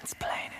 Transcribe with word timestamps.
mansplaining. 0.00 0.59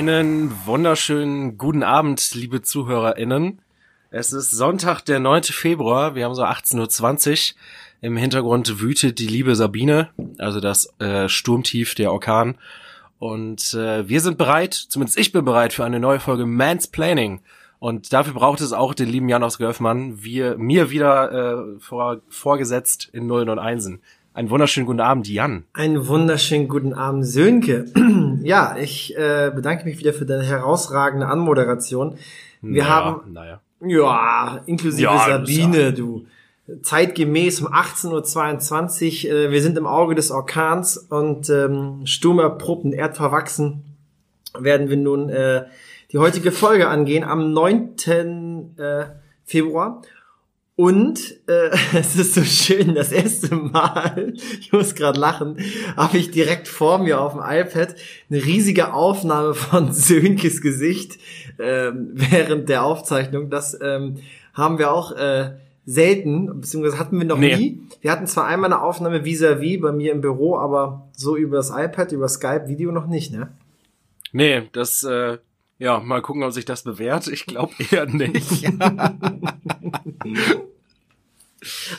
Einen 0.00 0.50
wunderschönen 0.64 1.58
guten 1.58 1.82
Abend, 1.82 2.34
liebe 2.34 2.62
ZuhörerInnen. 2.62 3.60
Es 4.10 4.32
ist 4.32 4.50
Sonntag, 4.50 5.02
der 5.02 5.20
9. 5.20 5.42
Februar. 5.42 6.14
Wir 6.14 6.24
haben 6.24 6.34
so 6.34 6.42
18.20 6.42 7.52
Uhr. 7.52 7.58
Im 8.00 8.16
Hintergrund 8.16 8.80
wütet 8.80 9.18
die 9.18 9.26
liebe 9.26 9.54
Sabine, 9.54 10.08
also 10.38 10.58
das 10.58 10.90
äh, 11.00 11.28
Sturmtief, 11.28 11.94
der 11.94 12.12
Orkan. 12.12 12.56
Und 13.18 13.74
äh, 13.74 14.08
wir 14.08 14.22
sind 14.22 14.38
bereit, 14.38 14.72
zumindest 14.72 15.18
ich 15.18 15.32
bin 15.32 15.44
bereit 15.44 15.74
für 15.74 15.84
eine 15.84 16.00
neue 16.00 16.18
Folge 16.18 16.46
Mansplaining. 16.46 17.42
Und 17.78 18.14
dafür 18.14 18.32
braucht 18.32 18.62
es 18.62 18.72
auch 18.72 18.94
den 18.94 19.10
lieben 19.10 19.28
Jan 19.28 19.42
aus 19.42 19.58
Görfmann, 19.58 20.24
wir, 20.24 20.56
mir 20.56 20.88
wieder 20.88 21.30
äh, 21.30 21.78
vor, 21.78 22.22
vorgesetzt 22.30 23.10
in 23.12 23.26
Nullen 23.26 23.50
und 23.50 23.58
Einsen. 23.58 24.00
Einen 24.32 24.48
wunderschönen 24.48 24.86
guten 24.86 25.00
Abend, 25.00 25.28
Jan. 25.28 25.64
Einen 25.72 26.06
wunderschönen 26.06 26.68
guten 26.68 26.94
Abend, 26.94 27.26
Sönke. 27.26 27.86
ja, 28.42 28.76
ich 28.78 29.16
äh, 29.16 29.50
bedanke 29.52 29.84
mich 29.84 29.98
wieder 29.98 30.12
für 30.12 30.24
deine 30.24 30.44
herausragende 30.44 31.26
Anmoderation. 31.26 32.16
Wir 32.62 32.84
naja, 32.84 32.94
haben, 32.94 33.32
naja. 33.32 33.60
ja, 33.80 34.60
inklusive 34.66 35.02
ja, 35.02 35.26
Sabine, 35.26 35.92
du. 35.92 36.26
Zeitgemäß 36.82 37.60
um 37.62 37.72
18.22 37.72 39.26
Uhr, 39.26 39.32
äh, 39.32 39.50
wir 39.50 39.60
sind 39.60 39.76
im 39.76 39.86
Auge 39.86 40.14
des 40.14 40.30
Orkans 40.30 40.96
und 40.96 41.50
ähm, 41.50 42.02
sturmerprobt 42.06 42.84
und 42.84 42.92
erdverwachsen 42.92 43.82
werden 44.56 44.88
wir 44.88 44.96
nun 44.96 45.28
äh, 45.28 45.64
die 46.12 46.18
heutige 46.18 46.52
Folge 46.52 46.86
angehen 46.86 47.24
am 47.24 47.52
9. 47.52 47.96
Äh, 48.76 49.06
Februar. 49.44 50.02
Und 50.80 51.36
äh, 51.46 51.68
es 51.92 52.16
ist 52.16 52.32
so 52.32 52.42
schön, 52.42 52.94
das 52.94 53.12
erste 53.12 53.54
Mal, 53.54 54.32
ich 54.60 54.72
muss 54.72 54.94
gerade 54.94 55.20
lachen, 55.20 55.58
habe 55.94 56.16
ich 56.16 56.30
direkt 56.30 56.68
vor 56.68 56.96
mir 56.96 57.20
auf 57.20 57.34
dem 57.34 57.42
iPad 57.44 57.94
eine 58.30 58.42
riesige 58.42 58.94
Aufnahme 58.94 59.52
von 59.52 59.92
Sönkes 59.92 60.62
Gesicht 60.62 61.18
äh, 61.58 61.90
während 61.92 62.70
der 62.70 62.82
Aufzeichnung. 62.84 63.50
Das 63.50 63.78
ähm, 63.78 64.20
haben 64.54 64.78
wir 64.78 64.90
auch 64.90 65.12
äh, 65.12 65.50
selten, 65.84 66.62
beziehungsweise 66.62 66.98
hatten 66.98 67.18
wir 67.18 67.26
noch 67.26 67.36
nee. 67.36 67.56
nie. 67.56 67.82
Wir 68.00 68.10
hatten 68.10 68.26
zwar 68.26 68.46
einmal 68.46 68.72
eine 68.72 68.80
Aufnahme 68.80 69.22
vis-à-vis 69.22 69.76
-vis 69.76 69.82
bei 69.82 69.92
mir 69.92 70.12
im 70.12 70.22
Büro, 70.22 70.56
aber 70.56 71.10
so 71.12 71.36
über 71.36 71.58
das 71.58 71.68
iPad, 71.68 72.10
über 72.12 72.26
Skype, 72.26 72.68
Video 72.68 72.90
noch 72.90 73.06
nicht, 73.06 73.34
ne? 73.34 73.52
Nee, 74.32 74.62
das 74.72 75.04
äh, 75.04 75.36
ja, 75.80 75.98
mal 75.98 76.20
gucken, 76.20 76.44
ob 76.44 76.52
sich 76.52 76.66
das 76.66 76.82
bewährt. 76.82 77.26
Ich 77.26 77.46
glaube 77.46 77.72
eher 77.90 78.06
nicht. 78.06 78.70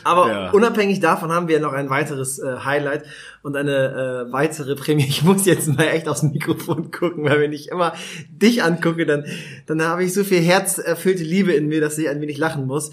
Aber 0.04 0.28
ja. 0.28 0.52
unabhängig 0.52 1.00
davon 1.00 1.32
haben 1.32 1.48
wir 1.48 1.60
noch 1.60 1.74
ein 1.74 1.90
weiteres 1.90 2.40
äh, 2.40 2.58
Highlight 2.64 3.04
und 3.44 3.56
eine 3.56 4.28
äh, 4.28 4.32
weitere 4.32 4.76
Prämie. 4.76 5.06
Ich 5.08 5.24
muss 5.24 5.46
jetzt 5.46 5.68
mal 5.68 5.84
echt 5.84 6.08
aufs 6.08 6.24
Mikrofon 6.24 6.92
gucken, 6.92 7.24
weil 7.26 7.42
wenn 7.42 7.54
ich 7.54 7.70
immer 7.70 7.94
dich 8.30 8.64
angucke, 8.64 9.06
dann, 9.06 9.26
dann 9.66 9.84
habe 9.84 10.04
ich 10.04 10.14
so 10.14 10.24
viel 10.24 10.42
herzerfüllte 10.42 11.24
Liebe 11.24 11.54
in 11.54 11.68
mir, 11.68 11.82
dass 11.82 11.98
ich 11.98 12.08
ein 12.08 12.22
wenig 12.22 12.38
lachen 12.38 12.66
muss. 12.68 12.92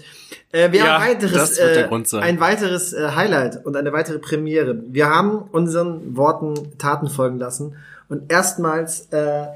Äh, 0.51 0.71
wir 0.71 0.79
ja, 0.79 0.85
haben 0.85 1.03
ein 1.03 1.09
weiteres, 1.09 1.57
äh, 1.57 1.87
ein 2.19 2.39
weiteres 2.39 2.93
äh, 2.93 3.11
Highlight 3.15 3.65
und 3.65 3.75
eine 3.75 3.93
weitere 3.93 4.19
Premiere. 4.19 4.81
Wir 4.87 5.07
haben 5.07 5.37
unseren 5.51 6.17
Worten 6.17 6.77
Taten 6.77 7.09
folgen 7.09 7.37
lassen 7.37 7.75
und 8.09 8.31
erstmals 8.31 9.07
äh, 9.11 9.47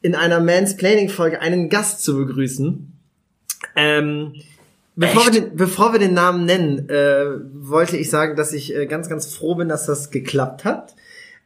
in 0.00 0.14
einer 0.14 0.40
Mansplaining-Folge 0.40 1.40
einen 1.40 1.68
Gast 1.68 2.02
zu 2.02 2.16
begrüßen. 2.16 2.92
Ähm, 3.76 4.34
bevor, 4.96 5.26
wir 5.26 5.40
den, 5.40 5.56
bevor 5.56 5.92
wir 5.92 5.98
den 5.98 6.14
Namen 6.14 6.44
nennen, 6.44 6.88
äh, 6.88 7.24
wollte 7.52 7.96
ich 7.96 8.10
sagen, 8.10 8.36
dass 8.36 8.52
ich 8.52 8.74
äh, 8.74 8.86
ganz, 8.86 9.08
ganz 9.08 9.34
froh 9.34 9.54
bin, 9.54 9.68
dass 9.68 9.86
das 9.86 10.10
geklappt 10.10 10.64
hat. 10.64 10.94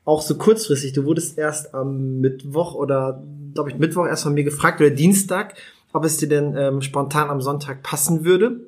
Auch 0.04 0.22
so 0.22 0.36
kurzfristig. 0.36 0.92
Du 0.92 1.04
wurdest 1.04 1.38
erst 1.38 1.74
am 1.74 2.20
Mittwoch 2.20 2.74
oder, 2.74 3.22
glaube 3.54 3.70
ich, 3.70 3.78
Mittwoch 3.78 4.06
erst 4.06 4.24
von 4.24 4.34
mir 4.34 4.44
gefragt 4.44 4.80
oder 4.80 4.90
Dienstag, 4.90 5.54
ob 5.92 6.04
es 6.04 6.16
dir 6.16 6.28
denn 6.28 6.56
ähm, 6.56 6.82
spontan 6.82 7.30
am 7.30 7.40
Sonntag 7.40 7.82
passen 7.82 8.24
würde. 8.24 8.60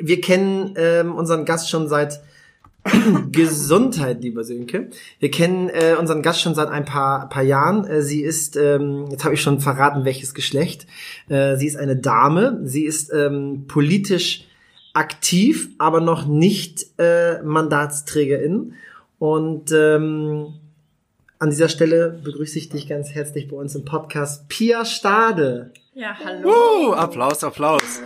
Wir 0.00 0.20
kennen 0.20 0.74
ähm, 0.76 1.14
unseren 1.14 1.44
Gast 1.44 1.70
schon 1.70 1.88
seit 1.88 2.20
Gesundheit, 3.32 4.22
lieber 4.22 4.44
Sönke. 4.44 4.88
Wir 5.18 5.30
kennen 5.30 5.68
äh, 5.68 5.94
unseren 5.98 6.22
Gast 6.22 6.40
schon 6.40 6.54
seit 6.54 6.68
ein 6.68 6.84
paar, 6.84 7.28
paar 7.28 7.42
Jahren. 7.42 7.84
Äh, 7.86 8.02
sie 8.02 8.22
ist, 8.22 8.56
ähm, 8.56 9.06
jetzt 9.10 9.24
habe 9.24 9.34
ich 9.34 9.42
schon 9.42 9.60
verraten, 9.60 10.04
welches 10.04 10.34
Geschlecht. 10.34 10.86
Äh, 11.28 11.56
sie 11.56 11.66
ist 11.66 11.76
eine 11.76 11.96
Dame. 11.96 12.60
Sie 12.64 12.84
ist 12.84 13.12
ähm, 13.12 13.64
politisch 13.68 14.46
aktiv, 14.94 15.68
aber 15.78 16.00
noch 16.00 16.26
nicht 16.26 16.86
äh, 16.98 17.42
Mandatsträgerin. 17.42 18.74
Und 19.18 19.72
ähm, 19.72 20.54
an 21.38 21.50
dieser 21.50 21.68
Stelle 21.68 22.18
begrüße 22.22 22.58
ich 22.58 22.68
dich 22.70 22.88
ganz 22.88 23.10
herzlich 23.10 23.48
bei 23.48 23.56
uns 23.56 23.74
im 23.74 23.84
Podcast, 23.84 24.48
Pia 24.48 24.84
Stade. 24.84 25.72
Ja, 25.94 26.16
hallo. 26.24 26.48
Uh, 26.48 26.92
Applaus, 26.92 27.44
Applaus. 27.44 28.02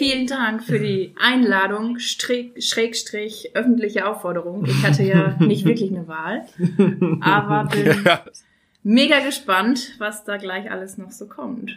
Vielen 0.00 0.26
Dank 0.26 0.64
für 0.64 0.78
die 0.78 1.12
Einladung, 1.20 1.98
Schrägstrich, 1.98 3.50
öffentliche 3.52 4.08
Aufforderung. 4.08 4.64
Ich 4.64 4.82
hatte 4.82 5.02
ja 5.02 5.36
nicht 5.40 5.66
wirklich 5.66 5.90
eine 5.90 6.08
Wahl, 6.08 6.46
aber 7.20 7.68
bin 7.70 8.02
ja. 8.02 8.24
mega 8.82 9.20
gespannt, 9.20 9.96
was 9.98 10.24
da 10.24 10.38
gleich 10.38 10.70
alles 10.70 10.96
noch 10.96 11.10
so 11.10 11.26
kommt. 11.26 11.76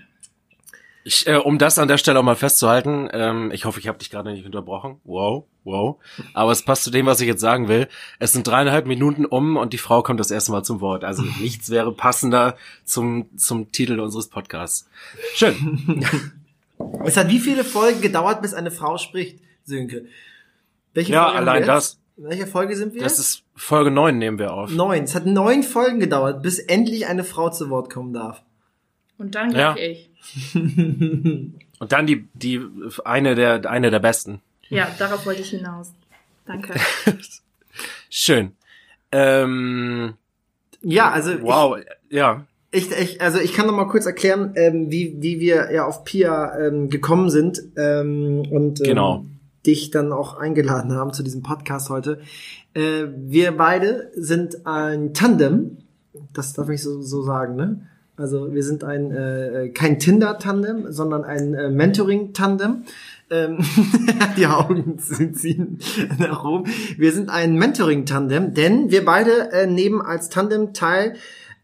Ich, 1.03 1.27
äh, 1.27 1.35
um 1.35 1.57
das 1.57 1.77
an 1.77 1.89
der 1.89 1.97
Stelle 1.97 2.17
auch 2.17 2.23
mal 2.23 2.37
festzuhalten, 2.37 3.09
ähm, 3.11 3.51
ich 3.51 3.65
hoffe, 3.65 3.81
ich 3.81 3.89
habe 3.89 3.97
dich 3.97 4.09
gerade 4.09 4.31
nicht 4.31 4.45
unterbrochen. 4.45 5.01
Wow, 5.03 5.43
wow. 5.65 5.97
Aber 6.33 6.53
es 6.53 6.63
passt 6.63 6.85
zu 6.85 6.91
dem, 6.91 7.05
was 7.05 7.19
ich 7.19 7.27
jetzt 7.27 7.41
sagen 7.41 7.67
will. 7.67 7.89
Es 8.19 8.31
sind 8.31 8.47
dreieinhalb 8.47 8.85
Minuten 8.85 9.25
um 9.25 9.57
und 9.57 9.73
die 9.73 9.77
Frau 9.77 10.01
kommt 10.01 10.21
das 10.21 10.31
erste 10.31 10.53
Mal 10.53 10.63
zum 10.63 10.79
Wort. 10.79 11.03
Also 11.03 11.23
nichts 11.41 11.69
wäre 11.69 11.91
passender 11.91 12.55
zum, 12.85 13.37
zum 13.37 13.73
Titel 13.73 13.99
unseres 13.99 14.29
Podcasts. 14.29 14.87
Schön. 15.33 16.05
Es 17.05 17.17
hat 17.17 17.29
wie 17.29 17.39
viele 17.39 17.63
Folgen 17.63 18.01
gedauert, 18.01 18.41
bis 18.41 18.53
eine 18.53 18.71
Frau 18.71 18.97
spricht, 18.97 19.39
Sönke? 19.63 20.05
Welche 20.93 21.13
ja, 21.13 21.25
Folge 21.25 21.37
allein 21.37 21.65
das. 21.65 21.99
Welche 22.15 22.45
Folge 22.45 22.75
sind 22.75 22.93
wir? 22.93 23.01
Das 23.01 23.17
ist 23.17 23.43
Folge 23.55 23.89
neun 23.89 24.19
nehmen 24.19 24.37
wir 24.37 24.53
auf. 24.53 24.71
Neun. 24.71 25.03
Es 25.03 25.15
hat 25.15 25.25
neun 25.25 25.63
Folgen 25.63 25.99
gedauert, 25.99 26.43
bis 26.43 26.59
endlich 26.59 27.07
eine 27.07 27.23
Frau 27.23 27.49
zu 27.49 27.69
Wort 27.69 27.91
kommen 27.91 28.13
darf. 28.13 28.43
Und 29.17 29.35
dann 29.35 29.51
ja. 29.51 29.75
ich. 29.75 30.09
Und 30.53 31.91
dann 31.91 32.05
die, 32.05 32.27
die, 32.33 32.61
eine 33.03 33.35
der, 33.35 33.69
eine 33.69 33.91
der 33.91 33.99
besten. 33.99 34.41
Ja, 34.69 34.87
darauf 34.97 35.25
wollte 35.25 35.41
ich 35.41 35.49
hinaus. 35.49 35.91
Danke. 36.45 36.79
Schön. 38.09 38.53
Ähm, 39.11 40.13
ja, 40.81 41.11
also. 41.11 41.41
Wow, 41.41 41.77
ich, 41.77 41.85
ja. 42.15 42.45
Ich, 42.75 42.89
ich, 42.91 43.21
also 43.21 43.37
ich 43.37 43.53
kann 43.53 43.67
noch 43.67 43.75
mal 43.75 43.87
kurz 43.87 44.07
erklären, 44.07 44.53
ähm, 44.55 44.89
wie, 44.89 45.17
wie 45.19 45.39
wir 45.39 45.71
ja 45.71 45.85
auf 45.85 46.03
Pia 46.03 46.57
ähm, 46.57 46.89
gekommen 46.89 47.29
sind 47.29 47.61
ähm, 47.77 48.41
und 48.49 48.79
ähm, 48.79 48.85
genau. 48.87 49.25
dich 49.63 49.91
dann 49.91 50.11
auch 50.11 50.37
eingeladen 50.37 50.91
haben 50.93 51.13
zu 51.13 51.21
diesem 51.21 51.43
Podcast 51.43 51.91
heute. 51.91 52.19
Äh, 52.73 53.05
wir 53.15 53.55
beide 53.55 54.09
sind 54.15 54.65
ein 54.65 55.13
Tandem, 55.13 55.77
das 56.33 56.53
darf 56.53 56.69
ich 56.69 56.81
so, 56.81 57.03
so 57.03 57.21
sagen, 57.21 57.55
ne? 57.55 57.87
Also 58.15 58.51
wir 58.53 58.63
sind 58.63 58.83
ein 58.83 59.11
äh, 59.11 59.69
kein 59.69 59.99
Tinder-Tandem, 59.99 60.91
sondern 60.91 61.23
ein 61.23 61.53
äh, 61.53 61.69
Mentoring-Tandem. 61.69 62.85
Ähm, 63.29 63.59
die 64.37 64.47
Augen 64.47 64.97
ziehen 64.97 65.77
nach 66.17 66.43
oben. 66.43 66.71
Wir 66.97 67.11
sind 67.11 67.29
ein 67.29 67.55
Mentoring-Tandem, 67.55 68.55
denn 68.55 68.89
wir 68.89 69.05
beide 69.05 69.51
äh, 69.51 69.67
nehmen 69.67 70.01
als 70.01 70.29
Tandem 70.29 70.73
teil 70.73 71.15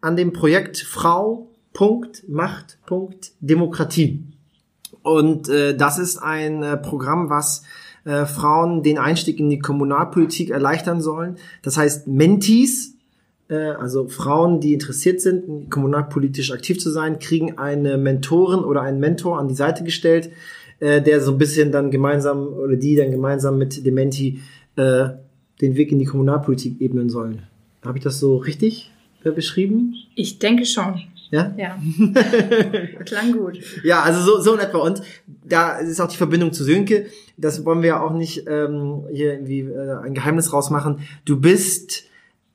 an 0.01 0.15
dem 0.15 0.33
Projekt 0.33 0.77
Frau. 0.77 1.47
Macht. 2.27 2.77
Demokratie. 3.39 4.23
Und 5.01 5.49
äh, 5.49 5.75
das 5.77 5.97
ist 5.97 6.17
ein 6.17 6.63
äh, 6.63 6.77
Programm, 6.77 7.29
was 7.29 7.63
äh, 8.05 8.25
Frauen 8.25 8.83
den 8.83 8.97
Einstieg 8.97 9.39
in 9.39 9.49
die 9.49 9.59
Kommunalpolitik 9.59 10.49
erleichtern 10.49 11.01
sollen. 11.01 11.37
Das 11.61 11.77
heißt, 11.77 12.07
Mentees, 12.07 12.95
äh, 13.49 13.55
also 13.55 14.07
Frauen, 14.07 14.59
die 14.59 14.73
interessiert 14.73 15.21
sind, 15.21 15.69
kommunalpolitisch 15.69 16.51
aktiv 16.51 16.79
zu 16.79 16.89
sein, 16.91 17.19
kriegen 17.19 17.57
eine 17.57 17.97
Mentorin 17.97 18.59
oder 18.59 18.81
einen 18.81 18.99
Mentor 18.99 19.39
an 19.39 19.47
die 19.47 19.55
Seite 19.55 19.83
gestellt, 19.83 20.31
äh, 20.79 21.01
der 21.01 21.21
so 21.21 21.31
ein 21.33 21.37
bisschen 21.37 21.71
dann 21.71 21.91
gemeinsam 21.91 22.47
oder 22.47 22.75
die 22.75 22.95
dann 22.95 23.11
gemeinsam 23.11 23.57
mit 23.57 23.85
dem 23.85 23.93
Menti 23.93 24.41
äh, 24.75 25.09
den 25.61 25.75
Weg 25.75 25.91
in 25.91 25.99
die 25.99 26.05
Kommunalpolitik 26.05 26.81
ebnen 26.81 27.09
sollen. 27.09 27.43
Habe 27.83 27.97
ich 27.97 28.03
das 28.03 28.19
so 28.19 28.37
richtig? 28.37 28.91
Beschrieben? 29.23 29.95
Ich 30.15 30.39
denke 30.39 30.65
schon. 30.65 31.01
Ja? 31.31 31.53
Ja. 31.57 31.77
Klang 33.05 33.33
gut. 33.33 33.59
Ja, 33.83 34.01
also 34.01 34.21
so, 34.21 34.41
so 34.41 34.53
in 34.55 34.59
etwa. 34.59 34.79
Und 34.79 35.01
da 35.43 35.77
ist 35.77 36.01
auch 36.01 36.07
die 36.07 36.17
Verbindung 36.17 36.53
zu 36.53 36.63
Sönke. 36.63 37.07
Das 37.37 37.65
wollen 37.65 37.81
wir 37.81 37.89
ja 37.89 38.01
auch 38.01 38.13
nicht 38.13 38.45
ähm, 38.47 39.03
hier 39.11 39.33
irgendwie 39.33 39.59
äh, 39.61 39.97
ein 40.03 40.13
Geheimnis 40.13 40.53
rausmachen. 40.53 40.99
Du 41.25 41.39
bist 41.39 42.05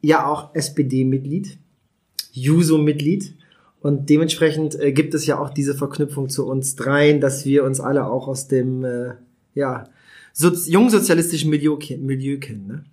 ja 0.00 0.26
auch 0.26 0.54
SPD-Mitglied, 0.54 1.56
Juso-Mitglied. 2.32 3.34
Und 3.80 4.08
dementsprechend 4.10 4.80
äh, 4.80 4.92
gibt 4.92 5.14
es 5.14 5.26
ja 5.26 5.38
auch 5.38 5.50
diese 5.50 5.74
Verknüpfung 5.74 6.28
zu 6.28 6.46
uns 6.46 6.74
dreien, 6.74 7.20
dass 7.20 7.44
wir 7.44 7.64
uns 7.64 7.80
alle 7.80 8.06
auch 8.06 8.28
aus 8.28 8.48
dem 8.48 8.84
äh, 8.84 9.12
ja, 9.54 9.84
so, 10.32 10.48
jungsozialistischen 10.48 11.50
Milieu, 11.50 11.78
Milieu 11.98 12.38
kennen. 12.38 12.66
Ne? 12.66 12.84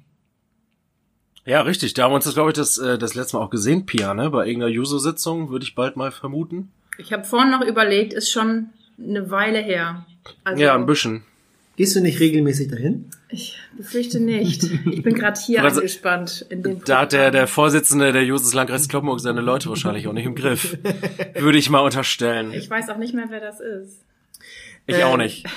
Ja, 1.45 1.61
richtig. 1.61 1.93
Da 1.93 2.03
haben 2.03 2.11
wir 2.11 2.15
uns 2.15 2.25
das, 2.25 2.35
glaube 2.35 2.51
ich, 2.51 2.55
das, 2.55 2.77
äh, 2.77 2.97
das 2.97 3.15
letzte 3.15 3.37
Mal 3.37 3.43
auch 3.43 3.49
gesehen, 3.49 3.85
Pia, 3.85 4.13
ne? 4.13 4.29
Bei 4.29 4.45
irgendeiner 4.45 4.71
Juso-Sitzung, 4.71 5.49
würde 5.49 5.63
ich 5.63 5.75
bald 5.75 5.95
mal 5.95 6.11
vermuten. 6.11 6.71
Ich 6.97 7.11
habe 7.13 7.23
vorhin 7.23 7.51
noch 7.51 7.61
überlegt, 7.61 8.13
ist 8.13 8.31
schon 8.31 8.69
eine 8.99 9.31
Weile 9.31 9.59
her. 9.59 10.05
Also, 10.43 10.61
ja, 10.61 10.75
ein 10.75 10.85
bisschen. 10.85 11.23
Gehst 11.77 11.95
du 11.95 12.01
nicht 12.01 12.19
regelmäßig 12.19 12.69
dahin? 12.69 13.09
Ich 13.29 13.57
befürchte 13.75 14.19
nicht. 14.19 14.63
Ich 14.85 15.01
bin 15.01 15.15
gerade 15.15 15.39
hier 15.39 15.63
also, 15.63 15.79
angespannt. 15.79 16.45
In 16.49 16.61
dem 16.61 16.83
da 16.83 17.01
hat 17.01 17.13
der, 17.13 17.31
der 17.31 17.47
Vorsitzende 17.47 18.11
der 18.11 18.23
Jusos 18.23 18.53
Landkreis 18.53 18.87
Kloppenburg 18.87 19.19
seine 19.19 19.41
Leute 19.41 19.69
wahrscheinlich 19.69 20.07
auch 20.07 20.13
nicht 20.13 20.25
im 20.25 20.35
Griff. 20.35 20.77
Würde 21.35 21.57
ich 21.57 21.69
mal 21.69 21.79
unterstellen. 21.79 22.53
Ich 22.53 22.69
weiß 22.69 22.89
auch 22.89 22.97
nicht 22.97 23.15
mehr, 23.15 23.27
wer 23.29 23.39
das 23.39 23.59
ist. 23.61 24.01
Ich 24.85 24.97
äh, 24.97 25.03
auch 25.03 25.17
nicht. 25.17 25.47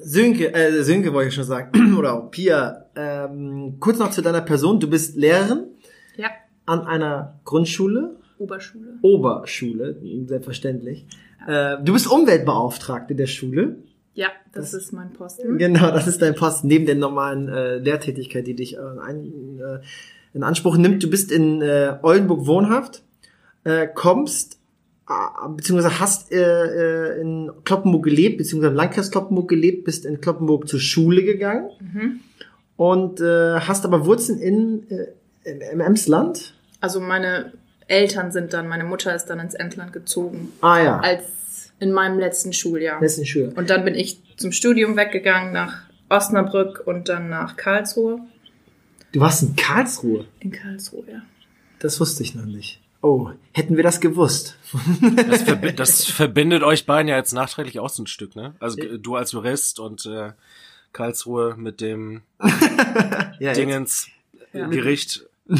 Sönke, 0.00 0.52
äh, 0.54 0.82
Sönke 0.82 1.12
wollte 1.12 1.28
ich 1.28 1.34
schon 1.34 1.44
sagen, 1.44 1.94
oder 1.98 2.14
auch 2.14 2.30
Pia, 2.30 2.86
ähm, 2.94 3.76
kurz 3.80 3.98
noch 3.98 4.10
zu 4.10 4.22
deiner 4.22 4.40
Person. 4.40 4.80
Du 4.80 4.88
bist 4.88 5.16
Lehrerin 5.16 5.64
ja. 6.16 6.28
an 6.66 6.86
einer 6.86 7.40
Grundschule. 7.44 8.16
Oberschule. 8.38 8.98
Oberschule, 9.02 9.96
selbstverständlich. 10.26 11.06
Äh, 11.46 11.76
du 11.82 11.92
bist 11.92 12.10
Umweltbeauftragte 12.10 13.14
der 13.14 13.26
Schule. 13.26 13.76
Ja, 14.14 14.28
das, 14.52 14.72
das, 14.72 14.84
ist 14.84 14.92
mein 14.92 15.12
Posten. 15.12 15.58
Genau, 15.58 15.90
das 15.90 16.06
ist 16.06 16.22
dein 16.22 16.34
Posten, 16.34 16.68
neben 16.68 16.86
der 16.86 16.94
normalen 16.94 17.48
äh, 17.48 17.76
Lehrtätigkeit, 17.76 18.46
die 18.46 18.54
dich 18.54 18.76
äh, 18.76 18.80
ein, 19.02 19.60
äh, 19.60 19.80
in 20.32 20.42
Anspruch 20.42 20.76
nimmt. 20.76 21.02
Du 21.02 21.10
bist 21.10 21.30
in 21.30 21.60
äh, 21.60 21.98
Oldenburg 22.02 22.46
wohnhaft, 22.46 23.02
äh, 23.64 23.86
kommst 23.86 24.58
beziehungsweise 25.56 26.00
hast 26.00 26.32
äh, 26.32 26.38
äh, 26.38 27.20
in 27.20 27.50
Kloppenburg 27.64 28.04
gelebt, 28.04 28.38
beziehungsweise 28.38 28.72
im 28.72 28.76
Landkreis 28.76 29.10
Kloppenburg 29.10 29.48
gelebt, 29.48 29.84
bist 29.84 30.04
in 30.04 30.20
Kloppenburg 30.20 30.68
zur 30.68 30.80
Schule 30.80 31.22
gegangen 31.22 31.70
mhm. 31.80 32.20
und 32.76 33.20
äh, 33.20 33.60
hast 33.60 33.84
aber 33.84 34.04
Wurzeln 34.04 34.40
in, 34.40 34.86
äh, 34.90 35.70
im 35.72 35.80
Emsland. 35.80 36.54
Also 36.80 37.00
meine 37.00 37.52
Eltern 37.86 38.32
sind 38.32 38.52
dann, 38.52 38.66
meine 38.66 38.84
Mutter 38.84 39.14
ist 39.14 39.26
dann 39.26 39.38
ins 39.38 39.54
Emsland 39.54 39.92
gezogen. 39.92 40.52
Ah 40.60 40.82
ja. 40.82 40.98
Als 40.98 41.72
in 41.78 41.92
meinem 41.92 42.18
letzten 42.18 42.52
Schuljahr. 42.52 43.00
Letzten 43.00 43.26
Schuljahr. 43.26 43.52
Und 43.56 43.70
dann 43.70 43.84
bin 43.84 43.94
ich 43.94 44.20
zum 44.36 44.50
Studium 44.50 44.96
weggegangen 44.96 45.52
nach 45.52 45.82
Osnabrück 46.08 46.82
und 46.84 47.08
dann 47.08 47.28
nach 47.28 47.56
Karlsruhe. 47.56 48.20
Du 49.12 49.20
warst 49.20 49.42
in 49.42 49.54
Karlsruhe? 49.54 50.26
In 50.40 50.50
Karlsruhe, 50.50 51.04
ja. 51.10 51.22
Das 51.78 52.00
wusste 52.00 52.22
ich 52.24 52.34
noch 52.34 52.46
nicht. 52.46 52.80
Oh, 53.02 53.30
hätten 53.52 53.76
wir 53.76 53.84
das 53.84 54.00
gewusst. 54.00 54.56
Das, 55.28 55.42
verbi 55.42 55.72
das, 55.76 56.04
verbindet 56.06 56.62
euch 56.62 56.86
beiden 56.86 57.08
ja 57.08 57.16
jetzt 57.16 57.32
nachträglich 57.32 57.78
auch 57.78 57.88
so 57.88 58.02
ein 58.02 58.06
Stück, 58.06 58.36
ne? 58.36 58.54
Also 58.58 58.78
du 58.98 59.16
als 59.16 59.32
Jurist 59.32 59.80
und 59.80 60.06
äh, 60.06 60.32
Karlsruhe 60.92 61.56
mit 61.56 61.80
dem 61.80 62.22
ja, 63.38 63.52
Dingens 63.52 64.08
ja. 64.52 64.66
Gericht. 64.68 65.26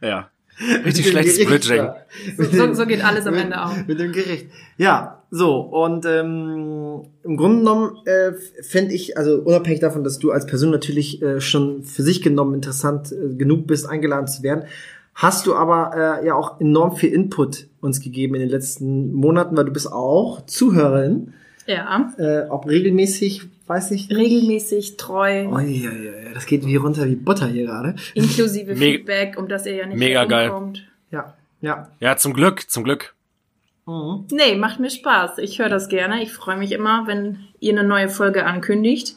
ja. 0.00 0.30
Richtig 0.84 1.08
schlechtes 1.08 1.44
Bridging. 1.44 1.88
So, 2.36 2.74
so, 2.74 2.86
geht 2.86 3.02
alles 3.02 3.26
am 3.26 3.34
Ende 3.34 3.64
auch. 3.64 3.74
Mit 3.86 3.98
dem 3.98 4.12
Gericht. 4.12 4.46
Ja, 4.76 5.22
so. 5.30 5.60
Und 5.60 6.04
ähm, 6.04 7.02
im 7.22 7.36
Grunde 7.36 7.58
genommen 7.58 7.96
äh, 8.04 8.32
fände 8.62 8.94
ich, 8.94 9.16
also 9.16 9.36
unabhängig 9.36 9.80
davon, 9.80 10.04
dass 10.04 10.18
du 10.18 10.30
als 10.30 10.46
Person 10.46 10.70
natürlich 10.70 11.22
äh, 11.22 11.40
schon 11.40 11.82
für 11.84 12.02
sich 12.02 12.20
genommen 12.20 12.54
interessant 12.54 13.12
äh, 13.12 13.34
genug 13.34 13.66
bist, 13.66 13.88
eingeladen 13.88 14.26
zu 14.26 14.42
werden, 14.42 14.64
hast 15.14 15.46
du 15.46 15.54
aber 15.54 16.20
äh, 16.20 16.26
ja 16.26 16.34
auch 16.34 16.60
enorm 16.60 16.96
viel 16.96 17.12
Input 17.12 17.68
uns 17.80 18.00
gegeben 18.00 18.34
in 18.34 18.40
den 18.40 18.50
letzten 18.50 19.12
Monaten, 19.12 19.56
weil 19.56 19.64
du 19.64 19.72
bist 19.72 19.90
auch 19.90 20.44
Zuhörerin. 20.46 21.32
Ja. 21.66 22.12
Äh, 22.18 22.48
ob 22.48 22.68
regelmäßig, 22.68 23.48
weiß 23.70 23.92
ich 23.92 24.08
nicht. 24.08 24.18
Regelmäßig, 24.18 24.96
treu. 24.96 25.46
Oh, 25.48 25.58
ja, 25.60 25.92
ja, 25.92 26.34
das 26.34 26.44
geht 26.44 26.66
wie 26.66 26.74
runter 26.74 27.06
wie 27.06 27.14
Butter 27.14 27.46
hier 27.46 27.66
gerade. 27.66 27.94
Inklusive 28.14 28.74
Feedback, 28.74 29.38
um 29.38 29.48
das 29.48 29.64
ihr 29.64 29.76
ja 29.76 29.86
nicht 29.86 29.96
Mega 29.96 30.24
geil. 30.24 30.52
Ja, 31.12 31.34
ja. 31.60 31.88
Ja, 32.00 32.16
zum 32.16 32.34
Glück, 32.34 32.68
zum 32.68 32.82
Glück. 32.82 33.14
Mhm. 33.86 34.26
Nee, 34.32 34.56
macht 34.56 34.80
mir 34.80 34.90
Spaß. 34.90 35.38
Ich 35.38 35.60
höre 35.60 35.68
das 35.68 35.88
gerne. 35.88 36.20
Ich 36.20 36.32
freue 36.32 36.56
mich 36.56 36.72
immer, 36.72 37.06
wenn 37.06 37.38
ihr 37.60 37.72
eine 37.72 37.86
neue 37.86 38.08
Folge 38.08 38.44
ankündigt 38.44 39.14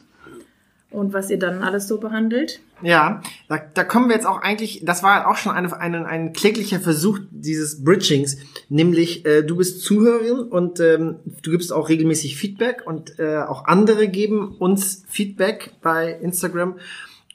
und 0.92 1.14
was 1.14 1.32
ihr 1.32 1.40
dann 1.40 1.64
alles 1.64 1.88
so 1.88 2.00
behandelt. 2.00 2.60
Ja, 2.84 3.22
da, 3.48 3.60
da 3.74 3.86
kommen 3.86 4.10
wir 4.10 4.16
jetzt 4.16 4.26
auch 4.26 4.42
eigentlich, 4.42 4.82
das 4.84 5.04
war 5.04 5.30
auch 5.30 5.38
schon 5.38 5.54
eine, 5.54 5.80
eine, 5.80 6.06
ein 6.06 6.34
kläglicher 6.34 6.82
Versuch 6.82 7.20
dieses 7.32 7.82
Bridgings, 7.82 8.38
nämlich 8.68 9.26
äh, 9.26 9.42
du 9.42 9.56
bist 9.56 9.82
Zuhörerin 9.84 10.40
und 10.40 10.82
ähm, 10.82 11.16
du 11.42 11.52
gibst 11.52 11.72
auch 11.72 11.88
regelmäßig 11.88 12.36
Feedback 12.36 12.84
und 12.86 13.20
äh, 13.20 13.38
auch 13.38 13.66
andere 13.66 14.10
geben 14.10 14.56
uns 14.60 15.06
Feedback 15.08 15.72
bei 15.82 16.12
Instagram 16.12 16.76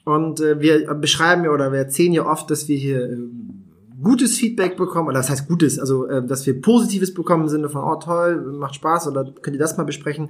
und 0.05 0.39
äh, 0.39 0.59
wir 0.59 0.93
beschreiben 0.93 1.43
ja 1.43 1.49
oder 1.49 1.71
wir 1.71 1.79
erzählen 1.79 2.13
ja 2.13 2.27
oft, 2.27 2.51
dass 2.51 2.67
wir 2.67 2.77
hier 2.77 3.09
äh, 3.09 3.17
gutes 4.03 4.37
Feedback 4.37 4.77
bekommen, 4.77 5.09
oder 5.09 5.17
das 5.17 5.31
heißt 5.31 5.47
gutes, 5.47 5.79
also 5.79 6.05
äh, 6.07 6.25
dass 6.25 6.45
wir 6.45 6.61
positives 6.61 7.13
bekommen 7.13 7.43
im 7.43 7.49
Sinne 7.49 7.69
von, 7.69 7.83
oh 7.83 7.95
toll, 7.95 8.39
macht 8.53 8.75
Spaß 8.75 9.07
oder 9.07 9.25
könnt 9.41 9.55
ihr 9.55 9.59
das 9.59 9.77
mal 9.77 9.83
besprechen. 9.83 10.29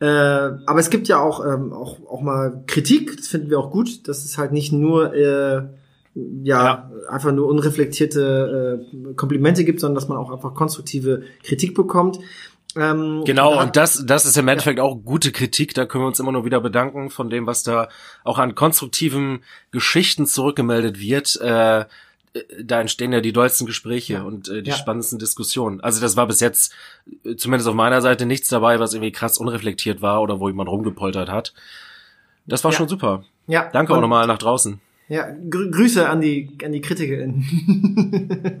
Äh, 0.00 0.06
aber 0.06 0.78
es 0.78 0.90
gibt 0.90 1.08
ja 1.08 1.18
auch, 1.20 1.44
ähm, 1.44 1.72
auch, 1.72 1.98
auch 2.08 2.20
mal 2.20 2.62
Kritik, 2.66 3.16
das 3.16 3.28
finden 3.28 3.48
wir 3.50 3.58
auch 3.58 3.70
gut, 3.70 4.06
dass 4.08 4.24
es 4.24 4.36
halt 4.36 4.52
nicht 4.52 4.72
nur 4.72 5.14
äh, 5.14 5.62
ja, 6.42 6.64
ja, 6.64 6.90
einfach 7.10 7.32
nur 7.32 7.46
unreflektierte 7.46 8.86
äh, 8.90 9.14
Komplimente 9.14 9.64
gibt, 9.64 9.80
sondern 9.80 9.96
dass 9.96 10.08
man 10.08 10.16
auch 10.16 10.30
einfach 10.30 10.54
konstruktive 10.54 11.22
Kritik 11.42 11.74
bekommt. 11.74 12.18
Ähm, 12.74 13.22
genau, 13.24 13.60
und 13.60 13.76
das, 13.76 14.04
das 14.06 14.26
ist 14.26 14.36
im 14.36 14.48
Endeffekt 14.48 14.78
ja. 14.78 14.84
auch 14.84 14.96
gute 14.96 15.32
Kritik. 15.32 15.74
Da 15.74 15.86
können 15.86 16.04
wir 16.04 16.08
uns 16.08 16.20
immer 16.20 16.32
nur 16.32 16.44
wieder 16.44 16.60
bedanken 16.60 17.10
von 17.10 17.30
dem, 17.30 17.46
was 17.46 17.62
da 17.62 17.88
auch 18.24 18.38
an 18.38 18.54
konstruktiven 18.54 19.40
Geschichten 19.70 20.26
zurückgemeldet 20.26 21.00
wird. 21.00 21.40
Äh, 21.40 21.84
da 22.62 22.80
entstehen 22.80 23.12
ja 23.12 23.20
die 23.20 23.32
dollsten 23.32 23.66
Gespräche 23.66 24.14
ja. 24.14 24.22
und 24.22 24.48
äh, 24.48 24.62
die 24.62 24.70
ja. 24.70 24.76
spannendsten 24.76 25.18
Diskussionen. 25.18 25.80
Also 25.80 26.00
das 26.00 26.16
war 26.16 26.26
bis 26.26 26.40
jetzt 26.40 26.72
äh, 27.24 27.36
zumindest 27.36 27.68
auf 27.68 27.74
meiner 27.74 28.00
Seite 28.00 28.26
nichts 28.26 28.48
dabei, 28.48 28.80
was 28.80 28.94
irgendwie 28.94 29.12
krass 29.12 29.38
unreflektiert 29.38 30.02
war 30.02 30.22
oder 30.22 30.40
wo 30.40 30.48
jemand 30.48 30.68
rumgepoltert 30.68 31.28
hat. 31.28 31.54
Das 32.46 32.64
war 32.64 32.72
ja. 32.72 32.76
schon 32.76 32.88
super. 32.88 33.24
Ja. 33.46 33.68
Danke 33.72 33.92
und, 33.92 33.98
auch 33.98 34.02
nochmal 34.02 34.26
nach 34.26 34.38
draußen. 34.38 34.80
Ja, 35.08 35.28
grü 35.50 35.70
Grüße 35.70 36.08
an 36.08 36.20
die 36.20 36.58
an 36.64 36.72
die 36.72 36.80
KritikerInnen. 36.80 38.60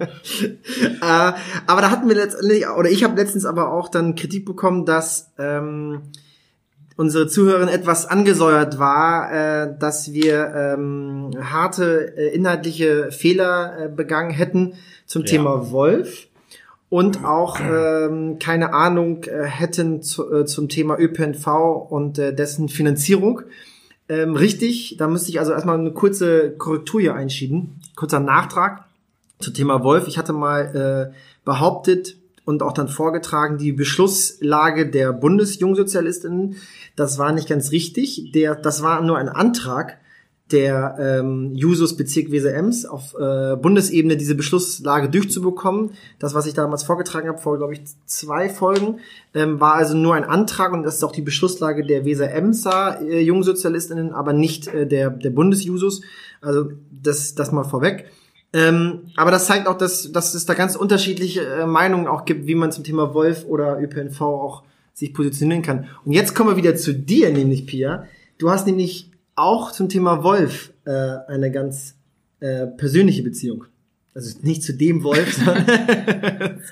äh, 1.00 1.32
aber 1.66 1.80
da 1.80 1.90
hatten 1.90 2.08
wir 2.08 2.14
letztendlich, 2.14 2.68
oder 2.68 2.88
ich 2.88 3.02
habe 3.02 3.16
letztens 3.16 3.44
aber 3.44 3.72
auch 3.72 3.88
dann 3.88 4.14
Kritik 4.14 4.44
bekommen, 4.44 4.84
dass 4.84 5.32
ähm, 5.38 6.02
unsere 6.96 7.26
Zuhörerin 7.26 7.68
etwas 7.68 8.06
angesäuert 8.06 8.78
war, 8.78 9.32
äh, 9.32 9.78
dass 9.78 10.12
wir 10.12 10.52
ähm, 10.54 11.30
harte 11.40 12.16
äh, 12.16 12.34
inhaltliche 12.34 13.12
Fehler 13.12 13.84
äh, 13.84 13.88
begangen 13.88 14.30
hätten 14.30 14.74
zum 15.06 15.22
ja. 15.22 15.28
Thema 15.28 15.70
Wolf 15.70 16.28
und 16.88 17.24
auch 17.24 17.58
ähm, 17.60 18.38
keine 18.38 18.72
Ahnung 18.72 19.24
äh, 19.24 19.44
hätten 19.44 20.02
zu, 20.02 20.32
äh, 20.32 20.44
zum 20.46 20.68
Thema 20.68 20.98
ÖPNV 20.98 21.46
und 21.90 22.18
äh, 22.18 22.34
dessen 22.34 22.68
Finanzierung. 22.68 23.42
Ähm, 24.08 24.36
richtig, 24.36 24.96
da 24.98 25.08
müsste 25.08 25.30
ich 25.30 25.40
also 25.40 25.52
erstmal 25.52 25.78
eine 25.78 25.90
kurze 25.90 26.52
Korrektur 26.52 27.00
hier 27.00 27.14
einschieben, 27.14 27.80
kurzer 27.96 28.20
Nachtrag 28.20 28.84
zum 29.40 29.52
Thema 29.52 29.82
Wolf. 29.82 30.06
Ich 30.06 30.16
hatte 30.16 30.32
mal 30.32 31.12
äh, 31.12 31.16
behauptet, 31.44 32.16
und 32.46 32.62
auch 32.62 32.72
dann 32.72 32.88
vorgetragen 32.88 33.58
die 33.58 33.72
Beschlusslage 33.72 34.88
der 34.88 35.12
Bundesjungsozialistinnen. 35.12 36.56
Das 36.94 37.18
war 37.18 37.32
nicht 37.32 37.48
ganz 37.48 37.72
richtig. 37.72 38.30
Der, 38.32 38.54
das 38.54 38.82
war 38.82 39.02
nur 39.02 39.18
ein 39.18 39.28
Antrag 39.28 39.98
der 40.52 40.96
ähm, 41.00 41.56
Jusos 41.56 41.96
Bezirk 41.96 42.30
Weser 42.30 42.54
Ems 42.54 42.86
auf 42.86 43.16
äh, 43.18 43.56
Bundesebene 43.56 44.16
diese 44.16 44.36
Beschlusslage 44.36 45.08
durchzubekommen. 45.08 45.90
Das, 46.20 46.34
was 46.34 46.46
ich 46.46 46.54
damals 46.54 46.84
vorgetragen 46.84 47.28
habe, 47.28 47.38
vor, 47.38 47.58
glaube 47.58 47.72
ich, 47.72 47.80
zwei 48.06 48.48
Folgen, 48.48 49.00
ähm, 49.34 49.58
war 49.58 49.74
also 49.74 49.96
nur 49.96 50.14
ein 50.14 50.22
Antrag 50.22 50.72
und 50.72 50.84
das 50.84 50.96
ist 50.96 51.02
auch 51.02 51.10
die 51.10 51.22
Beschlusslage 51.22 51.84
der 51.84 52.04
Weser 52.04 52.30
Emser 52.30 53.00
äh, 53.02 53.20
Jungsozialistinnen, 53.22 54.12
aber 54.12 54.32
nicht 54.32 54.68
äh, 54.68 54.86
der, 54.86 55.10
der 55.10 55.30
Bundesjusos. 55.30 56.02
Also 56.40 56.70
das, 56.92 57.34
das 57.34 57.50
mal 57.50 57.64
vorweg. 57.64 58.08
Ähm, 58.52 59.10
aber 59.16 59.30
das 59.30 59.46
zeigt 59.46 59.66
auch, 59.66 59.76
dass, 59.76 60.12
dass 60.12 60.34
es 60.34 60.46
da 60.46 60.54
ganz 60.54 60.76
unterschiedliche 60.76 61.44
äh, 61.44 61.66
Meinungen 61.66 62.06
auch 62.06 62.24
gibt, 62.24 62.46
wie 62.46 62.54
man 62.54 62.72
zum 62.72 62.84
Thema 62.84 63.12
Wolf 63.12 63.44
oder 63.46 63.80
ÖPNV 63.80 64.20
auch 64.20 64.62
sich 64.94 65.12
positionieren 65.12 65.62
kann. 65.62 65.88
Und 66.04 66.12
jetzt 66.12 66.34
kommen 66.34 66.50
wir 66.50 66.56
wieder 66.56 66.74
zu 66.76 66.94
dir, 66.94 67.30
nämlich 67.30 67.66
Pia. 67.66 68.06
Du 68.38 68.50
hast 68.50 68.66
nämlich 68.66 69.10
auch 69.34 69.72
zum 69.72 69.88
Thema 69.88 70.22
Wolf 70.22 70.72
äh, 70.84 70.90
eine 70.90 71.50
ganz 71.50 71.96
äh, 72.40 72.66
persönliche 72.66 73.22
Beziehung. 73.22 73.64
Also 74.16 74.38
nicht 74.40 74.62
zu 74.62 74.72
dem 74.72 75.04
Wolf, 75.04 75.34
sondern. 75.36 76.62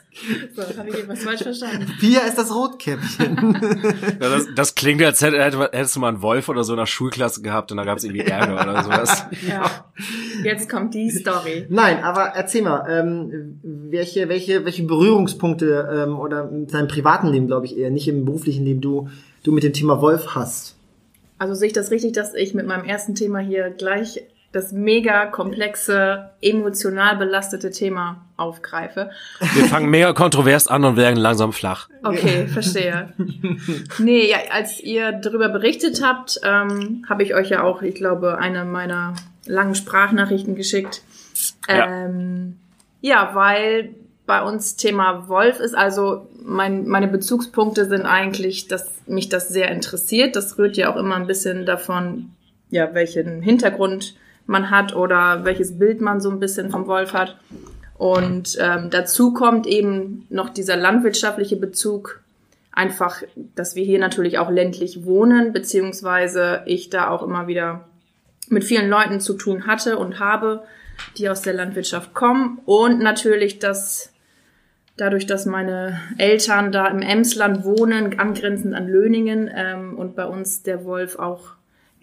so, 0.56 0.78
habe 0.78 0.88
ich 0.88 0.94
etwas 0.94 1.24
falsch 1.24 1.42
verstanden. 1.42 1.92
Pia 2.00 2.20
ist 2.20 2.38
das 2.38 2.54
Rotkäppchen. 2.54 3.36
ja, 4.18 4.30
das, 4.30 4.46
das, 4.56 4.74
klingt, 4.74 5.02
als 5.02 5.20
hättest 5.20 5.94
du 5.96 6.00
mal 6.00 6.08
einen 6.08 6.22
Wolf 6.22 6.48
oder 6.48 6.64
so 6.64 6.72
in 6.72 6.78
der 6.78 6.86
Schulklasse 6.86 7.42
gehabt 7.42 7.70
und 7.70 7.76
da 7.76 7.84
gab 7.84 7.98
es 7.98 8.04
irgendwie 8.04 8.22
Ärger 8.22 8.54
oder 8.54 8.82
sowas. 8.82 9.26
Ja. 9.46 9.84
Jetzt 10.42 10.70
kommt 10.70 10.94
die 10.94 11.10
Story. 11.10 11.66
Nein, 11.68 12.02
aber 12.02 12.28
erzähl 12.28 12.62
mal, 12.62 12.86
ähm, 12.88 13.60
welche, 13.62 14.30
welche, 14.30 14.64
welche 14.64 14.84
Berührungspunkte 14.84 16.06
ähm, 16.06 16.18
oder 16.18 16.48
in 16.50 16.66
deinem 16.66 16.88
privaten 16.88 17.26
Leben, 17.26 17.46
glaube 17.46 17.66
ich 17.66 17.76
eher, 17.76 17.90
nicht 17.90 18.08
im 18.08 18.24
beruflichen 18.24 18.64
Leben, 18.64 18.80
du, 18.80 19.08
du 19.42 19.52
mit 19.52 19.64
dem 19.64 19.74
Thema 19.74 20.00
Wolf 20.00 20.28
hast? 20.34 20.76
Also 21.36 21.54
sehe 21.54 21.66
ich 21.66 21.72
das 21.74 21.90
richtig, 21.90 22.12
dass 22.12 22.32
ich 22.32 22.54
mit 22.54 22.66
meinem 22.66 22.84
ersten 22.84 23.14
Thema 23.14 23.40
hier 23.40 23.68
gleich 23.68 24.22
das 24.54 24.70
mega 24.70 25.26
komplexe, 25.26 26.30
emotional 26.40 27.16
belastete 27.16 27.70
Thema 27.70 28.25
aufgreife. 28.37 29.11
Wir 29.54 29.64
fangen 29.64 29.90
mega 29.90 30.12
kontrovers 30.12 30.68
an 30.68 30.84
und 30.84 30.96
werden 30.96 31.16
langsam 31.16 31.52
flach. 31.52 31.88
Okay, 32.04 32.46
verstehe. 32.46 33.12
Nee, 33.99 34.30
ja, 34.30 34.38
als 34.50 34.80
ihr 34.80 35.12
darüber 35.12 35.49
berichtet 35.49 36.02
habt, 36.04 36.40
ähm, 36.44 37.04
habe 37.08 37.25
ich 37.25 37.34
euch 37.34 37.50
ja 37.50 37.62
auch, 37.62 37.82
ich 37.82 37.94
glaube, 37.94 38.38
eine 38.38 38.64
meiner 38.64 39.14
langen 39.46 39.75
Sprachnachrichten 39.75 40.54
geschickt. 40.54 41.02
Ähm, 41.68 42.56
ja. 43.00 43.26
ja, 43.26 43.34
weil 43.34 43.94
bei 44.26 44.42
uns 44.42 44.76
Thema 44.76 45.28
Wolf 45.28 45.58
ist. 45.58 45.75
Also 45.75 46.28
mein, 46.42 46.87
meine 46.87 47.08
Bezugspunkte 47.08 47.87
sind 47.87 48.02
eigentlich, 48.02 48.68
dass 48.68 49.02
mich 49.06 49.28
das 49.28 49.49
sehr 49.49 49.70
interessiert. 49.70 50.37
Das 50.37 50.58
rührt 50.58 50.76
ja 50.76 50.92
auch 50.92 50.96
immer 50.96 51.16
ein 51.16 51.26
bisschen 51.26 51.66
davon, 51.66 52.30
ja, 52.70 52.94
welchen 52.94 53.42
Hintergrund 53.42 54.14
man 54.46 54.70
hat 54.70 54.94
oder 54.94 55.44
welches 55.44 55.78
Bild 55.78 56.00
man 56.00 56.20
so 56.20 56.30
ein 56.30 56.40
bisschen 56.40 56.70
vom 56.70 56.86
Wolf 56.86 57.12
hat. 57.12 57.36
Und 57.96 58.56
ähm, 58.60 58.90
dazu 58.90 59.32
kommt 59.32 59.66
eben 59.66 60.26
noch 60.28 60.50
dieser 60.50 60.76
landwirtschaftliche 60.76 61.56
Bezug, 61.56 62.20
einfach, 62.72 63.22
dass 63.54 63.76
wir 63.76 63.84
hier 63.84 64.00
natürlich 64.00 64.38
auch 64.38 64.50
ländlich 64.50 65.04
wohnen, 65.04 65.52
beziehungsweise 65.52 66.62
ich 66.66 66.90
da 66.90 67.08
auch 67.08 67.22
immer 67.22 67.46
wieder 67.46 67.88
mit 68.48 68.64
vielen 68.64 68.90
Leuten 68.90 69.20
zu 69.20 69.34
tun 69.34 69.66
hatte 69.66 69.96
und 69.96 70.18
habe, 70.18 70.64
die 71.16 71.28
aus 71.28 71.42
der 71.42 71.54
Landwirtschaft 71.54 72.14
kommen. 72.14 72.60
Und 72.66 73.00
natürlich, 73.00 73.58
dass 73.58 74.12
dadurch, 74.96 75.26
dass 75.26 75.46
meine 75.46 76.00
Eltern 76.18 76.72
da 76.72 76.88
im 76.88 77.00
Emsland 77.00 77.64
wohnen, 77.64 78.18
angrenzend 78.18 78.74
an 78.74 78.88
Löningen 78.88 79.50
ähm, 79.54 79.96
und 79.96 80.14
bei 80.14 80.24
uns 80.24 80.62
der 80.62 80.84
Wolf 80.84 81.18
auch 81.18 81.54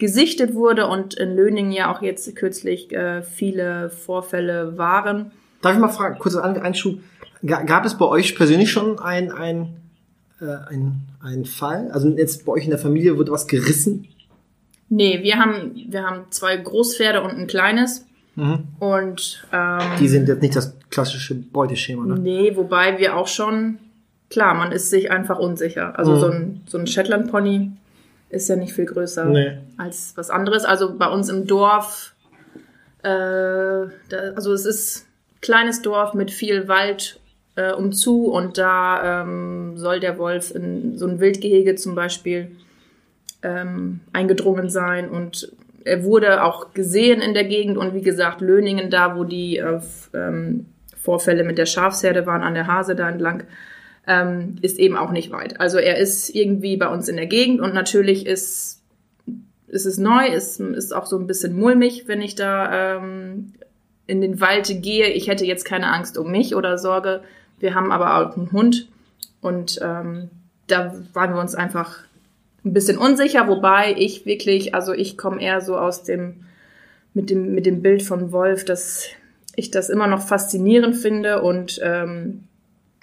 gesichtet 0.02 0.52
wurde 0.54 0.88
und 0.88 1.14
in 1.14 1.36
Löningen 1.36 1.70
ja 1.70 1.94
auch 1.94 2.02
jetzt 2.02 2.34
kürzlich 2.34 2.92
äh, 2.92 3.22
viele 3.22 3.88
Vorfälle 3.88 4.76
waren. 4.76 5.30
Darf 5.60 5.74
ich 5.74 5.78
mal 5.78 5.90
fragen, 5.90 6.18
kurzer 6.18 6.42
Einschub, 6.42 6.98
gab 7.46 7.84
es 7.84 7.96
bei 7.96 8.06
euch 8.06 8.34
persönlich 8.34 8.72
schon 8.72 8.98
ein, 8.98 9.30
ein, 9.30 9.76
äh, 10.40 10.46
ein, 10.70 11.02
ein 11.22 11.44
Fall? 11.44 11.88
Also 11.92 12.08
jetzt 12.08 12.44
bei 12.44 12.50
euch 12.50 12.64
in 12.64 12.70
der 12.70 12.80
Familie 12.80 13.16
wurde 13.16 13.30
was 13.30 13.46
gerissen? 13.46 14.08
Nee, 14.88 15.22
wir 15.22 15.36
haben, 15.36 15.70
wir 15.86 16.02
haben 16.02 16.24
zwei 16.30 16.56
Großpferde 16.56 17.22
und 17.22 17.38
ein 17.38 17.46
kleines. 17.46 18.04
Mhm. 18.34 18.64
Und 18.80 19.46
ähm, 19.52 19.78
die 20.00 20.08
sind 20.08 20.26
jetzt 20.26 20.42
nicht 20.42 20.56
das 20.56 20.74
klassische 20.90 21.36
Beuteschema, 21.36 22.04
ne? 22.06 22.18
Nee, 22.18 22.56
wobei 22.56 22.98
wir 22.98 23.16
auch 23.16 23.28
schon, 23.28 23.78
klar, 24.30 24.54
man 24.54 24.72
ist 24.72 24.90
sich 24.90 25.12
einfach 25.12 25.38
unsicher. 25.38 25.96
Also 25.96 26.16
mhm. 26.16 26.18
so 26.18 26.26
ein, 26.26 26.60
so 26.66 26.78
ein 26.78 26.88
Shetland 26.88 27.30
Pony 27.30 27.70
ist 28.32 28.48
ja 28.48 28.56
nicht 28.56 28.72
viel 28.72 28.86
größer 28.86 29.26
nee. 29.26 29.58
als 29.76 30.14
was 30.16 30.30
anderes. 30.30 30.64
Also 30.64 30.96
bei 30.96 31.08
uns 31.08 31.28
im 31.28 31.46
Dorf, 31.46 32.14
äh, 33.02 33.08
da, 33.08 33.90
also 34.34 34.52
es 34.52 34.64
ist 34.64 35.06
kleines 35.42 35.82
Dorf 35.82 36.14
mit 36.14 36.30
viel 36.30 36.66
Wald 36.66 37.20
äh, 37.56 37.72
umzu 37.72 38.32
und 38.32 38.56
da 38.56 39.22
ähm, 39.22 39.76
soll 39.76 40.00
der 40.00 40.18
Wolf 40.18 40.54
in 40.54 40.96
so 40.96 41.06
ein 41.06 41.20
Wildgehege 41.20 41.74
zum 41.74 41.94
Beispiel 41.94 42.50
ähm, 43.42 44.00
eingedrungen 44.14 44.70
sein 44.70 45.10
und 45.10 45.52
er 45.84 46.04
wurde 46.04 46.44
auch 46.44 46.72
gesehen 46.72 47.20
in 47.20 47.34
der 47.34 47.44
Gegend 47.44 47.76
und 47.76 47.92
wie 47.92 48.02
gesagt 48.02 48.40
Löningen 48.40 48.88
da, 48.88 49.16
wo 49.16 49.24
die 49.24 49.58
äh, 49.58 49.80
ähm, 50.14 50.66
Vorfälle 51.02 51.44
mit 51.44 51.58
der 51.58 51.66
Schafsherde 51.66 52.24
waren 52.24 52.42
an 52.42 52.54
der 52.54 52.66
Hase 52.66 52.94
da 52.94 53.10
entlang 53.10 53.44
ähm, 54.06 54.56
ist 54.62 54.78
eben 54.78 54.96
auch 54.96 55.10
nicht 55.10 55.30
weit. 55.30 55.60
Also 55.60 55.78
er 55.78 55.98
ist 55.98 56.30
irgendwie 56.30 56.76
bei 56.76 56.88
uns 56.88 57.08
in 57.08 57.16
der 57.16 57.26
Gegend 57.26 57.60
und 57.60 57.74
natürlich 57.74 58.26
ist, 58.26 58.82
ist 59.68 59.86
es 59.86 59.98
neu, 59.98 60.26
ist, 60.26 60.60
ist 60.60 60.94
auch 60.94 61.06
so 61.06 61.18
ein 61.18 61.26
bisschen 61.26 61.56
mulmig, 61.56 62.04
wenn 62.06 62.20
ich 62.20 62.34
da 62.34 62.96
ähm, 62.96 63.52
in 64.06 64.20
den 64.20 64.40
Wald 64.40 64.82
gehe. 64.82 65.08
Ich 65.08 65.28
hätte 65.28 65.44
jetzt 65.44 65.64
keine 65.64 65.92
Angst 65.92 66.18
um 66.18 66.30
mich 66.30 66.54
oder 66.54 66.78
Sorge. 66.78 67.22
Wir 67.60 67.74
haben 67.74 67.92
aber 67.92 68.16
auch 68.16 68.36
einen 68.36 68.50
Hund 68.52 68.88
und 69.40 69.78
ähm, 69.82 70.30
da 70.66 70.94
waren 71.12 71.34
wir 71.34 71.40
uns 71.40 71.54
einfach 71.54 72.00
ein 72.64 72.72
bisschen 72.72 72.98
unsicher, 72.98 73.48
wobei 73.48 73.94
ich 73.96 74.26
wirklich, 74.26 74.74
also 74.74 74.92
ich 74.92 75.18
komme 75.18 75.40
eher 75.40 75.60
so 75.60 75.76
aus 75.76 76.02
dem 76.02 76.44
mit 77.14 77.28
dem 77.28 77.54
mit 77.54 77.66
dem 77.66 77.82
Bild 77.82 78.02
von 78.02 78.32
Wolf, 78.32 78.64
dass 78.64 79.08
ich 79.54 79.70
das 79.70 79.90
immer 79.90 80.06
noch 80.06 80.22
faszinierend 80.22 80.96
finde 80.96 81.42
und 81.42 81.80
ähm, 81.82 82.44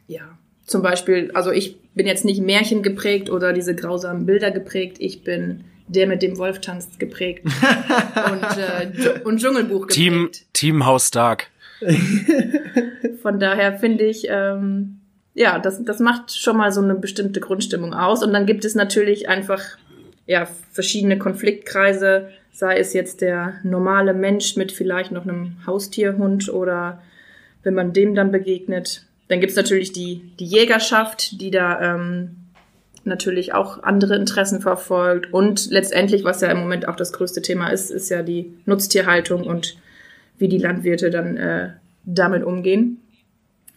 ja, 0.07 0.38
zum 0.69 0.81
Beispiel, 0.81 1.31
also 1.33 1.51
ich 1.51 1.77
bin 1.95 2.05
jetzt 2.05 2.25
nicht 2.25 2.41
Märchen 2.41 2.83
geprägt 2.83 3.29
oder 3.29 3.53
diese 3.53 3.75
grausamen 3.75 4.25
Bilder 4.25 4.51
geprägt, 4.51 4.97
ich 4.99 5.23
bin 5.23 5.63
der 5.87 6.05
mit 6.05 6.21
dem 6.21 6.37
Wolf 6.37 6.61
tanzt 6.61 6.99
geprägt 6.99 7.43
und, 8.31 8.57
äh, 8.57 9.19
und 9.23 9.41
Dschungelbuch 9.41 9.87
geprägt. 9.87 9.95
Team, 9.95 10.29
Team 10.53 10.85
Haus 10.85 11.07
Stark. 11.07 11.47
Von 13.21 13.39
daher 13.39 13.73
finde 13.73 14.05
ich, 14.05 14.27
ähm, 14.29 14.99
ja, 15.33 15.57
das, 15.57 15.83
das 15.83 15.99
macht 15.99 16.37
schon 16.37 16.57
mal 16.57 16.71
so 16.71 16.81
eine 16.81 16.95
bestimmte 16.95 17.39
Grundstimmung 17.39 17.93
aus. 17.93 18.23
Und 18.23 18.33
dann 18.33 18.45
gibt 18.45 18.65
es 18.65 18.75
natürlich 18.75 19.29
einfach 19.29 19.63
ja, 20.27 20.47
verschiedene 20.71 21.17
Konfliktkreise, 21.17 22.29
sei 22.51 22.77
es 22.77 22.93
jetzt 22.93 23.21
der 23.21 23.55
normale 23.63 24.13
Mensch 24.13 24.55
mit 24.57 24.71
vielleicht 24.71 25.11
noch 25.11 25.23
einem 25.23 25.55
Haustierhund 25.65 26.49
oder 26.49 27.01
wenn 27.63 27.73
man 27.73 27.93
dem 27.93 28.13
dann 28.13 28.31
begegnet, 28.31 29.05
dann 29.29 29.39
gibt's 29.39 29.55
natürlich 29.55 29.93
die, 29.93 30.31
die 30.39 30.45
Jägerschaft, 30.45 31.39
die 31.39 31.51
da 31.51 31.79
ähm, 31.79 32.35
natürlich 33.05 33.53
auch 33.53 33.83
andere 33.83 34.15
Interessen 34.15 34.59
verfolgt. 34.59 35.31
Und 35.31 35.69
letztendlich, 35.69 36.23
was 36.23 36.41
ja 36.41 36.49
im 36.49 36.59
Moment 36.59 36.87
auch 36.87 36.95
das 36.95 37.13
größte 37.13 37.41
Thema 37.41 37.69
ist, 37.69 37.91
ist 37.91 38.09
ja 38.09 38.23
die 38.23 38.53
Nutztierhaltung 38.65 39.43
und 39.43 39.77
wie 40.37 40.49
die 40.49 40.57
Landwirte 40.57 41.11
dann 41.11 41.37
äh, 41.37 41.69
damit 42.05 42.43
umgehen. 42.43 42.97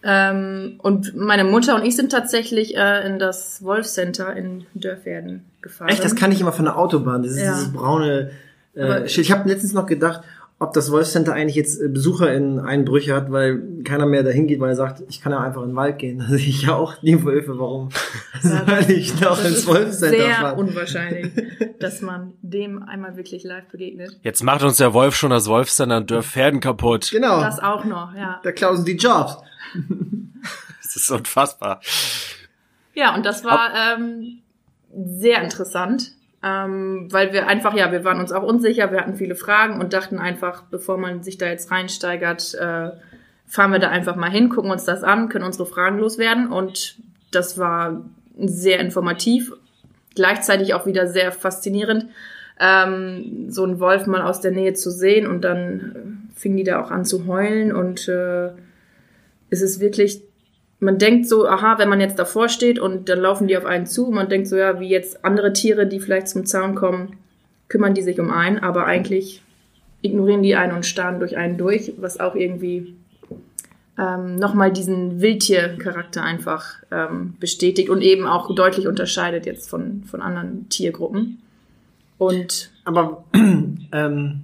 Ähm, 0.03 0.81
und 0.83 1.15
meine 1.15 1.45
Mutter 1.45 1.77
und 1.77 1.85
ich 1.85 1.97
sind 1.97 2.11
tatsächlich 2.11 2.77
äh, 2.77 3.07
in 3.07 3.19
das 3.19 3.63
Wolfcenter 3.63 4.35
in 4.35 4.65
Dörferden 4.75 5.45
gefahren. 5.61 5.91
Echt, 5.91 6.03
das 6.03 6.17
kann 6.17 6.33
ich 6.33 6.41
immer 6.41 6.53
von 6.53 6.65
der 6.65 6.79
Autobahn. 6.79 7.23
Das 7.23 7.33
ist 7.33 7.43
ja. 7.43 7.53
dieses 7.53 7.73
braune 7.73 8.31
äh, 8.75 9.07
Schild. 9.07 9.27
Ich 9.27 9.33
habe 9.33 9.49
letztens 9.49 9.75
noch 9.75 9.87
gedacht, 9.87 10.23
ob 10.63 10.73
das 10.75 10.93
Wolf 10.93 11.09
Center 11.09 11.35
eigentlich 11.35 11.57
jetzt 11.57 11.81
äh, 11.81 11.89
Besucher 11.89 12.33
in 12.33 12.61
Einbrüche 12.61 13.15
hat, 13.15 13.33
weil 13.33 13.83
keiner 13.83 14.07
mehr 14.07 14.23
dahin 14.23 14.47
geht, 14.47 14.61
weil 14.61 14.71
er 14.71 14.77
sagt, 14.77 15.03
ich 15.09 15.21
kann 15.21 15.33
ja 15.33 15.41
einfach 15.41 15.63
in 15.63 15.71
den 15.71 15.77
Wald 15.77 15.99
gehen. 15.99 16.21
Da 16.21 16.27
sehe 16.29 16.39
ich 16.39 16.63
ja 16.63 16.75
auch 16.75 16.95
die 17.03 17.23
Wölfe. 17.25 17.59
Warum 17.59 17.89
ja, 18.45 18.65
soll 18.67 18.91
ich 18.91 19.21
noch 19.21 19.45
ins 19.45 19.67
Wolf 19.67 19.91
Center 19.91 20.17
sehr 20.17 20.35
fahren? 20.35 20.59
unwahrscheinlich, 20.59 21.33
dass 21.81 22.01
man 22.01 22.35
dem 22.43 22.83
einmal 22.85 23.17
wirklich 23.17 23.43
live 23.43 23.67
begegnet. 23.73 24.19
Jetzt 24.23 24.45
macht 24.45 24.63
uns 24.63 24.77
der 24.77 24.95
Wolf 24.95 25.17
schon 25.17 25.31
das 25.31 25.49
Wolf 25.49 25.69
Center 25.69 25.97
und 25.97 26.11
Dörf 26.11 26.27
Pferden 26.27 26.61
kaputt. 26.61 27.11
Genau. 27.11 27.41
Das 27.41 27.59
auch 27.59 27.85
noch, 27.85 28.15
ja. 28.15 28.41
Da 28.45 28.53
klauen 28.53 28.85
die 28.85 28.97
Jobs. 28.97 29.39
das 30.83 30.95
ist 30.95 31.11
unfassbar. 31.11 31.81
Ja, 32.95 33.17
und 33.17 33.27
das 33.27 33.43
war 33.43 33.71
ähm, 33.75 34.43
sehr 34.95 35.43
interessant 35.43 36.13
ähm, 36.43 37.09
weil 37.11 37.33
wir 37.33 37.47
einfach, 37.47 37.75
ja, 37.75 37.93
wir 37.93 38.05
waren 38.05 38.21
uns 38.21 38.33
auch 38.33 38.43
unsicher, 38.43 38.91
wir 38.91 39.01
hatten 39.01 39.15
viele 39.15 39.37
Fragen 39.37 39.81
und 39.81 39.93
dachten 39.93 40.19
einfach, 40.19 40.63
bevor 40.63 40.99
man 40.99 41.23
sich 41.23 41.39
da 41.39 41.47
jetzt 41.47 41.71
reinsteigert, 41.71 42.55
äh, 42.55 42.91
fahren 43.47 43.71
wir 43.71 43.79
da 43.79 43.91
einfach 43.91 44.17
mal 44.17 44.31
hin, 44.31 44.49
gucken 44.49 44.71
uns 44.71 44.85
das 44.85 45.05
an, 45.05 45.29
können 45.29 45.45
unsere 45.45 45.67
Fragen 45.67 45.99
loswerden. 45.99 46.51
Und 46.51 46.97
das 47.31 47.59
war 47.59 48.05
sehr 48.37 48.81
informativ, 48.81 49.53
gleichzeitig 50.15 50.75
auch 50.75 50.87
wieder 50.87 51.07
sehr 51.07 51.33
faszinierend, 51.33 52.07
ähm, 52.59 53.47
so 53.49 53.65
einen 53.65 53.79
Wolf 53.79 54.07
mal 54.07 54.23
aus 54.23 54.41
der 54.41 54.53
Nähe 54.53 54.73
zu 54.73 54.91
sehen 54.91 55.27
und 55.27 55.43
dann 55.43 56.31
fingen 56.35 56.57
die 56.57 56.65
da 56.65 56.83
auch 56.83 56.91
an 56.91 57.05
zu 57.05 57.27
heulen 57.27 57.73
und 57.73 58.09
äh, 58.09 58.51
es 59.51 59.63
ist 59.63 59.81
wirklich 59.81 60.23
man 60.83 60.99
denkt 60.99 61.29
so, 61.29 61.47
aha, 61.47 61.79
wenn 61.79 61.89
man 61.89 62.01
jetzt 62.01 62.19
davor 62.19 62.49
steht 62.49 62.81
und 62.81 63.09
dann 63.09 63.21
laufen 63.21 63.47
die 63.47 63.57
auf 63.57 63.65
einen 63.65 63.87
zu, 63.87 64.11
man 64.11 64.29
denkt 64.29 64.49
so, 64.49 64.57
ja, 64.57 64.81
wie 64.81 64.89
jetzt 64.89 65.25
andere 65.25 65.53
Tiere, 65.53 65.87
die 65.87 66.01
vielleicht 66.01 66.27
zum 66.29 66.45
Zaun 66.45 66.75
kommen, 66.75 67.17
kümmern 67.69 67.95
die 67.95 68.03
sich 68.03 68.19
um 68.19 68.31
einen, 68.31 68.59
aber 68.59 68.85
eigentlich 68.85 69.43
ignorieren 70.03 70.43
die 70.43 70.57
einen 70.57 70.75
und 70.75 70.85
starren 70.85 71.21
durch 71.21 71.37
einen 71.37 71.57
durch, 71.57 71.93
was 71.99 72.19
auch 72.19 72.35
irgendwie 72.35 72.97
ähm, 73.97 74.35
nochmal 74.37 74.73
diesen 74.73 75.21
Wildtiercharakter 75.21 76.25
einfach 76.25 76.75
ähm, 76.91 77.37
bestätigt 77.39 77.89
und 77.89 78.03
eben 78.03 78.27
auch 78.27 78.53
deutlich 78.53 78.89
unterscheidet 78.89 79.47
jetzt 79.47 79.71
von, 79.71 80.03
von 80.11 80.21
anderen 80.21 80.69
Tiergruppen. 80.69 81.41
Und 82.19 82.73
aber 82.85 83.23
ähm, 83.35 84.41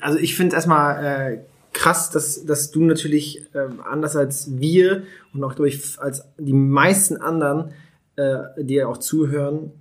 also 0.00 0.18
ich 0.18 0.36
finde 0.36 0.56
erstmal 0.56 1.04
äh, 1.04 1.38
krass, 1.72 2.10
dass, 2.10 2.44
dass 2.44 2.70
du 2.70 2.84
natürlich 2.84 3.46
ähm, 3.54 3.80
anders 3.88 4.16
als 4.16 4.58
wir 4.58 5.04
und 5.32 5.44
auch 5.44 5.54
durch 5.54 5.98
als 5.98 6.24
die 6.38 6.52
meisten 6.52 7.16
anderen, 7.16 7.72
äh, 8.16 8.38
die 8.58 8.74
ja 8.74 8.88
auch 8.88 8.98
zuhören, 8.98 9.72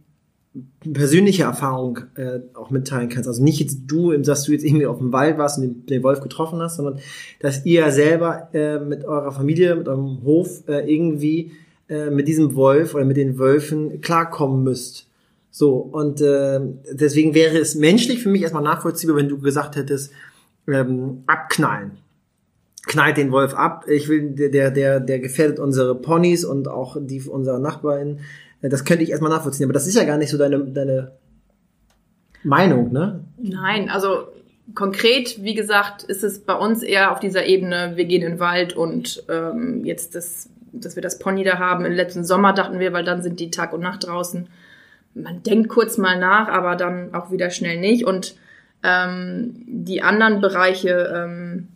persönliche 0.93 1.43
Erfahrung 1.43 1.99
äh, 2.15 2.39
auch 2.53 2.69
mitteilen 2.69 3.09
kannst. 3.09 3.27
Also 3.27 3.43
nicht 3.43 3.59
jetzt 3.59 3.81
du, 3.87 4.17
dass 4.17 4.43
du 4.43 4.51
jetzt 4.51 4.65
irgendwie 4.65 4.87
auf 4.87 4.97
dem 4.97 5.13
Wald 5.13 5.37
warst 5.37 5.57
und 5.57 5.63
den, 5.63 5.85
den 5.85 6.03
Wolf 6.03 6.21
getroffen 6.21 6.59
hast, 6.59 6.77
sondern 6.77 6.99
dass 7.39 7.65
ihr 7.65 7.91
selber 7.91 8.49
äh, 8.53 8.79
mit 8.79 9.05
eurer 9.05 9.31
Familie, 9.31 9.75
mit 9.75 9.87
eurem 9.87 10.23
Hof 10.23 10.67
äh, 10.67 10.91
irgendwie 10.91 11.51
äh, 11.87 12.09
mit 12.09 12.27
diesem 12.27 12.55
Wolf 12.55 12.95
oder 12.95 13.05
mit 13.05 13.17
den 13.17 13.37
Wölfen 13.37 14.01
klarkommen 14.01 14.63
müsst. 14.63 15.07
So, 15.51 15.75
und 15.77 16.21
äh, 16.21 16.59
deswegen 16.91 17.33
wäre 17.33 17.57
es 17.57 17.75
menschlich 17.75 18.21
für 18.21 18.29
mich 18.29 18.43
erstmal 18.43 18.63
nachvollziehbar, 18.63 19.15
wenn 19.15 19.29
du 19.29 19.39
gesagt 19.39 19.75
hättest, 19.75 20.11
ähm, 20.71 21.23
abknallen. 21.27 21.97
Knallt 22.87 23.17
den 23.17 23.31
Wolf 23.31 23.53
ab. 23.53 23.85
Ich 23.87 24.07
will, 24.07 24.31
der, 24.31 24.71
der, 24.71 24.99
der 24.99 25.19
gefährdet 25.19 25.59
unsere 25.59 25.95
Ponys 25.95 26.45
und 26.45 26.67
auch 26.67 26.97
die 26.99 27.21
unserer 27.21 27.59
Nachbarin. 27.59 28.19
Äh, 28.61 28.69
das 28.69 28.85
könnte 28.85 29.03
ich 29.03 29.11
erstmal 29.11 29.31
nachvollziehen, 29.31 29.65
aber 29.65 29.73
das 29.73 29.87
ist 29.87 29.95
ja 29.95 30.05
gar 30.05 30.17
nicht 30.17 30.29
so 30.29 30.37
deine, 30.37 30.59
deine 30.59 31.11
Meinung, 32.43 32.91
ne? 32.91 33.25
Nein, 33.37 33.89
also 33.89 34.27
konkret, 34.75 35.43
wie 35.43 35.55
gesagt, 35.55 36.03
ist 36.03 36.23
es 36.23 36.39
bei 36.39 36.53
uns 36.53 36.83
eher 36.83 37.11
auf 37.11 37.19
dieser 37.19 37.45
Ebene, 37.45 37.93
wir 37.95 38.05
gehen 38.05 38.21
in 38.21 38.33
den 38.33 38.39
Wald 38.39 38.73
und 38.73 39.23
ähm, 39.29 39.83
jetzt 39.83 40.15
das, 40.15 40.49
dass 40.71 40.95
wir 40.95 41.03
das 41.03 41.19
Pony 41.19 41.43
da 41.43 41.57
haben. 41.57 41.85
Im 41.85 41.93
letzten 41.93 42.23
Sommer 42.23 42.53
dachten 42.53 42.79
wir, 42.79 42.93
weil 42.93 43.03
dann 43.03 43.21
sind 43.21 43.39
die 43.39 43.51
Tag 43.51 43.73
und 43.73 43.81
Nacht 43.81 44.07
draußen. 44.07 44.47
Man 45.15 45.43
denkt 45.43 45.69
kurz 45.69 45.97
mal 45.97 46.19
nach, 46.19 46.47
aber 46.47 46.75
dann 46.75 47.13
auch 47.13 47.31
wieder 47.31 47.49
schnell 47.49 47.79
nicht. 47.79 48.05
Und 48.05 48.35
ähm, 48.83 49.63
die 49.65 50.01
anderen 50.01 50.41
Bereiche 50.41 51.13
ähm, 51.15 51.67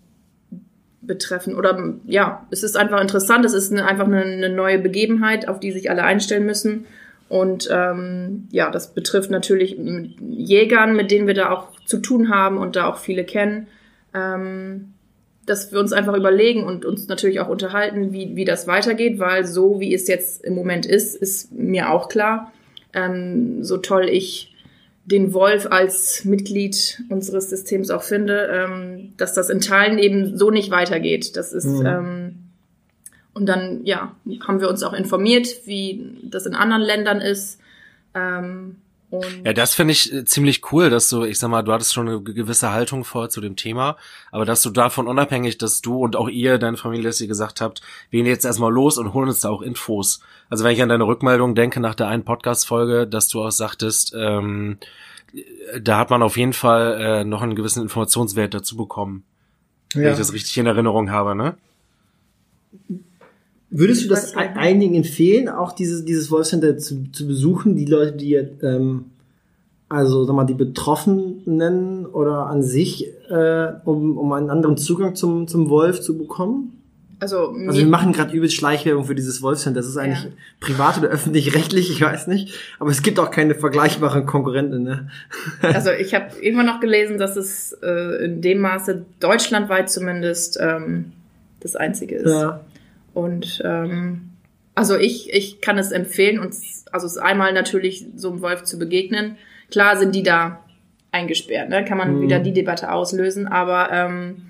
betreffen. 1.02 1.56
Oder 1.56 1.96
ja, 2.06 2.46
es 2.50 2.64
ist 2.64 2.78
einfach 2.78 3.02
interessant, 3.02 3.46
es 3.46 3.54
ist 3.54 3.72
eine, 3.72 3.86
einfach 3.86 4.06
eine, 4.06 4.24
eine, 4.24 4.50
neue 4.50 4.80
Begebenheit, 4.80 5.48
auf 5.48 5.60
die 5.60 5.72
sich 5.72 5.90
alle 5.90 6.04
einstellen 6.04 6.46
müssen. 6.46 6.86
Und 7.30 7.68
ähm, 7.72 8.48
ja, 8.52 8.70
das 8.70 8.94
betrifft 8.94 9.32
natürlich 9.32 9.78
Jägern, 10.20 10.96
mit 10.96 11.12
denen 11.12 11.28
wir 11.28 11.34
da 11.34 11.52
auch 11.52 11.70
zu 11.86 11.98
tun 11.98 12.30
haben 12.30 12.58
und 12.58 12.76
da 12.76 12.88
auch 12.88 12.98
viele 12.98 13.24
kennen. 13.24 13.68
Ähm, 14.14 14.94
dass 15.46 15.72
wir 15.72 15.80
uns 15.80 15.92
einfach 15.92 16.16
überlegen 16.16 16.64
und 16.64 16.86
uns 16.86 17.08
natürlich 17.08 17.42
auch 17.42 17.50
unterhalten, 17.50 18.14
wie, 18.14 18.36
wie 18.36 18.46
das 18.46 18.66
weitergeht, 18.68 19.20
weil 19.20 19.46
so 19.46 19.80
wie 19.80 19.94
es 19.94 20.08
jetzt 20.08 20.44
im 20.44 20.56
Moment 20.56 20.86
ist, 20.86 21.16
ist 21.16 21.52
mir 21.52 21.92
auch 21.92 22.08
klar, 22.08 22.54
ähm, 22.94 23.64
so 23.64 23.78
toll 23.78 24.08
ich 24.10 24.53
den 25.06 25.34
Wolf 25.34 25.68
als 25.70 26.24
Mitglied 26.24 27.04
unseres 27.10 27.50
Systems 27.50 27.90
auch 27.90 28.04
finde, 28.04 28.48
ähm, 28.52 29.14
dass 29.18 29.34
das 29.34 29.50
in 29.50 29.60
Teilen 29.60 29.98
eben 29.98 30.38
so 30.38 30.50
nicht 30.50 30.72
weitergeht. 30.72 31.36
Das 31.36 31.52
ist 31.52 31.66
mhm. 31.66 31.86
ähm, 31.86 32.36
und 33.34 33.48
dann 33.48 33.84
ja 33.84 34.16
haben 34.48 34.62
wir 34.62 34.70
uns 34.70 34.84
auch 34.84 34.94
informiert, 34.94 35.48
wie 35.66 36.18
das 36.24 36.46
in 36.46 36.56
anderen 36.56 36.84
Ländern 36.84 37.20
ist. 37.20 37.60
Ähm, 38.14 38.78
ja, 39.44 39.54
das 39.54 39.74
finde 39.74 39.92
ich 39.92 40.14
äh, 40.14 40.26
ziemlich 40.26 40.72
cool, 40.72 40.90
dass 40.90 41.10
du, 41.10 41.24
ich 41.24 41.38
sag 41.40 41.50
mal, 41.50 41.62
du 41.62 41.72
hattest 41.72 41.94
schon 41.94 42.08
eine 42.08 42.22
gewisse 42.22 42.72
Haltung 42.72 43.04
vor 43.04 43.30
zu 43.30 43.42
dem 43.42 43.56
Thema, 43.56 43.98
aber 44.32 44.46
dass 44.46 44.62
du 44.62 44.70
davon 44.70 45.08
unabhängig, 45.08 45.58
dass 45.58 45.82
du 45.82 45.98
und 45.98 46.16
auch 46.16 46.30
ihr, 46.30 46.58
deine 46.58 46.78
Familie, 46.78 47.06
dass 47.06 47.22
ihr 47.22 47.28
gesagt 47.28 47.62
habt, 47.62 47.82
wir 48.10 48.20
gehen 48.20 48.28
jetzt 48.28 48.46
erstmal 48.46 48.72
los 48.72 48.98
und 48.98 49.14
holen 49.14 49.30
uns 49.30 49.42
da 49.42 49.50
auch 49.50 49.62
Infos. 49.62 50.22
Also 50.50 50.64
wenn 50.64 50.74
ich 50.74 50.82
an 50.82 50.90
deine 50.90 51.06
Rückmeldung 51.06 51.56
denke 51.56 51.80
nach 51.80 51.96
der 51.96 52.08
einen 52.08 52.24
Podcast-Folge, 52.24 53.08
dass 53.08 53.28
du 53.28 53.44
auch 53.44 53.52
sagtest, 53.52 54.14
ähm, 54.16 54.78
da 55.82 55.98
hat 55.98 56.10
man 56.10 56.22
auf 56.22 56.38
jeden 56.38 56.54
Fall 56.54 57.00
äh, 57.00 57.24
noch 57.24 57.42
einen 57.42 57.56
gewissen 57.56 57.84
Informationswert 57.84 58.54
dazu 58.54 58.76
bekommen. 58.78 59.24
Ja. 59.94 60.02
Wenn 60.02 60.12
ich 60.14 60.18
das 60.18 60.34
richtig 60.34 60.58
in 60.58 60.66
Erinnerung 60.66 61.12
habe, 61.12 61.36
ne? 61.36 61.56
Würdest 63.76 64.04
du 64.04 64.08
das 64.08 64.36
einigen 64.36 64.94
empfehlen, 64.94 65.50
auch 65.50 65.72
dieses, 65.72 66.06
dieses 66.06 66.28
Voice 66.28 66.50
Center 66.50 66.78
zu, 66.78 67.12
zu 67.12 67.26
besuchen, 67.26 67.76
die 67.76 67.86
Leute, 67.86 68.12
die 68.12 68.36
ähm, 68.36 69.06
also 69.94 70.24
sag 70.26 70.36
mal, 70.36 70.46
die 70.46 70.54
Betroffenen 70.54 72.06
oder 72.06 72.48
an 72.48 72.64
sich, 72.64 73.08
äh, 73.30 73.68
um, 73.86 74.18
um 74.18 74.32
einen 74.34 74.50
anderen 74.50 74.78
Zugang 74.78 75.16
zum, 75.16 75.48
zum 75.48 75.70
Wolf 75.70 76.02
zu 76.02 76.18
bekommen? 76.18 76.80
Also, 77.20 77.56
also 77.68 77.80
wir 77.80 77.86
machen 77.86 78.12
gerade 78.12 78.36
übelst 78.36 78.56
Schleichwerbung 78.56 79.06
für 79.06 79.16
dieses 79.16 79.42
Wolfscenter. 79.42 79.80
Das 79.80 79.88
ist 79.88 79.96
eigentlich 79.96 80.26
ja. 80.26 80.32
privat 80.60 80.98
oder 80.98 81.08
öffentlich-rechtlich, 81.08 81.90
ich 81.90 82.02
weiß 82.02 82.28
nicht. 82.28 82.54
Aber 82.80 82.90
es 82.90 83.02
gibt 83.02 83.18
auch 83.18 83.32
keine 83.32 83.56
vergleichbaren 83.56 84.26
Konkurrenten. 84.26 84.84
Ne? 84.84 85.10
Also 85.62 85.92
ich 85.92 86.14
habe 86.14 86.36
immer 86.42 86.64
noch 86.64 86.82
gelesen, 86.82 87.18
dass 87.18 87.38
es 87.38 87.78
äh, 87.82 88.26
in 88.26 88.42
dem 88.42 88.60
Maße 88.60 89.06
deutschlandweit 89.22 89.90
zumindest 89.90 90.58
ähm, 90.60 91.14
das 91.62 91.78
einzige 91.78 92.16
ist. 92.16 92.30
Ja. 92.30 92.60
Und 93.14 93.62
ähm, 93.64 94.32
also 94.76 94.98
ich, 94.98 95.32
ich 95.34 95.62
kann 95.62 95.78
es 95.78 95.92
empfehlen, 95.92 96.40
uns, 96.40 96.84
also 96.92 97.08
es 97.08 97.18
einmal 97.18 97.54
natürlich 97.54 98.06
so 98.18 98.32
einem 98.32 98.42
Wolf 98.42 98.64
zu 98.64 98.78
begegnen. 98.78 99.38
Klar 99.74 99.98
sind 99.98 100.14
die 100.14 100.22
da 100.22 100.60
eingesperrt, 101.12 101.68
ne? 101.70 101.84
kann 101.84 101.98
man 101.98 102.18
mhm. 102.18 102.22
wieder 102.22 102.38
die 102.38 102.54
Debatte 102.54 102.92
auslösen, 102.92 103.48
aber 103.48 103.90
ähm, 103.92 104.44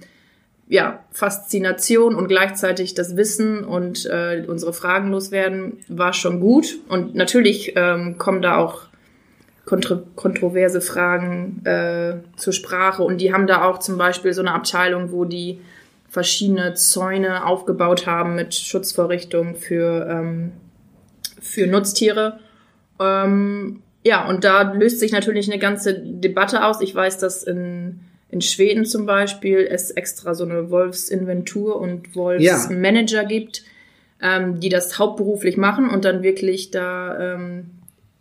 ja, 0.67 0.99
Faszination 1.11 2.13
und 2.15 2.27
gleichzeitig 2.27 2.93
das 2.93 3.15
Wissen 3.15 3.63
und 3.63 4.05
äh, 4.05 4.43
unsere 4.45 4.73
Fragen 4.73 5.11
loswerden 5.11 5.77
war 5.87 6.11
schon 6.11 6.41
gut. 6.41 6.75
Und 6.89 7.15
natürlich 7.15 7.71
ähm, 7.77 8.17
kommen 8.17 8.41
da 8.41 8.57
auch 8.57 8.81
kontro 9.65 9.99
kontroverse 10.17 10.81
Fragen 10.81 11.65
äh, 11.65 12.15
zur 12.35 12.51
Sprache. 12.51 13.03
Und 13.03 13.21
die 13.21 13.33
haben 13.33 13.47
da 13.47 13.63
auch 13.63 13.79
zum 13.79 13.97
Beispiel 13.97 14.33
so 14.33 14.41
eine 14.41 14.51
Abteilung, 14.51 15.13
wo 15.13 15.23
die 15.23 15.61
verschiedene 16.09 16.73
Zäune 16.73 17.45
aufgebaut 17.45 18.07
haben 18.07 18.35
mit 18.35 18.53
Schutzvorrichtungen 18.55 19.55
für, 19.55 20.05
ähm, 20.09 20.51
für 21.41 21.65
Nutztiere. 21.65 22.39
Ähm, 22.99 23.82
ja, 24.03 24.27
und 24.27 24.43
da 24.43 24.73
löst 24.73 24.99
sich 24.99 25.11
natürlich 25.11 25.49
eine 25.49 25.59
ganze 25.59 25.97
Debatte 25.97 26.65
aus. 26.65 26.81
Ich 26.81 26.93
weiß, 26.93 27.19
dass 27.19 27.43
in, 27.43 28.01
in 28.29 28.41
Schweden 28.41 28.85
zum 28.85 29.05
Beispiel 29.05 29.59
es 29.59 29.91
extra 29.91 30.35
so 30.35 30.43
eine 30.43 30.69
Wolfsinventur 30.69 31.79
und 31.79 32.13
Wolfsmanager 32.15 33.21
ja. 33.21 33.27
gibt, 33.27 33.63
ähm, 34.21 34.59
die 34.59 34.69
das 34.69 34.99
hauptberuflich 34.99 35.55
machen 35.55 35.89
und 35.89 36.03
dann 36.03 36.21
wirklich 36.21 36.71
da 36.71 37.35
ähm, 37.35 37.65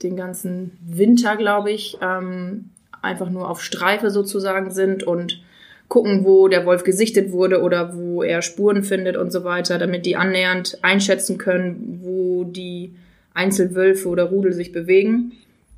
den 0.05 0.16
ganzen 0.16 0.79
Winter, 0.87 1.37
glaube 1.37 1.73
ich, 1.73 1.99
ähm, 2.01 2.71
einfach 3.03 3.31
nur 3.31 3.51
auf 3.51 3.61
Streife 3.61 4.11
sozusagen 4.11 4.71
sind 4.71 5.03
und 5.03 5.42
gucken, 5.88 6.25
wo 6.25 6.47
der 6.47 6.64
Wolf 6.64 6.85
gesichtet 6.85 7.33
wurde 7.33 7.61
oder 7.61 7.97
wo 7.97 8.23
er 8.23 8.40
Spuren 8.40 8.85
findet 8.85 9.16
und 9.16 9.33
so 9.33 9.42
weiter, 9.42 9.79
damit 9.79 10.07
die 10.07 10.16
annähernd 10.16 10.79
einschätzen 10.83 11.38
können, 11.38 12.01
wo 12.03 12.45
die 12.45 12.95
Einzelwölfe 13.35 14.09
oder 14.09 14.25
Rudel 14.25 14.53
sich 14.53 14.73
bewegen 14.73 15.33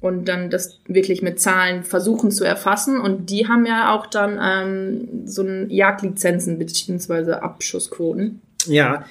und 0.04 0.26
dann 0.28 0.50
das 0.50 0.80
wirklich 0.86 1.22
mit 1.22 1.40
Zahlen 1.40 1.82
versuchen 1.82 2.30
zu 2.30 2.44
erfassen. 2.44 3.00
Und 3.00 3.30
die 3.30 3.48
haben 3.48 3.64
ja 3.64 3.94
auch 3.94 4.06
dann 4.06 4.38
ähm, 4.38 5.26
so 5.26 5.40
ein 5.40 5.70
Jagdlizenzen 5.70 6.58
bzw. 6.58 7.32
Abschussquoten. 7.32 8.42
Ja, 8.66 9.06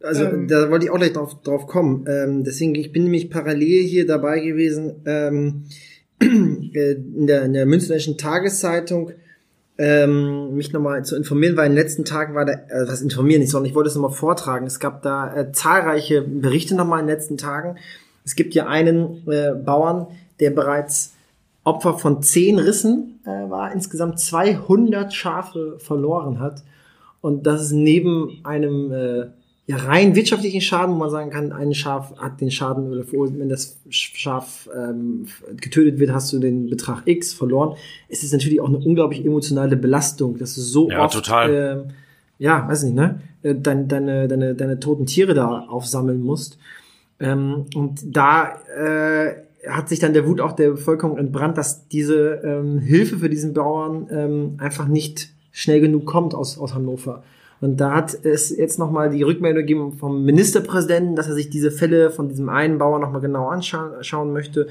also 0.00 0.22
ähm, 0.22 0.46
da 0.46 0.70
wollte 0.70 0.84
ich 0.84 0.92
auch 0.92 0.98
gleich 0.98 1.14
drauf, 1.14 1.42
drauf 1.42 1.66
kommen. 1.66 2.04
Ähm, 2.08 2.44
deswegen, 2.44 2.76
ich 2.76 2.92
bin 2.92 3.02
nämlich 3.02 3.28
parallel 3.28 3.82
hier 3.82 4.06
dabei 4.06 4.38
gewesen, 4.38 5.02
ähm, 5.04 5.64
äh, 6.20 6.92
in, 6.92 7.26
der, 7.26 7.42
in 7.42 7.52
der 7.52 7.66
Münsterländischen 7.66 8.16
Tageszeitung 8.16 9.10
ähm, 9.78 10.54
mich 10.54 10.72
nochmal 10.72 11.04
zu 11.04 11.16
informieren, 11.16 11.56
weil 11.56 11.66
in 11.66 11.72
den 11.72 11.82
letzten 11.82 12.04
Tagen 12.04 12.36
war 12.36 12.44
da, 12.44 12.52
äh, 12.52 12.86
das 12.86 13.02
informieren 13.02 13.40
nicht, 13.40 13.50
sondern 13.50 13.68
ich 13.68 13.74
wollte 13.74 13.88
es 13.88 13.96
nochmal 13.96 14.12
vortragen. 14.12 14.64
Es 14.64 14.78
gab 14.78 15.02
da 15.02 15.34
äh, 15.34 15.50
zahlreiche 15.50 16.22
Berichte 16.22 16.76
nochmal 16.76 17.00
in 17.00 17.08
den 17.08 17.16
letzten 17.16 17.36
Tagen. 17.36 17.78
Es 18.28 18.36
gibt 18.36 18.54
ja 18.54 18.66
einen 18.66 19.26
äh, 19.26 19.54
Bauern, 19.54 20.06
der 20.38 20.50
bereits 20.50 21.14
Opfer 21.64 21.94
von 21.94 22.22
zehn 22.22 22.58
Rissen 22.58 23.20
äh, 23.24 23.48
war, 23.48 23.72
insgesamt 23.72 24.20
200 24.20 25.14
Schafe 25.14 25.78
verloren 25.78 26.38
hat. 26.38 26.62
Und 27.22 27.46
das 27.46 27.62
ist 27.62 27.72
neben 27.72 28.40
einem 28.44 28.92
äh, 28.92 29.26
ja, 29.64 29.76
rein 29.76 30.14
wirtschaftlichen 30.14 30.60
Schaden, 30.60 30.94
wo 30.94 30.98
man 30.98 31.08
sagen 31.08 31.30
kann, 31.30 31.52
ein 31.52 31.72
Schaf 31.72 32.18
hat 32.18 32.42
den 32.42 32.50
Schaden 32.50 32.90
oder 32.90 33.04
wenn 33.10 33.48
das 33.48 33.78
Schaf 33.88 34.68
ähm, 34.76 35.28
getötet 35.56 35.98
wird, 35.98 36.12
hast 36.12 36.30
du 36.30 36.38
den 36.38 36.68
Betrag 36.68 37.04
X 37.06 37.32
verloren. 37.32 37.76
Es 38.10 38.22
ist 38.22 38.34
natürlich 38.34 38.60
auch 38.60 38.68
eine 38.68 38.76
unglaublich 38.76 39.24
emotionale 39.24 39.78
Belastung, 39.78 40.36
dass 40.36 40.54
du 40.54 40.60
so 40.60 40.90
ja, 40.90 41.02
oft, 41.02 41.14
total. 41.14 41.54
Äh, 41.54 41.92
ja, 42.44 42.68
weiß 42.68 42.82
nicht, 42.82 42.94
ne, 42.94 43.22
äh, 43.42 43.54
deine, 43.54 43.86
deine, 43.86 44.28
deine, 44.28 44.54
deine 44.54 44.80
toten 44.80 45.06
Tiere 45.06 45.32
da 45.32 45.60
aufsammeln 45.60 46.20
musst. 46.20 46.58
Ähm, 47.20 47.66
und 47.74 48.00
da 48.04 48.58
äh, 48.76 49.34
hat 49.68 49.88
sich 49.88 49.98
dann 49.98 50.12
der 50.12 50.26
Wut 50.26 50.40
auch 50.40 50.52
der 50.52 50.70
Bevölkerung 50.70 51.18
entbrannt, 51.18 51.58
dass 51.58 51.88
diese 51.88 52.40
ähm, 52.44 52.78
Hilfe 52.78 53.18
für 53.18 53.28
diesen 53.28 53.54
Bauern 53.54 54.08
ähm, 54.10 54.54
einfach 54.58 54.86
nicht 54.86 55.30
schnell 55.50 55.80
genug 55.80 56.06
kommt 56.06 56.34
aus, 56.34 56.58
aus 56.58 56.74
Hannover. 56.74 57.22
Und 57.60 57.78
da 57.80 57.94
hat 57.94 58.24
es 58.24 58.56
jetzt 58.56 58.78
nochmal 58.78 59.10
die 59.10 59.22
Rückmeldung 59.22 59.62
gegeben 59.62 59.92
vom 59.92 60.24
Ministerpräsidenten, 60.24 61.16
dass 61.16 61.28
er 61.28 61.34
sich 61.34 61.50
diese 61.50 61.72
Fälle 61.72 62.10
von 62.10 62.28
diesem 62.28 62.48
einen 62.48 62.78
Bauern 62.78 63.00
nochmal 63.00 63.20
genau 63.20 63.48
anschauen 63.48 64.32
möchte. 64.32 64.68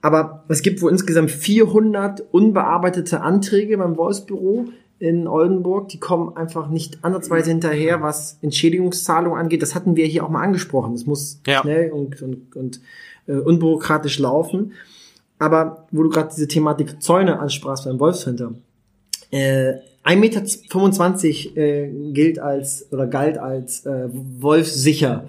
Aber 0.00 0.44
es 0.48 0.62
gibt 0.62 0.80
wohl 0.80 0.90
insgesamt 0.90 1.30
400 1.30 2.22
unbearbeitete 2.30 3.20
Anträge 3.20 3.76
beim 3.76 3.96
Wolfsbüro, 3.96 4.66
in 4.98 5.28
Oldenburg, 5.28 5.88
die 5.88 6.00
kommen 6.00 6.36
einfach 6.36 6.68
nicht 6.68 7.04
ansatzweise 7.04 7.50
hinterher, 7.50 8.02
was 8.02 8.38
Entschädigungszahlungen 8.40 9.38
angeht. 9.38 9.62
Das 9.62 9.74
hatten 9.74 9.96
wir 9.96 10.06
hier 10.06 10.24
auch 10.24 10.30
mal 10.30 10.42
angesprochen. 10.42 10.94
Es 10.94 11.06
muss 11.06 11.40
ja. 11.46 11.60
schnell 11.60 11.92
und, 11.92 12.22
und, 12.22 12.56
und 12.56 12.80
äh, 13.26 13.34
unbürokratisch 13.34 14.18
laufen. 14.18 14.72
Aber 15.38 15.86
wo 15.90 16.02
du 16.02 16.08
gerade 16.08 16.30
diese 16.34 16.48
Thematik 16.48 17.02
Zäune 17.02 17.38
ansprachst 17.38 17.84
beim 17.84 18.00
Wolfshinter, 18.00 18.52
äh, 19.30 19.74
1,25 20.04 21.48
Meter 21.48 21.56
äh, 21.60 22.12
gilt 22.12 22.38
als 22.38 22.90
oder 22.92 23.06
galt 23.06 23.38
als 23.38 23.84
äh, 23.84 24.08
wolfsicher. 24.12 25.28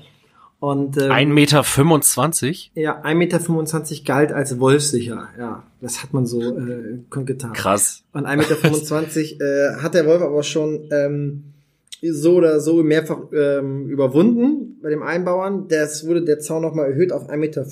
Und, 0.59 0.97
ähm, 0.97 1.11
1,25 1.11 1.33
Meter? 1.33 1.63
25? 1.63 2.71
Ja, 2.73 3.01
1,25 3.03 3.91
Meter 3.91 4.03
galt 4.05 4.31
als 4.31 4.59
wolfsicher. 4.59 5.29
Ja, 5.37 5.63
das 5.81 6.01
hat 6.01 6.13
man 6.13 6.25
so 6.25 6.41
äh, 6.41 6.99
getan. 7.25 7.53
Krass. 7.53 8.03
Und 8.13 8.25
1,25 8.25 9.33
Meter 9.33 9.75
äh, 9.75 9.81
hat 9.81 9.93
der 9.93 10.05
Wolf 10.07 10.21
aber 10.21 10.41
schon 10.41 10.89
ähm, 10.91 11.53
so 12.01 12.35
oder 12.35 12.59
so 12.59 12.81
mehrfach 12.83 13.19
ähm, 13.33 13.87
überwunden 13.87 14.79
bei 14.81 14.89
dem 14.89 15.03
Einbauern. 15.03 15.67
Das 15.67 16.07
wurde 16.07 16.23
der 16.23 16.39
Zaun 16.39 16.63
nochmal 16.63 16.89
erhöht 16.91 17.11
auf 17.11 17.29
1,45 17.29 17.37
Meter 17.37 17.65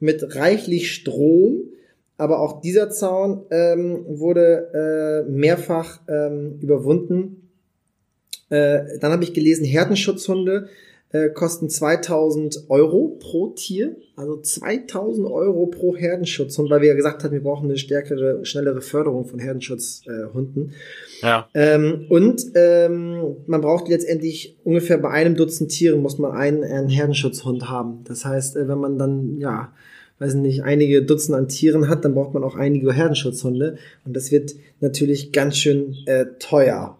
mit 0.00 0.36
reichlich 0.36 0.92
Strom. 0.92 1.62
Aber 2.18 2.40
auch 2.40 2.60
dieser 2.60 2.90
Zaun 2.90 3.46
ähm, 3.50 4.04
wurde 4.06 5.24
äh, 5.26 5.30
mehrfach 5.30 6.00
ähm, 6.08 6.58
überwunden. 6.60 7.48
Äh, 8.50 8.98
dann 9.00 9.12
habe 9.12 9.22
ich 9.22 9.34
gelesen, 9.34 9.64
Herdenschutzhunde 9.64 10.68
äh, 11.10 11.30
kosten 11.30 11.70
2000 11.70 12.64
Euro 12.68 13.18
pro 13.20 13.48
Tier, 13.48 13.96
also 14.16 14.40
2000 14.40 15.26
Euro 15.26 15.66
pro 15.66 15.96
Herdenschutzhund, 15.96 16.70
weil 16.70 16.82
wir 16.82 16.88
ja 16.88 16.94
gesagt 16.94 17.24
haben, 17.24 17.32
wir 17.32 17.42
brauchen 17.42 17.68
eine 17.68 17.78
stärkere, 17.78 18.44
schnellere 18.44 18.80
Förderung 18.80 19.24
von 19.24 19.38
Herdenschutzhunden. 19.38 20.72
Äh, 21.22 21.26
ja. 21.26 21.48
Ähm, 21.54 22.06
und 22.08 22.42
ähm, 22.54 23.36
man 23.46 23.60
braucht 23.60 23.88
letztendlich 23.88 24.56
ungefähr 24.64 24.98
bei 24.98 25.10
einem 25.10 25.34
Dutzend 25.34 25.70
Tieren 25.70 26.02
muss 26.02 26.18
man 26.18 26.32
einen, 26.32 26.62
einen 26.62 26.88
Herdenschutzhund 26.88 27.68
haben. 27.70 28.04
Das 28.04 28.24
heißt, 28.24 28.56
äh, 28.56 28.68
wenn 28.68 28.78
man 28.78 28.98
dann 28.98 29.38
ja 29.38 29.72
weiß 30.18 30.34
nicht, 30.34 30.64
einige 30.64 31.02
Dutzend 31.02 31.36
an 31.36 31.48
Tieren 31.48 31.88
hat, 31.88 32.04
dann 32.04 32.14
braucht 32.14 32.34
man 32.34 32.44
auch 32.44 32.56
einige 32.56 32.92
Herdenschutzhunde. 32.92 33.76
Und 34.04 34.16
das 34.16 34.32
wird 34.32 34.54
natürlich 34.80 35.32
ganz 35.32 35.56
schön 35.56 35.94
äh, 36.06 36.26
teuer. 36.38 36.97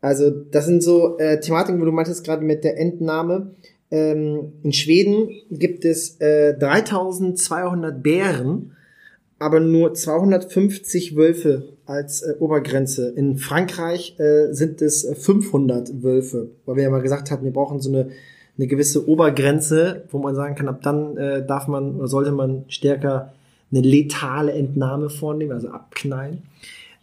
Also 0.00 0.30
das 0.30 0.66
sind 0.66 0.82
so 0.82 1.18
äh, 1.18 1.40
Thematiken, 1.40 1.80
wo 1.80 1.84
du 1.84 1.92
meintest 1.92 2.24
gerade 2.24 2.44
mit 2.44 2.64
der 2.64 2.78
Entnahme. 2.78 3.52
Ähm, 3.90 4.52
in 4.62 4.72
Schweden 4.72 5.30
gibt 5.50 5.84
es 5.84 6.20
äh, 6.20 6.56
3200 6.58 8.02
Bären, 8.02 8.72
aber 9.38 9.60
nur 9.60 9.94
250 9.94 11.16
Wölfe 11.16 11.68
als 11.86 12.22
äh, 12.22 12.34
Obergrenze. 12.38 13.08
In 13.10 13.38
Frankreich 13.38 14.18
äh, 14.18 14.52
sind 14.52 14.82
es 14.82 15.06
500 15.18 16.02
Wölfe, 16.02 16.48
weil 16.66 16.76
wir 16.76 16.82
ja 16.84 16.90
mal 16.90 17.02
gesagt 17.02 17.30
hatten, 17.30 17.44
wir 17.44 17.52
brauchen 17.52 17.80
so 17.80 17.90
eine, 17.90 18.10
eine 18.58 18.66
gewisse 18.66 19.08
Obergrenze, 19.08 20.04
wo 20.10 20.18
man 20.18 20.34
sagen 20.34 20.56
kann, 20.56 20.68
ab 20.68 20.80
dann 20.82 21.16
äh, 21.16 21.46
darf 21.46 21.68
man 21.68 21.96
oder 21.96 22.08
sollte 22.08 22.32
man 22.32 22.64
stärker 22.68 23.32
eine 23.70 23.80
letale 23.80 24.52
Entnahme 24.52 25.10
vornehmen, 25.10 25.52
also 25.52 25.68
abknallen. 25.68 26.42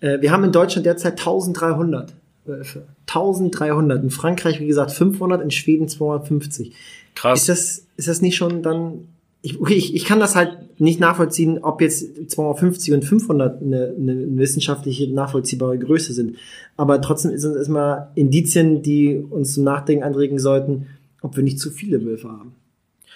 Äh, 0.02 0.22
wir 0.22 0.32
haben 0.32 0.44
in 0.44 0.52
Deutschland 0.52 0.86
derzeit 0.86 1.14
1300 1.14 2.10
Wölfe. 2.10 2.23
1300. 2.46 4.04
In 4.04 4.10
Frankreich, 4.10 4.60
wie 4.60 4.68
gesagt, 4.68 4.92
500, 4.92 5.42
in 5.42 5.52
Schweden 5.52 5.88
250. 5.88 6.74
Krass. 7.16 7.42
Ist 7.42 7.50
das, 7.50 7.88
ist 7.98 8.08
das 8.08 8.22
nicht 8.22 8.36
schon 8.36 8.64
dann, 8.64 9.08
ich, 9.42 9.60
okay, 9.60 9.76
ich, 9.76 9.96
ich 9.96 10.06
kann 10.06 10.20
das 10.20 10.36
halt 10.36 10.80
nicht 10.80 11.00
nachvollziehen, 11.00 11.60
ob 11.60 11.82
jetzt 11.82 12.32
250 12.32 12.94
und 12.94 13.06
500 13.06 13.62
eine, 13.62 13.94
eine 13.98 14.38
wissenschaftliche 14.38 15.12
nachvollziehbare 15.14 15.78
Größe 15.78 16.14
sind. 16.14 16.38
Aber 16.78 17.02
trotzdem 17.02 17.38
sind 17.38 17.56
es 17.56 17.68
immer 17.68 18.12
Indizien, 18.16 18.82
die 18.82 19.18
uns 19.18 19.54
zum 19.54 19.64
Nachdenken 19.64 20.04
anregen 20.04 20.40
sollten, 20.40 20.88
ob 21.22 21.36
wir 21.36 21.44
nicht 21.44 21.60
zu 21.60 21.72
viele 21.72 22.04
Wölfe 22.06 22.30
haben. 22.30 22.56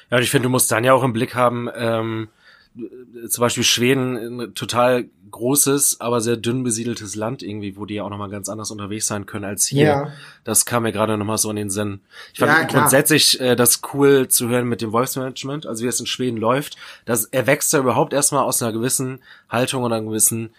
Ja, 0.10 0.18
und 0.18 0.24
ich 0.24 0.30
finde, 0.30 0.44
du 0.44 0.50
musst 0.50 0.72
dann 0.72 0.84
ja 0.84 0.94
auch 0.94 1.04
im 1.04 1.14
Blick 1.14 1.36
haben, 1.36 1.70
ähm, 1.76 2.30
zum 3.28 3.42
Beispiel 3.42 3.64
Schweden 3.64 4.54
total 4.54 5.06
großes, 5.38 6.02
aber 6.02 6.22
sehr 6.22 6.38
dünn 6.38 6.64
besiedeltes 6.64 7.16
Land 7.16 7.44
irgendwie, 7.44 7.78
wo 7.78 7.86
die 7.86 7.96
ja 7.96 8.04
auch 8.04 8.10
nochmal 8.10 8.30
ganz 8.30 8.50
anders 8.50 8.72
unterwegs 8.72 9.08
sein 9.08 9.26
können 9.26 9.46
als 9.46 9.66
hier. 9.66 9.86
Ja. 9.86 10.12
Das 10.44 10.66
kam 10.66 10.84
mir 10.84 10.92
gerade 10.92 11.18
nochmal 11.18 11.38
so 11.38 11.50
in 11.50 11.56
den 11.56 11.70
Sinn. 11.70 12.02
Ich 12.34 12.40
fand 12.40 12.52
ja, 12.52 12.64
grundsätzlich 12.64 13.40
äh, 13.40 13.56
das 13.56 13.82
cool 13.94 14.28
zu 14.28 14.50
hören 14.50 14.68
mit 14.68 14.82
dem 14.82 14.92
Wolfsmanagement, 14.92 15.66
also 15.66 15.84
wie 15.84 15.88
es 15.88 16.00
in 16.00 16.06
Schweden 16.06 16.38
läuft. 16.38 16.78
Das, 17.06 17.26
er 17.26 17.48
wächst 17.48 17.72
ja 17.74 17.80
überhaupt 17.80 18.14
erstmal 18.14 18.44
aus 18.44 18.62
einer 18.62 18.74
gewissen 18.74 19.20
Haltung 19.50 19.84
und 19.84 19.94
einem 19.94 20.08
gewissen 20.08 20.50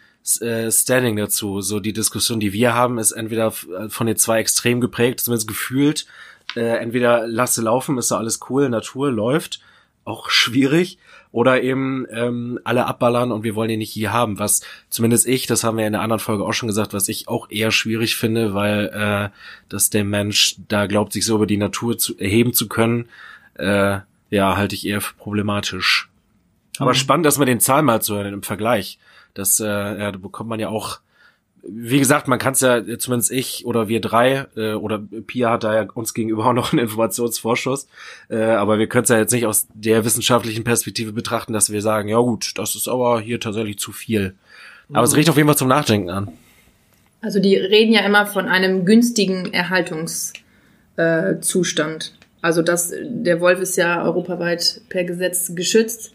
äh, 0.40 0.70
Standing 0.70 1.16
dazu. 1.16 1.60
So 1.60 1.80
die 1.80 1.92
Diskussion, 1.92 2.40
die 2.40 2.52
wir 2.52 2.74
haben, 2.74 2.98
ist 2.98 3.12
entweder 3.12 3.48
äh, 3.48 3.88
von 3.88 4.06
den 4.06 4.16
zwei 4.16 4.38
extrem 4.38 4.80
geprägt, 4.80 5.20
zumindest 5.20 5.48
gefühlt. 5.48 6.06
Äh, 6.56 6.78
entweder 6.78 7.26
lasse 7.26 7.62
laufen, 7.62 7.98
ist 7.98 8.10
da 8.10 8.18
alles 8.18 8.40
cool, 8.48 8.68
Natur 8.68 9.10
läuft, 9.10 9.60
auch 10.04 10.30
schwierig 10.30 10.98
oder 11.30 11.62
eben 11.62 12.06
ähm, 12.10 12.58
alle 12.64 12.86
abballern 12.86 13.32
und 13.32 13.42
wir 13.42 13.54
wollen 13.54 13.70
ihn 13.70 13.78
nicht 13.78 13.92
hier 13.92 14.12
haben, 14.12 14.38
was 14.38 14.62
zumindest 14.88 15.26
ich, 15.26 15.46
das 15.46 15.64
haben 15.64 15.76
wir 15.76 15.86
in 15.86 15.92
der 15.92 16.02
anderen 16.02 16.20
Folge 16.20 16.44
auch 16.44 16.52
schon 16.52 16.68
gesagt, 16.68 16.94
was 16.94 17.08
ich 17.08 17.28
auch 17.28 17.50
eher 17.50 17.70
schwierig 17.70 18.16
finde, 18.16 18.54
weil 18.54 18.86
äh, 18.86 19.28
dass 19.68 19.90
der 19.90 20.04
Mensch 20.04 20.56
da 20.68 20.86
glaubt, 20.86 21.12
sich 21.12 21.24
so 21.24 21.36
über 21.36 21.46
die 21.46 21.56
Natur 21.56 21.98
zu 21.98 22.18
erheben 22.18 22.54
zu 22.54 22.68
können, 22.68 23.08
äh, 23.54 23.98
ja, 24.30 24.56
halte 24.56 24.74
ich 24.74 24.86
eher 24.86 25.00
für 25.00 25.14
problematisch. 25.14 26.08
Aber 26.78 26.90
mhm. 26.90 26.96
spannend, 26.96 27.26
dass 27.26 27.38
man 27.38 27.46
den 27.46 27.60
Zahl 27.60 27.82
mal 27.82 28.00
zu 28.00 28.14
hören 28.14 28.32
im 28.32 28.42
Vergleich. 28.42 28.98
Das 29.34 29.60
äh, 29.60 29.66
ja, 29.66 30.12
da 30.12 30.18
bekommt 30.18 30.48
man 30.48 30.60
ja 30.60 30.68
auch 30.68 31.00
wie 31.62 31.98
gesagt, 31.98 32.28
man 32.28 32.38
kann 32.38 32.52
es 32.52 32.60
ja, 32.60 32.82
zumindest 32.98 33.30
ich 33.30 33.66
oder 33.66 33.88
wir 33.88 34.00
drei, 34.00 34.46
äh, 34.56 34.74
oder 34.74 34.98
Pia 34.98 35.50
hat 35.50 35.64
da 35.64 35.74
ja 35.74 35.86
uns 35.94 36.14
gegenüber 36.14 36.46
auch 36.46 36.52
noch 36.52 36.72
einen 36.72 36.80
Informationsvorschuss, 36.80 37.88
äh, 38.30 38.42
aber 38.42 38.78
wir 38.78 38.86
können 38.86 39.04
es 39.04 39.10
ja 39.10 39.18
jetzt 39.18 39.32
nicht 39.32 39.46
aus 39.46 39.66
der 39.74 40.04
wissenschaftlichen 40.04 40.64
Perspektive 40.64 41.12
betrachten, 41.12 41.52
dass 41.52 41.70
wir 41.70 41.82
sagen, 41.82 42.08
ja 42.08 42.18
gut, 42.18 42.52
das 42.56 42.74
ist 42.74 42.88
aber 42.88 43.20
hier 43.20 43.40
tatsächlich 43.40 43.78
zu 43.78 43.92
viel. 43.92 44.34
Aber 44.90 45.00
mhm. 45.00 45.04
es 45.04 45.16
riecht 45.16 45.30
auf 45.30 45.36
jeden 45.36 45.48
Fall 45.48 45.56
zum 45.56 45.68
Nachdenken 45.68 46.10
an. 46.10 46.28
Also 47.20 47.40
die 47.40 47.56
reden 47.56 47.92
ja 47.92 48.00
immer 48.00 48.26
von 48.26 48.46
einem 48.46 48.84
günstigen 48.84 49.52
Erhaltungszustand. 49.52 50.42
Äh, 50.96 52.18
also 52.40 52.62
das, 52.62 52.92
der 53.02 53.40
Wolf 53.40 53.60
ist 53.60 53.76
ja 53.76 54.04
europaweit 54.04 54.80
per 54.88 55.04
Gesetz 55.04 55.54
geschützt. 55.54 56.12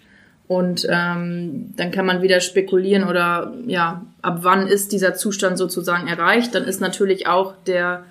Und 0.47 0.86
ähm, 0.89 1.73
dann 1.77 1.91
kann 1.91 2.06
man 2.06 2.21
wieder 2.21 2.41
spekulieren 2.41 3.06
oder 3.08 3.53
ja, 3.65 4.06
ab 4.21 4.39
wann 4.41 4.67
ist 4.67 4.91
dieser 4.91 5.13
Zustand 5.13 5.58
sozusagen 5.58 6.08
erreicht. 6.08 6.53
Dann 6.53 6.65
ist 6.65 6.82
natürlich 6.82 7.27
auch 7.27 7.56
der 7.65 8.03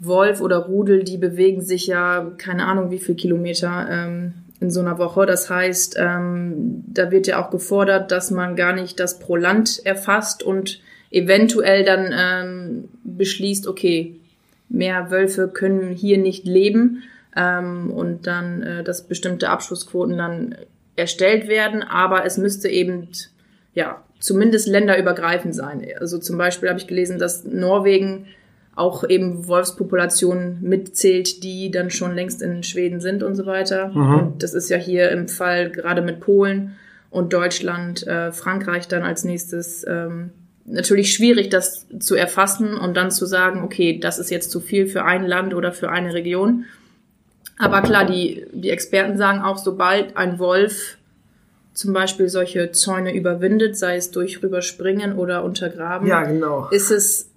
Wolf 0.00 0.40
oder 0.40 0.56
Rudel, 0.56 1.04
die 1.04 1.16
bewegen 1.16 1.62
sich 1.62 1.86
ja 1.86 2.32
keine 2.38 2.66
Ahnung 2.66 2.90
wie 2.90 2.98
viel 2.98 3.14
Kilometer 3.14 3.86
ähm, 3.88 4.32
in 4.58 4.70
so 4.70 4.80
einer 4.80 4.98
Woche. 4.98 5.26
Das 5.26 5.48
heißt, 5.48 5.96
ähm, 5.98 6.84
da 6.86 7.10
wird 7.10 7.26
ja 7.26 7.42
auch 7.42 7.50
gefordert, 7.50 8.10
dass 8.10 8.30
man 8.30 8.56
gar 8.56 8.72
nicht 8.72 8.98
das 8.98 9.18
pro 9.18 9.36
Land 9.36 9.80
erfasst 9.84 10.42
und 10.42 10.80
eventuell 11.10 11.84
dann 11.84 12.14
ähm, 12.16 12.88
beschließt, 13.04 13.66
okay, 13.66 14.16
mehr 14.68 15.10
Wölfe 15.10 15.48
können 15.48 15.92
hier 15.92 16.18
nicht 16.18 16.46
leben 16.46 17.02
ähm, 17.36 17.90
und 17.90 18.26
dann, 18.26 18.62
äh, 18.62 18.84
dass 18.84 19.06
bestimmte 19.06 19.50
Abschussquoten 19.50 20.16
dann 20.16 20.54
erstellt 20.96 21.48
werden, 21.48 21.82
aber 21.82 22.24
es 22.24 22.38
müsste 22.38 22.68
eben, 22.68 23.08
ja, 23.74 24.02
zumindest 24.18 24.68
länderübergreifend 24.68 25.54
sein. 25.54 25.86
Also 25.98 26.18
zum 26.18 26.36
Beispiel 26.36 26.68
habe 26.68 26.78
ich 26.78 26.86
gelesen, 26.86 27.18
dass 27.18 27.44
Norwegen 27.44 28.26
auch 28.76 29.08
eben 29.08 29.46
Wolfspopulationen 29.46 30.58
mitzählt, 30.62 31.42
die 31.42 31.70
dann 31.70 31.90
schon 31.90 32.14
längst 32.14 32.40
in 32.40 32.62
Schweden 32.62 33.00
sind 33.00 33.22
und 33.22 33.34
so 33.34 33.46
weiter. 33.46 33.88
Mhm. 33.88 34.14
Und 34.14 34.42
das 34.42 34.54
ist 34.54 34.70
ja 34.70 34.76
hier 34.76 35.10
im 35.10 35.28
Fall 35.28 35.70
gerade 35.70 36.02
mit 36.02 36.20
Polen 36.20 36.76
und 37.10 37.32
Deutschland, 37.32 38.06
äh, 38.06 38.32
Frankreich 38.32 38.88
dann 38.88 39.02
als 39.02 39.24
nächstes 39.24 39.84
ähm, 39.86 40.30
natürlich 40.64 41.12
schwierig, 41.12 41.50
das 41.50 41.86
zu 41.98 42.14
erfassen 42.14 42.76
und 42.76 42.96
dann 42.96 43.10
zu 43.10 43.26
sagen, 43.26 43.62
okay, 43.62 43.98
das 43.98 44.18
ist 44.18 44.30
jetzt 44.30 44.50
zu 44.50 44.60
viel 44.60 44.86
für 44.86 45.04
ein 45.04 45.26
Land 45.26 45.54
oder 45.54 45.72
für 45.72 45.90
eine 45.90 46.14
Region. 46.14 46.64
Aber 47.60 47.82
klar, 47.82 48.06
die, 48.06 48.46
die 48.52 48.70
Experten 48.70 49.18
sagen 49.18 49.40
auch, 49.40 49.58
sobald 49.58 50.16
ein 50.16 50.38
Wolf 50.38 50.96
zum 51.74 51.92
Beispiel 51.92 52.28
solche 52.28 52.72
Zäune 52.72 53.14
überwindet, 53.14 53.76
sei 53.76 53.96
es 53.96 54.10
durch 54.10 54.42
rüberspringen 54.42 55.16
oder 55.16 55.44
untergraben, 55.44 56.08
ja, 56.08 56.24
genau. 56.24 56.68
ist 56.70 56.90
es 56.90 57.30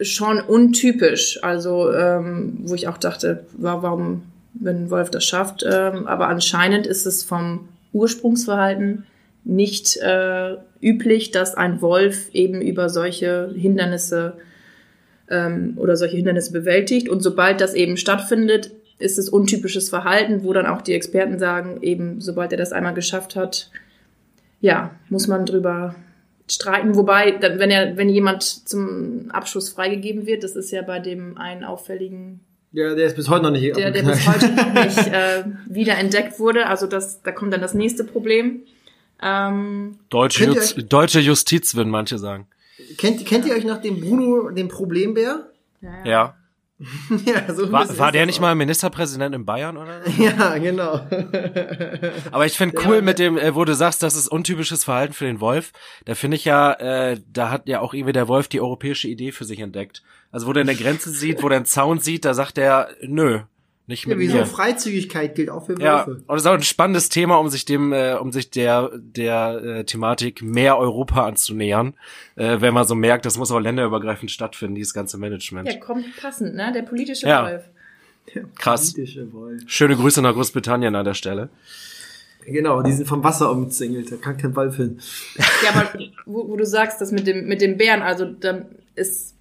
schon 0.00 0.40
untypisch. 0.40 1.42
Also, 1.42 1.92
ähm, 1.92 2.60
wo 2.64 2.74
ich 2.74 2.88
auch 2.88 2.98
dachte, 2.98 3.44
warum, 3.52 4.22
wenn 4.54 4.84
ein 4.84 4.90
Wolf 4.90 5.10
das 5.10 5.24
schafft, 5.24 5.64
ähm, 5.66 6.06
aber 6.06 6.28
anscheinend 6.28 6.86
ist 6.86 7.06
es 7.06 7.24
vom 7.24 7.68
Ursprungsverhalten 7.92 9.06
nicht 9.44 9.96
äh, 9.96 10.56
üblich, 10.82 11.30
dass 11.30 11.54
ein 11.54 11.80
Wolf 11.80 12.28
eben 12.34 12.60
über 12.60 12.88
solche 12.90 13.50
Hindernisse 13.54 14.34
ähm, 15.28 15.74
oder 15.76 15.96
solche 15.96 16.16
Hindernisse 16.16 16.52
bewältigt. 16.52 17.08
Und 17.08 17.22
sobald 17.22 17.60
das 17.60 17.74
eben 17.74 17.96
stattfindet, 17.96 18.70
ist 19.00 19.18
es 19.18 19.28
untypisches 19.28 19.88
Verhalten, 19.88 20.44
wo 20.44 20.52
dann 20.52 20.66
auch 20.66 20.82
die 20.82 20.94
Experten 20.94 21.38
sagen, 21.38 21.82
eben 21.82 22.20
sobald 22.20 22.52
er 22.52 22.58
das 22.58 22.72
einmal 22.72 22.94
geschafft 22.94 23.36
hat, 23.36 23.70
ja, 24.60 24.90
muss 25.08 25.26
man 25.26 25.46
drüber 25.46 25.94
streiten. 26.48 26.94
Wobei, 26.94 27.32
dann, 27.32 27.58
wenn 27.58 27.70
er, 27.70 27.96
wenn 27.96 28.08
jemand 28.08 28.42
zum 28.42 29.30
Abschuss 29.30 29.70
freigegeben 29.70 30.26
wird, 30.26 30.44
das 30.44 30.56
ist 30.56 30.70
ja 30.70 30.82
bei 30.82 30.98
dem 30.98 31.38
einen 31.38 31.64
auffälligen 31.64 32.40
ja, 32.72 32.94
der 32.94 33.06
ist 33.06 33.16
bis 33.16 33.28
heute 33.28 33.42
noch 33.42 33.50
nicht 33.50 33.76
Der, 33.76 33.90
der 33.90 34.02
bis 34.04 34.28
heute 34.28 34.48
noch 34.52 34.72
nicht 34.72 34.98
äh, 35.12 35.44
wieder 35.66 35.98
entdeckt 35.98 36.38
wurde. 36.38 36.66
Also 36.66 36.86
das, 36.86 37.20
da 37.22 37.32
kommt 37.32 37.52
dann 37.52 37.60
das 37.60 37.74
nächste 37.74 38.04
Problem. 38.04 38.60
Ähm, 39.20 39.98
deutsche, 40.08 40.44
Just, 40.44 40.76
deutsche 40.88 41.18
Justiz, 41.18 41.74
würden 41.74 41.90
manche 41.90 42.18
sagen. 42.18 42.46
Kennt, 42.96 43.26
kennt 43.26 43.44
ihr 43.44 43.54
euch 43.54 43.64
noch 43.64 43.82
den 43.82 44.00
Bruno, 44.00 44.50
den 44.50 44.68
Problembär? 44.68 45.48
Ja. 45.80 46.04
ja. 46.04 46.36
ja, 47.26 47.52
so 47.52 47.70
war, 47.70 47.98
war 47.98 48.10
der 48.10 48.24
nicht 48.24 48.40
mal 48.40 48.54
Ministerpräsident 48.54 49.34
in 49.34 49.44
Bayern 49.44 49.76
oder? 49.76 50.00
Ja, 50.18 50.56
genau. 50.56 50.94
Aber 52.30 52.46
ich 52.46 52.56
finde 52.56 52.78
cool 52.86 53.02
mit 53.02 53.18
dem, 53.18 53.36
äh, 53.36 53.54
wo 53.54 53.64
du 53.64 53.74
sagst, 53.74 54.02
das 54.02 54.16
ist 54.16 54.28
untypisches 54.28 54.84
Verhalten 54.84 55.12
für 55.12 55.26
den 55.26 55.40
Wolf. 55.40 55.72
Da 56.06 56.14
finde 56.14 56.36
ich 56.36 56.46
ja, 56.46 56.72
äh, 56.72 57.20
da 57.30 57.50
hat 57.50 57.68
ja 57.68 57.80
auch 57.80 57.92
irgendwie 57.92 58.14
der 58.14 58.28
Wolf 58.28 58.48
die 58.48 58.60
europäische 58.60 59.08
Idee 59.08 59.32
für 59.32 59.44
sich 59.44 59.60
entdeckt. 59.60 60.02
Also 60.32 60.46
wo 60.46 60.52
der 60.52 60.62
eine 60.62 60.74
Grenze 60.74 61.10
sieht, 61.10 61.42
wo 61.42 61.48
der 61.48 61.56
einen 61.56 61.66
Zaun 61.66 61.98
sieht, 61.98 62.24
da 62.24 62.32
sagt 62.32 62.56
er, 62.56 62.88
nö, 63.02 63.40
nicht 63.86 64.06
mit 64.06 64.16
ja, 64.16 64.20
wieso 64.20 64.36
mir. 64.38 64.46
Freizügigkeit 64.46 65.34
gilt 65.34 65.50
auch 65.50 65.66
für 65.66 65.78
Wölfe. 65.78 65.82
Ja, 65.82 66.02
und 66.04 66.28
das 66.28 66.42
ist 66.42 66.46
auch 66.46 66.54
ein 66.54 66.62
spannendes 66.62 67.08
Thema, 67.08 67.36
um 67.36 67.48
sich 67.48 67.64
dem, 67.64 67.92
äh, 67.92 68.14
um 68.14 68.30
sich 68.30 68.50
der 68.50 68.90
der 68.94 69.62
äh, 69.62 69.84
Thematik 69.84 70.42
mehr 70.42 70.78
Europa 70.78 71.26
anzunähern, 71.26 71.94
äh, 72.36 72.60
wenn 72.60 72.72
man 72.72 72.86
so 72.86 72.94
merkt, 72.94 73.26
das 73.26 73.36
muss 73.36 73.50
auch 73.50 73.58
länderübergreifend 73.58 74.30
stattfinden, 74.30 74.76
dieses 74.76 74.94
ganze 74.94 75.18
Management. 75.18 75.68
Ja, 75.72 75.78
kommt 75.78 76.04
passend, 76.16 76.54
ne? 76.54 76.70
Der 76.72 76.82
politische 76.82 77.26
ja. 77.26 77.44
Wolf. 77.44 77.64
Der 78.34 78.44
Krass. 78.56 78.92
Politische 78.92 79.32
Wolf. 79.32 79.62
Schöne 79.66 79.96
Grüße 79.96 80.22
nach 80.22 80.34
Großbritannien 80.34 80.94
an 80.94 81.04
der 81.04 81.14
Stelle. 81.14 81.48
Genau, 82.46 82.82
die 82.82 82.92
sind 82.92 83.06
vom 83.06 83.22
Wasser 83.22 83.50
umzingelt, 83.50 84.10
da 84.10 84.16
kann 84.16 84.36
kein 84.36 84.56
Wolf 84.56 84.76
hin. 84.76 84.98
Ja, 85.36 85.70
aber 85.74 85.98
wo, 86.24 86.48
wo 86.48 86.56
du 86.56 86.64
sagst, 86.64 87.00
das 87.00 87.12
mit 87.12 87.26
dem 87.26 87.46
mit 87.46 87.60
dem 87.60 87.76
Bären, 87.76 88.02
also 88.02 88.24
dann 88.24 88.66
ist 88.94 89.34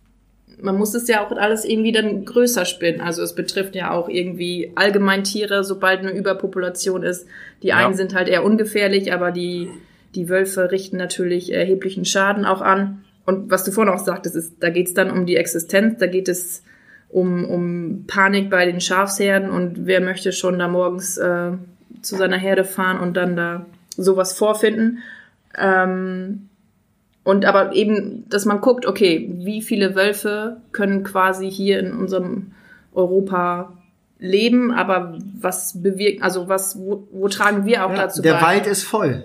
man 0.62 0.78
muss 0.78 0.93
es 0.93 1.08
ja 1.08 1.26
auch 1.26 1.32
alles 1.32 1.65
irgendwie 1.65 1.91
dann 1.91 2.26
größer 2.26 2.65
spinnen. 2.65 3.02
Also 3.02 3.22
es 3.24 3.36
betrifft 3.36 3.76
ja 3.76 3.91
auch 3.91 4.10
irgendwie 4.10 4.72
allgemein 4.76 5.24
Tiere, 5.24 5.63
sobald 5.63 6.00
eine 6.00 6.12
Überpopulation 6.12 7.04
ist. 7.04 7.28
Die 7.63 7.67
ja. 7.67 7.78
einen 7.78 7.93
sind 7.93 8.13
halt 8.15 8.28
eher 8.28 8.43
ungefährlich, 8.43 9.13
aber 9.13 9.32
die, 9.32 9.69
die 10.15 10.30
Wölfe 10.30 10.72
richten 10.72 10.98
natürlich 10.98 11.52
erheblichen 11.52 12.06
Schaden 12.06 12.45
auch 12.45 12.62
an. 12.62 13.04
Und 13.26 13.52
was 13.52 13.63
du 13.63 13.72
vorhin 13.72 13.93
auch 13.93 14.04
sagtest, 14.04 14.36
ist, 14.36 14.56
da 14.60 14.69
geht 14.69 14.88
es 14.88 14.93
dann 14.93 15.12
um 15.12 15.26
die 15.26 15.38
Existenz, 15.38 16.00
da 16.00 16.08
geht 16.08 16.28
es 16.28 16.63
um, 17.10 17.45
um 17.45 18.06
Panik 18.08 18.50
bei 18.50 18.65
den 18.65 18.82
Schafsherden 18.82 19.50
und 19.50 19.86
wer 19.86 20.02
möchte 20.02 20.32
schon 20.32 20.60
da 20.60 20.67
morgens 20.67 21.17
äh, 21.17 21.52
zu 22.02 22.15
seiner 22.15 22.38
Herde 22.38 22.63
fahren 22.63 23.00
und 23.00 23.17
dann 23.17 23.36
da 23.36 23.65
sowas 23.98 24.34
vorfinden. 24.34 25.00
Ähm, 25.58 26.48
und 27.23 27.45
aber 27.45 27.73
eben, 27.73 28.27
dass 28.29 28.45
man 28.45 28.62
guckt, 28.62 28.86
okay, 28.86 29.29
wie 29.34 29.62
viele 29.62 29.95
Wölfe 29.95 30.62
können 30.71 31.03
quasi 31.03 31.51
hier 31.51 31.79
in 31.79 31.93
unserem 31.93 32.51
Europa 32.93 33.73
leben, 34.19 34.71
aber 34.71 35.17
was 35.39 35.82
bewirken, 35.82 36.21
also 36.21 36.49
was, 36.49 36.77
wo, 36.79 37.08
wo 37.12 37.27
tragen 37.27 37.65
wir 37.65 37.86
auch 37.86 37.91
ja, 37.91 37.97
dazu 37.97 38.21
der 38.21 38.34
bei? 38.34 38.39
Der 38.39 38.47
Wald 38.47 38.67
ist 38.67 38.84
voll. 38.84 39.23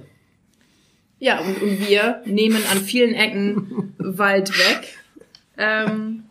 Ja, 1.19 1.41
und, 1.41 1.63
und 1.63 1.89
wir 1.89 2.23
nehmen 2.27 2.63
an 2.71 2.79
vielen 2.79 3.15
Ecken 3.15 3.95
Wald 3.99 4.51
weg. 4.51 4.99
Ähm, 5.57 6.25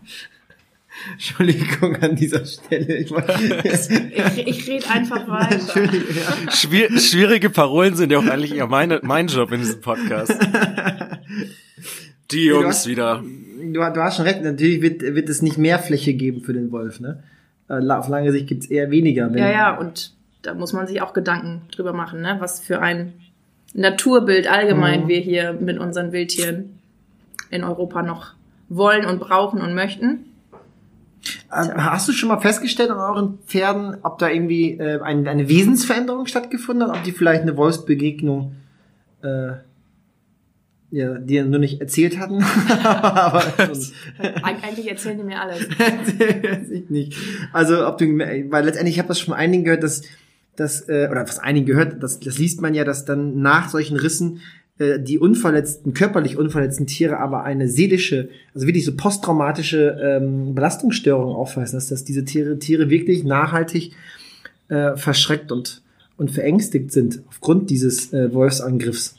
Entschuldigung 1.11 1.95
an 1.97 2.15
dieser 2.15 2.45
Stelle. 2.45 2.97
Ich, 2.97 3.11
ich, 3.11 4.47
ich 4.47 4.67
rede 4.67 4.89
einfach 4.89 5.27
weiter. 5.27 5.83
Ja. 5.83 6.51
Schwier 6.51 6.99
schwierige 6.99 7.49
Parolen 7.49 7.95
sind 7.95 8.11
ja 8.11 8.19
auch 8.19 8.25
eigentlich 8.25 8.55
eher 8.55 8.67
meine, 8.67 8.99
mein 9.03 9.27
Job 9.27 9.51
in 9.51 9.59
diesem 9.59 9.81
Podcast. 9.81 10.33
Die 12.31 12.45
Jungs 12.45 12.67
hast, 12.67 12.87
wieder. 12.87 13.23
Du, 13.61 13.73
du, 13.73 14.01
hast 14.01 14.17
schon 14.17 14.25
recht, 14.25 14.41
natürlich 14.41 14.81
wird, 14.81 15.01
wird 15.01 15.29
es 15.29 15.41
nicht 15.41 15.57
mehr 15.57 15.79
Fläche 15.79 16.13
geben 16.13 16.41
für 16.41 16.53
den 16.53 16.71
Wolf. 16.71 16.99
Ne? 16.99 17.21
Äh, 17.69 17.87
auf 17.91 18.07
lange 18.07 18.31
Sicht 18.31 18.47
gibt 18.47 18.63
es 18.63 18.69
eher 18.69 18.89
weniger. 18.89 19.29
ja, 19.37 19.51
ja, 19.51 19.77
und 19.77 20.13
da 20.41 20.53
muss 20.53 20.73
man 20.73 20.87
sich 20.87 21.01
auch 21.01 21.13
Gedanken 21.13 21.61
drüber 21.71 21.93
machen, 21.93 22.21
ne? 22.21 22.37
was 22.39 22.59
für 22.59 22.81
ein 22.81 23.13
Naturbild 23.73 24.49
allgemein 24.51 25.03
mhm. 25.03 25.07
wir 25.07 25.19
hier 25.19 25.53
mit 25.53 25.79
unseren 25.79 26.11
Wildtieren 26.11 26.79
in 27.49 27.63
Europa 27.63 28.01
noch 28.01 28.33
wollen 28.69 29.05
und 29.05 29.19
brauchen 29.19 29.61
und 29.61 29.73
möchten. 29.73 30.25
Ähm, 31.55 31.71
hast 31.75 32.07
du 32.07 32.11
schon 32.11 32.29
mal 32.29 32.39
festgestellt 32.39 32.89
an 32.89 32.97
euren 32.97 33.39
Pferden, 33.45 33.97
ob 34.03 34.17
da 34.19 34.29
irgendwie 34.29 34.71
äh, 34.71 35.01
eine, 35.01 35.29
eine 35.29 35.47
Wesensveränderung 35.47 36.25
stattgefunden 36.25 36.87
hat, 36.87 36.97
ob 36.97 37.03
die 37.03 37.11
vielleicht 37.11 37.43
eine 37.43 37.55
Wolfsbegegnung 37.57 38.55
äh, 39.21 39.53
ja, 40.91 41.17
dir 41.17 41.43
nur 41.45 41.59
nicht 41.59 41.81
erzählt 41.81 42.19
hatten. 42.19 42.43
Aber 42.83 43.43
eigentlich 44.43 44.87
erzählen 44.89 45.17
die 45.17 45.23
mir 45.23 45.41
alles. 45.41 45.67
ich 46.71 46.89
nicht. 46.89 47.17
Also 47.51 47.87
ob 47.87 47.97
du, 47.97 48.05
weil 48.05 48.65
letztendlich 48.65 48.95
ich 48.95 48.99
habe 48.99 49.07
das 49.07 49.19
schon 49.19 49.33
einigen 49.33 49.63
gehört, 49.63 49.83
dass 49.83 50.03
dass 50.55 50.87
äh, 50.87 51.07
oder 51.09 51.23
was 51.23 51.39
einigen 51.39 51.65
gehört, 51.65 52.03
das, 52.03 52.19
das 52.19 52.37
liest 52.37 52.61
man 52.61 52.73
ja, 52.73 52.83
dass 52.83 53.05
dann 53.05 53.41
nach 53.41 53.69
solchen 53.69 53.97
Rissen 53.97 54.41
äh, 54.79 54.99
die 54.99 55.19
unverletzten, 55.19 55.93
körperlich 55.93 56.37
unverletzten 56.37 56.87
Tiere 56.87 57.19
aber 57.19 57.43
eine 57.43 57.67
seelische, 57.67 58.29
also 58.55 58.65
wirklich 58.65 58.85
so 58.85 58.95
posttraumatische 58.95 59.99
ähm, 60.01 60.55
Belastungsstörung 60.55 61.35
aufweisen, 61.35 61.77
dass, 61.77 61.89
dass 61.89 62.03
diese 62.03 62.25
Tiere, 62.25 62.57
Tiere 62.57 62.89
wirklich 62.89 63.23
nachhaltig 63.23 63.93
äh, 64.69 64.95
verschreckt 64.95 65.51
und, 65.51 65.83
und 66.17 66.31
verängstigt 66.31 66.91
sind 66.91 67.21
aufgrund 67.27 67.69
dieses 67.69 68.13
äh, 68.13 68.33
Wolfsangriffs. 68.33 69.15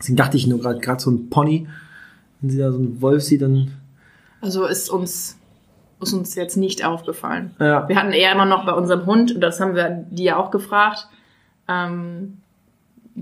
Deswegen 0.00 0.16
dachte 0.16 0.36
ich 0.36 0.46
nur 0.48 0.58
gerade, 0.58 0.80
gerade 0.80 1.00
so 1.00 1.10
ein 1.10 1.30
Pony, 1.30 1.68
wenn 2.40 2.50
sie 2.50 2.58
da 2.58 2.72
so 2.72 2.78
einen 2.78 3.00
Wolf 3.00 3.22
sieht, 3.22 3.42
dann. 3.42 3.70
Also 4.40 4.66
ist 4.66 4.90
uns, 4.90 5.38
ist 6.02 6.12
uns 6.12 6.34
jetzt 6.34 6.56
nicht 6.56 6.84
aufgefallen. 6.84 7.52
Ja. 7.60 7.88
Wir 7.88 7.96
hatten 7.96 8.12
eher 8.12 8.32
immer 8.32 8.44
noch 8.44 8.66
bei 8.66 8.72
unserem 8.72 9.06
Hund, 9.06 9.36
und 9.36 9.40
das 9.40 9.60
haben 9.60 9.76
wir 9.76 10.04
die 10.10 10.24
ja 10.24 10.36
auch 10.36 10.50
gefragt, 10.50 11.06
ähm, 11.68 12.38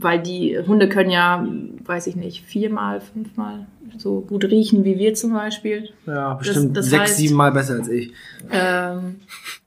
weil 0.03 0.21
die 0.21 0.59
Hunde 0.59 0.89
können 0.89 1.11
ja, 1.11 1.47
weiß 1.85 2.07
ich 2.07 2.17
nicht, 2.17 2.45
viermal, 2.45 3.01
fünfmal 3.01 3.67
so 3.99 4.21
gut 4.21 4.45
riechen 4.45 4.85
wie 4.85 4.99
wir 4.99 5.15
zum 5.15 5.33
Beispiel. 5.33 5.91
Ja, 6.07 6.35
bestimmt 6.35 6.77
das, 6.77 6.87
das 6.87 6.91
sechs, 6.91 7.03
heißt, 7.03 7.17
siebenmal 7.17 7.53
besser 7.53 7.75
als 7.75 7.89
ich. 7.89 8.13
Ähm, 8.51 9.17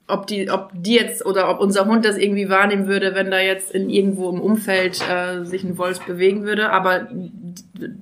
ob 0.08 0.26
die, 0.26 0.50
ob 0.50 0.70
die 0.74 0.94
jetzt 0.94 1.24
oder 1.26 1.50
ob 1.50 1.60
unser 1.60 1.86
Hund 1.86 2.04
das 2.04 2.16
irgendwie 2.16 2.48
wahrnehmen 2.48 2.86
würde, 2.86 3.14
wenn 3.14 3.30
da 3.30 3.40
jetzt 3.40 3.72
in 3.72 3.90
irgendwo 3.90 4.30
im 4.30 4.40
Umfeld 4.40 5.00
äh, 5.10 5.44
sich 5.44 5.64
ein 5.64 5.78
Wolf 5.78 6.04
bewegen 6.06 6.44
würde. 6.44 6.70
Aber 6.70 7.08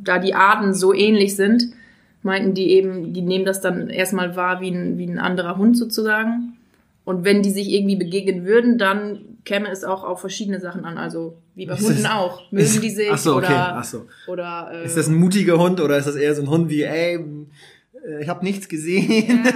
da 0.02 0.18
die 0.18 0.34
Arten 0.34 0.74
so 0.74 0.92
ähnlich 0.92 1.36
sind, 1.36 1.68
meinten 2.22 2.54
die 2.54 2.70
eben, 2.70 3.12
die 3.12 3.22
nehmen 3.22 3.44
das 3.44 3.60
dann 3.60 3.88
erstmal 3.88 4.36
wahr 4.36 4.60
wie 4.60 4.70
ein, 4.70 4.98
wie 4.98 5.06
ein 5.06 5.18
anderer 5.18 5.56
Hund 5.56 5.76
sozusagen. 5.76 6.54
Und 7.04 7.24
wenn 7.24 7.42
die 7.42 7.50
sich 7.50 7.70
irgendwie 7.70 7.96
begegnen 7.96 8.44
würden, 8.44 8.78
dann 8.78 9.18
käme 9.44 9.70
es 9.70 9.84
auch 9.84 10.04
auf 10.04 10.20
verschiedene 10.20 10.60
Sachen 10.60 10.84
an. 10.84 10.98
Also 10.98 11.36
wie 11.54 11.66
bei 11.66 11.74
ist 11.74 11.84
Hunden 11.84 12.02
das, 12.02 12.12
auch. 12.12 12.50
Mögen 12.50 12.64
ist, 12.64 12.82
die 12.82 12.90
sich 12.90 13.10
ach 13.10 13.18
so, 13.18 13.36
okay, 13.36 13.46
oder, 13.46 13.76
ach 13.76 13.84
so. 13.84 14.06
oder 14.26 14.70
äh, 14.72 14.84
Ist 14.84 14.96
das 14.96 15.08
ein 15.08 15.14
mutiger 15.14 15.58
Hund 15.58 15.80
oder 15.80 15.98
ist 15.98 16.06
das 16.06 16.16
eher 16.16 16.34
so 16.34 16.42
ein 16.42 16.48
Hund 16.48 16.70
wie, 16.70 16.82
ey, 16.82 17.18
äh, 18.04 18.22
ich 18.22 18.28
habe 18.28 18.44
nichts 18.44 18.68
gesehen. 18.68 19.46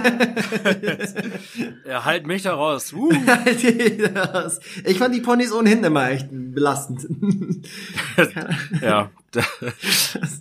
Ja. 1.85 2.05
halt 2.05 2.27
mich 2.27 2.43
da 2.43 2.53
raus. 2.53 2.93
Uh. 2.99 3.11
ich 4.85 4.97
fand 4.97 5.15
die 5.15 5.21
Ponys 5.21 5.51
ohnehin 5.51 5.83
immer 5.83 6.11
echt 6.11 6.27
belastend. 6.31 7.07
ja. 8.81 9.09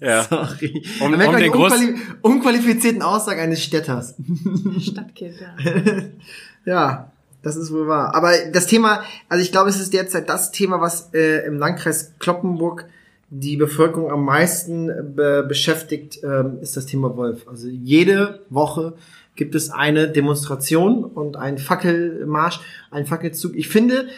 ja. 0.01 0.23
Sorry. 0.23 0.85
Um, 1.01 1.15
um 1.15 1.19
den 1.19 1.51
unquali 1.51 1.95
unqualifizierten 2.23 3.03
Aussage 3.03 3.41
eines 3.41 3.63
Städters. 3.63 4.15
Stadtkind, 4.81 5.37
ja. 5.41 5.57
ja. 6.65 7.13
Das 7.49 7.57
ist 7.57 7.73
wohl 7.73 7.89
wahr. 7.89 8.15
Aber 8.15 8.33
das 8.53 8.67
Thema, 8.67 9.03
also 9.31 9.43
ich 9.43 9.53
glaube, 9.53 9.71
es 9.71 9.81
ist 9.81 9.95
derzeit 9.95 10.29
das 10.29 10.53
Thema, 10.53 10.83
was 10.83 11.15
äh, 11.15 11.47
im 11.47 11.59
Landkreis 11.59 12.13
Kloppenburg 12.19 12.85
die 13.31 13.57
Bevölkerung 13.57 14.11
am 14.11 14.23
meisten 14.23 15.15
be 15.15 15.47
beschäftigt, 15.49 16.21
ähm, 16.23 16.59
ist 16.61 16.77
das 16.77 16.85
Thema 16.85 17.17
Wolf. 17.17 17.49
Also 17.49 17.69
jede 17.69 18.41
Woche 18.51 18.97
gibt 19.35 19.55
es 19.55 19.71
eine 19.71 20.09
Demonstration 20.11 21.05
und 21.05 21.37
ein 21.37 21.57
Fackelmarsch, 21.57 22.61
ein 22.91 23.07
Fackelzug. 23.07 23.57
Ich 23.57 23.69
finde, 23.69 24.09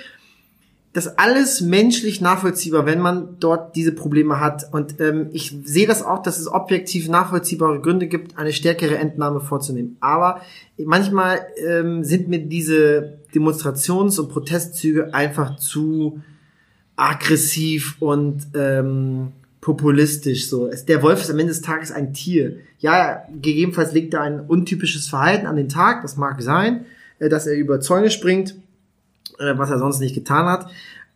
das 0.92 1.18
alles 1.18 1.61
menschlich 1.61 2.20
nachvollziehbar, 2.20 2.85
wenn 2.85 2.98
man 2.98 3.37
dort 3.38 3.76
diese 3.76 3.92
Probleme 3.92 4.40
hat. 4.40 4.72
Und 4.72 5.00
ähm, 5.00 5.29
ich 5.33 5.57
sehe 5.64 5.87
das 5.87 6.03
auch, 6.03 6.20
dass 6.20 6.38
es 6.38 6.48
objektiv 6.48 7.09
nachvollziehbare 7.09 7.81
Gründe 7.81 8.09
gibt, 8.09 8.37
eine 8.37 8.53
stärkere 8.53 8.98
Entnahme 8.98 9.40
vorzunehmen. 9.40 9.96
Aber 10.00 10.40
manchmal 10.76 11.46
ähm, 11.64 12.03
sind 12.03 12.29
mir 12.29 12.40
diese 12.40 13.18
Demonstrations- 13.33 14.18
und 14.18 14.31
Protestzüge 14.31 15.14
einfach 15.14 15.57
zu 15.57 16.22
aggressiv 16.96 17.96
und 18.00 18.48
ähm, 18.55 19.29
populistisch. 19.61 20.48
So, 20.48 20.70
der 20.88 21.03
Wolf 21.05 21.20
ist 21.20 21.31
am 21.31 21.38
Ende 21.38 21.53
des 21.53 21.62
Tages 21.62 21.92
ein 21.92 22.12
Tier. 22.14 22.57
Ja, 22.81 23.22
gegebenenfalls 23.40 23.92
legt 23.92 24.14
er 24.14 24.22
ein 24.22 24.40
untypisches 24.40 25.07
Verhalten 25.07 25.46
an 25.46 25.55
den 25.55 25.68
Tag. 25.68 26.03
Das 26.03 26.16
mag 26.16 26.42
sein, 26.42 26.85
äh, 27.20 27.29
dass 27.29 27.46
er 27.46 27.55
über 27.55 27.81
Zäune 27.81 28.11
springt 28.11 28.57
äh, 29.40 29.59
was 29.59 29.70
er 29.70 29.79
sonst 29.79 30.00
nicht 30.00 30.14
getan 30.14 30.46
hat. 30.46 30.66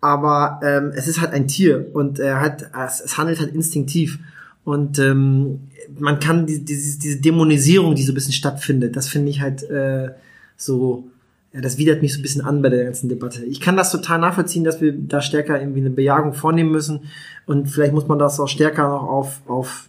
Aber 0.00 0.60
ähm, 0.62 0.92
es 0.94 1.08
ist 1.08 1.20
halt 1.20 1.32
ein 1.32 1.48
Tier 1.48 1.86
und 1.94 2.18
er 2.18 2.40
hat, 2.40 2.70
es, 2.86 3.00
es 3.00 3.16
handelt 3.16 3.40
halt 3.40 3.54
instinktiv. 3.54 4.18
Und 4.64 4.98
ähm, 4.98 5.60
man 5.98 6.18
kann 6.20 6.46
die, 6.46 6.64
diese, 6.64 6.98
diese 6.98 7.20
Dämonisierung, 7.20 7.94
die 7.94 8.02
so 8.02 8.12
ein 8.12 8.14
bisschen 8.14 8.32
stattfindet, 8.32 8.96
das 8.96 9.08
finde 9.08 9.30
ich 9.30 9.40
halt 9.40 9.62
äh, 9.70 10.10
so, 10.56 11.08
ja, 11.52 11.60
das 11.60 11.78
widert 11.78 12.02
mich 12.02 12.12
so 12.12 12.18
ein 12.18 12.22
bisschen 12.22 12.42
an 12.42 12.62
bei 12.62 12.68
der 12.70 12.84
ganzen 12.84 13.08
Debatte. 13.08 13.44
Ich 13.44 13.60
kann 13.60 13.76
das 13.76 13.92
total 13.92 14.18
nachvollziehen, 14.18 14.64
dass 14.64 14.80
wir 14.80 14.92
da 14.92 15.20
stärker 15.20 15.60
irgendwie 15.60 15.80
eine 15.80 15.90
Bejagung 15.90 16.32
vornehmen 16.32 16.70
müssen 16.70 17.00
und 17.46 17.68
vielleicht 17.68 17.92
muss 17.92 18.08
man 18.08 18.18
das 18.18 18.40
auch 18.40 18.48
stärker 18.48 18.88
noch 18.88 19.04
auf, 19.04 19.42
auf 19.46 19.88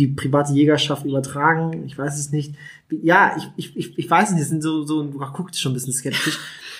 die 0.00 0.06
private 0.08 0.54
Jägerschaft 0.54 1.04
übertragen. 1.04 1.84
Ich 1.84 1.96
weiß 1.96 2.18
es 2.18 2.32
nicht. 2.32 2.54
Ja, 2.90 3.36
ich, 3.56 3.76
ich, 3.76 3.98
ich 3.98 4.10
weiß 4.10 4.30
nicht, 4.30 4.40
das 4.40 4.48
sind 4.48 4.62
so, 4.62 4.84
so, 4.84 5.04
guckt 5.04 5.54
schon 5.56 5.72
ein 5.72 5.74
bisschen 5.74 5.92
skeptisch. 5.92 6.38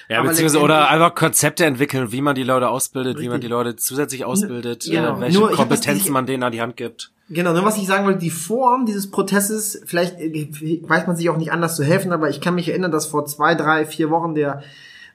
Ja, 0.08 0.22
beziehungsweise 0.22 0.60
oder 0.60 0.88
einfach 0.88 1.14
Konzepte 1.14 1.64
entwickeln, 1.66 2.10
wie 2.10 2.20
man 2.20 2.34
die 2.34 2.42
Leute 2.42 2.68
ausbildet, 2.68 3.16
richtig. 3.16 3.26
wie 3.26 3.30
man 3.30 3.40
die 3.40 3.46
Leute 3.46 3.76
zusätzlich 3.76 4.24
ausbildet, 4.24 4.86
ja. 4.86 5.16
äh, 5.16 5.20
welche 5.20 5.38
nur, 5.38 5.52
Kompetenzen 5.52 6.06
ich, 6.06 6.10
man 6.10 6.26
denen 6.26 6.42
an 6.42 6.50
die 6.50 6.60
Hand 6.60 6.76
gibt. 6.76 7.12
Genau, 7.28 7.52
nur 7.52 7.64
was 7.64 7.76
ich 7.76 7.86
sagen 7.86 8.06
wollte, 8.06 8.18
die 8.18 8.30
Form 8.30 8.86
dieses 8.86 9.08
Protestes, 9.10 9.80
vielleicht 9.84 10.18
äh, 10.18 10.48
weiß 10.82 11.06
man 11.06 11.14
sich 11.14 11.28
auch 11.30 11.36
nicht 11.36 11.52
anders 11.52 11.76
zu 11.76 11.84
helfen, 11.84 12.10
aber 12.10 12.28
ich 12.28 12.40
kann 12.40 12.56
mich 12.56 12.70
erinnern, 12.70 12.90
dass 12.90 13.06
vor 13.06 13.26
zwei, 13.26 13.54
drei, 13.54 13.86
vier 13.86 14.10
Wochen 14.10 14.34
der 14.34 14.64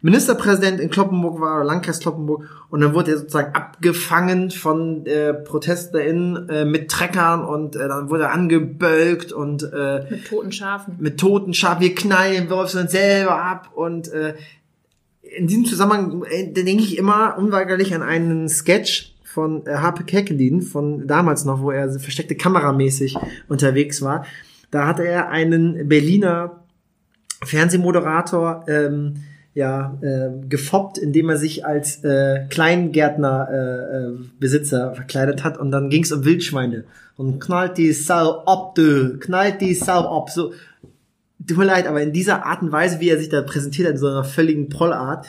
Ministerpräsident 0.01 0.79
in 0.79 0.89
Kloppenburg 0.89 1.39
war, 1.39 1.57
oder 1.57 1.65
Landkreis 1.65 1.99
Kloppenburg, 1.99 2.47
und 2.69 2.81
dann 2.81 2.93
wurde 2.93 3.11
er 3.11 3.17
sozusagen 3.17 3.53
abgefangen 3.55 4.51
von 4.51 5.05
äh, 5.05 5.33
ProtestlerInnen 5.33 6.49
äh, 6.49 6.65
mit 6.65 6.91
Treckern 6.91 7.43
und 7.43 7.75
äh, 7.75 7.87
dann 7.87 8.09
wurde 8.09 8.23
er 8.23 8.31
angebölkt 8.31 9.31
und 9.31 9.63
äh, 9.63 10.05
mit 10.09 10.27
toten 10.27 10.51
Schafen. 10.51 10.97
Mit 10.99 11.19
toten 11.19 11.53
Schafen, 11.53 11.81
wir 11.81 11.95
knallen 11.95 12.49
Wolfsland 12.49 12.91
selber 12.91 13.41
ab 13.41 13.71
und 13.73 14.11
äh, 14.11 14.35
in 15.21 15.47
diesem 15.47 15.65
Zusammenhang 15.65 16.23
äh, 16.29 16.51
denke 16.51 16.83
ich 16.83 16.97
immer 16.97 17.37
unweigerlich 17.37 17.93
an 17.93 18.01
einen 18.01 18.47
Sketch 18.47 19.15
von 19.23 19.65
äh, 19.65 19.75
Harpe 19.75 20.03
Kerkelin, 20.03 20.61
von 20.61 21.07
damals 21.07 21.45
noch, 21.45 21.61
wo 21.61 21.71
er 21.71 21.99
versteckte 21.99 22.35
kameramäßig 22.35 23.17
unterwegs 23.49 24.01
war. 24.01 24.25
Da 24.71 24.87
hatte 24.87 25.05
er 25.05 25.29
einen 25.29 25.87
Berliner 25.87 26.63
Fernsehmoderator 27.43 28.65
ähm, 28.67 29.23
ja, 29.55 29.97
äh, 30.01 30.47
gefoppt, 30.47 30.97
indem 30.97 31.29
er 31.29 31.37
sich 31.37 31.65
als 31.65 32.03
äh, 32.03 32.45
Kleingärtner 32.49 33.47
äh, 33.49 34.45
äh, 34.45 34.93
verkleidet 34.93 35.43
hat 35.43 35.57
und 35.57 35.71
dann 35.71 35.89
ging 35.89 36.03
es 36.03 36.11
um 36.11 36.25
Wildschweine 36.25 36.83
und 37.15 37.39
knallt 37.39 37.77
die 37.77 37.93
Sau 37.93 38.43
ab, 38.45 38.75
du, 38.75 39.17
knallt 39.17 39.61
die 39.61 39.73
Sau 39.73 40.17
ab, 40.17 40.29
so 40.29 40.51
tut 41.47 41.57
mir 41.57 41.65
leid, 41.65 41.87
aber 41.87 42.01
in 42.01 42.11
dieser 42.11 42.45
Art 42.45 42.61
und 42.61 42.71
Weise, 42.73 42.99
wie 42.99 43.09
er 43.09 43.17
sich 43.17 43.29
da 43.29 43.41
präsentiert, 43.41 43.89
in 43.89 43.97
so 43.97 44.07
einer 44.07 44.23
völligen 44.25 44.67
Prollart, 44.67 45.25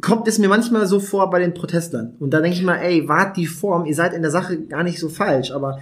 kommt 0.00 0.28
es 0.28 0.38
mir 0.38 0.48
manchmal 0.48 0.86
so 0.86 1.00
vor 1.00 1.30
bei 1.30 1.40
den 1.40 1.54
Protestlern. 1.54 2.14
Und 2.20 2.30
da 2.30 2.40
denke 2.40 2.56
ich 2.56 2.62
mal, 2.62 2.76
ey, 2.76 3.08
wart 3.08 3.36
die 3.36 3.46
Form, 3.46 3.86
ihr 3.86 3.94
seid 3.94 4.12
in 4.14 4.22
der 4.22 4.30
Sache 4.30 4.60
gar 4.60 4.82
nicht 4.82 4.98
so 4.98 5.08
falsch, 5.08 5.50
aber 5.50 5.80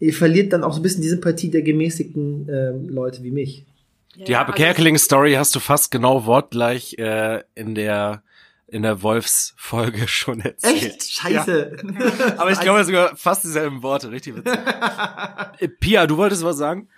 ihr 0.00 0.14
verliert 0.14 0.52
dann 0.52 0.64
auch 0.64 0.72
so 0.72 0.80
ein 0.80 0.82
bisschen 0.82 1.02
die 1.02 1.08
Sympathie 1.08 1.50
der 1.50 1.62
gemäßigten 1.62 2.48
äh, 2.48 2.70
Leute 2.88 3.22
wie 3.22 3.30
mich. 3.30 3.66
Die 4.16 4.36
Habe 4.36 4.52
also 4.52 4.62
Kerkeling-Story 4.62 5.34
hast 5.34 5.54
du 5.54 5.60
fast 5.60 5.90
genau 5.90 6.26
wortgleich 6.26 6.98
äh, 6.98 7.42
in 7.54 7.74
der 7.74 8.22
in 8.72 8.82
der 8.82 9.02
Wolfs-Folge 9.02 10.06
schon 10.08 10.40
erzählt. 10.40 10.82
Echt? 10.82 11.10
Scheiße. 11.10 11.76
Ja. 11.82 12.34
Aber 12.38 12.50
ich 12.50 12.60
glaube 12.60 12.82
sogar 12.84 13.14
fast 13.16 13.44
dieselben 13.44 13.82
Worte, 13.82 14.10
richtig 14.10 14.36
witzig. 14.36 14.58
Äh, 15.58 15.68
Pia, 15.68 16.06
du 16.06 16.16
wolltest 16.16 16.42
was 16.44 16.56
sagen? 16.56 16.88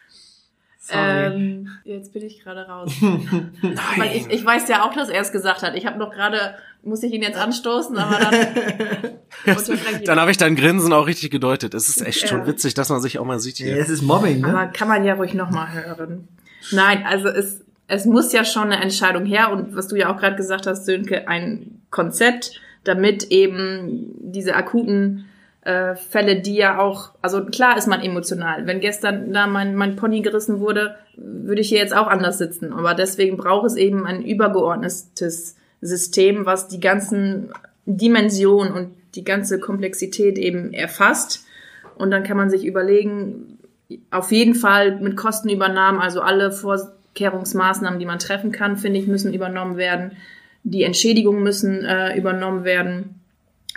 Ähm, 0.90 1.68
jetzt 1.84 2.12
bin 2.12 2.22
ich 2.22 2.42
gerade 2.42 2.66
raus. 2.68 2.92
Nein. 3.00 3.50
Weil 3.96 4.16
ich, 4.16 4.28
ich 4.28 4.44
weiß 4.44 4.68
ja 4.68 4.84
auch, 4.84 4.94
dass 4.94 5.08
er 5.08 5.22
es 5.22 5.32
gesagt 5.32 5.62
hat. 5.62 5.74
Ich 5.74 5.86
habe 5.86 5.98
noch 5.98 6.12
gerade, 6.12 6.54
muss 6.82 7.02
ich 7.02 7.12
ihn 7.12 7.22
jetzt 7.22 7.38
anstoßen, 7.38 7.96
aber 7.96 8.18
dann. 8.18 10.04
dann 10.04 10.20
habe 10.20 10.30
ich 10.30 10.36
dein 10.36 10.56
Grinsen 10.56 10.92
auch 10.92 11.06
richtig 11.06 11.30
gedeutet. 11.30 11.74
Es 11.74 11.88
ist 11.88 12.02
echt 12.02 12.22
ja. 12.22 12.28
schon 12.28 12.46
witzig, 12.46 12.74
dass 12.74 12.90
man 12.90 13.00
sich 13.00 13.18
auch 13.18 13.24
mal 13.24 13.40
sieht 13.40 13.56
hier. 13.56 13.76
Ja, 13.76 13.82
es 13.82 13.88
ist 13.88 14.02
Mobbing, 14.02 14.42
ne? 14.42 14.48
Aber 14.48 14.66
kann 14.66 14.88
man 14.88 15.04
ja 15.04 15.14
ruhig 15.14 15.34
nochmal 15.34 15.72
hören. 15.72 16.28
Nein, 16.72 17.04
also 17.06 17.28
es, 17.28 17.64
es 17.88 18.06
muss 18.06 18.32
ja 18.32 18.44
schon 18.44 18.72
eine 18.72 18.82
Entscheidung 18.82 19.26
her 19.26 19.52
und 19.52 19.76
was 19.76 19.88
du 19.88 19.96
ja 19.96 20.12
auch 20.12 20.18
gerade 20.18 20.36
gesagt 20.36 20.66
hast, 20.66 20.86
Sönke, 20.86 21.28
ein 21.28 21.82
Konzept, 21.90 22.60
damit 22.84 23.30
eben 23.30 24.14
diese 24.18 24.54
akuten 24.54 25.26
äh, 25.62 25.94
Fälle, 25.94 26.40
die 26.40 26.56
ja 26.56 26.78
auch, 26.78 27.12
also 27.22 27.44
klar 27.44 27.76
ist 27.76 27.86
man 27.86 28.02
emotional. 28.02 28.66
Wenn 28.66 28.80
gestern 28.80 29.32
da 29.32 29.46
mein, 29.46 29.74
mein 29.74 29.96
Pony 29.96 30.20
gerissen 30.20 30.60
wurde, 30.60 30.96
würde 31.16 31.60
ich 31.60 31.68
hier 31.68 31.78
jetzt 31.78 31.96
auch 31.96 32.06
anders 32.06 32.38
sitzen. 32.38 32.72
Aber 32.72 32.94
deswegen 32.94 33.36
braucht 33.36 33.66
es 33.66 33.76
eben 33.76 34.06
ein 34.06 34.22
übergeordnetes 34.22 35.56
System, 35.80 36.46
was 36.46 36.68
die 36.68 36.80
ganzen 36.80 37.50
Dimensionen 37.86 38.72
und 38.72 38.90
die 39.14 39.24
ganze 39.24 39.60
Komplexität 39.60 40.38
eben 40.38 40.72
erfasst. 40.72 41.44
Und 41.96 42.10
dann 42.10 42.24
kann 42.24 42.36
man 42.36 42.50
sich 42.50 42.66
überlegen, 42.66 43.58
auf 44.10 44.32
jeden 44.32 44.54
Fall 44.54 44.98
mit 45.00 45.16
Kostenübernahmen, 45.16 46.00
also 46.00 46.20
alle 46.20 46.50
Vorkehrungsmaßnahmen, 46.52 47.98
die 47.98 48.06
man 48.06 48.18
treffen 48.18 48.52
kann, 48.52 48.76
finde 48.76 48.98
ich, 48.98 49.06
müssen 49.06 49.34
übernommen 49.34 49.76
werden. 49.76 50.12
Die 50.62 50.82
Entschädigungen 50.82 51.42
müssen 51.42 51.84
äh, 51.84 52.16
übernommen 52.16 52.64
werden. 52.64 53.20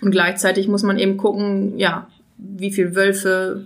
Und 0.01 0.11
gleichzeitig 0.11 0.67
muss 0.67 0.83
man 0.83 0.97
eben 0.99 1.17
gucken, 1.17 1.77
ja, 1.77 2.07
wie 2.37 2.71
viel 2.71 2.95
Wölfe 2.95 3.65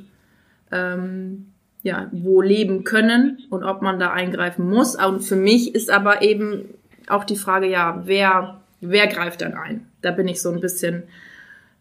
ähm, 0.72 1.52
ja, 1.84 2.10
wo 2.12 2.42
leben 2.42 2.84
können 2.84 3.40
und 3.50 3.64
ob 3.64 3.82
man 3.82 4.00
da 4.00 4.12
eingreifen 4.12 4.70
muss. 4.70 4.96
Und 4.96 5.22
für 5.22 5.36
mich 5.36 5.74
ist 5.74 5.90
aber 5.90 6.22
eben 6.22 6.66
auch 7.08 7.24
die 7.24 7.36
Frage, 7.36 7.68
ja, 7.68 8.04
wer, 8.06 8.62
wer 8.82 9.08
greift 9.08 9.42
dann 9.42 9.54
ein? 9.54 9.88
Da 10.02 10.12
bin 10.12 10.28
ich 10.28 10.42
so 10.42 10.52
ein 10.52 10.62
bisschen, 10.62 11.04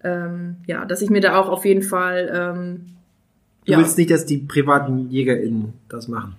ähm, 0.03 0.57
ja, 0.67 0.85
dass 0.85 1.03
ich 1.03 1.11
mir 1.11 1.21
da 1.21 1.39
auch 1.39 1.49
auf 1.49 1.65
jeden 1.65 1.83
Fall. 1.83 2.31
Ähm, 2.35 2.87
du 3.65 3.73
ja, 3.73 3.79
willst 3.79 3.99
nicht, 3.99 4.11
dass 4.11 4.27
die 4.27 4.39
privaten 4.39 5.11
JägerInnen 5.11 5.73
das 5.89 6.09
machen? 6.09 6.37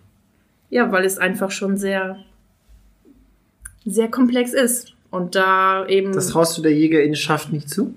Ja, 0.70 0.92
weil 0.92 1.06
es 1.06 1.18
einfach 1.18 1.52
schon 1.52 1.78
sehr, 1.78 2.18
sehr 3.86 4.10
komplex 4.10 4.54
ist. 4.54 4.94
Und 5.10 5.36
da 5.36 5.86
eben. 5.88 6.14
Das 6.14 6.30
traust 6.30 6.58
du 6.58 6.62
der 6.62 6.74
Jägerinnenschaft 6.74 7.52
nicht 7.52 7.70
zu? 7.70 7.94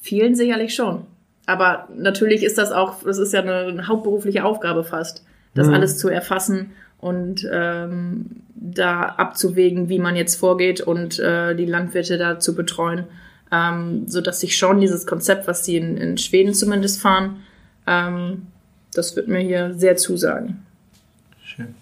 Vielen 0.00 0.34
sicherlich 0.34 0.74
schon. 0.74 1.06
Aber 1.46 1.88
natürlich 1.96 2.42
ist 2.42 2.58
das 2.58 2.72
auch, 2.72 3.02
das 3.02 3.18
ist 3.18 3.32
ja 3.32 3.40
eine, 3.42 3.66
eine 3.66 3.88
hauptberufliche 3.88 4.44
Aufgabe 4.44 4.84
fast, 4.84 5.24
das 5.54 5.68
mhm. 5.68 5.74
alles 5.74 5.98
zu 5.98 6.08
erfassen 6.08 6.72
und 6.98 7.48
ähm, 7.50 8.26
da 8.54 9.02
abzuwägen, 9.02 9.88
wie 9.88 9.98
man 9.98 10.16
jetzt 10.16 10.36
vorgeht 10.36 10.80
und 10.80 11.18
äh, 11.18 11.54
die 11.56 11.66
Landwirte 11.66 12.18
da 12.18 12.38
zu 12.38 12.54
betreuen, 12.54 13.04
ähm, 13.52 14.08
so 14.08 14.20
dass 14.20 14.40
sich 14.40 14.56
schon 14.56 14.80
dieses 14.80 15.06
Konzept, 15.06 15.46
was 15.46 15.64
sie 15.64 15.76
in, 15.76 15.96
in 15.96 16.18
Schweden 16.18 16.54
zumindest 16.54 17.00
fahren, 17.00 17.42
ähm, 17.86 18.46
das 18.94 19.16
wird 19.16 19.28
mir 19.28 19.40
hier 19.40 19.74
sehr 19.74 19.96
zusagen. 19.96 20.66
Schön. 21.42 21.74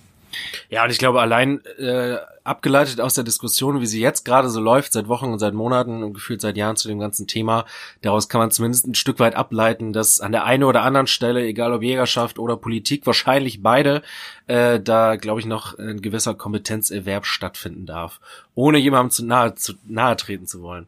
Ja, 0.68 0.84
und 0.84 0.90
ich 0.90 0.98
glaube, 0.98 1.20
allein 1.20 1.64
äh, 1.78 2.16
abgeleitet 2.44 3.00
aus 3.00 3.14
der 3.14 3.24
Diskussion, 3.24 3.80
wie 3.80 3.86
sie 3.86 4.00
jetzt 4.00 4.24
gerade 4.24 4.48
so 4.48 4.60
läuft, 4.60 4.92
seit 4.92 5.08
Wochen 5.08 5.26
und 5.26 5.38
seit 5.38 5.54
Monaten 5.54 6.02
und 6.02 6.14
gefühlt 6.14 6.40
seit 6.40 6.56
Jahren 6.56 6.76
zu 6.76 6.88
dem 6.88 6.98
ganzen 6.98 7.26
Thema, 7.26 7.64
daraus 8.02 8.28
kann 8.28 8.40
man 8.40 8.50
zumindest 8.50 8.86
ein 8.86 8.94
Stück 8.94 9.18
weit 9.18 9.34
ableiten, 9.34 9.92
dass 9.92 10.20
an 10.20 10.32
der 10.32 10.44
einen 10.44 10.64
oder 10.64 10.82
anderen 10.82 11.06
Stelle, 11.06 11.44
egal 11.44 11.72
ob 11.72 11.82
Jägerschaft 11.82 12.38
oder 12.38 12.56
Politik, 12.56 13.06
wahrscheinlich 13.06 13.62
beide, 13.62 14.02
äh, 14.46 14.80
da 14.80 15.16
glaube 15.16 15.40
ich 15.40 15.46
noch 15.46 15.78
ein 15.78 16.00
gewisser 16.00 16.34
Kompetenzerwerb 16.34 17.26
stattfinden 17.26 17.86
darf, 17.86 18.20
ohne 18.54 18.78
jemandem 18.78 19.10
zu 19.10 19.24
nahe, 19.24 19.54
zu 19.54 19.74
nahe 19.86 20.16
treten 20.16 20.46
zu 20.46 20.62
wollen. 20.62 20.86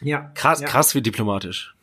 Ja. 0.00 0.30
Krass, 0.34 0.60
ja. 0.60 0.66
krass 0.66 0.94
wie 0.94 1.02
diplomatisch. 1.02 1.74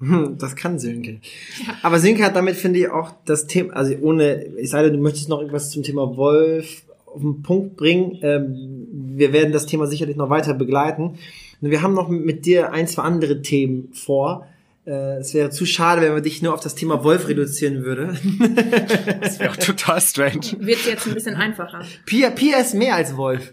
Das 0.38 0.56
kann 0.56 0.78
Sönke. 0.78 1.20
Ja. 1.66 1.74
Aber 1.82 1.98
Sönke 1.98 2.24
hat 2.24 2.36
damit, 2.36 2.56
finde 2.56 2.80
ich, 2.80 2.90
auch 2.90 3.12
das 3.24 3.46
Thema, 3.46 3.74
also 3.74 3.94
ohne, 4.02 4.44
ich 4.58 4.68
sage, 4.68 4.90
du 4.90 4.98
möchtest 4.98 5.28
noch 5.28 5.38
irgendwas 5.38 5.70
zum 5.70 5.82
Thema 5.82 6.16
Wolf 6.16 6.82
auf 7.06 7.20
den 7.20 7.42
Punkt 7.42 7.76
bringen. 7.76 8.18
Ähm, 8.22 8.88
wir 9.16 9.32
werden 9.32 9.52
das 9.52 9.66
Thema 9.66 9.86
sicherlich 9.86 10.16
noch 10.16 10.30
weiter 10.30 10.52
begleiten. 10.52 11.18
Und 11.60 11.70
wir 11.70 11.80
haben 11.80 11.94
noch 11.94 12.08
mit 12.08 12.44
dir 12.44 12.72
ein, 12.72 12.88
zwei 12.88 13.02
andere 13.02 13.40
Themen 13.40 13.92
vor. 13.94 14.46
Äh, 14.86 15.18
es 15.18 15.32
wäre 15.32 15.50
zu 15.50 15.64
schade, 15.64 16.02
wenn 16.02 16.12
man 16.12 16.22
dich 16.22 16.42
nur 16.42 16.52
auf 16.52 16.60
das 16.60 16.74
Thema 16.74 17.02
Wolf 17.04 17.28
reduzieren 17.28 17.84
würde. 17.84 18.08
das 19.20 19.38
wäre 19.38 19.50
auch 19.50 19.56
total 19.56 20.00
strange. 20.00 20.56
Wird 20.58 20.84
jetzt 20.84 21.06
ein 21.06 21.14
bisschen 21.14 21.36
einfacher. 21.36 21.80
Pia, 22.04 22.30
Pia 22.30 22.58
ist 22.58 22.74
mehr 22.74 22.94
als 22.94 23.16
Wolf. 23.16 23.52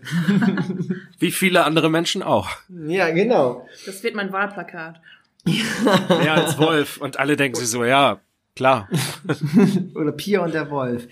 Wie 1.19 1.31
viele 1.31 1.63
andere 1.63 1.89
Menschen 1.89 2.21
auch. 2.21 2.49
Ja, 2.87 3.09
genau. 3.11 3.67
Das 3.85 4.03
wird 4.03 4.15
mein 4.15 4.33
Wahlplakat. 4.33 4.99
Mehr 5.45 6.33
als 6.33 6.57
Wolf. 6.57 6.97
Und 6.97 7.17
alle 7.17 7.35
denken 7.37 7.57
sich 7.57 7.69
so, 7.69 7.85
ja, 7.85 8.19
klar. 8.55 8.89
Oder 9.95 10.11
Pia 10.11 10.43
und 10.43 10.53
der 10.53 10.69
Wolf. 10.69 11.07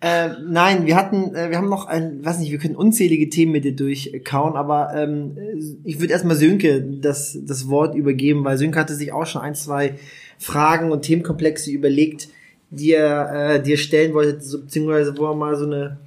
Äh, 0.00 0.30
nein, 0.46 0.86
wir 0.86 0.96
hatten, 0.96 1.34
äh, 1.34 1.50
wir 1.50 1.56
haben 1.56 1.68
noch 1.68 1.86
ein, 1.86 2.24
weiß 2.24 2.38
nicht, 2.38 2.52
wir 2.52 2.58
können 2.58 2.76
unzählige 2.76 3.28
Themen 3.28 3.52
mit 3.52 3.64
dir 3.64 3.76
durchkauen, 3.76 4.56
aber 4.56 4.94
ähm, 4.94 5.36
ich 5.84 6.00
würde 6.00 6.12
erstmal 6.12 6.36
Sönke 6.36 6.82
das, 6.82 7.38
das 7.42 7.68
Wort 7.68 7.94
übergeben, 7.94 8.44
weil 8.44 8.58
Sönke 8.58 8.78
hatte 8.78 8.94
sich 8.94 9.12
auch 9.12 9.26
schon 9.26 9.42
ein, 9.42 9.54
zwei 9.54 9.94
Fragen 10.38 10.92
und 10.92 11.02
Themenkomplexe 11.02 11.70
überlegt, 11.70 12.28
die 12.70 12.92
er 12.92 13.54
äh, 13.54 13.62
dir 13.62 13.76
stellen 13.76 14.14
wollte, 14.14 14.40
so, 14.40 14.60
beziehungsweise 14.60 15.16
wo 15.16 15.26
er 15.26 15.34
mal 15.34 15.56
so 15.56 15.66
eine 15.66 15.98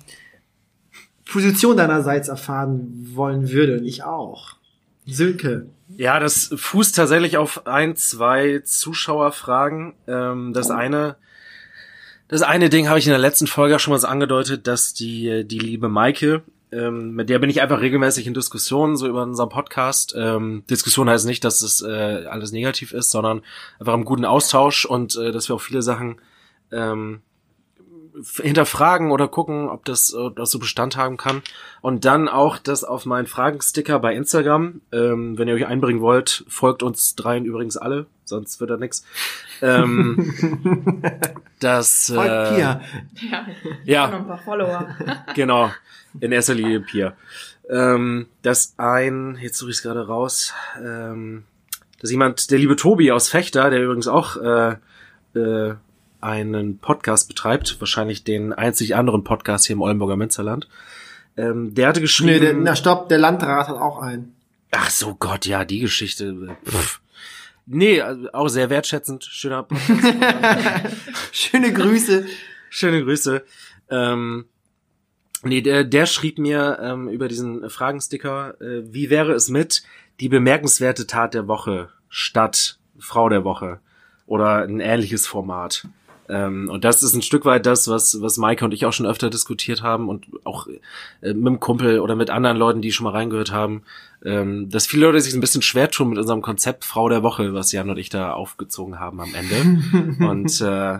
Position 1.25 1.77
deinerseits 1.77 2.27
erfahren 2.27 3.11
wollen 3.13 3.51
würde 3.51 3.77
und 3.79 3.85
ich 3.85 4.03
auch. 4.03 4.55
Sönke. 5.05 5.67
Ja, 5.97 6.19
das 6.19 6.51
fußt 6.55 6.95
tatsächlich 6.95 7.37
auf 7.37 7.65
ein, 7.65 7.95
zwei 7.95 8.59
Zuschauerfragen. 8.59 9.95
Ähm, 10.07 10.53
das 10.53 10.69
eine, 10.69 11.17
das 12.27 12.41
eine 12.41 12.69
Ding 12.69 12.87
habe 12.87 12.99
ich 12.99 13.07
in 13.07 13.11
der 13.11 13.19
letzten 13.19 13.47
Folge 13.47 13.79
schon 13.79 13.91
mal 13.91 13.99
so 13.99 14.07
angedeutet, 14.07 14.67
dass 14.67 14.93
die, 14.93 15.45
die 15.45 15.59
liebe 15.59 15.89
Maike, 15.89 16.43
ähm, 16.71 17.15
mit 17.15 17.29
der 17.29 17.39
bin 17.39 17.49
ich 17.49 17.61
einfach 17.61 17.81
regelmäßig 17.81 18.27
in 18.27 18.35
Diskussionen, 18.35 18.95
so 18.95 19.07
über 19.07 19.23
unseren 19.23 19.49
Podcast. 19.49 20.13
Ähm, 20.15 20.63
Diskussion 20.69 21.09
heißt 21.09 21.25
nicht, 21.25 21.43
dass 21.43 21.61
es 21.61 21.81
äh, 21.81 22.25
alles 22.29 22.51
negativ 22.51 22.93
ist, 22.93 23.09
sondern 23.09 23.41
einfach 23.79 23.95
im 23.95 24.05
guten 24.05 24.25
Austausch 24.25 24.85
und 24.85 25.15
äh, 25.15 25.31
dass 25.31 25.49
wir 25.49 25.55
auch 25.55 25.61
viele 25.61 25.81
Sachen 25.81 26.21
ähm, 26.71 27.21
hinterfragen 28.41 29.11
oder 29.11 29.27
gucken, 29.27 29.69
ob 29.69 29.85
das, 29.85 30.13
ob 30.13 30.35
das 30.35 30.51
so 30.51 30.59
Bestand 30.59 30.97
haben 30.97 31.17
kann. 31.17 31.41
Und 31.81 32.05
dann 32.05 32.27
auch 32.27 32.57
das 32.57 32.83
auf 32.83 33.05
meinen 33.05 33.27
Fragensticker 33.27 33.99
bei 33.99 34.15
Instagram. 34.15 34.81
Ähm, 34.91 35.37
wenn 35.37 35.47
ihr 35.47 35.55
euch 35.55 35.65
einbringen 35.65 36.01
wollt, 36.01 36.43
folgt 36.47 36.83
uns 36.83 37.15
dreien 37.15 37.45
übrigens 37.45 37.77
alle, 37.77 38.05
sonst 38.25 38.59
wird 38.59 38.69
da 38.71 38.77
nix. 38.77 39.05
Ähm, 39.61 40.33
das, 41.59 42.11
Folgt 42.13 42.29
äh, 42.29 42.55
Pia. 42.55 42.81
Ja, 43.29 43.45
Ja. 43.85 44.07
noch 44.07 44.19
ein 44.19 44.27
paar 44.27 44.37
Follower. 44.39 44.87
genau, 45.35 45.71
in 46.19 46.31
erster 46.31 46.55
Linie 46.55 46.81
Pia. 46.81 47.13
Ähm, 47.69 48.27
dass 48.41 48.73
ein, 48.77 49.37
jetzt 49.41 49.57
suche 49.57 49.69
ich 49.69 49.77
es 49.77 49.83
gerade 49.83 50.07
raus, 50.07 50.53
ähm, 50.83 51.43
dass 52.01 52.09
jemand, 52.11 52.49
der 52.49 52.57
liebe 52.59 52.75
Tobi 52.75 53.11
aus 53.11 53.29
Fechter, 53.29 53.69
der 53.69 53.83
übrigens 53.83 54.07
auch 54.07 54.37
äh, 54.37 54.75
äh, 55.35 55.75
einen 56.21 56.79
Podcast 56.79 57.27
betreibt, 57.27 57.79
wahrscheinlich 57.79 58.23
den 58.23 58.53
einzig 58.53 58.95
anderen 58.95 59.23
Podcast 59.23 59.67
hier 59.67 59.75
im 59.75 59.81
Oldenburger 59.81 60.15
Münsterland, 60.15 60.67
ähm, 61.37 61.73
der 61.73 61.87
hatte 61.87 62.01
geschrieben... 62.01 62.33
Nee, 62.33 62.39
der, 62.39 62.53
na 62.53 62.75
stopp, 62.75 63.09
der 63.09 63.17
Landrat 63.17 63.67
hat 63.67 63.77
auch 63.77 64.01
einen. 64.01 64.35
Ach 64.71 64.89
so 64.89 65.15
Gott, 65.15 65.45
ja, 65.45 65.65
die 65.65 65.79
Geschichte. 65.79 66.55
Pff. 66.65 67.01
Nee, 67.65 68.01
also 68.01 68.31
auch 68.33 68.47
sehr 68.47 68.69
wertschätzend, 68.69 69.23
schöner 69.23 69.63
Podcast. 69.63 70.01
Schöne 71.31 71.71
Grüße. 71.71 72.25
Schöne 72.71 73.03
Grüße. 73.03 73.43
Ähm, 73.91 74.45
nee, 75.43 75.61
der, 75.61 75.83
der 75.83 76.07
schrieb 76.07 76.39
mir 76.39 76.79
ähm, 76.81 77.07
über 77.09 77.27
diesen 77.27 77.69
Fragensticker, 77.69 78.59
äh, 78.59 78.91
wie 78.91 79.11
wäre 79.11 79.33
es 79.33 79.49
mit 79.49 79.83
die 80.19 80.29
bemerkenswerte 80.29 81.05
Tat 81.05 81.35
der 81.35 81.47
Woche 81.47 81.89
statt 82.09 82.79
Frau 82.97 83.29
der 83.29 83.43
Woche 83.43 83.79
oder 84.25 84.63
ein 84.63 84.79
ähnliches 84.79 85.27
Format. 85.27 85.87
Ähm, 86.29 86.69
und 86.69 86.83
das 86.83 87.01
ist 87.01 87.15
ein 87.15 87.23
Stück 87.23 87.43
weit 87.43 87.65
das, 87.65 87.87
was, 87.87 88.21
was 88.21 88.37
Maike 88.37 88.63
und 88.63 88.73
ich 88.73 88.85
auch 88.85 88.93
schon 88.93 89.07
öfter 89.07 89.31
diskutiert 89.31 89.81
haben 89.81 90.07
und 90.09 90.27
auch 90.43 90.67
äh, 90.67 91.33
mit 91.33 91.47
dem 91.47 91.59
Kumpel 91.59 91.99
oder 91.99 92.15
mit 92.15 92.29
anderen 92.29 92.55
Leuten, 92.55 92.81
die 92.81 92.91
schon 92.91 93.05
mal 93.05 93.13
reingehört 93.13 93.51
haben, 93.51 93.81
ähm, 94.23 94.69
dass 94.69 94.85
viele 94.85 95.07
Leute 95.07 95.21
sich 95.21 95.33
ein 95.33 95.41
bisschen 95.41 95.63
schwer 95.63 95.89
tun 95.89 96.09
mit 96.09 96.19
unserem 96.19 96.43
Konzept 96.43 96.85
Frau 96.85 97.09
der 97.09 97.23
Woche, 97.23 97.53
was 97.53 97.71
Jan 97.71 97.89
und 97.89 97.97
ich 97.97 98.09
da 98.09 98.33
aufgezogen 98.33 98.99
haben 98.99 99.19
am 99.19 99.33
Ende. 99.33 100.23
und 100.29 100.61
äh, 100.61 100.99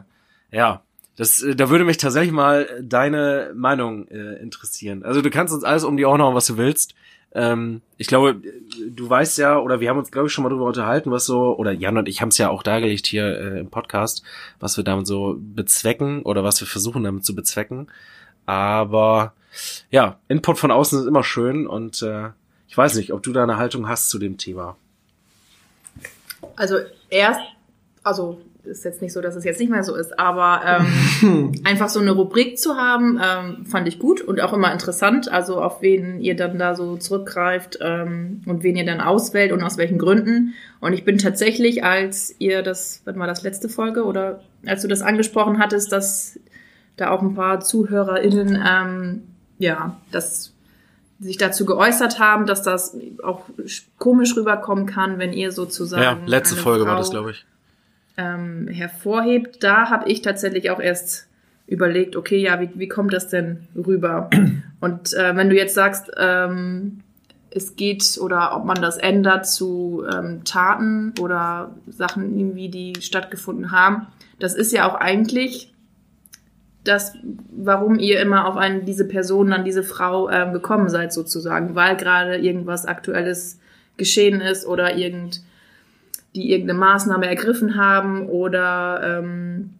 ja, 0.52 0.82
das, 1.16 1.44
äh, 1.44 1.56
da 1.56 1.70
würde 1.70 1.86
mich 1.86 1.98
tatsächlich 1.98 2.32
mal 2.32 2.68
deine 2.82 3.52
Meinung 3.54 4.08
äh, 4.08 4.42
interessieren. 4.42 5.04
Also 5.04 5.22
du 5.22 5.30
kannst 5.30 5.54
uns 5.54 5.64
alles 5.64 5.84
um 5.84 5.96
die 5.96 6.06
Ohren 6.06 6.22
hauen, 6.22 6.34
was 6.34 6.48
du 6.48 6.58
willst. 6.58 6.96
Ähm, 7.34 7.82
ich 7.98 8.08
glaube, 8.08 8.42
du 8.90 9.10
weißt 9.10 9.38
ja, 9.38 9.60
oder 9.60 9.80
wir 9.80 9.90
haben 9.90 10.00
uns, 10.00 10.12
glaube 10.12 10.28
ich, 10.28 10.34
schon 10.34 10.44
mal 10.44 10.50
darüber 10.50 10.66
unterhalten, 10.66 11.12
was 11.12 11.26
so, 11.26 11.56
oder 11.56 11.72
Jan 11.72 11.98
und 11.98 12.08
ich 12.08 12.22
haben 12.22 12.30
es 12.30 12.38
ja 12.38 12.50
auch 12.50 12.64
dargelegt 12.64 13.06
hier 13.06 13.40
äh, 13.40 13.60
im 13.60 13.70
Podcast, 13.70 14.24
was 14.60 14.78
wir 14.78 14.84
damit 14.84 15.06
so 15.06 15.36
bezwecken 15.38 16.24
oder 16.24 16.44
was 16.44 16.60
wir 16.60 16.68
versuchen 16.68 17.04
damit 17.04 17.26
zu 17.26 17.36
bezwecken. 17.36 17.88
Aber 18.46 19.34
ja, 19.92 20.20
Input 20.28 20.58
von 20.58 20.72
außen 20.72 21.00
ist 21.00 21.06
immer 21.06 21.24
schön 21.24 21.68
und 21.68 22.02
äh, 22.02 22.30
ich 22.68 22.78
weiß 22.78 22.96
nicht, 22.96 23.14
ob 23.14 23.22
du 23.24 23.34
da 23.34 23.44
eine 23.44 23.58
Haltung 23.58 23.88
hast 23.88 24.10
zu 24.10 24.18
dem 24.20 24.38
Thema. 24.38 24.76
Also 26.56 26.78
erst, 27.10 27.42
also 28.04 28.42
ist 28.64 28.84
jetzt 28.86 29.02
nicht 29.02 29.14
so, 29.14 29.22
dass 29.22 29.36
es 29.36 29.44
jetzt 29.44 29.60
nicht 29.60 29.72
mehr 29.72 29.84
so 29.84 29.96
ist, 29.96 30.20
aber 30.20 30.62
ähm, 30.66 31.54
einfach 31.64 31.90
so 31.90 32.00
eine 32.00 32.12
Rubrik 32.12 32.58
zu 32.58 32.76
haben, 32.76 33.20
ähm, 33.24 33.66
fand 33.66 33.88
ich 33.88 34.00
gut 34.00 34.22
und 34.22 34.42
auch 34.42 34.54
immer 34.54 34.72
interessant. 34.72 35.32
Also 35.32 35.62
auf 35.62 35.82
wen 35.82 36.20
ihr 36.20 36.36
dann 36.36 36.58
da 36.60 36.76
so 36.76 36.98
zurückgreift 36.98 37.80
ähm, 37.82 38.42
und 38.46 38.64
wen 38.64 38.76
ihr 38.76 38.86
dann 38.86 39.02
auswählt 39.02 39.52
und 39.52 39.64
aus 39.64 39.78
welchen 39.78 39.98
Gründen. 39.98 40.54
Und 40.82 40.94
ich 40.94 41.06
bin 41.06 41.18
tatsächlich, 41.18 41.84
als 41.84 42.36
ihr 42.40 42.62
das, 42.62 43.02
wann 43.06 43.18
war 43.18 43.28
das 43.28 43.44
letzte 43.44 43.70
Folge 43.70 44.04
oder 44.04 44.42
als 44.66 44.82
du 44.82 44.88
das 44.88 45.02
angesprochen 45.02 45.60
hattest, 45.60 45.92
dass 45.92 46.40
da 46.98 47.12
auch 47.12 47.22
ein 47.22 47.36
paar 47.36 47.62
ZuhörerInnen, 47.62 48.62
ähm, 48.68 49.24
ja, 49.58 49.98
das 50.12 50.54
sich 51.22 51.38
dazu 51.38 51.66
geäußert 51.66 52.20
haben, 52.20 52.46
dass 52.46 52.64
das 52.64 52.96
auch 53.24 53.44
komisch 53.98 54.36
rüberkommen 54.38 54.86
kann, 54.86 55.20
wenn 55.20 55.34
ihr 55.34 55.52
sozusagen. 55.52 56.02
Ja, 56.02 56.18
letzte 56.26 56.56
Folge 56.56 56.86
war 56.86 56.94
Frau 56.94 57.00
das, 57.00 57.10
glaube 57.10 57.32
ich. 57.32 57.46
Ähm, 58.20 58.68
hervorhebt, 58.68 59.64
da 59.64 59.90
habe 59.90 60.10
ich 60.10 60.22
tatsächlich 60.22 60.70
auch 60.72 60.80
erst 60.80 61.28
überlegt, 61.68 62.16
okay, 62.16 62.38
ja, 62.38 62.60
wie, 62.60 62.70
wie 62.76 62.88
kommt 62.88 63.14
das 63.14 63.30
denn 63.30 63.68
rüber? 63.76 64.30
Und 64.82 65.14
äh, 65.14 65.36
wenn 65.36 65.50
du 65.50 65.56
jetzt 65.56 65.76
sagst, 65.76 66.12
ähm, 66.18 67.00
es 67.52 67.76
geht 67.76 68.20
oder 68.22 68.56
ob 68.56 68.66
man 68.66 68.82
das 68.82 68.98
ändert 68.98 69.48
zu 69.48 70.04
ähm, 70.12 70.44
Taten 70.44 71.14
oder 71.20 71.76
Sachen 71.88 72.38
irgendwie, 72.38 72.70
die 72.70 72.94
stattgefunden 73.02 73.72
haben, 73.72 74.08
das 74.40 74.56
ist 74.56 74.72
ja 74.72 74.90
auch 74.90 74.96
eigentlich 74.96 75.74
das, 76.84 77.14
warum 77.52 78.00
ihr 78.00 78.20
immer 78.22 78.48
auf 78.48 78.56
einen, 78.56 78.86
diese 78.86 79.08
Person, 79.08 79.54
an 79.54 79.66
diese 79.66 79.84
Frau 79.84 80.30
ähm, 80.30 80.54
gekommen 80.54 80.90
seid 80.90 81.14
sozusagen, 81.14 81.76
weil 81.76 81.96
gerade 81.98 82.38
irgendwas 82.38 82.86
Aktuelles 82.86 83.60
geschehen 83.98 84.42
ist 84.42 84.66
oder 84.66 84.96
irgend 84.96 85.42
die 86.36 86.52
irgendeine 86.52 86.80
Maßnahme 86.80 87.28
ergriffen 87.28 87.76
haben 87.76 88.28
oder 88.28 89.20
ähm, 89.20 89.72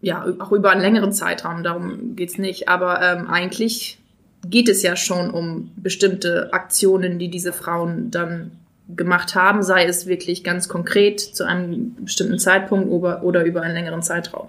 ja, 0.00 0.26
auch 0.40 0.52
über 0.52 0.70
einen 0.70 0.80
längeren 0.80 1.12
Zeitraum, 1.12 1.62
darum 1.62 2.16
geht's 2.16 2.36
nicht. 2.36 2.68
Aber 2.68 3.00
ähm, 3.00 3.28
eigentlich 3.28 3.98
geht 4.44 4.68
es 4.68 4.82
ja 4.82 4.96
schon 4.96 5.30
um 5.30 5.70
bestimmte 5.76 6.52
Aktionen, 6.52 7.18
die 7.18 7.28
diese 7.28 7.52
Frauen 7.52 8.10
dann 8.10 8.50
gemacht 8.88 9.34
haben, 9.34 9.62
sei 9.62 9.84
es 9.84 10.06
wirklich 10.06 10.44
ganz 10.44 10.68
konkret 10.68 11.20
zu 11.20 11.46
einem 11.46 11.94
bestimmten 12.04 12.38
Zeitpunkt 12.38 12.90
oder, 12.90 13.22
oder 13.22 13.44
über 13.44 13.62
einen 13.62 13.74
längeren 13.74 14.02
Zeitraum. 14.02 14.48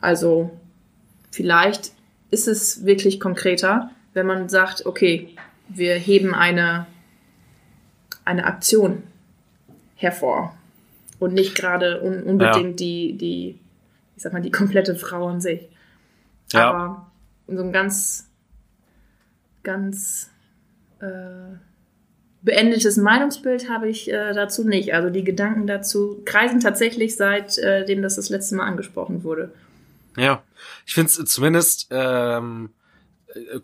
Also 0.00 0.50
vielleicht 1.30 1.90
ist 2.30 2.48
es 2.48 2.86
wirklich 2.86 3.18
konkreter, 3.18 3.90
wenn 4.14 4.26
man 4.26 4.48
sagt, 4.48 4.86
okay, 4.86 5.34
wir 5.68 5.94
heben 5.94 6.32
eine, 6.32 6.86
eine 8.24 8.44
Aktion 8.44 9.02
hervor 9.96 10.54
und 11.18 11.34
nicht 11.34 11.54
gerade 11.54 12.02
un 12.02 12.22
unbedingt 12.22 12.78
die, 12.78 13.16
die, 13.16 13.58
ich 14.16 14.22
sag 14.22 14.32
mal, 14.32 14.42
die 14.42 14.50
komplette 14.50 14.94
Frau 14.94 15.26
an 15.26 15.40
sich. 15.40 15.68
Ja. 16.52 16.70
Aber 16.70 17.10
so 17.48 17.62
ein 17.62 17.72
ganz, 17.72 18.28
ganz 19.62 20.30
äh, 21.00 21.56
beendetes 22.42 22.96
Meinungsbild 22.96 23.68
habe 23.68 23.88
ich 23.88 24.10
äh, 24.10 24.32
dazu 24.32 24.66
nicht. 24.66 24.94
Also 24.94 25.10
die 25.10 25.24
Gedanken 25.24 25.66
dazu 25.66 26.22
kreisen 26.24 26.60
tatsächlich 26.60 27.16
seitdem 27.16 28.02
das 28.02 28.16
das 28.16 28.28
letzte 28.28 28.54
Mal 28.54 28.66
angesprochen 28.66 29.24
wurde. 29.24 29.52
Ja, 30.16 30.42
ich 30.86 30.94
finde 30.94 31.10
es 31.10 31.30
zumindest 31.30 31.88
ähm, 31.90 32.70
äh, 32.70 32.85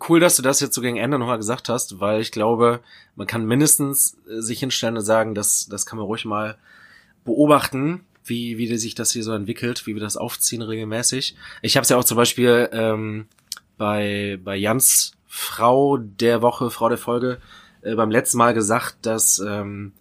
cool, 0.09 0.21
dass 0.21 0.37
du 0.37 0.43
das 0.43 0.61
jetzt 0.61 0.75
so 0.75 0.81
gegen 0.81 0.97
Ende 0.97 1.19
nochmal 1.19 1.39
gesagt 1.39 1.69
hast, 1.69 2.01
weil 2.01 2.21
ich 2.21 2.33
glaube, 2.33 2.81
man 3.17 3.27
kann 3.27 3.45
mindestens 3.45 4.17
äh, 4.29 4.41
sich 4.41 4.61
hinstellen 4.61 4.97
und 4.97 5.05
sagen, 5.05 5.35
dass 5.35 5.67
das 5.69 5.87
kann 5.87 5.99
man 5.99 6.07
ruhig 6.07 6.25
mal 6.25 6.57
beobachten, 7.25 8.01
wie, 8.25 8.59
wie 8.59 8.77
sich 8.77 8.95
das 8.95 9.13
hier 9.13 9.25
so 9.25 9.33
entwickelt, 9.33 9.87
wie 9.87 9.95
wir 9.95 10.01
das 10.01 10.17
aufziehen 10.17 10.63
regelmäßig. 10.63 11.37
Ich 11.61 11.77
habe 11.77 11.83
es 11.83 11.89
ja 11.89 11.97
auch 11.97 12.05
zum 12.05 12.17
Beispiel 12.17 12.69
ähm, 12.73 13.27
bei, 13.79 14.39
bei 14.43 14.57
Jans 14.57 15.13
Frau 15.27 15.97
der 15.97 16.43
Woche, 16.43 16.71
Frau 16.71 16.89
der 16.89 16.99
Folge, 16.99 17.39
äh, 17.83 17.95
beim 17.95 18.11
letzten 18.11 18.39
Mal 18.39 18.55
gesagt, 18.55 18.97
dass 19.03 19.39
ähm, 19.39 19.93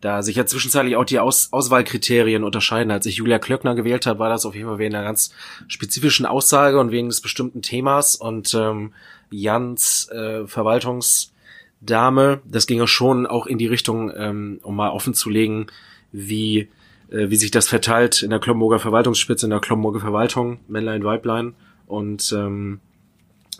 da 0.00 0.22
sich 0.22 0.36
ja 0.36 0.46
zwischenzeitlich 0.46 0.96
auch 0.96 1.04
die 1.04 1.18
Aus 1.18 1.52
Auswahlkriterien 1.52 2.44
unterscheiden. 2.44 2.90
Als 2.90 3.06
ich 3.06 3.16
Julia 3.16 3.38
Klöckner 3.38 3.74
gewählt 3.74 4.06
habe, 4.06 4.18
war 4.20 4.28
das 4.28 4.46
auf 4.46 4.54
jeden 4.54 4.68
Fall 4.68 4.78
wegen 4.78 4.94
einer 4.94 5.04
ganz 5.04 5.32
spezifischen 5.66 6.26
Aussage 6.26 6.78
und 6.78 6.90
wegen 6.90 7.08
des 7.08 7.20
bestimmten 7.20 7.62
Themas. 7.62 8.14
Und 8.14 8.54
ähm, 8.54 8.92
Jans 9.30 10.08
äh, 10.10 10.46
Verwaltungsdame, 10.46 12.40
das 12.44 12.66
ging 12.66 12.78
ja 12.78 12.86
schon 12.86 13.26
auch 13.26 13.46
in 13.46 13.58
die 13.58 13.66
Richtung, 13.66 14.12
ähm, 14.16 14.60
um 14.62 14.76
mal 14.76 14.90
offen 14.90 15.14
zu 15.14 15.30
legen, 15.30 15.66
wie, 16.12 16.68
äh, 17.10 17.30
wie 17.30 17.36
sich 17.36 17.50
das 17.50 17.68
verteilt 17.68 18.22
in 18.22 18.30
der 18.30 18.40
Klomburger 18.40 18.78
Verwaltungsspitze, 18.78 19.46
in 19.46 19.50
der 19.50 19.60
Klomburger 19.60 20.00
Verwaltung, 20.00 20.60
Männlein, 20.68 21.04
Weiblein. 21.04 21.54
Und 21.86 22.32
ähm, 22.32 22.80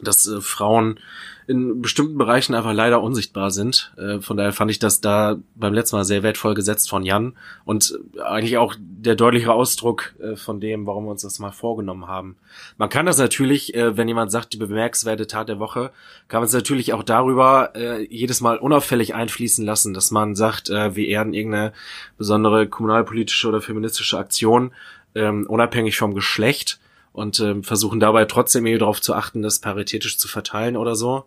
dass 0.03 0.27
äh, 0.27 0.41
Frauen 0.41 1.01
in 1.49 1.81
bestimmten 1.81 2.19
Bereichen 2.19 2.55
einfach 2.55 2.75
leider 2.75 3.03
unsichtbar 3.03 3.51
sind. 3.51 3.95
Äh, 3.97 4.21
von 4.21 4.37
daher 4.37 4.53
fand 4.53 4.71
ich 4.71 4.79
das 4.79 5.01
da 5.01 5.39
beim 5.55 5.73
letzten 5.73 5.97
Mal 5.97 6.05
sehr 6.05 6.23
wertvoll 6.23 6.53
gesetzt 6.53 6.91
von 6.91 7.07
Jan 7.07 7.33
und 7.65 7.99
eigentlich 8.23 8.59
auch 8.59 8.75
der 8.79 9.15
deutliche 9.15 9.51
Ausdruck 9.51 10.15
äh, 10.21 10.37
von 10.37 10.61
dem, 10.61 10.87
warum 10.87 11.07
wir 11.07 11.11
uns 11.11 11.23
das 11.23 11.39
mal 11.39 11.51
vorgenommen 11.51 12.07
haben. 12.07 12.37
Man 12.77 12.91
kann 12.91 13.07
das 13.07 13.17
natürlich, 13.17 13.75
äh, 13.75 13.97
wenn 13.97 14.09
jemand 14.09 14.31
sagt, 14.31 14.53
die 14.53 14.59
bemerkenswerte 14.59 15.27
Tat 15.27 15.49
der 15.49 15.59
Woche, 15.59 15.91
kann 16.29 16.41
man 16.41 16.49
es 16.49 16.53
natürlich 16.53 16.93
auch 16.93 17.03
darüber 17.03 17.73
äh, 17.75 18.07
jedes 18.15 18.43
Mal 18.43 18.59
unauffällig 18.59 19.15
einfließen 19.15 19.65
lassen, 19.65 19.95
dass 19.95 20.11
man 20.11 20.37
sagt, 20.37 20.69
äh, 20.69 20.95
wir 20.97 21.09
ehren 21.09 21.33
irgendeine 21.33 21.73
besondere 22.19 22.69
kommunalpolitische 22.69 23.49
oder 23.49 23.63
feministische 23.63 24.19
Aktion, 24.19 24.73
ähm, 25.15 25.47
unabhängig 25.49 25.97
vom 25.97 26.15
Geschlecht 26.15 26.79
und 27.15 27.41
ähm, 27.41 27.65
versuchen 27.65 28.01
dabei 28.01 28.27
trotzdem 28.27 28.67
irgendwie 28.67 28.81
darauf 28.81 29.01
zu 29.01 29.15
achten, 29.15 29.41
das 29.41 29.61
paritätisch 29.61 30.19
zu 30.19 30.29
verteilen 30.29 30.77
oder 30.77 30.95
so 30.95 31.25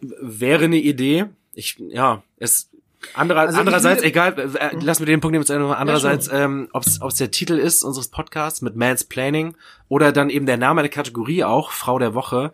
wäre 0.00 0.64
eine 0.64 0.78
Idee. 0.78 1.26
Ich, 1.54 1.76
ja, 1.78 2.22
es, 2.38 2.70
anderer, 3.12 3.40
also 3.40 3.58
andererseits, 3.58 4.02
will, 4.02 4.08
egal, 4.08 4.38
äh, 4.38 4.76
lass 4.80 5.00
mir 5.00 5.06
den 5.06 5.20
Punkt 5.20 5.32
nehmen, 5.32 5.72
andererseits, 5.72 6.28
ja, 6.28 6.44
ähm, 6.44 6.68
ob 6.72 6.84
es 6.84 7.16
der 7.16 7.30
Titel 7.30 7.54
ist 7.58 7.82
unseres 7.82 8.08
Podcasts 8.08 8.62
mit 8.62 8.76
Mansplaining 8.76 9.56
oder 9.88 10.12
dann 10.12 10.30
eben 10.30 10.46
der 10.46 10.56
Name 10.56 10.82
der 10.82 10.90
Kategorie 10.90 11.44
auch, 11.44 11.70
Frau 11.70 11.98
der 11.98 12.14
Woche, 12.14 12.52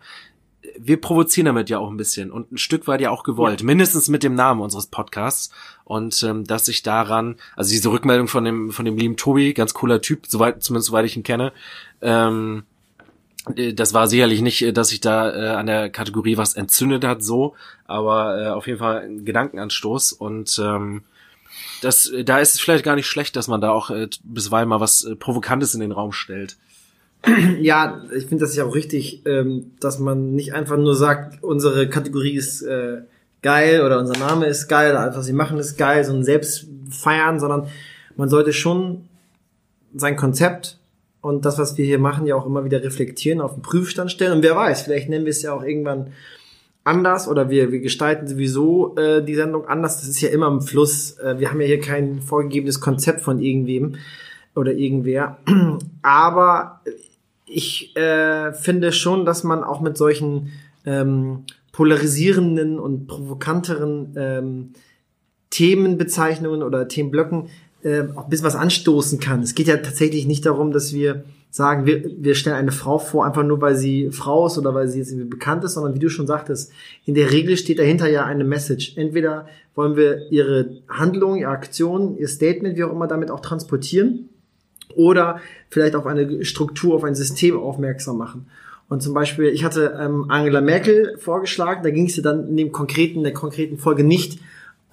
wir 0.77 1.01
provozieren 1.01 1.45
damit 1.45 1.69
ja 1.69 1.79
auch 1.79 1.89
ein 1.89 1.97
bisschen 1.97 2.31
und 2.31 2.51
ein 2.51 2.57
Stück 2.57 2.87
weit 2.87 3.01
ja 3.01 3.09
auch 3.09 3.23
gewollt, 3.23 3.61
ja. 3.61 3.65
mindestens 3.65 4.09
mit 4.09 4.23
dem 4.23 4.35
Namen 4.35 4.61
unseres 4.61 4.87
Podcasts. 4.87 5.51
Und 5.83 6.21
ähm, 6.23 6.45
dass 6.45 6.65
sich 6.65 6.83
daran, 6.83 7.35
also 7.55 7.71
diese 7.71 7.91
Rückmeldung 7.91 8.27
von 8.27 8.45
dem 8.45 8.71
von 8.71 8.85
dem 8.85 8.97
lieben 8.97 9.17
Tobi, 9.17 9.53
ganz 9.53 9.73
cooler 9.73 10.01
Typ, 10.01 10.27
soweit 10.27 10.61
zumindest 10.63 10.87
soweit 10.87 11.05
ich 11.05 11.17
ihn 11.17 11.23
kenne, 11.23 11.51
ähm, 12.01 12.63
äh, 12.63 12.70
das 13.73 13.93
war 13.93 14.07
sicherlich 14.07 14.41
nicht, 14.41 14.61
äh, 14.61 14.73
dass 14.73 14.89
sich 14.89 15.01
da 15.01 15.33
äh, 15.33 15.47
an 15.49 15.65
der 15.65 15.89
Kategorie 15.89 16.37
was 16.37 16.55
entzündet 16.55 17.03
hat, 17.03 17.23
so, 17.23 17.55
aber 17.85 18.41
äh, 18.41 18.47
auf 18.49 18.67
jeden 18.67 18.79
Fall 18.79 19.01
ein 19.01 19.25
Gedankenanstoß 19.25 20.13
und 20.13 20.59
ähm, 20.63 21.03
das, 21.81 22.11
da 22.23 22.39
ist 22.39 22.53
es 22.53 22.61
vielleicht 22.61 22.85
gar 22.85 22.95
nicht 22.95 23.07
schlecht, 23.07 23.35
dass 23.35 23.47
man 23.47 23.61
da 23.61 23.71
auch 23.71 23.89
äh, 23.89 24.07
bisweilen 24.23 24.69
mal 24.69 24.79
was 24.79 25.03
äh, 25.03 25.15
Provokantes 25.15 25.73
in 25.73 25.81
den 25.81 25.91
Raum 25.91 26.11
stellt. 26.11 26.57
Ja, 27.59 28.01
ich 28.15 28.25
finde 28.25 28.45
das 28.45 28.55
ja 28.55 28.65
auch 28.65 28.73
richtig, 28.73 29.21
ähm, 29.25 29.71
dass 29.79 29.99
man 29.99 30.33
nicht 30.33 30.53
einfach 30.53 30.77
nur 30.77 30.95
sagt, 30.95 31.43
unsere 31.43 31.87
Kategorie 31.87 32.33
ist 32.33 32.63
äh, 32.63 33.01
geil 33.43 33.81
oder 33.81 33.99
unser 33.99 34.17
Name 34.17 34.47
ist 34.47 34.67
geil 34.67 34.91
oder 34.91 35.01
einfach 35.01 35.21
sie 35.21 35.33
machen 35.33 35.59
ist 35.59 35.77
geil, 35.77 36.03
so 36.03 36.13
ein 36.13 36.23
Selbst 36.23 36.65
feiern, 36.89 37.39
sondern 37.39 37.67
man 38.15 38.29
sollte 38.29 38.53
schon 38.53 39.07
sein 39.93 40.15
Konzept 40.15 40.79
und 41.21 41.45
das, 41.45 41.57
was 41.57 41.77
wir 41.77 41.85
hier 41.85 41.99
machen, 41.99 42.25
ja 42.25 42.35
auch 42.35 42.45
immer 42.45 42.65
wieder 42.65 42.83
reflektieren, 42.83 43.41
auf 43.41 43.53
den 43.53 43.61
Prüfstand 43.61 44.11
stellen. 44.11 44.33
Und 44.33 44.43
wer 44.43 44.55
weiß, 44.55 44.81
vielleicht 44.81 45.09
nennen 45.09 45.25
wir 45.25 45.31
es 45.31 45.43
ja 45.43 45.53
auch 45.53 45.63
irgendwann 45.63 46.11
anders 46.83 47.27
oder 47.27 47.49
wir, 47.49 47.71
wir 47.71 47.79
gestalten 47.79 48.27
sowieso 48.27 48.95
äh, 48.95 49.23
die 49.23 49.35
Sendung 49.35 49.65
anders. 49.65 49.99
Das 49.99 50.09
ist 50.09 50.21
ja 50.21 50.29
immer 50.29 50.47
im 50.47 50.61
Fluss. 50.61 51.17
Äh, 51.19 51.39
wir 51.39 51.51
haben 51.51 51.61
ja 51.61 51.67
hier 51.67 51.79
kein 51.79 52.21
vorgegebenes 52.21 52.81
Konzept 52.81 53.21
von 53.21 53.39
irgendwem 53.39 53.95
oder 54.55 54.73
irgendwer. 54.73 55.37
Aber 56.01 56.81
ich 57.45 57.95
äh, 57.95 58.53
finde 58.53 58.91
schon, 58.91 59.25
dass 59.25 59.43
man 59.43 59.63
auch 59.63 59.81
mit 59.81 59.97
solchen 59.97 60.51
ähm, 60.85 61.43
polarisierenden 61.71 62.79
und 62.79 63.07
provokanteren 63.07 64.13
ähm, 64.17 64.73
Themenbezeichnungen 65.51 66.63
oder 66.63 66.87
Themenblöcken 66.87 67.49
äh, 67.83 68.03
auch 68.15 68.25
ein 68.25 68.29
bisschen 68.29 68.45
was 68.45 68.55
anstoßen 68.55 69.19
kann. 69.19 69.41
Es 69.41 69.55
geht 69.55 69.67
ja 69.67 69.77
tatsächlich 69.77 70.25
nicht 70.27 70.45
darum, 70.45 70.71
dass 70.71 70.93
wir 70.93 71.23
sagen, 71.49 71.85
wir, 71.85 72.03
wir 72.17 72.35
stellen 72.35 72.55
eine 72.55 72.71
Frau 72.71 72.97
vor, 72.97 73.25
einfach 73.25 73.43
nur 73.43 73.59
weil 73.59 73.75
sie 73.75 74.09
Frau 74.11 74.47
ist 74.47 74.57
oder 74.57 74.73
weil 74.73 74.87
sie 74.87 74.99
jetzt 74.99 75.11
irgendwie 75.11 75.29
bekannt 75.29 75.63
ist, 75.65 75.73
sondern 75.73 75.93
wie 75.93 75.99
du 75.99 76.09
schon 76.09 76.25
sagtest, 76.25 76.71
in 77.05 77.13
der 77.13 77.31
Regel 77.31 77.57
steht 77.57 77.79
dahinter 77.79 78.07
ja 78.07 78.25
eine 78.25 78.45
Message. 78.45 78.93
Entweder 78.95 79.47
wollen 79.75 79.97
wir 79.97 80.31
ihre 80.31 80.77
Handlung, 80.87 81.35
ihre 81.35 81.51
Aktion, 81.51 82.17
ihr 82.17 82.29
Statement, 82.29 82.77
wie 82.77 82.83
auch 82.85 82.91
immer, 82.91 83.07
damit 83.07 83.31
auch 83.31 83.41
transportieren 83.41 84.29
oder 84.95 85.41
vielleicht 85.69 85.95
auf 85.95 86.05
eine 86.05 86.45
Struktur, 86.45 86.95
auf 86.95 87.03
ein 87.03 87.15
System 87.15 87.59
aufmerksam 87.59 88.17
machen. 88.17 88.47
Und 88.87 89.01
zum 89.01 89.13
Beispiel, 89.13 89.45
ich 89.45 89.63
hatte 89.63 89.97
ähm, 89.99 90.25
Angela 90.29 90.59
Merkel 90.59 91.17
vorgeschlagen, 91.17 91.81
da 91.83 91.91
ging 91.91 92.07
es 92.07 92.17
ja 92.17 92.23
dann 92.23 92.49
in 92.49 92.57
dem 92.57 92.71
konkreten, 92.71 93.23
der 93.23 93.33
konkreten 93.33 93.77
Folge 93.77 94.03
nicht 94.03 94.39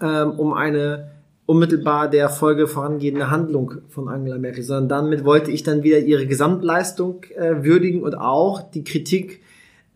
ähm, 0.01 0.33
um 0.33 0.55
eine 0.55 1.11
unmittelbar 1.49 2.11
der 2.11 2.29
Folge 2.29 2.67
vorangehende 2.69 3.31
Handlung 3.31 3.77
von 3.89 4.07
Angela 4.07 4.37
Merkel, 4.37 4.63
sondern 4.63 5.07
damit 5.07 5.25
wollte 5.25 5.51
ich 5.51 5.63
dann 5.63 5.83
wieder 5.83 5.99
ihre 5.99 6.27
Gesamtleistung 6.27 7.23
äh, 7.35 7.65
würdigen 7.65 8.03
und 8.03 8.15
auch 8.15 8.61
die 8.71 8.85
Kritik 8.85 9.41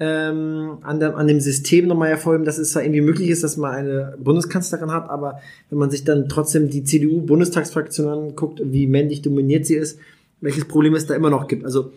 ähm, 0.00 0.78
an, 0.80 0.98
dem, 0.98 1.14
an 1.14 1.26
dem 1.28 1.40
System 1.40 1.88
nochmal 1.88 2.08
hervorheben, 2.08 2.46
dass 2.46 2.56
es 2.56 2.72
zwar 2.72 2.82
irgendwie 2.82 3.02
möglich 3.02 3.28
ist, 3.28 3.44
dass 3.44 3.58
man 3.58 3.74
eine 3.74 4.16
Bundeskanzlerin 4.18 4.92
hat, 4.92 5.10
aber 5.10 5.40
wenn 5.68 5.78
man 5.78 5.90
sich 5.90 6.04
dann 6.04 6.30
trotzdem 6.30 6.70
die 6.70 6.84
CDU-Bundestagsfraktion 6.84 8.08
anguckt, 8.08 8.62
wie 8.64 8.86
männlich 8.86 9.20
dominiert 9.20 9.66
sie 9.66 9.74
ist, 9.74 9.98
welches 10.40 10.64
Problem 10.64 10.94
es 10.94 11.06
da 11.06 11.14
immer 11.14 11.28
noch 11.28 11.48
gibt. 11.48 11.66
Also 11.66 11.92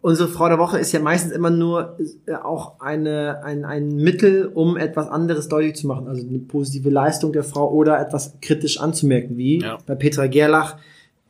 unsere 0.00 0.28
Frau 0.28 0.48
der 0.48 0.58
Woche 0.58 0.78
ist 0.78 0.92
ja 0.92 1.00
meistens 1.00 1.32
immer 1.32 1.50
nur 1.50 1.98
äh, 2.26 2.34
auch 2.34 2.80
eine, 2.80 3.42
ein, 3.42 3.64
ein 3.64 3.96
Mittel, 3.96 4.50
um 4.52 4.76
etwas 4.76 5.08
anderes 5.08 5.48
deutlich 5.48 5.76
zu 5.76 5.86
machen. 5.86 6.08
Also 6.08 6.26
eine 6.26 6.38
positive 6.38 6.90
Leistung 6.90 7.32
der 7.32 7.44
Frau 7.44 7.70
oder 7.70 8.00
etwas 8.00 8.34
kritisch 8.40 8.80
anzumerken, 8.80 9.36
wie 9.36 9.60
ja. 9.60 9.78
bei 9.86 9.94
Petra 9.94 10.26
Gerlach, 10.26 10.76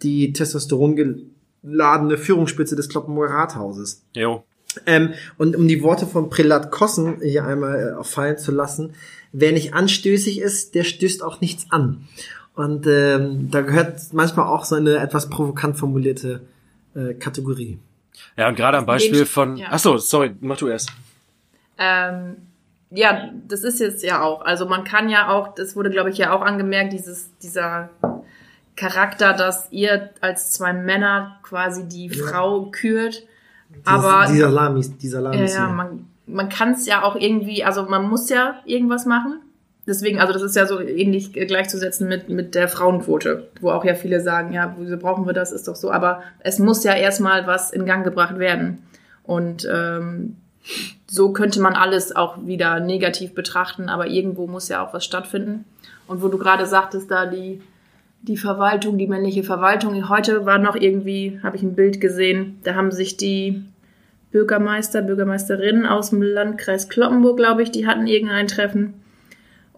die 0.03 0.33
testosterongeladene 0.33 2.19
Führungsspitze 2.19 2.77
des 2.77 2.89
Kloppenburger 2.89 3.35
Rathauses. 3.35 4.03
Jo. 4.15 4.45
Ähm, 4.87 5.15
und 5.39 5.57
um 5.57 5.67
die 5.67 5.83
Worte 5.83 6.07
von 6.07 6.31
Prelat 6.31 6.71
Kossen 6.71 7.21
hier 7.23 7.45
einmal 7.45 7.99
äh, 7.99 8.05
fallen 8.05 8.39
zu 8.39 8.53
lassen, 8.53 8.93
wer 9.33 9.53
nicht 9.53 9.75
anstößig 9.75 10.41
ist, 10.41 10.75
der 10.75 10.85
stößt 10.85 11.23
auch 11.23 11.41
nichts 11.41 11.67
an. 11.71 12.07
Und 12.55 12.87
ähm, 12.87 13.51
da 13.51 13.63
gehört 13.63 14.01
manchmal 14.13 14.47
auch 14.47 14.65
so 14.65 14.75
eine 14.75 14.97
etwas 14.99 15.31
provokant 15.31 15.77
formulierte 15.77 16.43
äh, 16.95 17.15
Kategorie. 17.15 17.79
Ja, 18.37 18.49
und 18.49 18.57
gerade 18.57 18.79
am 18.79 18.87
Beispiel 18.87 19.27
von. 19.27 19.57
Ja. 19.57 19.69
Ach 19.71 19.79
so, 19.79 19.99
sorry, 19.99 20.35
mach 20.41 20.57
du 20.57 20.69
erst. 20.69 20.91
Ähm, 21.79 22.37
ja, 22.91 23.31
das 23.47 23.65
ist 23.65 23.81
jetzt 23.81 24.03
ja 24.03 24.23
auch. 24.23 24.43
Also 24.43 24.67
man 24.67 24.85
kann 24.85 25.09
ja 25.09 25.29
auch, 25.29 25.55
das 25.55 25.77
wurde 25.77 25.91
glaube 25.91 26.11
ich 26.11 26.19
ja 26.19 26.33
auch 26.33 26.43
angemerkt, 26.43 26.93
dieses 26.93 27.37
dieser 27.39 27.91
Charakter, 28.77 29.33
dass 29.33 29.71
ihr 29.71 30.11
als 30.21 30.53
zwei 30.53 30.73
Männer 30.73 31.39
quasi 31.43 31.87
die 31.87 32.07
ja. 32.07 32.27
Frau 32.27 32.67
kürt. 32.71 33.27
Aber 33.85 34.27
dieser 34.29 34.51
Lamis, 34.51 34.97
dieser 34.97 35.21
Lamis. 35.21 35.55
Ja, 35.55 35.67
ja, 35.67 35.73
man, 35.73 36.07
man 36.27 36.49
kann 36.49 36.73
es 36.73 36.87
ja 36.87 37.03
auch 37.03 37.17
irgendwie, 37.17 37.65
also 37.65 37.83
man 37.85 38.09
muss 38.09 38.31
ja 38.31 38.61
irgendwas 38.65 39.05
machen. 39.05 39.41
Deswegen, 39.89 40.21
also 40.21 40.35
das 40.35 40.43
ist 40.43 40.55
ja 40.55 40.67
so 40.67 40.81
ähnlich 40.81 41.33
gleichzusetzen 41.33 42.09
mit, 42.09 42.29
mit 42.29 42.55
der 42.55 42.69
Frauenquote, 42.69 43.49
wo 43.63 43.71
auch 43.71 43.87
ja 43.87 43.95
viele 43.95 44.21
sagen, 44.21 44.53
ja, 44.53 44.77
wieso 44.79 44.99
brauchen 44.99 45.27
wir 45.27 45.33
das, 45.33 45.51
ist 45.51 45.67
doch 45.67 45.77
so. 45.77 45.91
Aber 45.91 46.23
es 46.41 46.59
muss 46.59 46.85
ja 46.85 46.93
erstmal 46.93 47.47
was 47.47 47.73
in 47.73 47.87
Gang 47.87 48.05
gebracht 48.05 48.39
werden. 48.39 48.83
Und 49.23 49.67
ähm, 49.73 50.37
so 51.07 51.33
könnte 51.33 51.63
man 51.63 51.73
alles 51.73 52.15
auch 52.15 52.37
wieder 52.47 52.81
negativ 52.81 53.35
betrachten, 53.35 53.89
aber 53.89 54.09
irgendwo 54.09 54.47
muss 54.47 54.69
ja 54.69 54.87
auch 54.87 54.93
was 54.93 55.07
stattfinden. 55.07 55.65
Und 56.07 56.23
wo 56.23 56.29
du 56.29 56.37
gerade 56.37 56.67
sagtest, 56.67 57.11
da 57.11 57.25
die, 57.25 57.63
die 58.21 58.37
Verwaltung, 58.37 58.99
die 58.99 59.07
männliche 59.07 59.43
Verwaltung, 59.43 60.11
heute 60.11 60.45
war 60.45 60.59
noch 60.59 60.77
irgendwie, 60.77 61.41
habe 61.43 61.57
ich 61.57 61.63
ein 61.63 61.75
Bild 61.75 61.99
gesehen, 61.99 62.59
da 62.63 62.75
haben 62.75 62.93
sich 62.93 63.17
die 63.17 63.65
Bürgermeister, 64.33 65.01
Bürgermeisterinnen 65.01 65.87
aus 65.87 66.11
dem 66.11 66.21
Landkreis 66.21 66.91
Kloppenburg, 66.91 67.39
glaube 67.39 67.63
ich, 67.63 67.71
die 67.71 67.87
hatten 67.87 68.07
irgendein 68.07 68.49
Treffen 68.49 68.93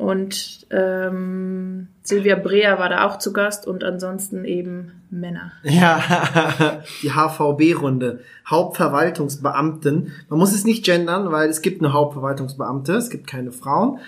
und 0.00 0.66
ähm, 0.70 1.88
Silvia 2.02 2.36
Brea 2.36 2.78
war 2.78 2.88
da 2.88 3.06
auch 3.06 3.18
zu 3.18 3.34
Gast 3.34 3.66
und 3.66 3.84
ansonsten 3.84 4.46
eben 4.46 4.92
Männer. 5.10 5.52
Ja, 5.62 6.80
die 7.02 7.12
HVB-Runde. 7.12 8.20
Hauptverwaltungsbeamten. 8.48 10.12
Man 10.30 10.38
muss 10.38 10.54
es 10.54 10.64
nicht 10.64 10.86
gendern, 10.86 11.30
weil 11.30 11.50
es 11.50 11.60
gibt 11.60 11.82
eine 11.82 11.92
Hauptverwaltungsbeamte, 11.92 12.94
es 12.94 13.10
gibt 13.10 13.26
keine 13.26 13.52
Frauen. 13.52 13.98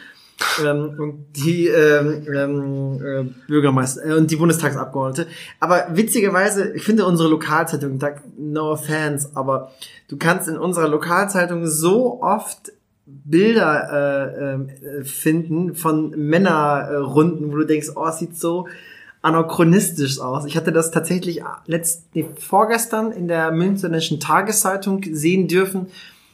Ähm, 0.65 0.95
und 0.99 1.27
die 1.37 1.67
ähm, 1.69 2.27
ähm, 2.35 3.05
äh, 3.05 3.25
Bürgermeister 3.47 4.07
äh, 4.07 4.15
und 4.15 4.31
die 4.31 4.37
Bundestagsabgeordnete. 4.37 5.29
Aber 5.61 5.89
witzigerweise, 5.91 6.73
ich 6.73 6.85
finde 6.85 7.05
unsere 7.05 7.29
Lokalzeitung, 7.29 7.99
no 8.39 8.73
offense, 8.73 9.29
aber 9.35 9.73
du 10.09 10.17
kannst 10.17 10.49
in 10.49 10.57
unserer 10.57 10.89
Lokalzeitung 10.89 11.67
so 11.67 12.23
oft 12.23 12.73
Bilder 13.05 13.89
äh, 13.93 14.55
äh, 14.55 15.05
finden 15.05 15.75
von 15.75 16.11
Männerrunden, 16.11 17.53
wo 17.53 17.57
du 17.57 17.65
denkst, 17.65 17.89
oh, 17.97 18.07
es 18.07 18.19
sieht 18.19 18.39
so 18.39 18.69
anachronistisch 19.23 20.21
aus. 20.21 20.45
Ich 20.45 20.57
hatte 20.57 20.73
das 20.73 20.91
tatsächlich 20.91 21.43
letzt, 21.67 22.15
nee, 22.15 22.27
vorgestern 22.39 23.13
in 23.13 23.29
der 23.29 23.53
Münchenischen 23.53 24.21
Tageszeitung 24.21 25.03
sehen 25.13 25.49
dürfen, 25.49 25.87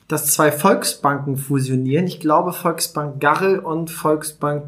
dass 0.08 0.26
zwei 0.32 0.50
Volksbanken 0.50 1.36
fusionieren. 1.36 2.06
Ich 2.06 2.20
glaube 2.20 2.52
Volksbank 2.52 3.20
Garrel 3.20 3.58
und 3.58 3.90
Volksbank 3.90 4.64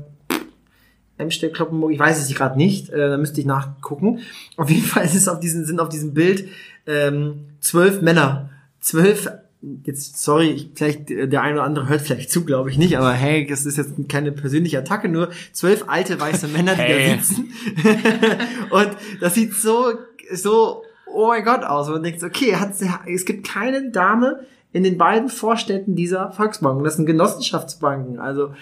Emstedt 1.16 1.54
Kloppenburg. 1.54 1.92
Ich 1.92 1.98
weiß 1.98 2.18
es 2.18 2.34
gerade 2.34 2.56
nicht. 2.56 2.90
Äh, 2.90 3.10
da 3.10 3.16
müsste 3.16 3.40
ich 3.40 3.46
nachgucken. 3.46 4.20
Auf 4.56 4.70
jeden 4.70 4.86
Fall 4.86 5.04
ist 5.04 5.14
es 5.14 5.28
auf 5.28 5.40
diesem, 5.40 5.64
sind 5.64 5.80
auf 5.80 5.88
diesem 5.88 6.14
Bild 6.14 6.48
ähm, 6.86 7.46
zwölf 7.60 8.00
Männer, 8.00 8.50
zwölf 8.80 9.30
jetzt, 9.84 10.22
sorry, 10.22 10.50
ich, 10.50 10.70
vielleicht 10.74 11.10
der 11.10 11.42
eine 11.42 11.56
oder 11.56 11.64
andere 11.64 11.88
hört 11.88 12.00
vielleicht 12.00 12.30
zu, 12.30 12.44
glaube 12.44 12.70
ich 12.70 12.78
nicht, 12.78 12.96
aber 12.96 13.12
hey, 13.12 13.46
das 13.46 13.66
ist 13.66 13.76
jetzt 13.76 13.92
keine 14.08 14.32
persönliche 14.32 14.78
Attacke, 14.78 15.08
nur 15.08 15.30
zwölf 15.52 15.84
alte 15.88 16.18
weiße 16.18 16.48
Männer, 16.48 16.74
die 16.74 16.80
hey. 16.80 17.16
da 17.16 17.22
sitzen. 17.22 17.52
und 18.70 18.90
das 19.20 19.34
sieht 19.34 19.54
so, 19.54 19.92
so, 20.32 20.82
oh 21.06 21.28
mein 21.28 21.44
Gott 21.44 21.64
aus. 21.64 21.88
Und 21.88 21.94
man 21.94 22.02
denkt, 22.02 22.22
okay, 22.22 22.56
hat, 22.56 22.72
es 23.06 23.24
gibt 23.24 23.46
keine 23.46 23.90
Dame 23.90 24.40
in 24.72 24.82
den 24.82 24.96
beiden 24.96 25.28
Vorstädten 25.28 25.94
dieser 25.94 26.32
Volksbanken. 26.32 26.84
Das 26.84 26.96
sind 26.96 27.06
Genossenschaftsbanken, 27.06 28.18
also. 28.18 28.54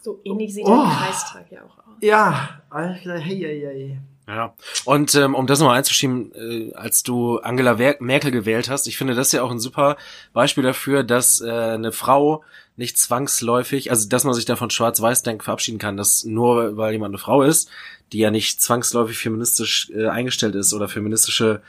So 0.00 0.20
ähnlich 0.24 0.54
sieht 0.54 0.66
oh, 0.66 0.84
der 0.84 1.06
Kreistag 1.06 1.46
ja 1.50 1.60
auch 1.62 1.78
aus. 1.78 1.96
Ja, 2.00 2.60
hey, 2.72 2.98
hey, 3.02 3.60
hey. 3.60 3.98
Ja, 4.28 4.54
und 4.84 5.14
ähm, 5.14 5.34
um 5.34 5.46
das 5.46 5.58
nochmal 5.58 5.78
einzuschieben, 5.78 6.32
äh, 6.34 6.74
als 6.74 7.02
du 7.02 7.38
Angela 7.38 7.74
Merkel 7.98 8.30
gewählt 8.30 8.68
hast, 8.68 8.86
ich 8.86 8.98
finde 8.98 9.14
das 9.14 9.32
ja 9.32 9.42
auch 9.42 9.50
ein 9.50 9.58
super 9.58 9.96
Beispiel 10.34 10.62
dafür, 10.62 11.02
dass 11.02 11.40
äh, 11.40 11.50
eine 11.50 11.92
Frau 11.92 12.44
nicht 12.76 12.98
zwangsläufig, 12.98 13.90
also 13.90 14.06
dass 14.06 14.24
man 14.24 14.34
sich 14.34 14.44
davon 14.44 14.68
schwarz-weiß-denken 14.68 15.42
verabschieden 15.42 15.78
kann, 15.78 15.96
dass 15.96 16.24
nur 16.24 16.76
weil 16.76 16.92
jemand 16.92 17.12
eine 17.12 17.18
Frau 17.18 17.42
ist, 17.42 17.70
die 18.12 18.18
ja 18.18 18.30
nicht 18.30 18.60
zwangsläufig 18.60 19.16
feministisch 19.16 19.90
äh, 19.94 20.08
eingestellt 20.08 20.54
ist 20.54 20.74
oder 20.74 20.88
feministische 20.88 21.62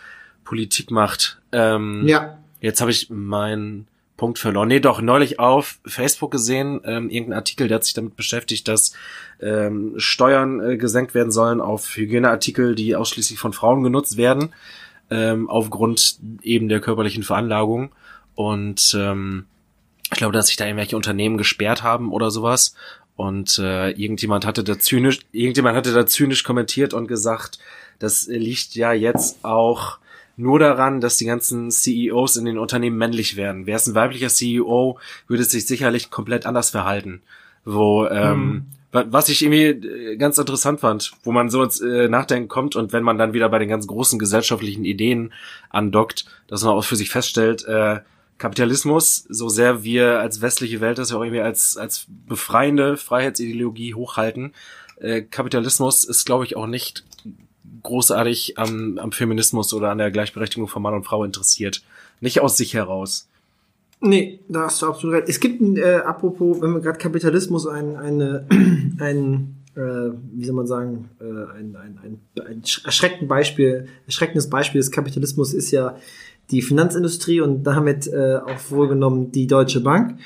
Politik 0.44 0.92
macht. 0.92 1.40
Ähm, 1.54 2.06
ja. 2.06 2.40
Jetzt 2.60 2.82
habe 2.82 2.92
ich 2.92 3.10
meinen 3.10 3.88
Punkt 4.20 4.38
verloren. 4.38 4.68
Nee, 4.68 4.82
doch, 4.82 5.00
neulich 5.02 5.40
auf 5.40 5.80
Facebook 5.86 6.30
gesehen, 6.30 6.82
ähm, 6.84 7.10
irgendein 7.10 7.38
Artikel, 7.38 7.70
der 7.70 7.76
hat 7.76 7.86
sich 7.86 7.94
damit 7.94 8.18
beschäftigt, 8.18 8.68
dass 8.68 8.92
ähm, 9.42 9.94
Steuern 9.96 10.60
äh, 10.60 10.78
gesenkt 10.78 11.14
werden 11.14 11.32
sollen 11.32 11.62
auf 11.62 11.96
Hygieneartikel, 11.96 12.76
die 12.76 12.98
ausschließlich 12.98 13.40
von 13.40 13.54
Frauen 13.54 13.82
genutzt 13.82 14.18
werden, 14.18 14.50
ähm, 15.10 15.50
aufgrund 15.50 16.20
eben 16.42 16.68
der 16.68 16.82
körperlichen 16.82 17.24
Veranlagung. 17.24 17.94
Und 18.36 18.94
ähm, 19.00 19.46
ich 20.12 20.18
glaube, 20.18 20.34
dass 20.34 20.48
sich 20.48 20.58
da 20.58 20.66
irgendwelche 20.66 20.98
Unternehmen 20.98 21.38
gesperrt 21.38 21.82
haben 21.82 22.12
oder 22.12 22.30
sowas. 22.30 22.76
Und 23.16 23.58
äh, 23.58 23.92
irgendjemand 23.92 24.46
hatte 24.46 24.66
da 24.66 24.78
zynisch, 24.78 25.20
irgendjemand 25.32 25.78
hatte 25.78 25.94
da 25.94 26.06
zynisch 26.06 26.44
kommentiert 26.44 26.94
und 26.94 27.08
gesagt, 27.08 27.58
das 28.00 28.28
liegt 28.28 28.76
ja 28.76 28.92
jetzt 28.92 29.46
auch 29.46 30.00
nur 30.40 30.60
daran, 30.60 31.02
dass 31.02 31.18
die 31.18 31.26
ganzen 31.26 31.70
CEOs 31.70 32.38
in 32.38 32.46
den 32.46 32.58
Unternehmen 32.58 32.98
männlich 32.98 33.36
werden. 33.36 33.66
Wäre 33.66 33.78
es 33.78 33.88
ein 33.88 33.96
weiblicher 33.96 34.30
CEO, 34.30 34.98
würde 35.28 35.44
es 35.44 35.52
sich 35.52 35.68
sicherlich 35.68 36.10
komplett 36.10 36.46
anders 36.46 36.70
verhalten. 36.70 37.22
Wo, 37.66 38.08
ähm, 38.08 38.66
hm. 38.92 39.12
was 39.12 39.30
ich 39.30 39.44
irgendwie 39.44 39.88
äh, 39.88 40.16
ganz 40.16 40.38
interessant 40.38 40.80
fand, 40.80 41.12
wo 41.24 41.32
man 41.32 41.50
so 41.50 41.62
ins 41.62 41.82
äh, 41.82 42.08
Nachdenken 42.08 42.48
kommt 42.48 42.76
und 42.76 42.94
wenn 42.94 43.04
man 43.04 43.18
dann 43.18 43.34
wieder 43.34 43.50
bei 43.50 43.60
den 43.60 43.70
ganz 43.70 43.86
großen 43.86 44.18
gesellschaftlichen 44.18 44.86
Ideen 44.86 45.34
andockt, 45.70 46.26
dass 46.48 46.64
man 46.64 46.74
auch 46.74 46.86
für 46.86 46.96
sich 46.96 47.10
feststellt, 47.10 47.66
äh, 47.66 48.00
Kapitalismus, 48.38 49.26
so 49.28 49.50
sehr 49.50 49.84
wir 49.84 50.22
als 50.22 50.42
westliche 50.42 50.80
Welt 50.80 50.98
das 50.98 51.12
ja 51.12 51.18
auch 51.18 51.24
irgendwie 51.24 51.42
als, 51.42 51.76
als 51.76 52.08
befreiende 52.26 52.96
Freiheitsideologie 52.96 53.94
hochhalten, 53.94 54.54
äh, 55.00 55.22
Kapitalismus 55.22 56.06
ist, 56.06 56.26
glaube 56.26 56.46
ich, 56.46 56.56
auch 56.56 56.68
nicht 56.68 57.04
großartig 57.84 58.58
am, 58.58 58.98
am 58.98 59.12
Feminismus 59.12 59.74
oder 59.74 59.92
an 59.92 59.98
der 59.98 60.12
Gleichberechtigung 60.12 60.68
von 60.68 60.82
Mann 60.82 60.94
und 60.94 61.04
Frau 61.04 61.24
interessiert. 61.24 61.82
Nicht 62.22 62.42
aus 62.42 62.58
sich 62.58 62.74
heraus. 62.74 63.28
Nee, 64.02 64.40
da 64.48 64.64
hast 64.64 64.82
du 64.82 64.88
absolut 64.88 65.18
recht. 65.18 65.30
Es 65.30 65.40
gibt, 65.40 65.62
äh, 65.78 65.98
apropos, 65.98 66.62
wenn 66.62 66.74
wir 66.74 66.80
gerade 66.80 66.98
Kapitalismus 66.98 67.68
ein, 67.68 67.98
eine, 67.98 68.46
ein, 69.00 69.56
äh, 69.76 70.12
wie 70.34 70.46
soll 70.46 70.56
man 70.56 70.68
sagen, 70.68 71.10
äh, 71.20 71.24
ein, 71.24 71.76
ein, 71.76 72.00
ein, 72.04 72.20
ein 72.46 72.64
erschreckend 72.86 73.28
Beispiel, 73.28 73.88
erschreckendes 74.06 74.50
Beispiel 74.50 74.80
des 74.80 74.92
Kapitalismus 74.92 75.54
ist 75.54 75.72
ja 75.72 75.98
die 76.52 76.62
Finanzindustrie 76.62 77.42
und 77.42 77.64
damit 77.64 78.08
äh, 78.08 78.38
auch 78.38 78.72
wohlgenommen 78.72 79.32
die 79.32 79.48
Deutsche 79.48 79.82
Bank. 79.82 80.18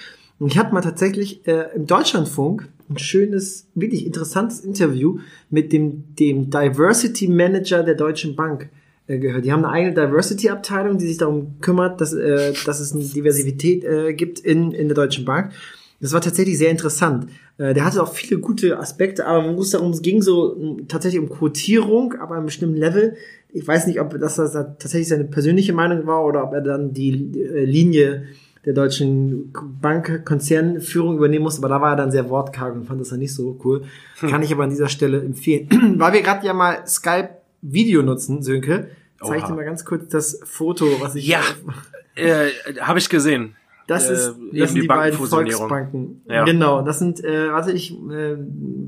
Und 0.43 0.51
ich 0.51 0.57
hatte 0.57 0.73
mal 0.73 0.81
tatsächlich 0.81 1.47
äh, 1.47 1.73
im 1.73 1.87
Deutschlandfunk 1.87 2.67
ein 2.89 2.97
schönes, 2.97 3.65
wirklich 3.75 4.05
interessantes 4.05 4.59
Interview 4.59 5.19
mit 5.49 5.71
dem, 5.71 6.03
dem 6.19 6.49
Diversity 6.49 7.29
Manager 7.29 7.81
der 7.81 7.95
Deutschen 7.95 8.35
Bank 8.35 8.67
äh, 9.07 9.19
gehört. 9.19 9.45
Die 9.45 9.53
haben 9.53 9.63
eine 9.63 9.71
eigene 9.71 9.93
Diversity-Abteilung, 9.93 10.97
die 10.97 11.07
sich 11.07 11.17
darum 11.17 11.61
kümmert, 11.61 12.01
dass, 12.01 12.11
äh, 12.11 12.51
dass 12.65 12.81
es 12.81 12.91
eine 12.91 13.05
Diversität 13.05 13.85
äh, 13.85 14.13
gibt 14.13 14.41
in, 14.41 14.73
in 14.73 14.89
der 14.89 14.95
Deutschen 14.95 15.23
Bank. 15.23 15.53
Das 16.01 16.11
war 16.11 16.19
tatsächlich 16.19 16.57
sehr 16.57 16.71
interessant. 16.71 17.27
Äh, 17.57 17.73
der 17.73 17.85
hatte 17.85 18.03
auch 18.03 18.13
viele 18.13 18.41
gute 18.41 18.77
Aspekte, 18.77 19.25
aber 19.25 19.43
man 19.45 19.55
muss 19.55 19.69
darum, 19.69 19.91
es 19.91 20.01
ging 20.01 20.21
so 20.21 20.77
tatsächlich 20.89 21.21
um 21.21 21.29
Quotierung, 21.29 22.15
aber 22.19 22.35
einem 22.35 22.47
bestimmten 22.47 22.75
Level. 22.75 23.15
Ich 23.53 23.65
weiß 23.65 23.87
nicht, 23.87 24.01
ob 24.01 24.19
das, 24.19 24.35
das 24.35 24.51
tatsächlich 24.51 25.07
seine 25.07 25.23
persönliche 25.23 25.71
Meinung 25.71 26.05
war 26.05 26.25
oder 26.25 26.43
ob 26.43 26.51
er 26.51 26.59
dann 26.59 26.91
die 26.91 27.31
äh, 27.39 27.63
Linie 27.63 28.25
der 28.65 28.73
deutschen 28.73 29.53
Bankkonzernführung 29.81 31.17
übernehmen 31.17 31.43
musste, 31.43 31.59
aber 31.59 31.69
da 31.69 31.81
war 31.81 31.91
er 31.91 31.95
dann 31.97 32.11
sehr 32.11 32.29
wortkarg 32.29 32.73
und 32.75 32.85
fand 32.85 33.01
das 33.01 33.09
dann 33.09 33.19
nicht 33.19 33.33
so 33.33 33.59
cool. 33.63 33.83
Hm. 34.19 34.29
Kann 34.29 34.41
ich 34.41 34.53
aber 34.53 34.63
an 34.63 34.69
dieser 34.69 34.87
Stelle 34.87 35.21
empfehlen. 35.21 35.67
Weil 35.99 36.13
wir 36.13 36.21
gerade 36.21 36.45
ja 36.45 36.53
mal 36.53 36.87
Skype 36.87 37.29
Video 37.61 38.01
nutzen, 38.03 38.41
Sönke, 38.41 38.89
zeige 39.21 39.37
ich 39.39 39.43
dir 39.43 39.53
mal 39.53 39.65
ganz 39.65 39.85
kurz 39.85 40.09
das 40.09 40.39
Foto, 40.43 40.85
was 40.99 41.15
ich 41.15 41.27
Ja, 41.27 41.41
äh, 42.15 42.49
habe 42.81 42.99
ich 42.99 43.09
gesehen. 43.09 43.55
Das 43.87 44.09
ist 44.09 44.29
äh, 44.29 44.59
das 44.59 44.69
sind 44.69 44.75
die, 44.75 44.81
die 44.81 44.87
beiden 44.87 45.19
Volksbanken. 45.19 46.21
Ja. 46.27 46.45
Genau, 46.45 46.81
das 46.81 46.99
sind, 46.99 47.23
äh, 47.23 47.51
warte 47.51 47.71
ich, 47.73 47.91
äh, 47.91 48.37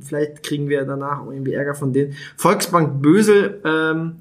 vielleicht 0.01 0.43
kriegen 0.43 0.69
wir 0.69 0.85
danach 0.85 1.25
irgendwie 1.25 1.53
Ärger 1.53 1.75
von 1.75 1.91
denen. 1.91 2.15
Volksbank 2.37 3.01
Bösel 3.01 3.61
ähm, 3.65 4.15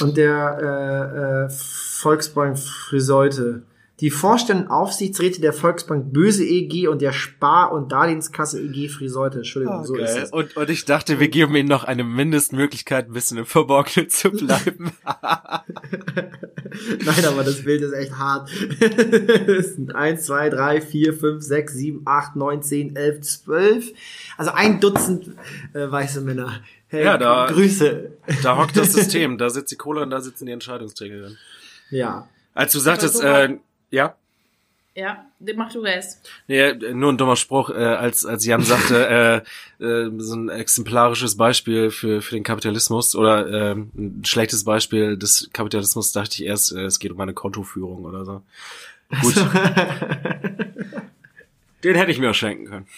und 0.00 0.16
der 0.16 0.58
äh, 0.60 1.46
äh, 1.46 1.50
Volksbank 1.50 2.58
Friseute 2.58 3.62
die 4.00 4.10
Vorständen 4.10 4.68
Aufsichtsräte 4.68 5.40
der 5.40 5.52
Volksbank 5.52 6.12
Böse 6.12 6.44
EG 6.44 6.86
und 6.86 7.02
der 7.02 7.12
Spar- 7.12 7.72
und 7.72 7.90
Darlehenskasse 7.90 8.60
EG 8.60 8.88
Friseute. 8.88 9.38
Entschuldigung, 9.38 9.80
oh, 9.80 9.84
so 9.84 9.96
ist 9.96 10.16
es. 10.16 10.30
Und, 10.30 10.56
und 10.56 10.70
ich 10.70 10.84
dachte, 10.84 11.18
wir 11.18 11.28
geben 11.28 11.56
ihnen 11.56 11.68
noch 11.68 11.82
eine 11.82 12.04
Mindestmöglichkeit, 12.04 13.08
ein 13.08 13.12
bisschen 13.12 13.38
im 13.38 13.46
Verborgenen 13.46 14.08
zu 14.08 14.30
bleiben. 14.30 14.92
Nein, 17.04 17.24
aber 17.26 17.42
das 17.42 17.64
Bild 17.64 17.82
ist 17.82 17.92
echt 17.92 18.16
hart. 18.16 18.50
Es 19.48 19.74
sind 19.74 19.94
eins, 19.94 20.26
zwei, 20.26 20.48
drei, 20.48 20.80
vier, 20.80 21.12
fünf, 21.14 21.42
sechs, 21.42 21.74
sieben, 21.74 22.02
acht, 22.04 22.36
neun, 22.36 22.62
zehn, 22.62 22.94
elf, 22.94 23.20
zwölf. 23.22 23.92
Also 24.36 24.52
ein 24.52 24.80
Dutzend 24.80 25.28
äh, 25.74 25.90
weiße 25.90 26.20
Männer. 26.20 26.60
Hey, 26.86 27.04
ja, 27.04 27.18
da, 27.18 27.46
Grüße. 27.50 28.12
Da 28.42 28.58
hockt 28.58 28.76
das 28.76 28.92
System, 28.94 29.38
da 29.38 29.50
sitzt 29.50 29.72
die 29.72 29.76
Kohle 29.76 30.02
und 30.02 30.10
da 30.10 30.20
sitzen 30.20 30.46
die 30.46 30.52
Entscheidungsträger. 30.52 31.30
Ja. 31.90 32.28
Als 32.54 32.72
du 32.72 32.78
sagtest, 32.78 33.22
äh, 33.22 33.58
ja. 33.90 34.14
Ja, 34.94 35.26
mach 35.54 35.72
du 35.72 35.78
Rest. 35.78 36.28
Nee, 36.48 36.72
nur 36.92 37.12
ein 37.12 37.18
dummer 37.18 37.36
Spruch, 37.36 37.70
äh, 37.70 37.74
als, 37.74 38.26
als 38.26 38.44
Jan 38.44 38.62
sagte, 38.62 39.44
äh, 39.80 39.84
äh, 39.84 40.10
so 40.18 40.34
ein 40.34 40.48
exemplarisches 40.48 41.36
Beispiel 41.36 41.92
für, 41.92 42.20
für 42.20 42.34
den 42.34 42.42
Kapitalismus 42.42 43.14
oder 43.14 43.46
äh, 43.46 43.74
ein 43.76 44.24
schlechtes 44.24 44.64
Beispiel 44.64 45.16
des 45.16 45.50
Kapitalismus, 45.52 46.10
dachte 46.10 46.34
ich 46.34 46.44
erst, 46.44 46.72
äh, 46.72 46.82
es 46.82 46.98
geht 46.98 47.12
um 47.12 47.20
eine 47.20 47.32
Kontoführung 47.32 48.06
oder 48.06 48.24
so. 48.24 48.42
Gut. 49.22 49.36
den 51.84 51.94
hätte 51.94 52.10
ich 52.10 52.18
mir 52.18 52.30
auch 52.30 52.34
schenken 52.34 52.66
können. 52.66 52.88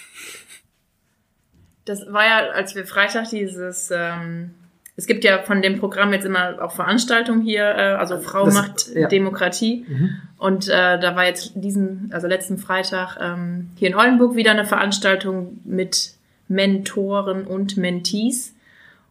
Das 1.84 2.10
war 2.10 2.24
ja, 2.24 2.48
als 2.50 2.74
wir 2.74 2.86
Freitag 2.86 3.28
dieses 3.28 3.90
ähm, 3.92 4.54
es 5.00 5.06
gibt 5.06 5.24
ja 5.24 5.38
von 5.38 5.62
dem 5.62 5.78
Programm 5.78 6.12
jetzt 6.12 6.26
immer 6.26 6.60
auch 6.60 6.72
Veranstaltungen 6.72 7.40
hier, 7.40 7.64
äh, 7.64 7.94
also 7.94 8.18
Frau 8.18 8.44
das, 8.44 8.54
macht 8.54 8.94
ja. 8.94 9.08
Demokratie. 9.08 9.86
Mhm. 9.88 10.10
Und 10.36 10.68
äh, 10.68 11.00
da 11.00 11.16
war 11.16 11.24
jetzt 11.24 11.52
diesen, 11.54 12.10
also 12.12 12.26
letzten 12.26 12.58
Freitag 12.58 13.16
ähm, 13.18 13.70
hier 13.76 13.88
in 13.88 13.94
Oldenburg 13.94 14.36
wieder 14.36 14.50
eine 14.50 14.66
Veranstaltung 14.66 15.58
mit 15.64 16.12
Mentoren 16.48 17.46
und 17.46 17.78
Mentees. 17.78 18.54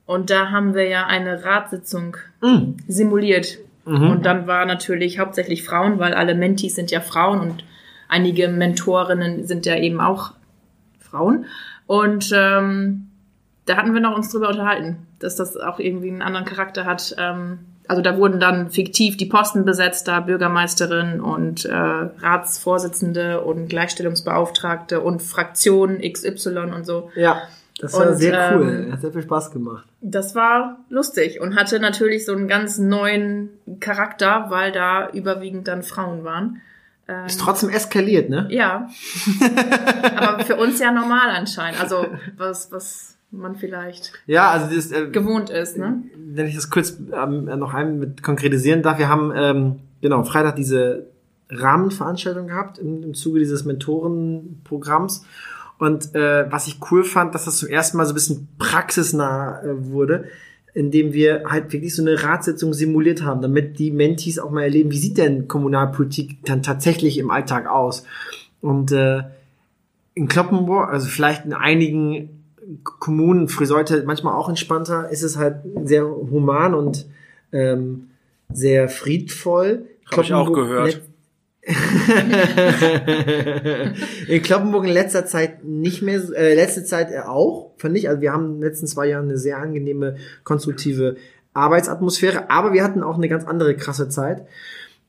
Und 0.06 0.30
da 0.30 0.52
haben 0.52 0.76
wir 0.76 0.88
ja 0.88 1.08
eine 1.08 1.44
Ratssitzung 1.44 2.18
mhm. 2.44 2.78
simuliert. 2.88 3.58
Mhm. 3.86 4.12
Und 4.12 4.26
dann 4.28 4.46
war 4.46 4.68
natürlich 4.68 5.18
hauptsächlich 5.18 5.64
Frauen, 5.64 5.98
weil 5.98 6.14
alle 6.14 6.36
Mentees 6.36 6.76
sind 6.76 6.92
ja 6.92 7.02
Frauen 7.02 7.40
und 7.40 7.64
einige 8.10 8.48
Mentorinnen 8.48 9.48
sind 9.48 9.66
ja 9.66 9.76
eben 9.76 10.02
auch 10.02 10.34
Frauen. 11.00 11.46
Und 11.88 12.30
ähm, 12.32 13.09
da 13.70 13.78
hatten 13.78 13.94
wir 13.94 14.02
noch 14.02 14.16
uns 14.16 14.32
drüber 14.32 14.50
unterhalten, 14.50 15.06
dass 15.20 15.36
das 15.36 15.56
auch 15.56 15.78
irgendwie 15.80 16.10
einen 16.10 16.24
anderen 16.24 16.46
Charakter 16.46 16.86
hat. 16.86 17.16
Ähm, 17.20 17.60
also 17.88 18.02
da 18.02 18.18
wurden 18.18 18.40
dann 18.40 18.72
fiktiv 18.72 19.16
die 19.16 19.28
Posten 19.28 19.64
besetzt, 19.64 20.08
da 20.08 20.22
Bürgermeisterin 20.22 21.22
und 21.22 21.66
äh, 21.66 21.74
Ratsvorsitzende 21.74 23.42
und 23.42 23.68
Gleichstellungsbeauftragte 23.68 25.02
und 25.02 25.22
Fraktionen 25.22 26.02
XY 26.02 26.72
und 26.76 26.86
so. 26.86 27.12
Ja. 27.16 27.44
Das 27.80 27.94
war 27.94 28.10
und, 28.10 28.18
sehr 28.18 28.58
cool. 28.58 28.86
Ähm, 28.88 28.92
Hat 28.92 29.02
sehr 29.02 29.12
viel 29.14 29.22
Spaß 29.22 29.52
gemacht. 29.52 29.88
Das 30.02 30.36
war 30.36 30.80
lustig 30.90 31.40
und 31.40 31.56
hatte 31.56 31.80
natürlich 31.80 32.26
so 32.26 32.34
einen 32.34 32.48
ganz 32.48 32.78
neuen 32.78 33.50
Charakter, 33.80 34.48
weil 34.50 34.72
da 34.72 35.10
überwiegend 35.12 35.68
dann 35.68 35.84
Frauen 35.84 36.24
waren. 36.24 36.62
Ähm, 37.08 37.26
ist 37.28 37.40
trotzdem 37.40 37.70
eskaliert, 37.70 38.30
ne? 38.30 38.48
Ja. 38.50 38.90
Aber 40.16 40.44
für 40.44 40.58
uns 40.58 40.80
ja 40.80 40.92
normal 40.92 41.30
anscheinend. 41.30 41.80
Also 41.80 42.06
was, 42.36 42.72
was 42.72 43.19
man 43.32 43.56
vielleicht 43.56 44.14
ja, 44.26 44.50
also 44.50 44.74
das, 44.74 44.92
äh, 44.92 45.08
gewohnt 45.08 45.50
ist. 45.50 45.78
Ne? 45.78 46.04
Wenn 46.16 46.48
ich 46.48 46.56
das 46.56 46.70
kurz 46.70 46.98
ähm, 47.14 47.46
noch 47.46 47.74
einmal 47.74 48.08
mit 48.08 48.24
konkretisieren 48.24 48.82
darf, 48.82 48.98
wir 48.98 49.10
haben 49.10 49.32
ähm, 49.36 49.80
genau 50.02 50.24
Freitag 50.24 50.56
diese 50.56 51.08
Rahmenveranstaltung 51.50 52.48
gehabt 52.48 52.78
im, 52.78 53.04
im 53.04 53.14
Zuge 53.14 53.40
dieses 53.40 53.66
Mentorenprogramms. 53.66 55.26
Und 55.78 56.14
äh, 56.14 56.52
was 56.52 56.68
ich 56.68 56.80
cool 56.92 57.04
fand, 57.04 57.34
dass 57.34 57.46
das 57.46 57.58
zum 57.58 57.70
ersten 57.70 57.98
Mal 57.98 58.06
so 58.06 58.12
ein 58.12 58.16
bisschen 58.16 58.48
praxisnah 58.58 59.62
äh, 59.62 59.86
wurde, 59.88 60.26
indem 60.74 61.14
wir 61.14 61.44
halt 61.48 61.72
wirklich 61.72 61.96
so 61.96 62.02
eine 62.02 62.22
Ratssitzung 62.22 62.74
simuliert 62.74 63.24
haben, 63.24 63.42
damit 63.42 63.80
die 63.80 63.92
Mentees 63.92 64.40
auch 64.40 64.52
mal 64.52 64.64
erleben, 64.64 64.92
wie 64.92 64.98
sieht 65.00 65.18
denn 65.18 65.48
Kommunalpolitik 65.48 66.44
dann 66.46 66.64
tatsächlich 66.64 67.18
im 67.18 67.32
Alltag 67.32 67.68
aus. 67.68 68.04
Und 68.62 68.92
äh, 68.92 69.24
in 70.16 70.28
Kloppenburg, 70.28 70.90
also 70.90 71.08
vielleicht 71.08 71.46
in 71.46 71.54
einigen 71.54 72.39
Kommunen, 72.84 73.48
Friseute 73.48 74.04
manchmal 74.06 74.36
auch 74.36 74.50
entspannter, 74.50 75.10
ist 75.10 75.24
es 75.24 75.38
halt 75.38 75.62
sehr 75.84 76.06
human 76.06 76.76
und 76.76 77.08
ähm, 77.52 78.10
sehr 78.52 78.90
friedvoll. 78.90 79.86
Habe 80.12 80.24
ich 80.24 80.34
auch 80.34 80.52
gehört. 80.54 81.02
in 84.28 84.42
Kloppenburg 84.42 84.86
in 84.86 84.92
letzter 84.92 85.26
Zeit 85.26 85.64
nicht 85.64 86.02
mehr, 86.02 86.20
äh, 86.36 86.56
letzte 86.56 86.84
Zeit 86.84 87.16
auch, 87.26 87.72
fand 87.78 87.96
ich. 87.98 88.10
Also 88.10 88.22
wir 88.22 88.34
haben 88.34 88.46
in 88.46 88.54
den 88.54 88.62
letzten 88.62 88.88
zwei 88.88 89.08
Jahren 89.08 89.26
eine 89.26 89.38
sehr 89.38 89.58
angenehme, 89.58 90.16
konstruktive 90.44 91.18
Arbeitsatmosphäre, 91.54 92.50
aber 92.50 92.74
wir 92.74 92.84
hatten 92.84 93.04
auch 93.04 93.18
eine 93.18 93.30
ganz 93.30 93.46
andere 93.46 93.76
krasse 93.76 94.10
Zeit. 94.10 94.48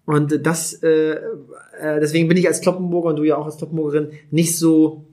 Und 0.05 0.45
das, 0.45 0.75
äh, 0.83 1.13
äh, 1.13 2.01
deswegen 2.01 2.29
bin 2.29 2.37
ich 2.37 2.49
als 2.49 2.61
Kloppenburger 2.61 3.11
und 3.11 3.17
du 3.17 3.23
ja 3.23 3.37
auch 3.37 3.47
als 3.47 3.59
Kloppenburgerin 3.59 4.11
nicht 4.31 4.59
so 4.59 5.07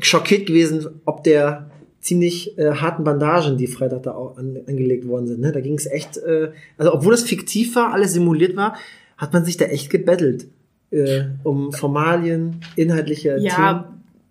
schockiert 0.00 0.46
gewesen, 0.46 1.00
ob 1.04 1.24
der 1.24 1.70
ziemlich 2.00 2.58
äh, 2.58 2.74
harten 2.74 3.02
Bandagen, 3.02 3.56
die 3.56 3.66
Freitag 3.66 4.02
da 4.02 4.12
auch 4.12 4.36
an, 4.36 4.58
angelegt 4.68 5.08
worden 5.08 5.26
sind. 5.26 5.40
Ne? 5.40 5.52
Da 5.52 5.60
ging 5.60 5.74
es 5.74 5.86
echt, 5.86 6.18
äh, 6.18 6.52
also 6.76 6.92
obwohl 6.92 7.14
es 7.14 7.22
fiktiv 7.22 7.74
war, 7.76 7.92
alles 7.92 8.12
simuliert 8.12 8.56
war, 8.56 8.76
hat 9.16 9.32
man 9.32 9.44
sich 9.44 9.56
da 9.56 9.64
echt 9.66 9.90
gebettelt 9.90 10.46
äh, 10.90 11.24
um 11.42 11.72
Formalien, 11.72 12.60
inhaltliche 12.76 13.38
ja, 13.38 13.54
Themen. 13.54 13.84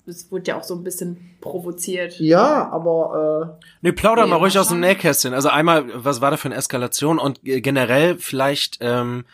es 0.05 0.32
wurde 0.32 0.43
ja 0.47 0.59
auch 0.59 0.64
so 0.64 0.76
ein 0.76 0.84
bisschen 0.84 1.18
provoziert. 1.41 2.20
Ja, 2.20 2.70
aber 2.72 3.57
äh, 3.61 3.66
Nee, 3.82 3.91
plauder 3.91 4.26
nee, 4.26 4.30
mal 4.30 4.36
ruhig 4.38 4.57
aus 4.59 4.70
dem 4.70 4.80
Nähkästchen. 4.80 5.34
Also 5.34 5.49
einmal, 5.49 5.86
was 5.95 6.22
war 6.22 6.30
da 6.30 6.38
für 6.38 6.49
eine 6.49 6.55
Eskalation 6.55 7.18
und 7.18 7.39
generell 7.43 8.18
vielleicht 8.20 8.78
ähm, 8.82 9.26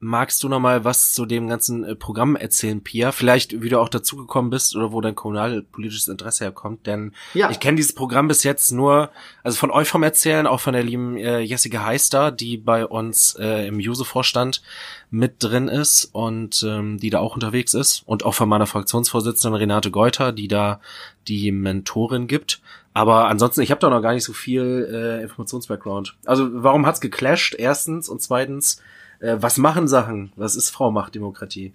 Magst 0.00 0.42
du 0.44 0.48
noch 0.48 0.60
mal 0.60 0.84
was 0.84 1.12
zu 1.12 1.26
dem 1.26 1.48
ganzen 1.48 1.82
äh, 1.82 1.96
Programm 1.96 2.36
erzählen, 2.36 2.80
Pia? 2.82 3.10
Vielleicht, 3.10 3.62
wie 3.62 3.68
du 3.68 3.80
auch 3.80 3.88
dazugekommen 3.88 4.48
bist 4.48 4.76
oder 4.76 4.92
wo 4.92 5.00
dein 5.00 5.16
kommunalpolitisches 5.16 6.06
Interesse 6.06 6.44
herkommt, 6.44 6.86
denn 6.86 7.12
ja. 7.34 7.50
ich 7.50 7.58
kenne 7.58 7.76
dieses 7.76 7.94
Programm 7.94 8.28
bis 8.28 8.44
jetzt 8.44 8.70
nur, 8.70 9.10
also 9.42 9.58
von 9.58 9.72
euch 9.72 9.88
vom 9.88 10.04
Erzählen, 10.04 10.46
auch 10.46 10.60
von 10.60 10.72
der 10.72 10.84
lieben 10.84 11.16
äh, 11.16 11.40
Jessica 11.40 11.84
Heister, 11.84 12.30
die 12.30 12.58
bei 12.58 12.86
uns 12.86 13.36
äh, 13.40 13.66
im 13.66 13.80
Juse-Vorstand 13.80 14.62
mit 15.10 15.42
drin 15.42 15.66
ist 15.66 16.04
und 16.04 16.64
ähm, 16.66 16.98
die 16.98 17.10
da 17.10 17.18
auch 17.18 17.34
unterwegs 17.34 17.74
ist 17.74 18.02
und 18.06 18.24
auch 18.24 18.34
von 18.34 18.48
meiner 18.48 18.66
Fraktionsvorsitzenden 18.66 19.58
Renate 19.58 19.90
Geuter, 19.90 20.32
die 20.32 20.48
da 20.48 20.80
die 21.26 21.50
Mentorin 21.50 22.28
gibt. 22.28 22.60
Aber 22.94 23.28
ansonsten, 23.28 23.62
ich 23.62 23.70
habe 23.70 23.80
da 23.80 23.90
noch 23.90 24.02
gar 24.02 24.12
nicht 24.12 24.24
so 24.24 24.32
viel 24.32 24.88
äh, 24.92 25.22
Informationsbackground. 25.22 26.16
Also 26.24 26.48
warum 26.52 26.86
hat's 26.86 27.00
geclasht? 27.00 27.54
Erstens 27.58 28.08
und 28.08 28.22
zweitens 28.22 28.80
äh, 29.20 29.36
was 29.38 29.58
machen 29.58 29.88
Sachen? 29.88 30.32
Was 30.36 30.56
ist 30.56 30.70
Frau 30.70 30.90
Macht 30.90 31.14
Demokratie? 31.14 31.72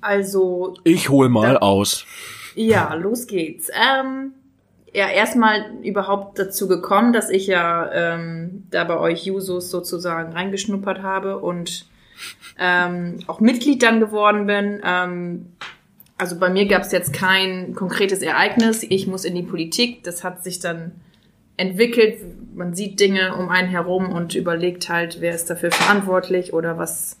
Also. 0.00 0.74
Ich 0.84 1.08
hol 1.08 1.28
mal 1.28 1.54
da, 1.54 1.58
aus. 1.58 2.06
Ja, 2.54 2.94
los 2.94 3.26
geht's. 3.26 3.68
Ähm, 3.74 4.32
ja, 4.92 5.08
erstmal 5.08 5.72
überhaupt 5.82 6.38
dazu 6.38 6.66
gekommen, 6.66 7.12
dass 7.12 7.30
ich 7.30 7.46
ja 7.46 7.90
ähm, 7.92 8.64
da 8.70 8.84
bei 8.84 8.98
euch 8.98 9.24
Jusos 9.24 9.70
sozusagen 9.70 10.32
reingeschnuppert 10.32 11.02
habe 11.02 11.38
und 11.38 11.86
ähm, 12.58 13.20
auch 13.26 13.40
Mitglied 13.40 13.82
dann 13.82 14.00
geworden 14.00 14.46
bin. 14.46 14.80
Ähm, 14.84 15.52
also 16.18 16.38
bei 16.38 16.50
mir 16.50 16.66
gab 16.66 16.82
es 16.82 16.92
jetzt 16.92 17.12
kein 17.12 17.74
konkretes 17.74 18.20
Ereignis. 18.20 18.82
Ich 18.82 19.06
muss 19.06 19.24
in 19.24 19.34
die 19.34 19.42
Politik. 19.42 20.02
Das 20.02 20.22
hat 20.24 20.42
sich 20.42 20.58
dann 20.58 20.92
entwickelt. 21.60 22.18
Man 22.54 22.74
sieht 22.74 22.98
Dinge 22.98 23.36
um 23.36 23.48
einen 23.48 23.68
herum 23.68 24.12
und 24.12 24.34
überlegt 24.34 24.88
halt, 24.88 25.20
wer 25.20 25.34
ist 25.34 25.50
dafür 25.50 25.70
verantwortlich 25.70 26.52
oder 26.52 26.78
was. 26.78 27.18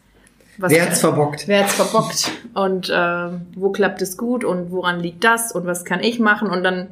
was 0.58 0.72
wer 0.72 0.86
hat's 0.86 1.00
verbockt? 1.00 1.46
Wer 1.46 1.64
hat's 1.64 1.74
verbockt 1.74 2.30
und 2.54 2.90
äh, 2.90 3.28
wo 3.54 3.70
klappt 3.70 4.02
es 4.02 4.16
gut 4.16 4.44
und 4.44 4.70
woran 4.70 5.00
liegt 5.00 5.24
das 5.24 5.52
und 5.52 5.66
was 5.66 5.84
kann 5.84 6.00
ich 6.02 6.18
machen 6.18 6.48
und 6.48 6.64
dann 6.64 6.88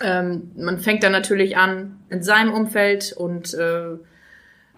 ähm, 0.00 0.52
man 0.56 0.78
fängt 0.78 1.02
dann 1.02 1.12
natürlich 1.12 1.56
an 1.56 1.98
in 2.08 2.22
seinem 2.22 2.52
Umfeld 2.52 3.12
und 3.16 3.52
äh, 3.54 3.96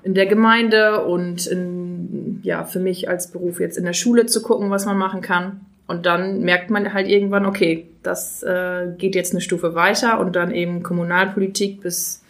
in 0.03 0.15
der 0.15 0.27
Gemeinde 0.27 1.05
und 1.05 1.47
in, 1.47 2.41
ja, 2.43 2.65
für 2.65 2.81
mich 2.81 3.09
als 3.09 3.31
Beruf 3.31 3.61
jetzt 3.61 3.77
in 3.77 3.85
der 3.85 3.93
Schule 3.93 4.27
zu 4.27 4.41
gucken, 4.41 4.71
was 4.71 4.87
man 4.87 4.97
machen 4.97 5.21
kann. 5.21 5.67
Und 5.91 6.07
dann 6.07 6.43
merkt 6.43 6.71
man 6.71 6.95
halt 6.95 7.09
irgendwann, 7.09 7.45
okay, 7.45 7.89
das 8.05 8.45
äh, 8.45 8.87
geht 8.97 9.17
jetzt 9.17 9.33
eine 9.33 9.41
Stufe 9.41 9.75
weiter 9.75 10.21
und 10.21 10.37
dann 10.37 10.53
eben 10.53 10.85
Kommunalpolitik 10.85 11.81
bis, 11.81 12.23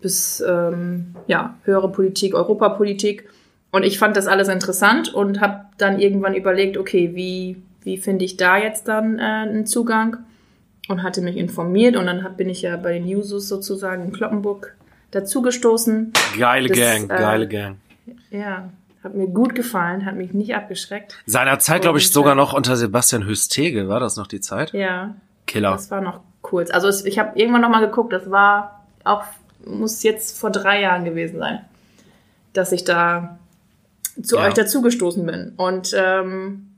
bis 0.00 0.40
ähm, 0.40 1.16
ja, 1.26 1.56
höhere 1.64 1.90
Politik, 1.90 2.32
Europapolitik. 2.32 3.28
Und 3.72 3.82
ich 3.82 3.98
fand 3.98 4.16
das 4.16 4.28
alles 4.28 4.46
interessant 4.46 5.12
und 5.12 5.40
habe 5.40 5.64
dann 5.78 5.98
irgendwann 5.98 6.36
überlegt, 6.36 6.76
okay, 6.76 7.10
wie, 7.16 7.56
wie 7.82 7.96
finde 7.96 8.24
ich 8.24 8.36
da 8.36 8.56
jetzt 8.56 8.86
dann 8.86 9.18
äh, 9.18 9.22
einen 9.22 9.66
Zugang? 9.66 10.18
Und 10.86 11.02
hatte 11.02 11.22
mich 11.22 11.36
informiert 11.36 11.96
und 11.96 12.06
dann 12.06 12.22
hab, 12.22 12.36
bin 12.36 12.48
ich 12.48 12.62
ja 12.62 12.76
bei 12.76 12.92
den 12.92 13.08
Jusos 13.08 13.48
sozusagen 13.48 14.04
in 14.04 14.12
Kloppenburg 14.12 14.76
dazugestoßen. 15.10 16.12
Geile 16.38 16.68
das, 16.68 16.78
Gang, 16.78 17.04
äh, 17.10 17.16
geile 17.16 17.48
Gang. 17.48 17.78
Ja, 18.30 18.70
hat 19.02 19.14
mir 19.14 19.26
gut 19.26 19.54
gefallen, 19.54 20.06
hat 20.06 20.16
mich 20.16 20.32
nicht 20.32 20.54
abgeschreckt. 20.54 21.18
Seiner 21.26 21.58
Zeit, 21.58 21.82
glaube 21.82 21.98
ich, 21.98 22.10
sogar 22.10 22.34
noch 22.34 22.52
unter 22.52 22.76
Sebastian 22.76 23.26
Hüstege, 23.26 23.88
war 23.88 24.00
das 24.00 24.16
noch 24.16 24.26
die 24.26 24.40
Zeit? 24.40 24.72
Ja. 24.72 25.14
Killer. 25.46 25.72
Das 25.72 25.90
war 25.90 26.00
noch 26.00 26.20
kurz. 26.40 26.70
Also 26.70 26.88
es, 26.88 27.04
ich 27.04 27.18
habe 27.18 27.38
irgendwann 27.38 27.62
noch 27.62 27.68
mal 27.68 27.84
geguckt, 27.84 28.12
das 28.12 28.30
war 28.30 28.84
auch, 29.04 29.24
muss 29.66 30.02
jetzt 30.02 30.38
vor 30.38 30.50
drei 30.50 30.80
Jahren 30.80 31.04
gewesen 31.04 31.38
sein, 31.38 31.60
dass 32.52 32.70
ich 32.72 32.84
da 32.84 33.38
zu 34.22 34.36
ja. 34.36 34.44
euch 34.44 34.54
dazugestoßen 34.54 35.24
bin. 35.26 35.52
Und 35.56 35.94
ähm, 35.96 36.68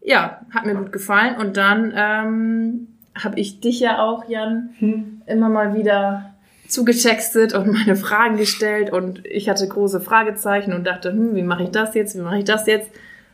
ja, 0.00 0.40
hat 0.50 0.64
mir 0.64 0.74
gut 0.74 0.92
gefallen. 0.92 1.36
Und 1.36 1.56
dann 1.56 1.92
ähm, 1.94 2.88
habe 3.14 3.38
ich 3.38 3.60
dich 3.60 3.80
ja 3.80 4.02
auch, 4.02 4.28
Jan, 4.28 4.70
hm. 4.78 5.22
immer 5.26 5.48
mal 5.48 5.74
wieder 5.74 6.34
zugetextet 6.68 7.54
und 7.54 7.72
meine 7.72 7.96
Fragen 7.96 8.36
gestellt 8.36 8.92
und 8.92 9.24
ich 9.26 9.48
hatte 9.48 9.66
große 9.66 10.00
Fragezeichen 10.00 10.72
und 10.72 10.86
dachte, 10.86 11.10
hm, 11.10 11.34
wie 11.34 11.42
mache 11.42 11.64
ich 11.64 11.70
das 11.70 11.94
jetzt, 11.94 12.16
wie 12.16 12.20
mache 12.20 12.38
ich 12.38 12.44
das 12.44 12.66
jetzt? 12.66 12.90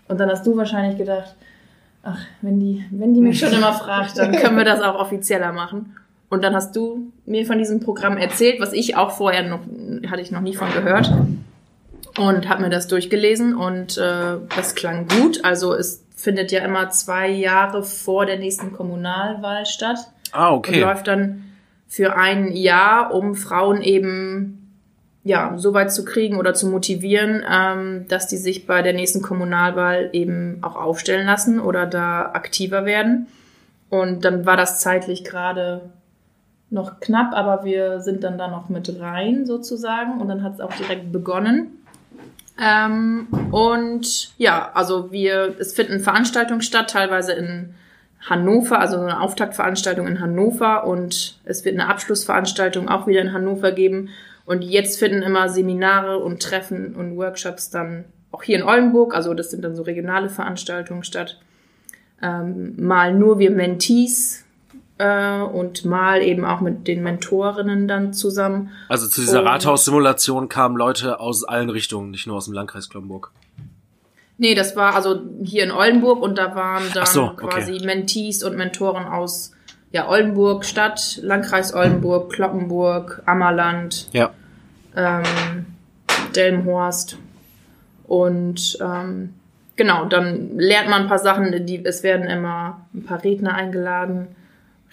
Und 0.08 0.18
dann 0.20 0.30
hast 0.30 0.46
du 0.46 0.56
wahrscheinlich 0.56 0.98
gedacht, 0.98 1.34
ach, 2.02 2.20
wenn 2.42 2.60
die, 2.60 2.84
wenn 2.90 3.14
die 3.14 3.20
mich 3.20 3.38
schon 3.38 3.52
immer 3.52 3.72
fragt, 3.72 4.18
dann 4.18 4.32
können 4.32 4.56
wir 4.56 4.64
das 4.64 4.80
auch 4.80 4.98
offizieller 4.98 5.52
machen. 5.52 5.96
Und 6.28 6.42
dann 6.42 6.54
hast 6.54 6.74
du 6.74 7.12
mir 7.26 7.46
von 7.46 7.58
diesem 7.58 7.80
Programm 7.80 8.16
erzählt, 8.16 8.60
was 8.60 8.72
ich 8.72 8.96
auch 8.96 9.12
vorher 9.12 9.42
noch, 9.42 9.60
hatte 10.10 10.20
ich 10.20 10.30
noch 10.30 10.40
nie 10.40 10.54
von 10.54 10.72
gehört. 10.72 11.12
Und 12.18 12.48
habe 12.48 12.62
mir 12.62 12.70
das 12.70 12.86
durchgelesen 12.86 13.54
und 13.56 13.98
äh, 13.98 14.36
das 14.54 14.74
klang 14.76 15.08
gut. 15.08 15.44
Also 15.44 15.74
es 15.74 16.04
findet 16.14 16.52
ja 16.52 16.64
immer 16.64 16.90
zwei 16.90 17.28
Jahre 17.28 17.82
vor 17.82 18.24
der 18.26 18.38
nächsten 18.38 18.72
Kommunalwahl 18.72 19.66
statt. 19.66 19.98
Ah, 20.32 20.52
okay. 20.52 20.76
Und 20.76 20.88
läuft 20.88 21.08
dann 21.08 21.44
für 21.94 22.16
ein 22.16 22.50
Jahr, 22.56 23.14
um 23.14 23.36
Frauen 23.36 23.80
eben 23.80 24.60
ja, 25.22 25.54
so 25.56 25.72
weit 25.74 25.92
zu 25.92 26.04
kriegen 26.04 26.38
oder 26.38 26.52
zu 26.52 26.66
motivieren, 26.66 27.44
ähm, 27.48 28.06
dass 28.08 28.26
die 28.26 28.36
sich 28.36 28.66
bei 28.66 28.82
der 28.82 28.92
nächsten 28.92 29.22
Kommunalwahl 29.22 30.10
eben 30.12 30.58
auch 30.62 30.74
aufstellen 30.74 31.24
lassen 31.24 31.60
oder 31.60 31.86
da 31.86 32.32
aktiver 32.32 32.84
werden. 32.84 33.28
Und 33.90 34.24
dann 34.24 34.44
war 34.44 34.56
das 34.56 34.80
zeitlich 34.80 35.22
gerade 35.22 35.82
noch 36.68 36.98
knapp, 36.98 37.32
aber 37.32 37.64
wir 37.64 38.00
sind 38.00 38.24
dann 38.24 38.38
da 38.38 38.48
noch 38.48 38.68
mit 38.68 39.00
rein 39.00 39.46
sozusagen 39.46 40.20
und 40.20 40.26
dann 40.26 40.42
hat 40.42 40.54
es 40.54 40.60
auch 40.60 40.72
direkt 40.72 41.12
begonnen. 41.12 41.78
Ähm, 42.60 43.28
und 43.52 44.32
ja, 44.36 44.72
also 44.74 45.12
wir, 45.12 45.54
es 45.60 45.74
finden 45.74 46.00
Veranstaltungen 46.00 46.60
statt, 46.60 46.90
teilweise 46.90 47.34
in 47.34 47.74
Hannover, 48.24 48.80
also 48.80 48.96
eine 48.96 49.20
Auftaktveranstaltung 49.20 50.06
in 50.06 50.20
Hannover 50.20 50.86
und 50.86 51.38
es 51.44 51.64
wird 51.64 51.78
eine 51.78 51.88
Abschlussveranstaltung 51.88 52.88
auch 52.88 53.06
wieder 53.06 53.20
in 53.20 53.32
Hannover 53.32 53.72
geben. 53.72 54.08
Und 54.46 54.62
jetzt 54.62 54.98
finden 54.98 55.22
immer 55.22 55.48
Seminare 55.48 56.18
und 56.18 56.42
Treffen 56.42 56.94
und 56.94 57.16
Workshops 57.16 57.70
dann 57.70 58.04
auch 58.32 58.42
hier 58.42 58.56
in 58.58 58.64
Oldenburg, 58.64 59.14
also 59.14 59.32
das 59.32 59.50
sind 59.50 59.62
dann 59.62 59.76
so 59.76 59.82
regionale 59.82 60.28
Veranstaltungen 60.28 61.04
statt. 61.04 61.40
Ähm, 62.20 62.74
mal 62.76 63.14
nur 63.14 63.38
wir 63.38 63.50
Mentees 63.50 64.44
äh, 64.98 65.40
und 65.40 65.84
mal 65.84 66.22
eben 66.22 66.44
auch 66.44 66.60
mit 66.60 66.88
den 66.88 67.02
Mentorinnen 67.02 67.88
dann 67.88 68.12
zusammen. 68.12 68.70
Also 68.88 69.08
zu 69.08 69.20
dieser 69.20 69.44
Rathaus-Simulation 69.44 70.48
kamen 70.48 70.76
Leute 70.76 71.20
aus 71.20 71.44
allen 71.44 71.70
Richtungen, 71.70 72.10
nicht 72.10 72.26
nur 72.26 72.36
aus 72.36 72.46
dem 72.46 72.54
Landkreis 72.54 72.88
Kloppenburg. 72.88 73.30
Nee, 74.36 74.54
das 74.54 74.74
war 74.74 74.94
also 74.94 75.20
hier 75.42 75.64
in 75.64 75.70
Oldenburg 75.70 76.20
und 76.20 76.38
da 76.38 76.54
waren 76.54 76.84
dann 76.92 77.06
so, 77.06 77.28
quasi 77.28 77.74
okay. 77.74 77.86
Mentees 77.86 78.42
und 78.42 78.56
Mentoren 78.56 79.06
aus 79.06 79.52
ja, 79.92 80.08
Oldenburg 80.08 80.64
Stadt, 80.64 81.20
Landkreis 81.22 81.72
Oldenburg, 81.72 82.32
Kloppenburg, 82.32 83.22
Ammerland, 83.26 84.08
ja. 84.12 84.30
ähm, 84.96 85.66
Delmenhorst. 86.34 87.16
Und 88.08 88.76
ähm, 88.80 89.34
genau, 89.76 90.06
dann 90.06 90.58
lernt 90.58 90.90
man 90.90 91.02
ein 91.02 91.08
paar 91.08 91.20
Sachen, 91.20 91.64
die, 91.64 91.84
es 91.84 92.02
werden 92.02 92.26
immer 92.26 92.86
ein 92.92 93.04
paar 93.04 93.22
Redner 93.22 93.54
eingeladen, 93.54 94.26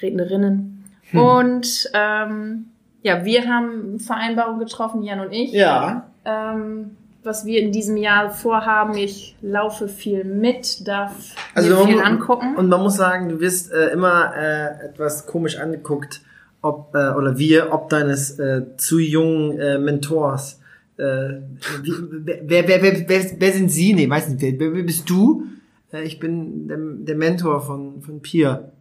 Rednerinnen. 0.04 0.86
Hm. 1.10 1.20
Und 1.20 1.90
ähm, 1.96 2.66
ja, 3.02 3.26
wir 3.26 3.50
haben 3.50 4.00
Vereinbarung 4.00 4.60
getroffen, 4.60 5.02
Jan 5.02 5.20
und 5.20 5.32
ich. 5.32 5.52
Ja. 5.52 6.12
Ähm, 6.26 6.96
was 7.24 7.46
wir 7.46 7.62
in 7.62 7.72
diesem 7.72 7.98
Jahr 7.98 8.32
vorhaben. 8.32 8.96
Ich 8.96 9.36
laufe 9.42 9.88
viel 9.88 10.24
mit, 10.24 10.88
darf 10.88 11.36
also 11.54 11.86
viel 11.86 11.98
man, 11.98 12.06
angucken. 12.06 12.56
Und 12.56 12.70
man 12.70 12.82
muss 12.82 12.96
sagen, 12.96 13.30
du 13.30 13.40
wirst 13.40 13.72
äh, 13.72 13.90
immer 13.90 14.34
äh, 14.36 14.86
etwas 14.86 15.26
komisch 15.28 15.58
angeguckt, 15.58 16.22
ob 16.62 16.96
äh, 16.96 17.12
oder 17.12 17.38
wir, 17.38 17.72
ob 17.72 17.90
deines 17.90 18.40
äh, 18.40 18.64
zu 18.78 19.00
jungen 19.00 19.60
äh, 19.60 19.78
Mentors. 19.78 20.60
Äh, 20.98 21.42
wer, 21.84 22.68
wer, 22.68 22.82
wer, 22.82 23.26
wer 23.38 23.52
sind 23.52 23.70
sie? 23.70 23.94
Nee, 23.94 24.10
weiß 24.10 24.30
nicht. 24.30 24.42
Wer, 24.42 24.74
wer 24.74 24.84
bist 24.84 25.10
du? 25.10 25.46
Äh, 25.92 26.04
ich 26.04 26.20
bin 26.20 26.68
der, 26.68 26.78
der 26.78 27.16
Mentor 27.16 27.62
von, 27.62 28.02
von 28.02 28.22
Pia. 28.22 28.72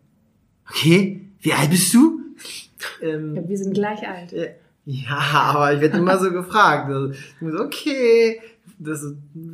Okay, 0.69 1.21
wie 1.41 1.53
alt 1.53 1.71
bist 1.71 1.93
du? 1.95 2.21
Ähm, 3.03 3.37
ja, 3.37 3.49
wir 3.49 3.59
sind 3.59 3.75
gleich 3.75 4.07
alt. 4.09 4.33
Äh, 4.33 4.55
ja, 4.85 5.19
aber 5.19 5.75
ich 5.75 5.81
werde 5.81 5.99
immer 5.99 6.19
so 6.19 6.31
gefragt. 6.33 6.91
Also, 6.91 7.13
okay, 7.63 8.41
das 8.79 9.05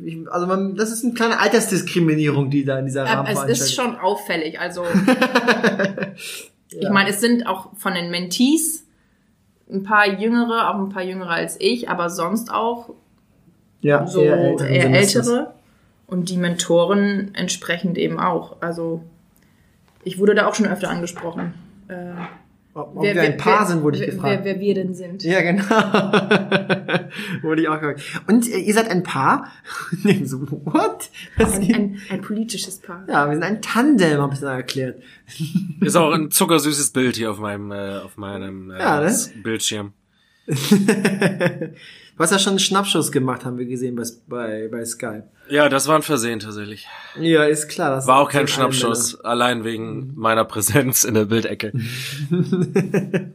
ich, 0.05 0.17
also 0.31 0.47
man, 0.47 0.75
das 0.75 0.91
ist 0.91 1.03
eine 1.03 1.13
kleine 1.13 1.39
Altersdiskriminierung, 1.39 2.49
die 2.49 2.63
da 2.63 2.79
in 2.79 2.85
dieser 2.85 3.05
Rahmen 3.05 3.27
ähm, 3.29 3.37
Es 3.47 3.59
ist 3.59 3.75
schon 3.75 3.97
auffällig. 3.97 4.59
Also 4.59 4.83
ja. 4.85 6.13
ich 6.69 6.89
meine, 6.89 7.09
es 7.09 7.19
sind 7.19 7.45
auch 7.45 7.75
von 7.75 7.93
den 7.93 8.09
Mentees 8.09 8.85
ein 9.69 9.83
paar 9.83 10.07
Jüngere, 10.07 10.69
auch 10.69 10.79
ein 10.79 10.89
paar 10.89 11.03
Jüngere 11.03 11.31
als 11.31 11.57
ich, 11.59 11.89
aber 11.89 12.09
sonst 12.09 12.51
auch 12.51 12.91
ja, 13.81 14.07
so 14.07 14.21
eher, 14.21 14.59
eher 14.59 14.91
ältere. 14.91 15.53
Und 16.07 16.29
die 16.29 16.37
Mentoren 16.37 17.35
entsprechend 17.35 17.97
eben 17.97 18.17
auch. 18.17 18.61
Also 18.61 19.03
ich 20.05 20.19
wurde 20.19 20.35
da 20.35 20.47
auch 20.47 20.55
schon 20.55 20.67
öfter 20.67 20.89
angesprochen. 20.89 21.53
Äh, 21.89 22.13
ob, 22.77 22.95
ob 22.95 23.03
wer, 23.03 23.15
wir 23.15 23.21
ein 23.23 23.37
Paar 23.37 23.61
wer, 23.61 23.67
sind, 23.67 23.81
wurde 23.81 23.97
ich 23.97 24.05
gefragt. 24.05 24.41
Wer, 24.43 24.55
wer 24.55 24.59
wir 24.59 24.73
denn 24.75 24.93
sind. 24.93 25.23
Ja, 25.23 25.41
genau. 25.41 25.63
wurde 27.41 27.61
ich 27.61 27.67
auch 27.67 27.79
gefragt. 27.79 28.01
Und 28.27 28.47
äh, 28.47 28.59
ihr 28.59 28.73
seid 28.73 28.89
ein 28.89 29.03
Paar? 29.03 29.51
so, 30.23 30.41
what? 30.65 31.09
Ein, 31.37 31.73
ein, 31.73 32.01
ein, 32.09 32.21
politisches 32.21 32.79
Paar. 32.79 33.03
Ja, 33.07 33.27
wir 33.27 33.33
sind 33.33 33.43
ein 33.43 33.61
Tandem, 33.61 34.21
habe 34.21 34.33
ich 34.33 34.39
dann 34.39 34.55
erklärt. 34.55 35.01
Ist 35.81 35.95
auch 35.95 36.11
ein 36.11 36.31
zuckersüßes 36.31 36.91
Bild 36.91 37.15
hier 37.15 37.31
auf 37.31 37.39
meinem, 37.39 37.71
äh, 37.71 37.97
auf 37.97 38.17
meinem 38.17 38.71
äh, 38.71 38.79
ja, 38.79 39.01
ne? 39.01 39.15
Bildschirm. 39.43 39.93
Hast 42.19 42.31
ja 42.31 42.39
schon 42.39 42.51
einen 42.51 42.59
Schnappschuss 42.59 43.11
gemacht, 43.11 43.45
haben 43.45 43.57
wir 43.57 43.65
gesehen 43.65 43.95
bei, 43.95 44.03
bei, 44.27 44.67
bei 44.71 44.83
Skype. 44.85 45.23
Ja, 45.49 45.69
das 45.69 45.87
war 45.87 45.95
ein 45.95 46.01
Versehen 46.01 46.39
tatsächlich. 46.39 46.87
Ja, 47.19 47.43
ist 47.43 47.69
klar. 47.69 47.91
Das 47.91 48.07
war 48.07 48.19
auch 48.19 48.29
kein 48.29 48.47
Schnappschuss, 48.47 49.21
allein 49.21 49.63
wegen 49.63 50.13
meiner 50.15 50.43
Präsenz 50.43 51.03
in 51.03 51.13
der 51.13 51.25
Bildecke. 51.25 51.73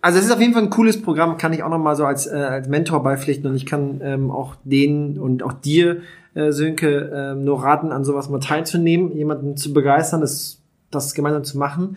also 0.00 0.18
es 0.18 0.26
ist 0.26 0.30
auf 0.30 0.40
jeden 0.40 0.52
Fall 0.52 0.64
ein 0.64 0.70
cooles 0.70 1.00
Programm, 1.00 1.38
kann 1.38 1.52
ich 1.52 1.62
auch 1.62 1.70
nochmal 1.70 1.96
so 1.96 2.04
als, 2.04 2.26
äh, 2.26 2.34
als 2.34 2.68
Mentor 2.68 3.02
beipflichten 3.02 3.48
und 3.50 3.56
ich 3.56 3.66
kann 3.66 4.00
ähm, 4.02 4.30
auch 4.30 4.56
denen 4.64 5.18
und 5.18 5.42
auch 5.42 5.54
dir, 5.54 6.02
äh, 6.34 6.52
Sönke, 6.52 7.10
äh, 7.10 7.34
nur 7.34 7.62
raten, 7.62 7.90
an 7.90 8.04
sowas 8.04 8.28
mal 8.28 8.40
teilzunehmen, 8.40 9.16
jemanden 9.16 9.56
zu 9.56 9.72
begeistern, 9.72 10.20
das, 10.20 10.60
das 10.90 11.14
gemeinsam 11.14 11.44
zu 11.44 11.58
machen. 11.58 11.96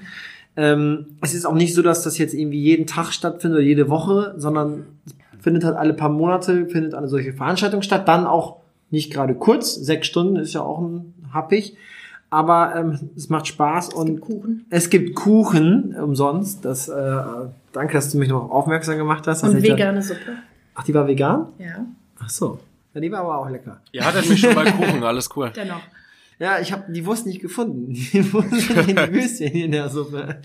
Ähm, 0.57 1.17
es 1.21 1.33
ist 1.33 1.45
auch 1.45 1.53
nicht 1.53 1.73
so, 1.73 1.81
dass 1.81 2.03
das 2.03 2.17
jetzt 2.17 2.33
irgendwie 2.33 2.61
jeden 2.61 2.87
Tag 2.87 3.11
stattfindet 3.11 3.57
oder 3.57 3.67
jede 3.67 3.89
Woche, 3.89 4.35
sondern 4.37 4.85
findet 5.45 5.63
halt 5.63 5.77
alle 5.77 5.93
paar 5.93 6.09
Monate, 6.09 6.65
findet 6.65 6.95
eine 6.95 7.07
solche 7.07 7.31
Veranstaltung 7.31 7.83
statt. 7.83 8.07
Dann 8.07 8.25
auch 8.25 8.61
nicht 8.89 9.13
gerade 9.13 9.35
kurz, 9.35 9.75
sechs 9.75 10.07
Stunden 10.07 10.37
ist 10.37 10.55
ja 10.55 10.61
auch 10.61 10.81
ein 10.81 11.13
happig. 11.31 11.77
Aber 12.31 12.75
ähm, 12.75 13.11
es 13.15 13.29
macht 13.29 13.45
Spaß 13.45 13.89
es 13.89 13.93
und 13.93 14.07
gibt 14.07 14.21
Kuchen. 14.21 14.65
es 14.71 14.89
gibt 14.89 15.15
Kuchen 15.15 15.95
umsonst. 15.95 16.65
Das, 16.65 16.89
äh, 16.89 17.17
danke, 17.73 17.93
dass 17.93 18.11
du 18.11 18.17
mich 18.17 18.29
noch 18.29 18.49
aufmerksam 18.49 18.97
gemacht 18.97 19.27
hast. 19.27 19.43
Und 19.43 19.61
vegane 19.61 20.01
Suppe. 20.01 20.19
Ach, 20.73 20.83
die 20.83 20.95
war 20.95 21.07
vegan? 21.07 21.49
Ja. 21.59 21.85
Ach 22.19 22.29
so. 22.29 22.59
Ja, 22.95 23.01
die 23.01 23.11
war 23.11 23.19
aber 23.19 23.37
auch 23.37 23.49
lecker. 23.49 23.77
Ihr 23.91 24.03
hattet 24.03 24.27
mich 24.27 24.39
schon 24.39 24.55
bei 24.55 24.71
Kuchen, 24.71 25.03
alles 25.03 25.29
cool. 25.35 25.51
Dennoch. 25.55 25.81
Ja, 26.37 26.59
ich 26.59 26.71
habe 26.73 26.91
die 26.91 27.05
Wurst 27.05 27.25
nicht 27.25 27.41
gefunden. 27.41 27.93
Die 27.93 28.33
Wurst 28.33 28.69
in 28.69 28.95
die 28.95 29.13
Würstchen 29.13 29.53
in 29.53 29.71
der 29.71 29.89
Suppe. 29.89 30.41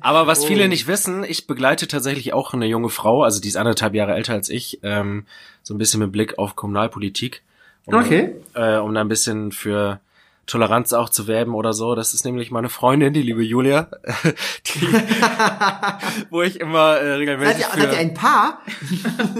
Aber 0.00 0.26
was 0.26 0.42
oh. 0.42 0.46
viele 0.46 0.68
nicht 0.68 0.86
wissen, 0.86 1.24
ich 1.24 1.46
begleite 1.46 1.88
tatsächlich 1.88 2.34
auch 2.34 2.52
eine 2.52 2.66
junge 2.66 2.90
Frau, 2.90 3.22
also 3.22 3.40
die 3.40 3.48
ist 3.48 3.56
anderthalb 3.56 3.94
Jahre 3.94 4.14
älter 4.14 4.34
als 4.34 4.50
ich, 4.50 4.80
ähm, 4.82 5.24
so 5.62 5.74
ein 5.74 5.78
bisschen 5.78 6.00
mit 6.00 6.12
Blick 6.12 6.38
auf 6.38 6.54
Kommunalpolitik. 6.54 7.42
Um, 7.86 7.94
okay. 7.94 8.34
Äh, 8.54 8.76
um 8.76 8.92
da 8.94 9.00
ein 9.00 9.08
bisschen 9.08 9.52
für 9.52 10.00
Toleranz 10.46 10.92
auch 10.92 11.08
zu 11.08 11.26
werben 11.26 11.54
oder 11.54 11.72
so. 11.72 11.94
Das 11.94 12.14
ist 12.14 12.24
nämlich 12.24 12.50
meine 12.50 12.68
Freundin, 12.68 13.12
die 13.12 13.22
liebe 13.22 13.42
Julia, 13.42 13.88
die, 14.66 14.80
wo 16.30 16.42
ich 16.42 16.60
immer 16.60 16.96
äh, 16.96 17.14
regelmäßig. 17.14 17.64
Seid 17.64 17.76
ihr, 17.76 17.82
seid 17.82 17.92
ihr 17.92 17.98
ein 17.98 18.14
Paar? 18.14 18.60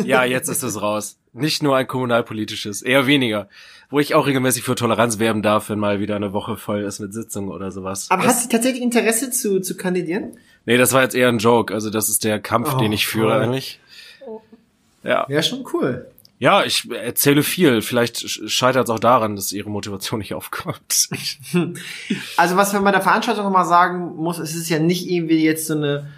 ja, 0.05 0.25
jetzt 0.25 0.49
ist 0.49 0.63
es 0.63 0.81
raus. 0.81 1.19
Nicht 1.33 1.63
nur 1.63 1.77
ein 1.77 1.87
kommunalpolitisches, 1.87 2.83
eher 2.83 3.07
weniger. 3.07 3.49
Wo 3.89 4.01
ich 4.01 4.15
auch 4.15 4.27
regelmäßig 4.27 4.65
für 4.65 4.75
Toleranz 4.75 5.19
werben 5.19 5.43
darf, 5.43 5.71
wenn 5.71 5.79
mal 5.79 6.01
wieder 6.01 6.17
eine 6.17 6.33
Woche 6.33 6.57
voll 6.57 6.83
ist 6.83 6.99
mit 6.99 7.15
Sitzungen 7.15 7.51
oder 7.51 7.71
sowas. 7.71 8.11
Aber 8.11 8.25
Was? 8.25 8.29
hast 8.29 8.45
du 8.47 8.57
tatsächlich 8.57 8.83
Interesse 8.83 9.31
zu, 9.31 9.61
zu 9.61 9.77
kandidieren? 9.77 10.33
Nee, 10.65 10.77
das 10.77 10.93
war 10.93 11.03
jetzt 11.03 11.15
eher 11.15 11.29
ein 11.29 11.39
Joke. 11.39 11.73
Also 11.73 11.91
das 11.91 12.09
ist 12.09 12.25
der 12.25 12.41
Kampf, 12.41 12.75
oh, 12.75 12.79
den 12.79 12.93
ich 12.93 13.07
führe 13.07 13.37
cool. 13.37 13.43
eigentlich. 13.43 13.81
Ja. 15.05 15.25
Wäre 15.29 15.43
schon 15.45 15.65
cool. 15.73 16.11
Ja, 16.39 16.65
ich 16.65 16.91
erzähle 16.91 17.43
viel. 17.43 17.81
Vielleicht 17.81 18.51
scheitert 18.51 18.85
es 18.85 18.91
auch 18.91 18.99
daran, 18.99 19.37
dass 19.37 19.53
ihre 19.53 19.71
Motivation 19.71 20.19
nicht 20.19 20.35
aufkommt. 20.35 21.09
also 22.37 22.57
was 22.57 22.73
man 22.73 22.85
bei 22.85 22.91
der 22.91 23.01
Veranstaltung 23.01 23.45
nochmal 23.45 23.65
sagen 23.65 24.17
muss, 24.17 24.39
es 24.39 24.55
ist 24.55 24.69
ja 24.69 24.79
nicht 24.79 25.09
irgendwie 25.09 25.43
jetzt 25.43 25.67
so 25.67 25.75
eine 25.75 26.09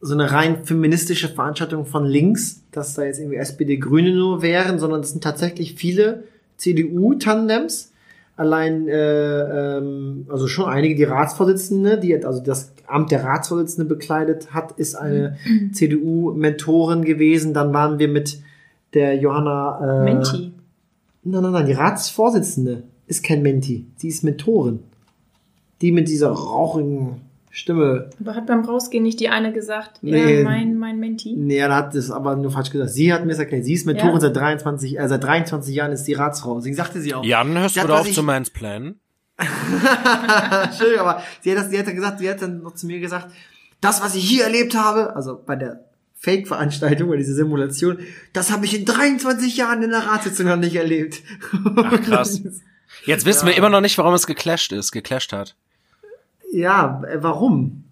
so 0.00 0.12
eine 0.12 0.30
rein 0.32 0.66
feministische 0.66 1.30
Veranstaltung 1.30 1.86
von 1.86 2.04
links, 2.04 2.62
dass 2.72 2.92
da 2.92 3.04
jetzt 3.04 3.20
irgendwie 3.20 3.38
SPD 3.38 3.78
Grüne 3.78 4.12
nur 4.12 4.42
wären, 4.42 4.78
sondern 4.78 5.00
es 5.00 5.12
sind 5.12 5.24
tatsächlich 5.24 5.76
viele 5.76 6.24
CDU-Tandems. 6.64 7.92
Allein, 8.36 8.88
äh, 8.88 9.76
ähm, 9.76 10.26
also 10.28 10.48
schon 10.48 10.64
einige, 10.64 10.96
die 10.96 11.04
Ratsvorsitzende, 11.04 11.98
die 11.98 12.24
also 12.24 12.42
das 12.42 12.72
Amt 12.86 13.12
der 13.12 13.24
Ratsvorsitzende 13.24 13.88
bekleidet 13.88 14.52
hat, 14.52 14.72
ist 14.72 14.96
eine 14.96 15.36
mhm. 15.46 15.72
CDU-Mentorin 15.72 17.04
gewesen. 17.04 17.54
Dann 17.54 17.72
waren 17.72 17.98
wir 17.98 18.08
mit 18.08 18.40
der 18.92 19.16
Johanna. 19.16 20.02
Äh, 20.02 20.04
Menti. 20.04 20.52
Nein, 21.22 21.42
nein, 21.42 21.52
nein, 21.52 21.66
die 21.66 21.72
Ratsvorsitzende 21.72 22.82
ist 23.06 23.22
kein 23.24 23.42
Menti. 23.42 23.86
Sie 23.96 24.08
ist 24.08 24.24
Mentorin. 24.24 24.80
Die 25.80 25.92
mit 25.92 26.08
dieser 26.08 26.30
rauchigen 26.30 27.20
Stimme. 27.54 28.10
Aber 28.18 28.34
hat 28.34 28.46
beim 28.46 28.64
Rausgehen 28.64 29.04
nicht 29.04 29.20
die 29.20 29.28
eine 29.28 29.52
gesagt, 29.52 29.98
nee, 30.02 30.38
ja, 30.38 30.42
mein, 30.42 30.76
mein 30.76 30.98
Menti? 30.98 31.36
Nee, 31.36 31.58
er 31.58 31.72
hat 31.72 31.94
das 31.94 32.10
aber 32.10 32.34
nur 32.34 32.50
falsch 32.50 32.70
gesagt. 32.70 32.90
Sie 32.90 33.12
hat 33.12 33.22
mir 33.22 33.30
das 33.30 33.38
erklärt. 33.38 33.64
Sie 33.64 33.74
ist 33.74 33.86
Mentorin 33.86 34.14
ja? 34.14 34.20
seit 34.20 34.36
23, 34.36 34.98
äh, 34.98 35.08
seit 35.08 35.22
23 35.22 35.72
Jahren 35.72 35.92
ist 35.92 36.02
die 36.02 36.14
Ratsfrau. 36.14 36.56
Deswegen 36.56 36.74
sagte 36.74 37.00
sie 37.00 37.14
auch. 37.14 37.24
Jan, 37.24 37.56
hörst 37.56 37.76
du 37.76 37.82
auf 37.82 38.10
zu 38.10 38.24
meins 38.24 38.50
Plan? 38.50 38.96
Schön, 39.38 40.98
aber 40.98 41.22
sie 41.42 41.52
hat 41.52 41.58
das, 41.58 41.70
sie 41.70 41.78
hat 41.78 41.86
dann 41.86 41.94
gesagt, 41.94 42.18
sie 42.18 42.28
hat 42.28 42.42
dann 42.42 42.60
noch 42.60 42.74
zu 42.74 42.88
mir 42.88 42.98
gesagt, 42.98 43.28
das, 43.80 44.02
was 44.02 44.16
ich 44.16 44.28
hier 44.28 44.42
erlebt 44.42 44.74
habe, 44.74 45.14
also 45.14 45.40
bei 45.46 45.54
der 45.54 45.84
Fake-Veranstaltung 46.16 47.08
oder 47.08 47.18
diese 47.18 47.34
Simulation, 47.34 47.98
das 48.32 48.50
habe 48.50 48.64
ich 48.64 48.76
in 48.76 48.84
23 48.84 49.56
Jahren 49.56 49.80
in 49.84 49.90
der 49.90 50.06
Ratssitzung 50.08 50.46
noch 50.46 50.56
nicht 50.56 50.74
erlebt. 50.74 51.22
Ach 51.76 52.00
krass. 52.02 52.42
Jetzt 53.04 53.26
wissen 53.26 53.46
ja. 53.46 53.52
wir 53.52 53.58
immer 53.58 53.70
noch 53.70 53.80
nicht, 53.80 53.96
warum 53.98 54.14
es 54.14 54.26
geclasht 54.26 54.72
ist, 54.72 54.90
geclasht 54.90 55.32
hat. 55.32 55.54
Ja, 56.54 57.02
äh, 57.04 57.20
warum? 57.20 57.84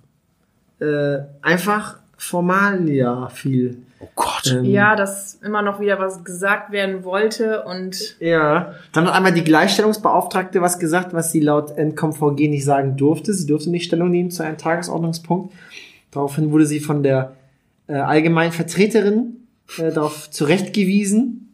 Äh, 0.80 1.18
einfach 1.42 1.98
formal 2.16 2.88
ja 2.88 3.28
viel. 3.28 3.82
Oh 3.98 4.08
Gott. 4.14 4.52
Ähm, 4.52 4.64
ja, 4.64 4.94
dass 4.94 5.34
immer 5.42 5.62
noch 5.62 5.80
wieder 5.80 5.98
was 5.98 6.24
gesagt 6.24 6.70
werden 6.70 7.04
wollte 7.04 7.64
und. 7.64 8.16
Ja. 8.20 8.74
Dann 8.92 9.06
hat 9.06 9.14
einmal 9.14 9.32
die 9.32 9.44
Gleichstellungsbeauftragte 9.44 10.60
was 10.60 10.78
gesagt, 10.78 11.12
was 11.12 11.32
sie 11.32 11.40
laut 11.40 11.76
NComVG 11.76 12.48
nicht 12.48 12.64
sagen 12.64 12.96
durfte. 12.96 13.34
Sie 13.34 13.46
durfte 13.46 13.70
nicht 13.70 13.86
Stellung 13.86 14.10
nehmen 14.10 14.30
zu 14.30 14.44
einem 14.44 14.58
Tagesordnungspunkt. 14.58 15.52
Daraufhin 16.12 16.52
wurde 16.52 16.66
sie 16.66 16.80
von 16.80 17.02
der 17.02 17.32
äh, 17.88 17.94
allgemein 17.94 18.52
Vertreterin 18.52 19.48
äh, 19.78 19.90
darauf 19.90 20.30
zurechtgewiesen. 20.30 21.52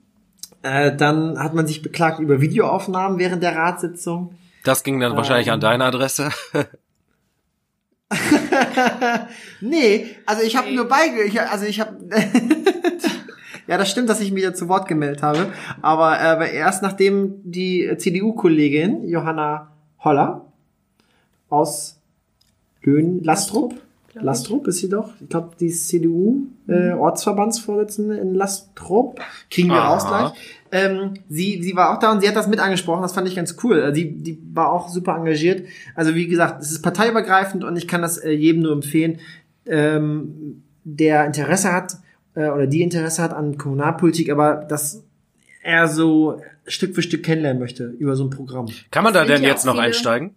Äh, 0.63 0.95
dann 0.95 1.39
hat 1.39 1.55
man 1.55 1.67
sich 1.67 1.81
beklagt 1.81 2.19
über 2.21 2.43
Videoaufnahmen 2.43 3.19
während 3.19 3.43
der 3.43 3.57
Ratssitzung. 3.57 4.35
Das 4.65 4.85
ging 4.85 5.01
dann 5.01 5.13
ähm, 5.13 5.17
wahrscheinlich 5.17 5.51
an 5.51 5.61
deine 5.61 5.85
Adresse. 5.85 6.31
nee, 9.61 10.07
also 10.25 10.43
ich 10.43 10.57
habe 10.57 10.73
nur 10.75 10.87
beige, 10.87 11.23
ich, 11.25 11.41
also 11.41 11.67
ich 11.67 11.81
habe 11.81 11.97
Ja, 13.67 13.77
das 13.77 13.91
stimmt, 13.91 14.09
dass 14.09 14.21
ich 14.21 14.33
mich 14.33 14.43
wieder 14.43 14.55
zu 14.55 14.69
Wort 14.69 14.89
gemeldet 14.89 15.23
habe, 15.23 15.53
aber 15.83 16.19
äh, 16.19 16.57
erst 16.57 16.83
nachdem 16.83 17.35
die 17.45 17.93
CDU-Kollegin 17.99 19.07
Johanna 19.07 19.73
Holler 20.03 20.47
aus 21.51 22.01
Löhn 22.83 23.23
Lastrup 23.23 23.75
Lastrup 24.23 24.67
ist 24.67 24.79
sie 24.79 24.89
doch. 24.89 25.11
Ich 25.21 25.29
glaube, 25.29 25.51
die 25.59 25.71
CDU, 25.71 26.47
äh, 26.69 26.95
mhm. 26.95 27.01
Ortsverbandsvorsitzende 27.01 28.17
in 28.17 28.35
Lastrup. 28.35 29.21
Kriegen 29.51 29.69
wir 29.69 29.89
auch 29.89 30.07
gleich. 30.07 30.33
Ähm, 30.71 31.15
sie, 31.29 31.63
sie 31.63 31.75
war 31.75 31.95
auch 31.95 31.99
da 31.99 32.13
und 32.13 32.21
sie 32.21 32.29
hat 32.29 32.37
das 32.37 32.47
mit 32.47 32.61
angesprochen. 32.61 33.03
Das 33.03 33.13
fand 33.13 33.29
ich 33.29 33.37
ganz 33.37 33.57
cool. 33.63 33.83
Also 33.83 33.95
die, 33.95 34.23
die 34.23 34.39
war 34.53 34.73
auch 34.73 34.89
super 34.89 35.17
engagiert. 35.17 35.67
Also 35.95 36.15
wie 36.15 36.27
gesagt, 36.27 36.63
es 36.63 36.71
ist 36.71 36.83
parteiübergreifend 36.83 37.65
und 37.65 37.77
ich 37.77 37.89
kann 37.89 38.03
das 38.03 38.19
äh, 38.19 38.31
jedem 38.31 38.63
nur 38.63 38.73
empfehlen, 38.73 39.21
ähm, 39.67 40.63
der 40.85 41.27
Interesse 41.27 41.73
hat 41.73 41.97
äh, 42.35 42.49
oder 42.49 42.67
die 42.67 42.83
Interesse 42.83 43.23
hat 43.23 43.33
an 43.33 43.59
Kommunalpolitik, 43.59 44.31
aber 44.31 44.67
das 44.69 45.03
er 45.63 45.89
so 45.89 46.41
Stück 46.67 46.95
für 46.95 47.03
Stück 47.03 47.25
kennenlernen 47.25 47.61
möchte 47.61 47.85
über 47.99 48.17
so 48.17 48.25
ein 48.25 48.31
Programm. 48.31 48.69
Kann 48.91 49.05
man 49.05 49.13
da 49.13 49.25
denn 49.25 49.43
jetzt 49.43 49.67
noch 49.67 49.77
einsteigen? 49.77 50.35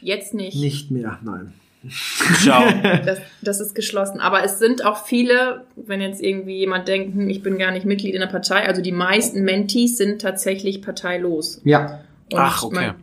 Jetzt 0.00 0.32
nicht. 0.32 0.56
Nicht 0.56 0.90
mehr, 0.90 1.18
nein. 1.22 1.52
Ciao. 1.88 2.64
Das, 3.04 3.20
das 3.40 3.60
ist 3.60 3.74
geschlossen. 3.74 4.20
Aber 4.20 4.44
es 4.44 4.58
sind 4.58 4.84
auch 4.84 5.04
viele, 5.04 5.64
wenn 5.76 6.00
jetzt 6.00 6.22
irgendwie 6.22 6.58
jemand 6.58 6.88
denkt, 6.88 7.14
hm, 7.14 7.28
ich 7.30 7.42
bin 7.42 7.58
gar 7.58 7.70
nicht 7.70 7.86
Mitglied 7.86 8.14
in 8.14 8.20
der 8.20 8.26
Partei, 8.26 8.66
also 8.66 8.82
die 8.82 8.92
meisten 8.92 9.42
Mentees 9.42 9.96
sind 9.96 10.20
tatsächlich 10.20 10.82
parteilos. 10.82 11.60
Ja. 11.64 12.00
Und 12.30 12.38
Ach, 12.38 12.62
okay. 12.62 12.74
Man, 12.74 12.94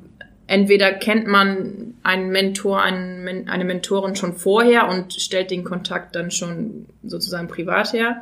entweder 0.45 0.93
kennt 0.93 1.27
man 1.27 1.95
einen 2.03 2.29
Mentor, 2.29 2.81
einen, 2.81 3.49
eine 3.49 3.65
Mentorin 3.65 4.15
schon 4.15 4.35
vorher 4.35 4.87
und 4.87 5.13
stellt 5.13 5.51
den 5.51 5.63
Kontakt 5.63 6.15
dann 6.15 6.31
schon 6.31 6.85
sozusagen 7.03 7.47
privat 7.47 7.93
her. 7.93 8.21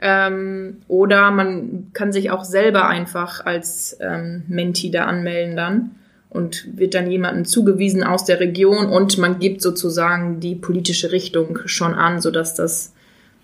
Ähm, 0.00 0.82
oder 0.88 1.30
man 1.30 1.90
kann 1.92 2.12
sich 2.12 2.30
auch 2.30 2.44
selber 2.44 2.88
einfach 2.88 3.44
als 3.46 3.96
ähm, 4.00 4.42
Mentee 4.48 4.90
da 4.90 5.04
anmelden 5.04 5.54
dann 5.56 5.96
und 6.32 6.66
wird 6.78 6.94
dann 6.94 7.10
jemanden 7.10 7.44
zugewiesen 7.44 8.02
aus 8.02 8.24
der 8.24 8.40
Region 8.40 8.86
und 8.86 9.18
man 9.18 9.38
gibt 9.38 9.60
sozusagen 9.60 10.40
die 10.40 10.54
politische 10.54 11.12
Richtung 11.12 11.58
schon 11.66 11.94
an, 11.94 12.20
sodass 12.20 12.54
das 12.54 12.94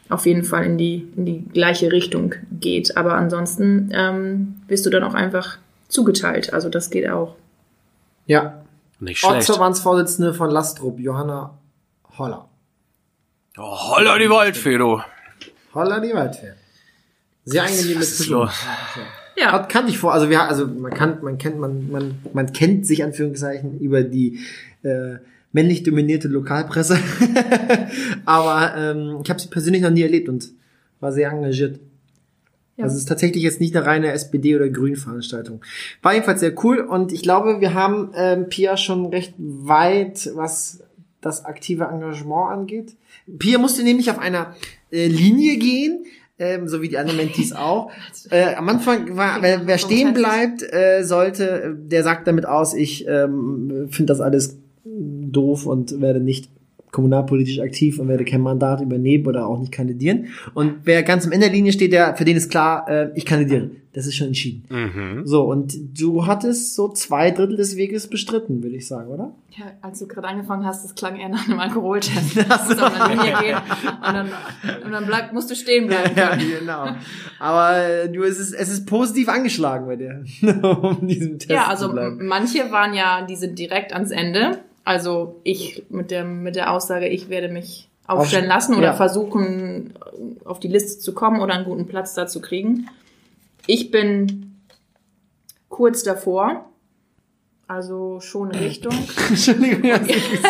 auf 0.09 0.24
jeden 0.24 0.43
Fall 0.43 0.64
in 0.64 0.78
die, 0.78 1.07
in 1.16 1.26
die 1.26 1.45
gleiche 1.53 1.93
Richtung 1.93 2.34
geht. 2.51 2.97
Aber 2.97 3.14
ansonsten 3.14 3.91
ähm, 3.93 4.62
wirst 4.68 4.86
du 4.86 4.91
dann 4.91 5.05
auch 5.05 5.12
einfach 5.12 5.59
zugeteilt. 5.89 6.55
Also 6.55 6.70
das 6.70 6.89
geht 6.89 7.11
auch. 7.11 7.36
Ja. 8.26 8.62
Nicht 9.01 9.20
schlecht. 9.20 9.34
Ortsverbandsvorsitzende 9.34 10.32
von 10.32 10.51
Lastrup, 10.51 10.99
Johanna 10.99 11.59
Holler. 12.16 12.49
Oh, 13.59 13.97
Holler 13.97 14.18
die 14.18 14.30
Waldfee, 14.30 14.78
du. 14.78 15.01
Holler 15.74 16.01
die 16.01 16.14
Waldfee. 16.14 16.53
Sehr 17.45 17.64
angenehm 17.64 17.99
mit 17.99 18.09
zu 18.09 18.24
tun. 18.24 18.51
Ja. 19.41 19.53
Hat, 19.53 19.68
kannte 19.68 19.91
ich 19.91 19.99
vor, 19.99 20.12
also 20.12 20.30
wir, 20.30 20.43
also 20.43 20.66
man 20.66 20.93
kann, 20.93 21.18
man 21.22 21.39
kennt, 21.39 21.59
man, 21.59 21.91
man, 21.91 22.14
man 22.32 22.53
kennt 22.53 22.86
sich 22.86 23.05
Anführungszeichen 23.05 23.78
über 23.78 24.03
die 24.03 24.41
äh, 24.82 25.16
männlich 25.53 25.82
dominierte 25.82 26.28
Lokalpresse. 26.28 26.99
Aber 28.24 28.74
ähm, 28.76 29.20
ich 29.22 29.30
habe 29.30 29.41
sie 29.41 29.49
persönlich 29.49 29.82
noch 29.82 29.91
nie 29.91 30.03
erlebt 30.03 30.28
und 30.28 30.51
war 31.01 31.12
sehr 31.12 31.30
engagiert. 31.30 31.78
Ja. 32.76 32.84
Also 32.84 32.95
es 32.95 33.03
ist 33.03 33.09
tatsächlich 33.09 33.43
jetzt 33.43 33.61
nicht 33.61 33.76
eine 33.76 33.86
reine 33.86 34.12
SPD- 34.12 34.55
oder 34.55 34.68
Grün-Veranstaltung. 34.68 35.64
War 36.03 36.14
jedenfalls 36.14 36.41
sehr 36.41 36.55
cool 36.64 36.78
und 36.78 37.12
ich 37.12 37.22
glaube, 37.22 37.61
wir 37.61 37.74
haben 37.74 38.12
ähm, 38.14 38.49
Pia 38.49 38.76
schon 38.76 39.07
recht 39.07 39.34
weit, 39.39 40.30
was 40.34 40.80
das 41.20 41.45
aktive 41.45 41.84
Engagement 41.84 42.53
angeht. 42.53 42.97
Pia 43.39 43.59
musste 43.59 43.82
nämlich 43.82 44.11
auf 44.11 44.18
einer 44.18 44.55
äh, 44.93 45.09
Linie 45.09 45.57
gehen, 45.57 46.05
ähm, 46.39 46.68
so 46.68 46.82
wie 46.82 46.89
die 46.89 46.99
anderen 46.99 47.18
Mentees 47.18 47.53
auch. 47.57 47.91
Äh, 48.30 48.55
am 48.55 48.68
Anfang 48.68 49.16
war, 49.16 49.43
wer, 49.43 49.66
wer 49.66 49.78
stehen 49.78 50.14
bleibt, 50.14 50.62
äh, 50.62 51.03
sollte, 51.03 51.76
der 51.78 52.03
sagt 52.03 52.26
damit 52.26 52.47
aus, 52.47 52.74
ich 52.74 53.07
ähm, 53.07 53.89
finde 53.91 54.12
das 54.12 54.20
alles 54.20 54.59
doof 54.84 55.66
und 55.66 56.01
werde 56.01 56.20
nicht 56.20 56.51
kommunalpolitisch 56.93 57.61
aktiv 57.61 57.99
und 57.99 58.09
werde 58.09 58.24
kein 58.24 58.41
Mandat 58.41 58.80
übernehmen 58.80 59.26
oder 59.26 59.47
auch 59.47 59.59
nicht 59.59 59.72
kandidieren. 59.72 60.26
Und 60.55 60.74
wer 60.84 61.03
ganz 61.03 61.26
am 61.26 61.32
Ende 61.32 61.47
der 61.47 61.55
Linie 61.55 61.72
steht, 61.72 61.93
der, 61.93 62.16
für 62.16 62.24
den 62.24 62.36
ist 62.36 62.51
klar, 62.51 62.89
äh, 62.89 63.11
ich 63.14 63.24
kandidiere. 63.24 63.70
Das 63.95 64.07
ist 64.07 64.16
schon 64.16 64.28
entschieden. 64.28 64.64
Mhm. 64.68 65.26
So, 65.26 65.43
und 65.43 65.74
du 65.99 66.26
hattest 66.26 66.74
so 66.74 66.89
zwei 66.89 67.30
Drittel 67.30 67.57
des 67.57 67.76
Weges 67.76 68.07
bestritten, 68.07 68.62
würde 68.62 68.76
ich 68.76 68.86
sagen, 68.86 69.09
oder? 69.09 69.34
Ja, 69.51 69.64
als 69.80 69.99
du 69.99 70.07
gerade 70.07 70.28
angefangen 70.28 70.64
hast, 70.64 70.84
das 70.84 70.95
klang 70.95 71.16
eher 71.16 71.28
nach 71.30 71.49
einem 71.49 71.59
Alkoholtest. 71.59 72.36
Du 72.39 72.43
musst 72.43 72.82
auf 72.82 73.01
eine 73.01 73.14
Linie 73.14 73.39
gehen 73.41 73.57
und 73.57 74.14
dann, 74.14 74.28
und 74.84 74.93
dann 74.93 75.07
bleib, 75.07 75.32
musst 75.32 75.51
du 75.51 75.57
stehen 75.57 75.89
bleiben. 75.89 76.14
Ja, 76.16 76.36
ja 76.36 76.59
genau. 76.61 76.89
Aber 77.41 77.76
äh, 77.76 78.09
du, 78.09 78.22
es 78.22 78.39
ist, 78.39 78.53
es 78.53 78.68
ist 78.68 78.86
positiv 78.86 79.28
angeschlagen 79.28 79.86
bei 79.86 79.97
dir, 79.97 80.24
um 80.62 81.07
diesem 81.07 81.39
Test 81.39 81.51
Ja, 81.51 81.66
also 81.66 81.93
manche 82.18 82.70
waren 82.70 82.95
ja, 82.95 83.26
die 83.26 83.36
sind 83.36 83.59
direkt 83.59 83.93
ans 83.93 84.11
Ende 84.11 84.59
also 84.89 85.39
ich 85.45 85.84
mit 85.91 86.11
der, 86.11 86.24
mit 86.24 86.57
der 86.57 86.72
Aussage, 86.72 87.09
ich 87.09 87.28
werde 87.28 87.51
mich 87.51 87.91
aufstellen 88.07 88.47
lassen 88.47 88.74
oder 88.74 88.86
ja. 88.86 88.93
versuchen, 88.95 89.93
auf 90.47 90.61
die 90.61 90.68
Liste 90.68 90.99
zu 90.99 91.12
kommen 91.12 91.43
oder 91.43 91.53
einen 91.53 91.66
guten 91.66 91.86
Platz 91.86 92.14
da 92.14 92.26
zu 92.26 92.41
kriegen. 92.41 92.89
Ich 93.66 93.91
bin 93.91 94.62
kurz 95.68 96.05
davor, 96.05 96.70
also 97.66 98.20
schon 98.20 98.51
Richtung. 98.51 98.95
Entschuldigung, 99.28 99.84
ja, 99.84 100.01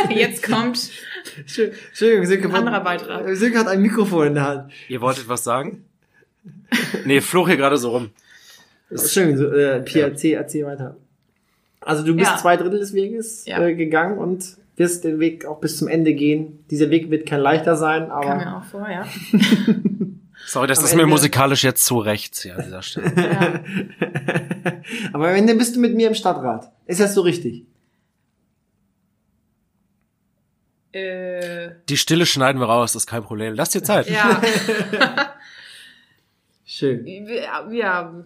jetzt 0.08 0.44
kommt 0.44 0.88
Entschuldigung, 1.36 2.26
Silke, 2.26 2.48
ein 2.48 2.54
anderer 2.54 2.80
Beitrag. 2.80 3.34
Silke 3.34 3.58
hat 3.58 3.66
ein 3.66 3.82
Mikrofon 3.82 4.28
in 4.28 4.34
der 4.34 4.44
Hand. 4.44 4.72
Ihr 4.88 5.00
wolltet 5.00 5.28
was 5.28 5.42
sagen? 5.42 5.84
nee, 7.04 7.20
flog 7.20 7.48
hier 7.48 7.56
gerade 7.56 7.76
so 7.76 7.90
rum. 7.90 8.10
Entschuldigung, 8.88 9.52
äh, 9.52 9.80
Pia, 9.80 10.02
ja. 10.02 10.06
erzähl, 10.06 10.34
erzähl 10.34 10.64
weiter. 10.64 10.96
Also 11.80 12.04
du 12.04 12.14
bist 12.14 12.30
ja. 12.30 12.36
zwei 12.36 12.56
Drittel 12.56 12.78
des 12.80 12.92
Weges 12.92 13.44
ja. 13.46 13.60
äh, 13.60 13.74
gegangen 13.74 14.18
und 14.18 14.56
wirst 14.76 15.04
den 15.04 15.20
Weg 15.20 15.44
auch 15.44 15.60
bis 15.60 15.78
zum 15.78 15.88
Ende 15.88 16.14
gehen. 16.14 16.64
Dieser 16.70 16.90
Weg 16.90 17.10
wird 17.10 17.26
kein 17.26 17.40
leichter 17.40 17.76
sein, 17.76 18.10
aber. 18.10 18.26
Kam 18.26 18.38
mir 18.38 18.56
auch 18.56 18.64
vor, 18.64 18.88
ja. 18.88 19.06
Sorry, 20.46 20.66
das 20.66 20.78
am 20.78 20.84
ist 20.84 20.92
Ende 20.92 21.04
mir 21.04 21.10
musikalisch 21.10 21.64
jetzt 21.64 21.84
zu 21.84 21.98
rechts 21.98 22.42
hier 22.42 22.56
an 22.56 22.64
dieser 22.64 22.82
Stelle. 22.82 23.12
Ja. 23.16 25.12
aber 25.12 25.28
am 25.28 25.34
Ende 25.34 25.54
bist 25.54 25.76
du 25.76 25.80
mit 25.80 25.94
mir 25.94 26.08
im 26.08 26.14
Stadtrat. 26.14 26.70
Ist 26.86 27.00
das 27.00 27.14
so 27.14 27.20
richtig? 27.20 27.66
Äh. 30.92 31.72
Die 31.88 31.96
Stille 31.96 32.24
schneiden 32.24 32.60
wir 32.60 32.66
raus, 32.66 32.92
das 32.92 33.02
ist 33.02 33.06
kein 33.06 33.22
Problem. 33.22 33.54
Lass 33.54 33.70
dir 33.70 33.82
Zeit. 33.82 34.08
Ja. 34.08 34.40
Schön. 36.64 37.06
Ja. 37.70 38.24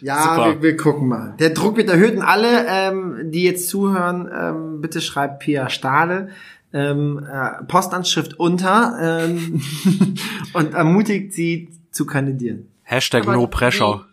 Ja, 0.00 0.46
wir, 0.46 0.62
wir, 0.62 0.76
gucken 0.76 1.08
mal. 1.08 1.34
Der 1.38 1.50
Druck 1.50 1.76
wird 1.76 1.88
erhöht 1.88 2.14
und 2.14 2.22
alle, 2.22 2.66
ähm, 2.68 3.30
die 3.32 3.42
jetzt 3.42 3.68
zuhören, 3.68 4.30
ähm, 4.32 4.80
bitte 4.80 5.00
schreibt 5.00 5.40
Pia 5.40 5.68
Stahle 5.68 6.28
ähm, 6.74 7.24
äh, 7.24 7.62
Postanschrift 7.64 8.34
unter 8.38 8.96
ähm, 9.00 9.62
und 10.52 10.74
ermutigt 10.74 11.32
sie 11.32 11.70
zu 11.90 12.04
kandidieren. 12.04 12.68
Hashtag 12.82 13.22
Aber 13.22 13.34
no 13.36 13.46
pressure. 13.46 14.04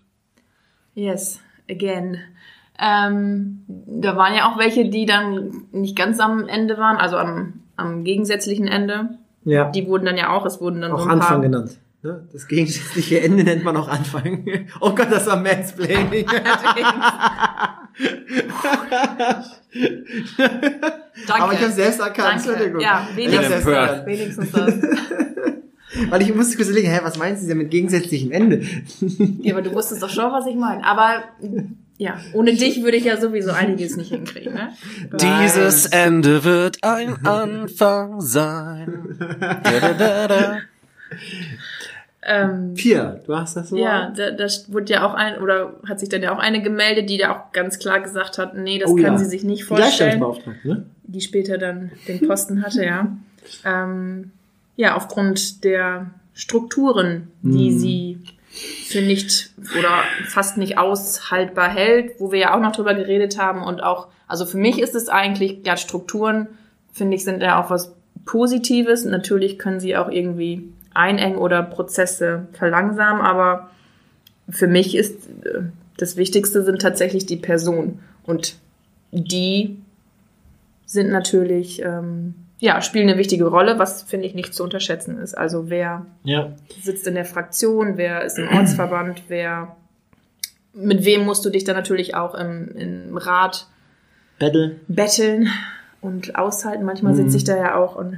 Yes, 0.93 1.39
again. 1.69 2.19
Ähm, 2.79 3.63
da 3.67 4.15
waren 4.15 4.35
ja 4.35 4.49
auch 4.49 4.57
welche, 4.57 4.89
die 4.89 5.05
dann 5.05 5.65
nicht 5.71 5.97
ganz 5.97 6.19
am 6.19 6.47
Ende 6.47 6.77
waren, 6.77 6.97
also 6.97 7.17
am, 7.17 7.61
am 7.75 8.03
gegensätzlichen 8.03 8.67
Ende. 8.67 9.17
Ja. 9.43 9.69
Die 9.71 9.87
wurden 9.87 10.05
dann 10.05 10.17
ja 10.17 10.29
auch, 10.29 10.45
es 10.45 10.61
wurden 10.61 10.81
dann 10.81 10.91
auch 10.91 10.99
so 10.99 11.05
ein 11.05 11.11
Anfang 11.11 11.27
paar, 11.29 11.41
genannt. 11.41 11.79
Ne? 12.03 12.27
Das 12.33 12.47
gegensätzliche 12.47 13.21
Ende 13.21 13.43
nennt 13.43 13.63
man 13.63 13.77
auch 13.77 13.87
Anfang. 13.87 14.43
Oh 14.79 14.95
Gott, 14.95 15.11
das 15.11 15.27
war 15.27 15.35
Mansplaining. 15.35 16.25
Danke. 21.27 21.43
Aber 21.43 21.53
ich 21.53 21.61
habe 21.61 21.71
selbst 21.71 21.99
erkannt. 21.99 22.37
Entschuldigung. 22.37 22.81
Ja, 22.81 23.07
wenigstens, 23.15 23.65
das. 23.65 24.05
wenigstens 24.05 24.51
das. 24.51 24.73
Weil 26.09 26.21
ich 26.21 26.33
musste 26.33 26.55
kurz 26.55 26.69
überlegen, 26.69 26.89
hä, 26.89 27.01
was 27.03 27.17
meinst 27.19 27.43
du 27.43 27.47
denn 27.47 27.57
mit 27.57 27.69
gegensätzlichem 27.69 28.31
Ende? 28.31 28.61
ja, 29.41 29.53
aber 29.53 29.61
du 29.61 29.73
wusstest 29.73 30.01
doch 30.01 30.09
schon, 30.09 30.31
was 30.31 30.47
ich 30.47 30.55
meine. 30.55 30.83
Aber 30.85 31.23
ja, 31.97 32.19
ohne 32.33 32.53
dich 32.55 32.81
würde 32.81 32.97
ich 32.97 33.03
ja 33.03 33.19
sowieso 33.19 33.51
einiges 33.51 33.97
nicht 33.97 34.09
hinkriegen, 34.09 34.53
ne? 34.53 34.73
Dieses 35.13 35.85
Ende 35.85 36.43
wird 36.43 36.77
ein 36.81 37.25
Anfang 37.25 38.21
sein. 38.21 39.17
Da, 39.39 39.79
da, 39.79 39.93
da, 39.93 40.27
da. 40.27 40.57
Ähm, 42.23 42.75
Pia, 42.75 43.19
du 43.25 43.35
hast 43.35 43.55
das 43.55 43.69
so? 43.69 43.77
Ja, 43.77 44.11
da, 44.15 44.31
da 44.31 44.45
wurde 44.67 44.93
ja 44.93 45.05
auch 45.07 45.15
ein, 45.15 45.41
oder 45.41 45.73
hat 45.87 45.99
sich 45.99 46.09
dann 46.09 46.21
ja 46.21 46.33
auch 46.33 46.39
eine 46.39 46.61
gemeldet, 46.61 47.09
die 47.09 47.17
da 47.17 47.35
auch 47.35 47.51
ganz 47.51 47.79
klar 47.79 47.99
gesagt 47.99 48.37
hat, 48.37 48.55
nee, 48.55 48.77
das 48.77 48.91
oh, 48.91 48.95
kann 48.95 49.13
ja. 49.13 49.17
sie 49.17 49.25
sich 49.25 49.43
nicht 49.43 49.63
vorstellen. 49.63 50.23
Ne? 50.63 50.85
Die 51.03 51.21
später 51.21 51.57
dann 51.57 51.91
den 52.07 52.27
Posten 52.27 52.63
hatte, 52.63 52.85
ja. 52.85 53.17
Ähm, 53.65 54.31
ja, 54.75 54.95
aufgrund 54.95 55.63
der 55.63 56.11
Strukturen, 56.33 57.27
die 57.41 57.69
hm. 57.71 57.79
sie 57.79 58.19
für 58.51 59.01
nicht 59.01 59.51
oder 59.77 60.03
fast 60.27 60.57
nicht 60.57 60.77
aushaltbar 60.77 61.69
hält, 61.69 62.19
wo 62.19 62.31
wir 62.31 62.39
ja 62.39 62.55
auch 62.55 62.59
noch 62.59 62.73
drüber 62.73 62.93
geredet 62.93 63.39
haben 63.39 63.63
und 63.63 63.81
auch, 63.81 64.07
also 64.27 64.45
für 64.45 64.57
mich 64.57 64.79
ist 64.79 64.93
es 64.93 65.09
eigentlich, 65.09 65.65
ja, 65.65 65.77
Strukturen, 65.77 66.47
finde 66.91 67.15
ich, 67.15 67.23
sind 67.23 67.41
ja 67.41 67.63
auch 67.63 67.69
was 67.69 67.93
Positives. 68.25 69.05
Natürlich 69.05 69.57
können 69.57 69.79
sie 69.79 69.95
auch 69.95 70.09
irgendwie 70.09 70.69
einengen 70.93 71.37
oder 71.37 71.63
Prozesse 71.63 72.47
verlangsamen, 72.53 73.21
aber 73.21 73.69
für 74.49 74.67
mich 74.67 74.95
ist 74.95 75.27
äh, 75.45 75.63
das 75.97 76.17
Wichtigste 76.17 76.63
sind 76.63 76.81
tatsächlich 76.81 77.25
die 77.25 77.37
Person 77.37 77.99
und 78.23 78.55
die 79.11 79.77
sind 80.85 81.09
natürlich, 81.09 81.81
ähm, 81.83 82.33
ja, 82.59 82.81
spielen 82.81 83.07
eine 83.07 83.17
wichtige 83.17 83.45
Rolle, 83.45 83.79
was 83.79 84.03
finde 84.03 84.27
ich 84.27 84.33
nicht 84.33 84.53
zu 84.53 84.63
unterschätzen 84.63 85.17
ist. 85.19 85.37
Also 85.37 85.69
wer 85.69 86.05
ja. 86.23 86.53
sitzt 86.81 87.07
in 87.07 87.15
der 87.15 87.25
Fraktion, 87.25 87.97
wer 87.97 88.23
ist 88.23 88.37
im 88.37 88.49
Ortsverband, 88.49 89.23
wer, 89.27 89.75
mit 90.73 91.05
wem 91.05 91.23
musst 91.25 91.45
du 91.45 91.49
dich 91.49 91.63
dann 91.63 91.75
natürlich 91.75 92.15
auch 92.15 92.35
im, 92.35 92.75
im 92.75 93.17
Rat 93.17 93.67
Battle. 94.39 94.77
betteln 94.87 95.49
und 96.01 96.35
aushalten. 96.35 96.83
Manchmal 96.83 97.13
mhm. 97.13 97.17
sitze 97.17 97.37
ich 97.37 97.43
da 97.43 97.57
ja 97.57 97.75
auch 97.75 97.95
und 97.95 98.17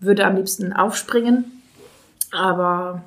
würde 0.00 0.26
am 0.26 0.36
liebsten 0.36 0.72
aufspringen. 0.72 1.44
Aber. 2.32 3.04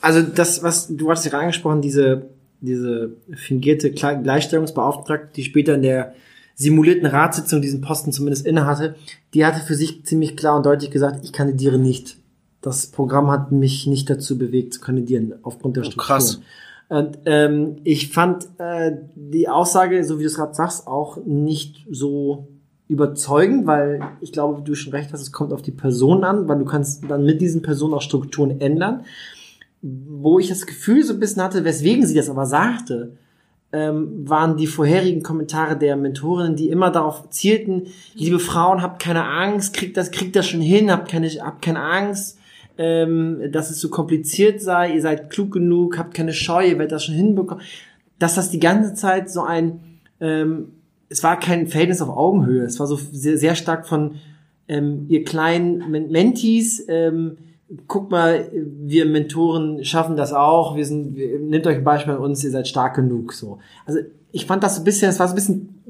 Also 0.00 0.22
das, 0.22 0.62
was 0.62 0.88
du 0.88 1.10
hast 1.10 1.24
ja 1.24 1.32
angesprochen, 1.32 1.82
diese, 1.82 2.26
diese 2.60 3.12
fingierte 3.34 3.90
Gleichstellungsbeauftragte, 3.90 5.30
die 5.34 5.44
später 5.44 5.74
in 5.74 5.82
der 5.82 6.14
simulierten 6.54 7.06
Ratssitzung 7.06 7.60
diesen 7.60 7.80
Posten 7.80 8.12
zumindest 8.12 8.46
innehatte, 8.46 8.94
die 9.34 9.44
hatte 9.44 9.60
für 9.60 9.74
sich 9.74 10.04
ziemlich 10.04 10.36
klar 10.36 10.56
und 10.56 10.66
deutlich 10.66 10.90
gesagt, 10.90 11.24
ich 11.24 11.32
kandidiere 11.32 11.78
nicht. 11.78 12.16
Das 12.62 12.86
Programm 12.86 13.30
hat 13.30 13.52
mich 13.52 13.86
nicht 13.86 14.08
dazu 14.08 14.38
bewegt 14.38 14.74
zu 14.74 14.80
kandidieren, 14.80 15.34
aufgrund 15.42 15.76
der 15.76 15.82
oh, 15.82 15.86
Struktur. 15.86 16.06
Krass. 16.06 16.40
Und 16.88 17.18
ähm, 17.26 17.76
ich 17.84 18.12
fand 18.12 18.48
äh, 18.58 18.92
die 19.14 19.48
Aussage, 19.48 20.04
so 20.04 20.18
wie 20.18 20.22
du 20.22 20.28
es 20.28 20.36
gerade 20.36 20.54
sagst, 20.54 20.86
auch 20.86 21.18
nicht 21.24 21.84
so 21.90 22.48
überzeugend, 22.88 23.66
weil 23.66 24.00
ich 24.20 24.32
glaube, 24.32 24.62
du 24.62 24.74
schon 24.74 24.92
recht 24.92 25.12
hast, 25.12 25.20
es 25.20 25.32
kommt 25.32 25.52
auf 25.52 25.62
die 25.62 25.72
Person 25.72 26.24
an, 26.24 26.48
weil 26.48 26.58
du 26.58 26.64
kannst 26.64 27.04
dann 27.08 27.24
mit 27.24 27.40
diesen 27.40 27.62
Personen 27.62 27.94
auch 27.94 28.02
Strukturen 28.02 28.60
ändern. 28.60 29.04
Wo 29.82 30.38
ich 30.38 30.48
das 30.48 30.66
Gefühl 30.66 31.02
so 31.02 31.14
ein 31.14 31.20
bisschen 31.20 31.42
hatte, 31.42 31.64
weswegen 31.64 32.06
sie 32.06 32.14
das 32.14 32.30
aber 32.30 32.46
sagte, 32.46 33.12
ähm, 33.72 34.28
waren 34.28 34.56
die 34.56 34.66
vorherigen 34.66 35.22
Kommentare 35.22 35.76
der 35.76 35.96
Mentorinnen, 35.96 36.56
die 36.56 36.68
immer 36.68 36.90
darauf 36.90 37.28
zielten, 37.30 37.88
liebe 38.14 38.38
Frauen, 38.38 38.80
habt 38.80 39.02
keine 39.02 39.24
Angst, 39.24 39.74
kriegt 39.74 39.96
das, 39.96 40.10
kriegt 40.10 40.36
das 40.36 40.46
schon 40.46 40.60
hin, 40.60 40.90
habt 40.90 41.10
keine, 41.10 41.28
habt 41.28 41.62
keine 41.62 41.82
Angst, 41.82 42.38
ähm, 42.78 43.40
dass 43.50 43.70
es 43.70 43.80
so 43.80 43.90
kompliziert 43.90 44.60
sei, 44.60 44.94
ihr 44.94 45.02
seid 45.02 45.30
klug 45.30 45.52
genug, 45.52 45.98
habt 45.98 46.14
keine 46.14 46.32
Scheu, 46.32 46.66
ihr 46.66 46.78
werdet 46.78 46.92
das 46.92 47.04
schon 47.04 47.16
hinbekommen. 47.16 47.64
Dass 48.18 48.36
das 48.36 48.50
die 48.50 48.60
ganze 48.60 48.94
Zeit 48.94 49.30
so 49.30 49.42
ein, 49.42 49.80
ähm, 50.20 50.68
es 51.08 51.22
war 51.22 51.38
kein 51.38 51.66
Verhältnis 51.66 52.02
auf 52.02 52.08
Augenhöhe, 52.08 52.64
es 52.64 52.80
war 52.80 52.86
so 52.86 52.96
sehr, 52.96 53.38
sehr 53.38 53.54
stark 53.54 53.86
von 53.86 54.16
ähm, 54.68 55.06
ihr 55.08 55.24
kleinen 55.24 55.90
Mentis, 56.10 56.84
ähm, 56.88 57.38
guck 57.88 58.10
mal, 58.10 58.50
wir 58.52 59.06
Mentoren 59.06 59.84
schaffen 59.84 60.16
das 60.16 60.32
auch, 60.32 60.76
wir 60.76 60.84
sind, 60.84 61.16
wir, 61.16 61.38
nehmt 61.38 61.66
euch 61.66 61.76
ein 61.76 61.84
Beispiel 61.84 62.14
an 62.14 62.20
uns, 62.20 62.42
ihr 62.44 62.50
seid 62.50 62.68
stark 62.68 62.94
genug, 62.94 63.32
so. 63.32 63.58
Also, 63.84 64.00
ich 64.32 64.46
fand 64.46 64.62
das 64.62 64.76
so 64.76 64.82
ein 64.82 64.84
bisschen, 64.84 65.08
es 65.08 65.18
war 65.18 65.28
so 65.28 65.32
ein 65.32 65.36
bisschen 65.36 65.82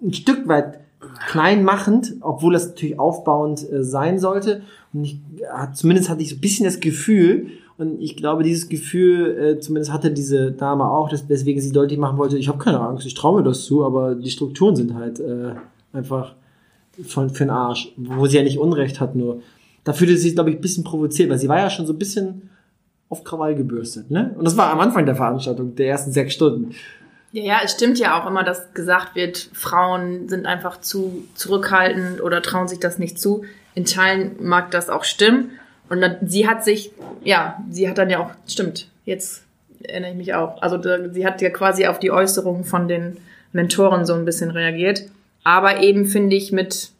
ein 0.00 0.12
Stück 0.12 0.46
weit 0.48 0.80
kleinmachend, 1.28 2.16
obwohl 2.20 2.52
das 2.52 2.68
natürlich 2.68 2.98
aufbauend 2.98 3.70
äh, 3.70 3.82
sein 3.82 4.18
sollte. 4.18 4.62
Und 4.92 5.04
ich, 5.04 5.20
hat, 5.52 5.76
zumindest 5.76 6.08
hatte 6.08 6.22
ich 6.22 6.30
so 6.30 6.36
ein 6.36 6.40
bisschen 6.40 6.64
das 6.64 6.80
Gefühl, 6.80 7.48
und 7.82 8.00
ich 8.00 8.16
glaube, 8.16 8.44
dieses 8.44 8.68
Gefühl, 8.68 9.38
äh, 9.38 9.60
zumindest 9.60 9.92
hatte 9.92 10.12
diese 10.12 10.52
Dame 10.52 10.84
auch, 10.84 11.08
dass, 11.08 11.28
weswegen 11.28 11.60
sie 11.60 11.72
deutlich 11.72 11.98
machen 11.98 12.16
wollte, 12.16 12.38
ich 12.38 12.48
habe 12.48 12.58
keine 12.58 12.80
Angst, 12.80 13.06
ich 13.06 13.14
traue 13.14 13.40
mir 13.40 13.48
das 13.48 13.64
zu, 13.64 13.84
aber 13.84 14.14
die 14.14 14.30
Strukturen 14.30 14.76
sind 14.76 14.94
halt 14.94 15.18
äh, 15.18 15.54
einfach 15.92 16.34
von, 17.06 17.30
für 17.30 17.44
den 17.44 17.50
Arsch, 17.50 17.92
wo 17.96 18.26
sie 18.26 18.36
ja 18.36 18.44
nicht 18.44 18.58
Unrecht 18.58 19.00
hat, 19.00 19.16
nur 19.16 19.42
da 19.82 19.92
fühlte 19.92 20.16
sie 20.16 20.22
sich, 20.22 20.34
glaube 20.34 20.50
ich, 20.50 20.56
ein 20.56 20.62
bisschen 20.62 20.84
provoziert, 20.84 21.28
weil 21.28 21.38
sie 21.38 21.48
war 21.48 21.58
ja 21.58 21.70
schon 21.70 21.86
so 21.86 21.92
ein 21.92 21.98
bisschen 21.98 22.50
auf 23.08 23.24
Krawall 23.24 23.56
gebürstet, 23.56 24.10
ne? 24.10 24.32
Und 24.38 24.44
das 24.44 24.56
war 24.56 24.70
am 24.70 24.78
Anfang 24.78 25.04
der 25.04 25.16
Veranstaltung, 25.16 25.74
der 25.74 25.88
ersten 25.88 26.12
sechs 26.12 26.34
Stunden. 26.34 26.74
Ja, 27.32 27.42
ja, 27.42 27.60
es 27.64 27.72
stimmt 27.72 27.98
ja 27.98 28.20
auch 28.20 28.26
immer, 28.28 28.44
dass 28.44 28.72
gesagt 28.74 29.16
wird, 29.16 29.50
Frauen 29.52 30.28
sind 30.28 30.46
einfach 30.46 30.80
zu 30.80 31.24
zurückhaltend 31.34 32.22
oder 32.22 32.42
trauen 32.42 32.68
sich 32.68 32.78
das 32.78 32.98
nicht 32.98 33.18
zu. 33.18 33.42
In 33.74 33.86
Teilen 33.86 34.36
mag 34.40 34.70
das 34.70 34.88
auch 34.88 35.02
stimmen. 35.02 35.50
Und 35.92 36.00
dann, 36.00 36.16
sie 36.22 36.48
hat 36.48 36.64
sich, 36.64 36.90
ja, 37.22 37.62
sie 37.68 37.86
hat 37.86 37.98
dann 37.98 38.08
ja 38.08 38.18
auch, 38.20 38.30
stimmt, 38.48 38.88
jetzt 39.04 39.42
erinnere 39.82 40.12
ich 40.12 40.16
mich 40.16 40.32
auch. 40.32 40.62
Also 40.62 40.80
sie 41.12 41.26
hat 41.26 41.42
ja 41.42 41.50
quasi 41.50 41.86
auf 41.86 41.98
die 41.98 42.10
Äußerungen 42.10 42.64
von 42.64 42.88
den 42.88 43.18
Mentoren 43.52 44.06
so 44.06 44.14
ein 44.14 44.24
bisschen 44.24 44.50
reagiert. 44.50 45.02
Aber 45.44 45.82
eben 45.82 46.06
finde 46.06 46.34
ich 46.34 46.50
mit 46.50 46.92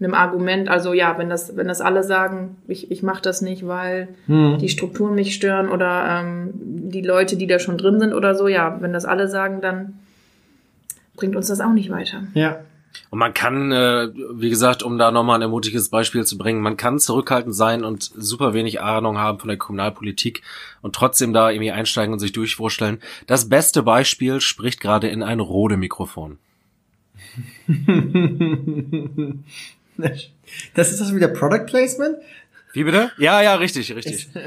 einem 0.00 0.14
Argument, 0.14 0.68
also 0.68 0.92
ja, 0.92 1.16
wenn 1.16 1.30
das, 1.30 1.56
wenn 1.56 1.68
das 1.68 1.80
alle 1.80 2.02
sagen, 2.02 2.56
ich, 2.66 2.90
ich 2.90 3.04
mache 3.04 3.22
das 3.22 3.40
nicht, 3.40 3.68
weil 3.68 4.08
hm. 4.26 4.58
die 4.58 4.68
Strukturen 4.68 5.14
mich 5.14 5.32
stören 5.32 5.68
oder 5.68 6.20
ähm, 6.20 6.50
die 6.54 7.02
Leute, 7.02 7.36
die 7.36 7.46
da 7.46 7.60
schon 7.60 7.78
drin 7.78 8.00
sind 8.00 8.12
oder 8.12 8.34
so, 8.34 8.48
ja, 8.48 8.78
wenn 8.80 8.92
das 8.92 9.04
alle 9.04 9.28
sagen, 9.28 9.60
dann 9.60 10.00
bringt 11.14 11.36
uns 11.36 11.46
das 11.46 11.60
auch 11.60 11.72
nicht 11.72 11.90
weiter. 11.90 12.24
Ja. 12.34 12.58
Und 13.10 13.18
man 13.18 13.34
kann, 13.34 13.72
äh, 13.72 14.08
wie 14.34 14.50
gesagt, 14.50 14.82
um 14.82 14.96
da 14.98 15.10
nochmal 15.10 15.38
ein 15.38 15.42
ermutiges 15.42 15.88
Beispiel 15.88 16.24
zu 16.24 16.38
bringen, 16.38 16.60
man 16.60 16.76
kann 16.76 16.98
zurückhaltend 16.98 17.54
sein 17.54 17.84
und 17.84 18.02
super 18.02 18.54
wenig 18.54 18.80
Ahnung 18.80 19.18
haben 19.18 19.38
von 19.38 19.48
der 19.48 19.58
Kommunalpolitik 19.58 20.42
und 20.80 20.94
trotzdem 20.94 21.32
da 21.32 21.50
irgendwie 21.50 21.72
einsteigen 21.72 22.12
und 22.12 22.20
sich 22.20 22.32
durchwurschteln. 22.32 23.00
Das 23.26 23.48
beste 23.48 23.82
Beispiel 23.82 24.40
spricht 24.40 24.80
gerade 24.80 25.08
in 25.08 25.22
ein 25.22 25.40
Rode-Mikrofon. 25.40 26.38
Das 30.74 30.90
ist 30.90 31.00
das 31.00 31.14
wieder 31.14 31.28
Product 31.28 31.66
Placement? 31.66 32.16
Wie 32.72 32.84
bitte? 32.84 33.12
Ja, 33.18 33.42
ja, 33.42 33.56
richtig, 33.56 33.94
richtig. 33.94 34.28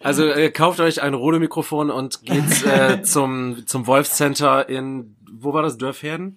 Also 0.00 0.26
äh, 0.26 0.50
kauft 0.50 0.80
euch 0.80 1.00
ein 1.00 1.14
Rode-Mikrofon 1.14 1.90
und 1.90 2.24
geht 2.24 2.66
äh, 2.66 3.02
zum, 3.02 3.66
zum 3.66 3.86
Wolf 3.86 4.10
Center 4.10 4.68
in, 4.68 5.16
wo 5.44 5.52
war 5.52 5.62
das, 5.62 5.78
Dörfherden? 5.78 6.36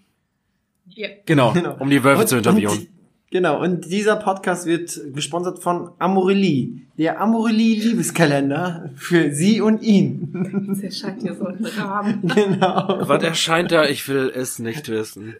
Ja. 0.89 1.07
Genau, 1.25 1.51
genau, 1.53 1.75
um 1.79 1.89
die 1.89 2.03
Wölfe 2.03 2.21
und, 2.21 2.27
zu 2.27 2.37
interviewen. 2.37 2.77
Und, 2.77 2.87
genau, 3.31 3.61
und 3.61 3.91
dieser 3.91 4.15
Podcast 4.15 4.65
wird 4.65 4.99
gesponsert 5.13 5.59
von 5.59 5.91
Amorelie, 5.99 6.81
der 6.97 7.19
Amorelie 7.19 7.79
Liebeskalender 7.79 8.89
für 8.95 9.33
sie 9.33 9.61
und 9.61 9.81
ihn. 9.81 10.65
Das 10.69 10.81
erscheint 10.81 11.21
hier 11.21 11.35
so 11.35 11.45
ein 11.45 11.65
Rahmen. 11.65 12.21
Genau. 12.35 12.99
Was 13.01 13.23
erscheint 13.23 13.71
da? 13.71 13.85
Ich 13.85 14.07
will 14.07 14.31
es 14.33 14.59
nicht 14.59 14.87
wissen. 14.89 15.35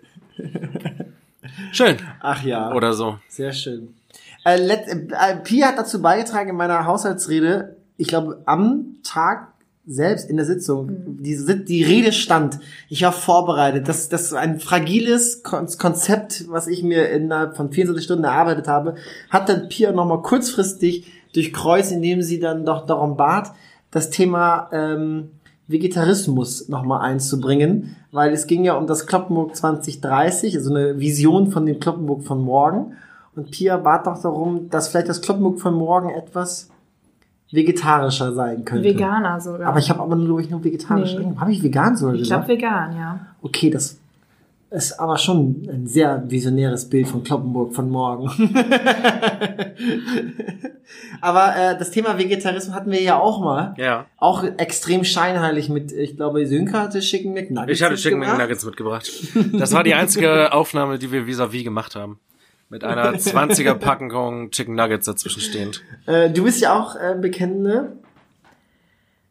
Schön. 1.71 1.97
Ach 2.19 2.43
ja. 2.43 2.73
Oder 2.73 2.93
so. 2.93 3.19
Sehr 3.29 3.53
schön. 3.53 3.93
Äh, 4.45 4.57
let, 4.57 4.87
äh, 4.87 5.37
Pia 5.43 5.67
hat 5.67 5.77
dazu 5.77 6.01
beigetragen 6.01 6.51
in 6.51 6.55
meiner 6.55 6.85
Haushaltsrede, 6.85 7.75
ich 7.97 8.07
glaube, 8.07 8.41
am 8.45 8.97
Tag 9.03 9.49
selbst 9.87 10.29
in 10.29 10.35
der 10.35 10.45
Sitzung, 10.45 10.87
mhm. 10.87 11.23
die, 11.23 11.65
die 11.65 11.83
Rede 11.83 12.11
stand. 12.11 12.59
Ich 12.89 13.03
war 13.03 13.13
vorbereitet. 13.13 13.87
Das, 13.87 14.09
das 14.09 14.23
ist 14.23 14.33
ein 14.33 14.59
fragiles 14.59 15.43
Konzept, 15.43 16.45
was 16.49 16.67
ich 16.67 16.83
mir 16.83 17.09
innerhalb 17.09 17.55
von 17.55 17.71
24 17.71 18.03
Stunden 18.03 18.25
erarbeitet 18.25 18.67
habe, 18.67 18.95
hat 19.29 19.47
dann 19.47 19.69
Pia 19.69 19.91
nochmal 19.93 20.21
kurzfristig 20.21 21.11
durchkreuzt, 21.33 21.91
indem 21.91 22.21
sie 22.21 22.39
dann 22.39 22.65
doch 22.65 22.85
darum 22.85 23.15
bat, 23.15 23.53
das 23.89 24.09
Thema 24.09 24.69
ähm, 24.73 25.29
Vegetarismus 25.67 26.67
nochmal 26.67 27.01
einzubringen, 27.01 27.95
weil 28.11 28.33
es 28.33 28.47
ging 28.47 28.63
ja 28.63 28.75
um 28.75 28.87
das 28.87 29.07
Kloppenburg 29.07 29.55
2030, 29.55 30.55
also 30.55 30.73
eine 30.73 30.99
Vision 30.99 31.51
von 31.51 31.65
dem 31.65 31.79
Kloppenburg 31.79 32.23
von 32.23 32.41
morgen. 32.41 32.93
Und 33.35 33.51
Pia 33.51 33.77
bat 33.77 34.07
doch 34.07 34.21
darum, 34.21 34.69
dass 34.69 34.87
vielleicht 34.87 35.09
das 35.09 35.21
Kloppenburg 35.21 35.59
von 35.59 35.73
morgen 35.73 36.09
etwas 36.09 36.69
vegetarischer 37.51 38.33
sein 38.33 38.65
könnte. 38.65 38.83
Veganer 38.83 39.39
sogar. 39.39 39.69
Aber 39.69 39.79
ich 39.79 39.89
habe 39.89 40.01
aber 40.01 40.15
nur, 40.15 40.39
ich 40.39 40.49
nur 40.49 40.63
vegetarisch. 40.63 41.15
Nee. 41.17 41.33
Habe 41.37 41.51
ich 41.51 41.63
vegan 41.63 41.95
sogar 41.95 42.15
Ich 42.15 42.23
glaube 42.23 42.47
vegan, 42.47 42.95
ja. 42.95 43.19
Okay, 43.41 43.69
das 43.69 43.97
ist 44.69 44.99
aber 44.99 45.17
schon 45.17 45.65
ein 45.71 45.87
sehr 45.87 46.23
visionäres 46.27 46.89
Bild 46.89 47.07
von 47.07 47.23
Kloppenburg 47.23 47.73
von 47.73 47.89
morgen. 47.89 48.29
aber 51.21 51.55
äh, 51.55 51.77
das 51.77 51.91
Thema 51.91 52.17
Vegetarismus 52.17 52.75
hatten 52.75 52.91
wir 52.91 53.01
ja 53.01 53.17
auch 53.17 53.39
mal. 53.39 53.73
Ja. 53.77 54.07
Auch 54.17 54.43
extrem 54.43 55.05
scheinheilig 55.05 55.69
mit, 55.69 55.93
ich 55.93 56.17
glaube, 56.17 56.45
Sönke 56.45 56.77
hatte 56.77 56.99
Chicken 56.99 57.33
McNuggets 57.33 57.79
Ich 57.79 57.81
hatte 57.81 57.95
Chicken 57.95 58.19
McNuggets 58.19 58.65
mitgebracht. 58.65 59.09
Das 59.53 59.71
war 59.71 59.85
die 59.85 59.93
einzige 59.93 60.51
Aufnahme, 60.53 60.99
die 60.99 61.13
wir 61.13 61.25
vis-à-vis 61.25 61.61
-vis 61.61 61.63
gemacht 61.63 61.95
haben. 61.95 62.19
Mit 62.69 62.83
einer 62.83 63.13
20er 63.13 63.75
Packung 63.75 64.51
Chicken 64.51 64.75
Nuggets 64.75 65.05
dazwischen 65.05 65.41
stehend. 65.41 65.83
Äh, 66.05 66.29
du 66.29 66.43
bist 66.43 66.61
ja 66.61 66.77
auch 66.77 66.95
äh, 66.95 67.15
bekennende 67.19 67.93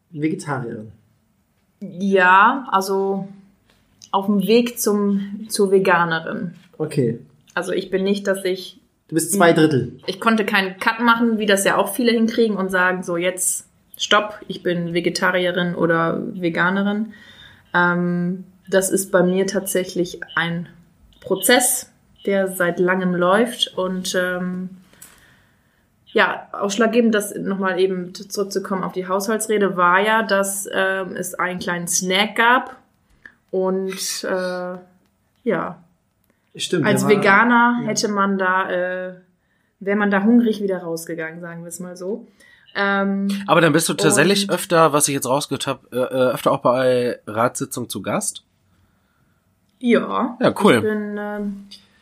Vegetarierin. 0.09 0.91
Ja, 1.79 2.67
also 2.71 3.27
auf 4.11 4.25
dem 4.25 4.47
Weg 4.47 4.79
zum, 4.79 5.45
zur 5.49 5.71
Veganerin. 5.71 6.55
Okay. 6.77 7.19
Also 7.53 7.71
ich 7.71 7.91
bin 7.91 8.03
nicht, 8.03 8.25
dass 8.27 8.43
ich. 8.43 8.79
Du 9.07 9.15
bist 9.15 9.33
zwei 9.33 9.53
Drittel. 9.53 9.99
Ich 10.07 10.19
konnte 10.19 10.45
keinen 10.45 10.79
Cut 10.79 10.99
machen, 10.99 11.37
wie 11.37 11.45
das 11.45 11.63
ja 11.63 11.77
auch 11.77 11.93
viele 11.93 12.11
hinkriegen 12.11 12.57
und 12.57 12.69
sagen, 12.69 13.03
so 13.03 13.17
jetzt 13.17 13.67
stopp, 13.97 14.39
ich 14.47 14.63
bin 14.63 14.93
Vegetarierin 14.93 15.75
oder 15.75 16.21
Veganerin. 16.33 17.13
Ähm, 17.73 18.43
das 18.69 18.89
ist 18.89 19.11
bei 19.11 19.23
mir 19.23 19.47
tatsächlich 19.47 20.19
ein 20.35 20.67
Prozess, 21.21 21.91
der 22.27 22.49
seit 22.49 22.79
langem 22.79 23.15
läuft 23.15 23.75
und 23.75 24.13
ähm, 24.15 24.69
ja, 26.05 26.47
ausschlaggebend, 26.51 27.13
das 27.13 27.33
nochmal 27.35 27.79
eben 27.79 28.13
zurückzukommen 28.13 28.83
auf 28.83 28.93
die 28.93 29.07
Haushaltsrede, 29.07 29.75
war 29.75 29.99
ja, 29.99 30.23
dass 30.23 30.67
ähm, 30.71 31.15
es 31.15 31.33
einen 31.33 31.59
kleinen 31.59 31.87
Snack 31.87 32.35
gab 32.35 32.75
und 33.49 34.23
äh, 34.23 34.77
ja, 35.43 35.77
Stimmt. 36.57 36.85
Als 36.85 37.07
Veganer 37.07 37.81
ja. 37.81 37.87
hätte 37.87 38.07
man 38.07 38.37
da, 38.37 38.69
äh, 38.69 39.13
wäre 39.79 39.95
man 39.95 40.09
da 40.09 40.23
hungrig 40.23 40.61
wieder 40.61 40.79
rausgegangen, 40.79 41.39
sagen 41.39 41.61
wir 41.63 41.69
es 41.69 41.79
mal 41.79 41.95
so. 41.95 42.27
Ähm, 42.75 43.27
Aber 43.47 43.61
dann 43.61 43.73
bist 43.73 43.87
du 43.89 43.93
tatsächlich 43.93 44.49
öfter, 44.49 44.91
was 44.91 45.07
ich 45.07 45.13
jetzt 45.13 45.27
rausgehört 45.27 45.67
habe, 45.67 45.87
äh, 45.91 45.97
äh, 45.97 46.33
öfter 46.33 46.51
auch 46.51 46.61
bei 46.61 47.19
Ratssitzungen 47.27 47.89
zu 47.89 48.01
Gast? 48.01 48.43
Ja. 49.79 50.37
Ja, 50.41 50.53
cool. 50.63 50.75
Ich 50.75 50.81
bin, 50.81 51.17
äh, 51.17 51.39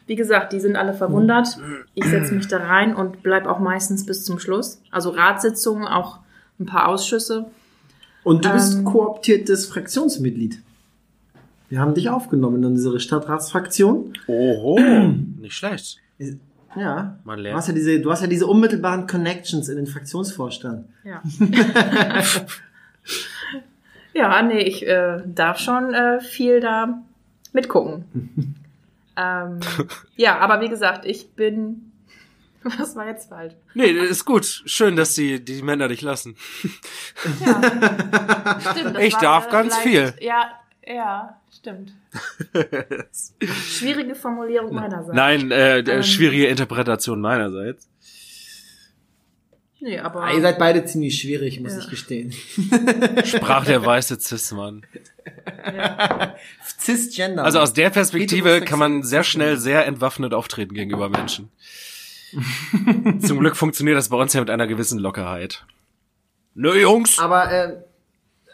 wie 0.08 0.16
gesagt, 0.16 0.54
die 0.54 0.60
sind 0.60 0.76
alle 0.76 0.94
verwundert. 0.94 1.58
Ich 1.94 2.06
setze 2.06 2.34
mich 2.34 2.48
da 2.48 2.58
rein 2.58 2.96
und 2.96 3.24
bleib 3.24 3.48
auch 3.48 3.60
meistens 3.60 4.06
bis 4.06 4.24
zum 4.24 4.40
Schluss. 4.40 4.82
Also 4.92 5.10
Ratssitzungen, 5.10 5.88
auch 5.88 6.20
ein 6.60 6.66
paar 6.66 6.88
Ausschüsse. 6.88 7.46
Und 8.24 8.46
du 8.46 8.52
bist 8.52 8.78
ähm, 8.78 8.86
kooptiertes 8.86 9.68
Fraktionsmitglied. 9.68 10.60
Wir 11.70 11.80
haben 11.80 11.96
dich 11.96 12.10
aufgenommen 12.10 12.58
in 12.58 12.66
unsere 12.66 13.00
Stadtratsfraktion. 13.00 14.14
Oho, 14.28 14.80
nicht 15.40 15.56
schlecht. 15.56 16.00
Ja. 16.76 17.18
Man 17.24 17.40
lernt. 17.40 17.54
Du 17.54 17.58
hast 17.58 17.68
ja 17.68 17.74
diese, 17.74 18.00
du 18.00 18.12
hast 18.12 18.22
ja 18.22 18.28
diese 18.28 18.48
unmittelbaren 18.48 19.08
Connections 19.08 19.70
in 19.70 19.78
den 19.78 19.88
Fraktionsvorstand. 19.88 20.86
Ja. 21.04 21.22
ja, 24.14 24.42
nee, 24.44 24.62
ich 24.62 24.86
äh, 24.88 25.24
darf 25.26 25.60
schon 25.60 25.94
äh, 25.94 26.20
viel 26.20 26.60
da 26.60 27.02
mitgucken. 27.54 28.56
ähm, 29.18 29.60
ja, 30.16 30.38
aber 30.40 30.62
wie 30.62 30.70
gesagt, 30.70 31.06
ich 31.06 31.32
bin. 31.34 31.92
Was 32.80 32.96
war 32.96 33.08
jetzt 33.08 33.30
falsch? 33.30 33.54
Nee, 33.76 33.92
ist 33.92 34.26
gut. 34.26 34.64
Schön, 34.66 34.96
dass 34.96 35.14
die, 35.14 35.44
die 35.44 35.62
Männer 35.62 35.88
dich 35.88 36.02
lassen. 36.02 36.36
Ja. 37.46 37.62
Stimmt, 38.72 38.98
ich 39.00 39.16
darf 39.18 39.50
ganz 39.50 39.78
viel. 39.78 40.16
Ja, 40.20 40.50
ja, 40.86 41.40
stimmt. 41.56 41.94
Schwierige 43.42 44.16
Formulierung 44.16 44.74
meinerseits. 44.74 45.16
Nein, 45.16 45.52
äh, 45.52 45.80
ähm, 45.80 46.04
schwierige 46.04 46.48
Interpretation 46.48 47.22
meinerseits. 47.22 47.88
Nee, 49.86 50.00
aber. 50.00 50.34
Ihr 50.34 50.42
seid 50.42 50.58
beide 50.58 50.84
ziemlich 50.86 51.22
schwierig, 51.22 51.60
muss 51.60 51.74
ja. 51.74 51.78
ich 51.78 51.90
gestehen. 51.92 52.32
Sprach 53.24 53.66
der 53.66 53.86
weiße 53.86 54.20
Cis-Mann. 54.20 54.82
Ja. 55.64 56.36
Cisgender. 56.80 57.44
Also 57.44 57.60
aus 57.60 57.74
der 57.74 57.92
Perspektive 57.92 58.62
kann 58.62 58.80
man 58.80 59.04
sehr 59.04 59.24
schnell 59.24 59.58
sehr 59.58 59.86
entwaffnet 59.86 60.34
auftreten 60.34 60.74
gegenüber 60.74 61.10
Menschen. 61.10 61.50
Zum 63.22 63.38
Glück 63.38 63.56
funktioniert 63.56 63.96
das 63.96 64.10
bei 64.10 64.18
uns 64.18 64.34
ja 64.34 64.40
mit 64.40 64.50
einer 64.50 64.66
gewissen 64.66 64.98
Lockerheit. 64.98 65.68
Nö, 66.56 66.76
Jungs! 66.82 67.20
Aber 67.20 67.52
äh, 67.52 67.74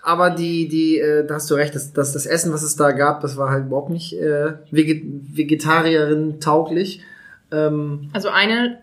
aber 0.03 0.31
die, 0.31 0.67
die, 0.67 0.99
äh, 0.99 1.25
da 1.25 1.35
hast 1.35 1.49
du 1.49 1.55
recht, 1.55 1.75
das, 1.75 1.93
das, 1.93 2.11
das 2.11 2.25
Essen, 2.25 2.51
was 2.51 2.61
es 2.61 2.75
da 2.75 2.91
gab, 2.91 3.21
das 3.21 3.37
war 3.37 3.51
halt 3.51 3.67
überhaupt 3.67 3.89
nicht 3.89 4.11
äh, 4.19 4.55
Veget 4.69 5.03
Vegetarierin 5.33 6.41
tauglich. 6.41 7.01
Ähm, 7.53 8.09
also 8.11 8.27
eine 8.27 8.81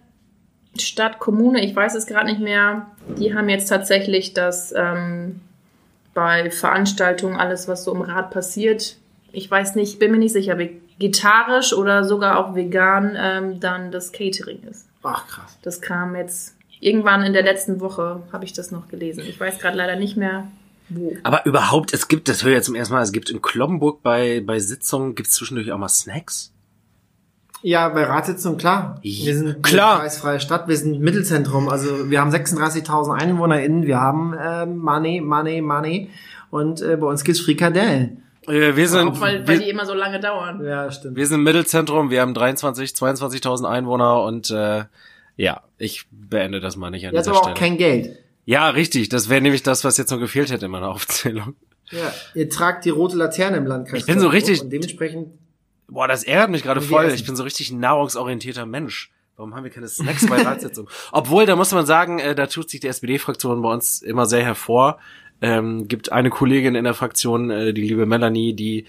Stadt, 0.78 1.18
Kommune, 1.18 1.64
ich 1.64 1.74
weiß 1.74 1.94
es 1.94 2.06
gerade 2.06 2.26
nicht 2.26 2.40
mehr, 2.40 2.86
die 3.18 3.34
haben 3.34 3.48
jetzt 3.48 3.68
tatsächlich 3.68 4.34
das 4.34 4.72
ähm, 4.76 5.40
bei 6.14 6.50
Veranstaltungen, 6.50 7.36
alles, 7.36 7.68
was 7.68 7.84
so 7.84 7.94
im 7.94 8.02
Rad 8.02 8.30
passiert, 8.30 8.96
ich 9.32 9.50
weiß 9.50 9.74
nicht, 9.74 9.98
bin 9.98 10.10
mir 10.12 10.18
nicht 10.18 10.32
sicher, 10.32 10.58
vegetarisch 10.58 11.72
oder 11.72 12.04
sogar 12.04 12.38
auch 12.38 12.54
vegan, 12.54 13.16
ähm, 13.18 13.60
dann 13.60 13.90
das 13.90 14.12
Catering 14.12 14.62
ist. 14.62 14.86
Ach 15.02 15.26
krass. 15.26 15.58
Das 15.62 15.80
kam 15.80 16.16
jetzt 16.16 16.54
irgendwann 16.80 17.22
in 17.22 17.32
der 17.32 17.42
letzten 17.42 17.80
Woche, 17.80 18.22
habe 18.32 18.44
ich 18.44 18.52
das 18.52 18.70
noch 18.70 18.88
gelesen. 18.88 19.24
Ich 19.28 19.38
weiß 19.38 19.58
gerade 19.58 19.76
leider 19.76 19.96
nicht 19.96 20.16
mehr, 20.16 20.48
wo? 20.88 21.16
Aber 21.22 21.44
überhaupt, 21.44 21.92
es 21.92 22.08
gibt, 22.08 22.28
das 22.28 22.42
höre 22.42 22.52
ich 22.52 22.56
jetzt 22.56 22.66
zum 22.66 22.74
ersten 22.74 22.94
Mal, 22.94 23.02
es 23.02 23.12
gibt 23.12 23.30
in 23.30 23.42
Kloppenburg 23.42 24.02
bei, 24.02 24.42
bei 24.44 24.58
Sitzungen, 24.58 25.14
gibt 25.14 25.28
es 25.28 25.34
zwischendurch 25.34 25.70
auch 25.72 25.78
mal 25.78 25.88
Snacks? 25.88 26.52
Ja, 27.62 27.88
bei 27.88 28.04
Ratssitzungen, 28.04 28.58
klar. 28.58 28.98
Wir 29.02 29.36
sind 29.36 29.62
klar. 29.62 29.94
eine 29.94 30.00
preisfreie 30.00 30.40
Stadt, 30.40 30.68
wir 30.68 30.76
sind 30.76 31.00
Mittelzentrum, 31.00 31.68
also 31.68 32.08
wir 32.10 32.20
haben 32.20 32.30
36.000 32.30 33.14
EinwohnerInnen, 33.14 33.86
wir 33.86 34.00
haben 34.00 34.32
äh, 34.34 34.64
Money, 34.66 35.20
Money, 35.20 35.60
Money 35.60 36.10
und 36.50 36.80
äh, 36.82 36.96
bei 36.96 37.06
uns 37.06 37.24
gibt's 37.24 37.40
Frikadellen. 37.40 38.22
Äh, 38.46 38.76
wir 38.76 38.88
sind, 38.88 39.08
auch 39.08 39.20
weil, 39.20 39.46
weil 39.46 39.58
die 39.58 39.68
immer 39.68 39.86
so 39.86 39.94
lange 39.94 40.20
dauern. 40.20 40.64
Ja, 40.64 40.90
stimmt. 40.90 41.16
Wir 41.16 41.26
sind 41.26 41.42
Mittelzentrum, 41.42 42.10
wir 42.10 42.20
haben 42.20 42.32
23, 42.34 42.90
22.000 42.90 43.68
Einwohner 43.68 44.22
und 44.22 44.50
äh, 44.50 44.84
ja, 45.36 45.62
ich 45.78 46.06
beende 46.10 46.60
das 46.60 46.76
mal 46.76 46.90
nicht 46.90 47.06
an 47.06 47.12
Jetzt 47.12 47.26
dieser 47.26 47.32
aber 47.32 47.44
Stelle. 47.44 47.54
auch 47.54 47.58
kein 47.58 47.76
Geld. 47.76 48.18
Ja, 48.44 48.70
richtig. 48.70 49.08
Das 49.08 49.28
wäre 49.28 49.40
nämlich 49.40 49.62
das, 49.62 49.84
was 49.84 49.98
jetzt 49.98 50.10
noch 50.10 50.18
gefehlt 50.18 50.50
hätte 50.50 50.66
in 50.66 50.70
meiner 50.70 50.88
Aufzählung. 50.94 51.54
Ja, 51.90 52.12
ihr 52.34 52.48
tragt 52.48 52.84
die 52.84 52.90
rote 52.90 53.16
Laterne 53.16 53.58
im 53.58 53.66
Landkreis. 53.66 54.00
Ich 54.00 54.06
bin 54.06 54.20
so 54.20 54.28
richtig. 54.28 54.62
Und 54.62 54.70
dementsprechend. 54.70 55.28
Boah, 55.88 56.06
das 56.06 56.22
ärgert 56.22 56.50
mich 56.50 56.62
gerade 56.62 56.80
voll. 56.80 57.10
Ich 57.14 57.24
bin 57.24 57.34
so 57.34 57.42
richtig 57.42 57.72
nahrungsorientierter 57.72 58.66
Mensch. 58.66 59.10
Warum 59.36 59.54
haben 59.54 59.64
wir 59.64 59.70
keine 59.70 59.88
Snacks 59.88 60.26
bei 60.26 60.42
Ratssitzungen? 60.42 60.90
Obwohl, 61.12 61.46
da 61.46 61.56
muss 61.56 61.72
man 61.72 61.86
sagen, 61.86 62.18
äh, 62.18 62.34
da 62.34 62.46
tut 62.46 62.68
sich 62.68 62.80
die 62.80 62.88
SPD-Fraktion 62.88 63.62
bei 63.62 63.72
uns 63.72 64.02
immer 64.02 64.26
sehr 64.26 64.44
hervor. 64.44 64.98
Ähm, 65.40 65.86
gibt 65.86 66.10
eine 66.10 66.30
Kollegin 66.30 66.74
in 66.74 66.84
der 66.84 66.94
Fraktion, 66.94 67.50
äh, 67.50 67.72
die 67.72 67.82
liebe 67.82 68.04
Melanie, 68.04 68.54
die 68.54 68.86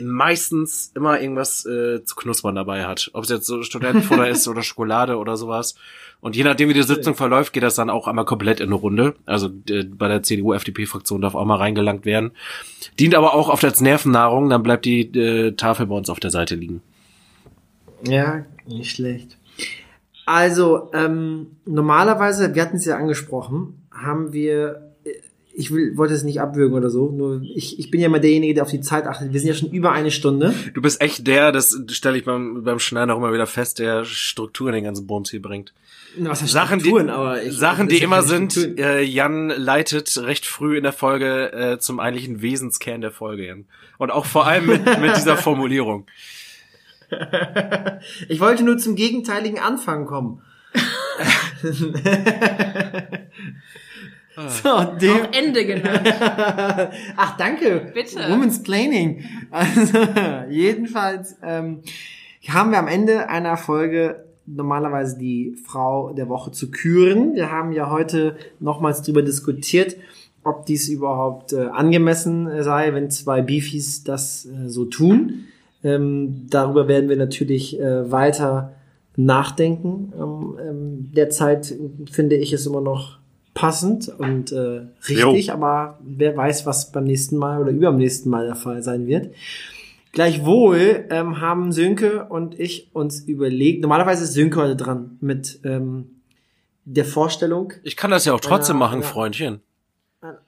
meistens 0.00 0.92
immer 0.94 1.20
irgendwas 1.20 1.66
äh, 1.66 2.04
zu 2.04 2.14
knuspern 2.16 2.54
dabei 2.54 2.86
hat. 2.86 3.10
Ob 3.12 3.24
es 3.24 3.30
jetzt 3.30 3.46
so 3.46 3.62
Studentenfutter 3.62 4.28
ist 4.30 4.48
oder 4.48 4.62
Schokolade 4.62 5.18
oder 5.18 5.36
sowas. 5.36 5.74
Und 6.20 6.36
je 6.36 6.44
nachdem, 6.44 6.68
wie 6.68 6.74
die 6.74 6.82
Sitzung 6.82 7.14
verläuft, 7.14 7.52
geht 7.52 7.62
das 7.62 7.74
dann 7.74 7.90
auch 7.90 8.06
einmal 8.06 8.24
komplett 8.24 8.60
in 8.60 8.66
eine 8.66 8.76
Runde. 8.76 9.14
Also 9.26 9.50
äh, 9.68 9.84
bei 9.84 10.08
der 10.08 10.22
CDU-FDP-Fraktion 10.22 11.20
darf 11.20 11.34
auch 11.34 11.44
mal 11.44 11.56
reingelangt 11.56 12.04
werden. 12.04 12.30
Dient 12.98 13.14
aber 13.14 13.34
auch 13.34 13.48
oft 13.48 13.64
als 13.64 13.80
Nervennahrung, 13.80 14.48
dann 14.48 14.62
bleibt 14.62 14.84
die 14.84 15.00
äh, 15.18 15.52
Tafel 15.52 15.86
bei 15.86 15.96
uns 15.96 16.08
auf 16.08 16.20
der 16.20 16.30
Seite 16.30 16.54
liegen. 16.54 16.80
Ja, 18.06 18.44
nicht 18.66 18.92
schlecht. 18.92 19.36
Also, 20.24 20.90
ähm, 20.94 21.56
normalerweise, 21.64 22.54
wir 22.54 22.62
hatten 22.62 22.76
es 22.76 22.84
ja 22.84 22.96
angesprochen, 22.96 23.82
haben 23.90 24.32
wir 24.32 24.91
ich 25.54 25.70
will, 25.70 25.96
wollte 25.96 26.14
es 26.14 26.22
nicht 26.22 26.40
abwürgen 26.40 26.76
oder 26.76 26.90
so, 26.90 27.10
nur 27.10 27.42
ich, 27.42 27.78
ich 27.78 27.90
bin 27.90 28.00
ja 28.00 28.08
mal 28.08 28.20
derjenige, 28.20 28.54
der 28.54 28.62
auf 28.62 28.70
die 28.70 28.80
Zeit 28.80 29.06
achtet. 29.06 29.32
Wir 29.32 29.40
sind 29.40 29.48
ja 29.48 29.54
schon 29.54 29.70
über 29.70 29.92
eine 29.92 30.10
Stunde. 30.10 30.54
Du 30.74 30.80
bist 30.80 31.00
echt 31.00 31.26
der, 31.26 31.52
das 31.52 31.78
stelle 31.90 32.16
ich 32.16 32.24
beim, 32.24 32.64
beim 32.64 32.78
Schneiden 32.78 33.10
auch 33.10 33.18
immer 33.18 33.32
wieder 33.32 33.46
fest, 33.46 33.78
der 33.78 34.04
Struktur 34.04 34.68
in 34.68 34.74
den 34.74 34.84
ganzen 34.84 35.06
Bums 35.06 35.30
hier 35.30 35.42
bringt. 35.42 35.72
Was 36.18 36.40
Sachen, 36.40 36.80
Strukturen, 36.80 37.06
die, 37.06 37.12
aber 37.12 37.42
ich, 37.42 37.56
Sachen, 37.56 37.88
die 37.88 37.98
immer 37.98 38.22
sind, 38.22 38.56
äh, 38.78 39.00
Jan 39.02 39.48
leitet 39.48 40.16
recht 40.18 40.44
früh 40.46 40.76
in 40.76 40.82
der 40.82 40.92
Folge 40.92 41.52
äh, 41.52 41.78
zum 41.78 42.00
eigentlichen 42.00 42.42
Wesenskern 42.42 43.00
der 43.00 43.12
Folge 43.12 43.44
hin. 43.44 43.66
Und 43.98 44.10
auch 44.10 44.26
vor 44.26 44.46
allem 44.46 44.66
mit, 44.66 44.84
mit 45.00 45.16
dieser 45.16 45.36
Formulierung. 45.36 46.06
ich 48.28 48.40
wollte 48.40 48.62
nur 48.64 48.78
zum 48.78 48.94
gegenteiligen 48.94 49.58
Anfang 49.58 50.06
kommen. 50.06 50.42
Ah. 54.36 54.48
So, 54.48 54.98
dem 54.98 55.12
Auch 55.12 55.32
Ende 55.32 55.66
genannt. 55.66 56.02
Ach, 57.16 57.36
danke. 57.36 57.92
Bitte. 57.92 58.18
Women's 58.30 58.62
Planning. 58.62 59.24
Also, 59.50 59.98
jedenfalls 60.50 61.36
ähm, 61.42 61.80
haben 62.48 62.70
wir 62.70 62.78
am 62.78 62.88
Ende 62.88 63.28
einer 63.28 63.56
Folge 63.56 64.24
normalerweise 64.46 65.18
die 65.18 65.56
Frau 65.64 66.12
der 66.12 66.28
Woche 66.28 66.50
zu 66.50 66.70
küren. 66.70 67.34
Wir 67.34 67.50
haben 67.50 67.72
ja 67.72 67.90
heute 67.90 68.36
nochmals 68.60 69.02
drüber 69.02 69.22
diskutiert, 69.22 69.96
ob 70.44 70.66
dies 70.66 70.88
überhaupt 70.88 71.52
äh, 71.52 71.66
angemessen 71.66 72.62
sei, 72.62 72.92
wenn 72.94 73.10
zwei 73.10 73.42
Beefies 73.42 74.02
das 74.02 74.46
äh, 74.46 74.68
so 74.68 74.84
tun. 74.86 75.44
Ähm, 75.84 76.46
darüber 76.48 76.88
werden 76.88 77.08
wir 77.08 77.16
natürlich 77.16 77.78
äh, 77.78 78.10
weiter 78.10 78.74
nachdenken. 79.16 80.12
Ähm, 80.18 80.58
ähm, 80.60 81.10
derzeit 81.14 81.74
finde 82.10 82.36
ich 82.36 82.52
es 82.52 82.66
immer 82.66 82.80
noch 82.80 83.18
passend 83.54 84.08
und 84.08 84.52
äh, 84.52 84.82
richtig, 85.08 85.46
jo. 85.46 85.52
aber 85.52 85.98
wer 86.02 86.36
weiß, 86.36 86.66
was 86.66 86.90
beim 86.90 87.04
nächsten 87.04 87.36
Mal 87.36 87.60
oder 87.60 87.70
überm 87.70 87.96
nächsten 87.96 88.30
Mal 88.30 88.46
der 88.46 88.54
Fall 88.54 88.82
sein 88.82 89.06
wird. 89.06 89.34
Gleichwohl 90.12 91.06
ähm, 91.10 91.40
haben 91.40 91.72
Sönke 91.72 92.26
und 92.26 92.58
ich 92.58 92.90
uns 92.92 93.20
überlegt, 93.20 93.80
normalerweise 93.80 94.24
ist 94.24 94.34
Sönke 94.34 94.60
heute 94.60 94.76
dran 94.76 95.16
mit 95.20 95.60
ähm, 95.64 96.22
der 96.84 97.04
Vorstellung. 97.04 97.72
Ich 97.82 97.96
kann 97.96 98.10
das 98.10 98.24
ja 98.24 98.34
auch 98.34 98.40
trotzdem 98.40 98.76
einer, 98.76 98.86
machen, 98.86 99.00
einer, 99.00 99.04
Freundchen. 99.04 99.60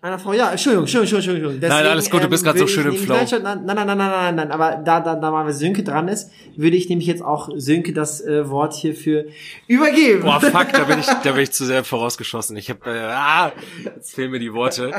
Einer 0.01 0.21
Frau, 0.21 0.33
ja, 0.33 0.53
Entschuldigung, 0.53 0.85
Entschuldigung, 0.85 1.17
Entschuldigung. 1.17 1.53
Deswegen, 1.55 1.69
nein, 1.69 1.87
alles 1.89 2.09
gut, 2.09 2.23
du 2.23 2.29
bist 2.29 2.45
ähm, 2.45 2.47
gerade 2.47 2.59
so 2.61 2.69
schön 2.69 2.87
im 2.87 2.95
Flow. 2.95 3.17
Nein, 3.17 3.43
nein, 3.43 3.65
nein, 3.65 3.87
nein, 3.87 3.99
nein, 3.99 4.35
nein, 4.37 4.53
aber 4.53 4.81
da, 4.85 5.01
da, 5.01 5.17
da 5.17 5.31
mal 5.33 5.53
Sönke 5.53 5.83
dran 5.83 6.07
ist, 6.07 6.31
würde 6.55 6.77
ich 6.77 6.89
nämlich 6.89 7.09
jetzt 7.09 7.25
auch 7.25 7.49
Sönke 7.57 7.93
das 7.93 8.21
äh, 8.21 8.49
Wort 8.49 8.75
hierfür 8.75 9.25
übergeben. 9.67 10.23
Boah, 10.23 10.41
fuck, 10.41 10.71
da 10.73 10.85
bin 10.85 11.01
ich, 11.01 11.07
da 11.07 11.33
bin 11.33 11.43
ich 11.43 11.51
zu 11.51 11.67
sehr 11.67 11.83
vorausgeschossen. 11.83 12.57
Ich 12.57 12.71
habe, 12.71 12.89
äh, 12.89 13.01
ah, 13.01 13.51
jetzt 13.85 14.15
fehlen 14.15 14.31
mir 14.31 14.39
die 14.39 14.53
Worte. 14.53 14.93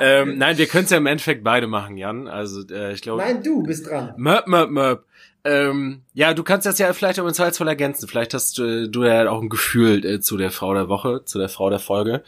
ähm, 0.00 0.38
nein, 0.38 0.56
wir 0.56 0.66
können 0.66 0.84
es 0.84 0.90
ja 0.90 0.96
im 0.96 1.06
Endeffekt 1.06 1.44
beide 1.44 1.66
machen, 1.66 1.98
Jan. 1.98 2.26
Also, 2.26 2.66
äh, 2.70 2.94
ich 2.94 3.02
glaube. 3.02 3.20
Nein, 3.20 3.42
du 3.42 3.62
bist 3.62 3.90
dran. 3.90 4.14
Möp, 4.16 4.46
möp, 4.46 4.70
möp. 4.70 5.04
Ähm, 5.44 6.04
ja, 6.14 6.32
du 6.32 6.42
kannst 6.42 6.64
das 6.64 6.78
ja 6.78 6.90
vielleicht 6.94 7.18
im 7.18 7.28
Zweifelsfall 7.28 7.68
ergänzen. 7.68 8.08
Vielleicht 8.08 8.32
hast 8.32 8.58
äh, 8.60 8.88
du 8.88 9.04
ja 9.04 9.28
auch 9.28 9.42
ein 9.42 9.50
Gefühl 9.50 10.06
äh, 10.06 10.20
zu 10.20 10.38
der 10.38 10.50
Frau 10.50 10.72
der 10.72 10.88
Woche, 10.88 11.22
zu 11.26 11.38
der 11.38 11.50
Frau 11.50 11.68
der 11.68 11.80
Folge. 11.80 12.22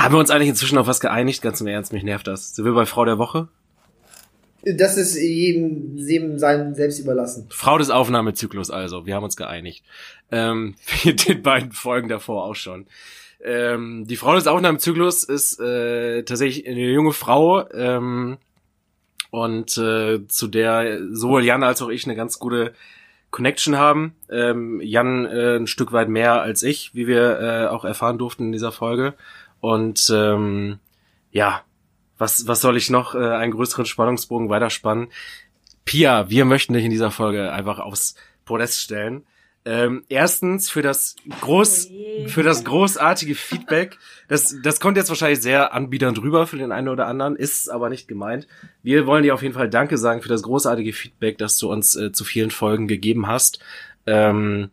Haben 0.00 0.14
wir 0.14 0.18
uns 0.18 0.30
eigentlich 0.30 0.48
inzwischen 0.48 0.78
auf 0.78 0.86
was 0.86 0.98
geeinigt? 0.98 1.42
Ganz 1.42 1.60
im 1.60 1.66
Ernst, 1.66 1.92
mich 1.92 2.02
nervt 2.02 2.26
das. 2.26 2.54
Sind 2.54 2.64
wir 2.64 2.72
bei 2.72 2.86
Frau 2.86 3.04
der 3.04 3.18
Woche? 3.18 3.48
Das 4.62 4.96
ist 4.96 5.14
jedem, 5.14 5.98
jedem 5.98 6.38
sein 6.38 6.74
selbst 6.74 7.00
überlassen. 7.00 7.46
Frau 7.50 7.76
des 7.76 7.90
Aufnahmezyklus 7.90 8.70
also, 8.70 9.04
wir 9.04 9.14
haben 9.14 9.24
uns 9.24 9.36
geeinigt. 9.36 9.84
Ähm, 10.30 10.74
in 11.04 11.16
den 11.16 11.42
beiden 11.42 11.72
Folgen 11.72 12.08
davor 12.08 12.44
auch 12.44 12.54
schon. 12.54 12.86
Ähm, 13.44 14.06
die 14.06 14.16
Frau 14.16 14.34
des 14.34 14.46
Aufnahmezyklus 14.46 15.22
ist 15.24 15.60
äh, 15.60 16.22
tatsächlich 16.22 16.66
eine 16.66 16.80
junge 16.80 17.12
Frau 17.12 17.70
ähm, 17.70 18.38
und 19.30 19.76
äh, 19.76 20.26
zu 20.28 20.48
der 20.48 20.98
sowohl 21.12 21.44
Jan 21.44 21.62
als 21.62 21.82
auch 21.82 21.90
ich 21.90 22.06
eine 22.06 22.16
ganz 22.16 22.38
gute 22.38 22.72
Connection 23.30 23.76
haben. 23.76 24.14
Ähm, 24.30 24.80
Jan 24.82 25.26
äh, 25.26 25.56
ein 25.56 25.66
Stück 25.66 25.92
weit 25.92 26.08
mehr 26.08 26.40
als 26.40 26.62
ich, 26.62 26.94
wie 26.94 27.06
wir 27.06 27.38
äh, 27.38 27.66
auch 27.66 27.84
erfahren 27.84 28.16
durften 28.16 28.46
in 28.46 28.52
dieser 28.52 28.72
Folge. 28.72 29.12
Und 29.60 30.10
ähm, 30.12 30.78
ja, 31.30 31.62
was, 32.18 32.46
was 32.46 32.60
soll 32.60 32.76
ich 32.76 32.90
noch 32.90 33.14
äh, 33.14 33.18
einen 33.18 33.52
größeren 33.52 33.86
Spannungsbogen 33.86 34.48
weiterspannen? 34.48 35.08
Pia, 35.84 36.28
wir 36.28 36.44
möchten 36.44 36.74
dich 36.74 36.84
in 36.84 36.90
dieser 36.90 37.10
Folge 37.10 37.52
einfach 37.52 37.78
aufs 37.78 38.14
Podest 38.44 38.80
stellen. 38.80 39.24
Ähm, 39.64 40.04
erstens 40.08 40.70
für 40.70 40.80
das 40.80 41.16
groß, 41.40 41.90
für 42.26 42.42
das 42.42 42.64
großartige 42.64 43.34
Feedback. 43.34 43.98
Das, 44.26 44.56
das 44.62 44.80
kommt 44.80 44.96
jetzt 44.96 45.10
wahrscheinlich 45.10 45.42
sehr 45.42 45.74
anbiedernd 45.74 46.20
rüber 46.22 46.46
für 46.46 46.56
den 46.56 46.72
einen 46.72 46.88
oder 46.88 47.06
anderen, 47.06 47.36
ist 47.36 47.68
aber 47.68 47.90
nicht 47.90 48.08
gemeint. 48.08 48.46
Wir 48.82 49.06
wollen 49.06 49.22
dir 49.22 49.34
auf 49.34 49.42
jeden 49.42 49.54
Fall 49.54 49.68
Danke 49.68 49.98
sagen 49.98 50.22
für 50.22 50.30
das 50.30 50.42
großartige 50.42 50.94
Feedback, 50.94 51.36
das 51.36 51.58
du 51.58 51.70
uns 51.70 51.94
äh, 51.94 52.10
zu 52.10 52.24
vielen 52.24 52.50
Folgen 52.50 52.88
gegeben 52.88 53.26
hast. 53.26 53.58
Ähm, 54.06 54.70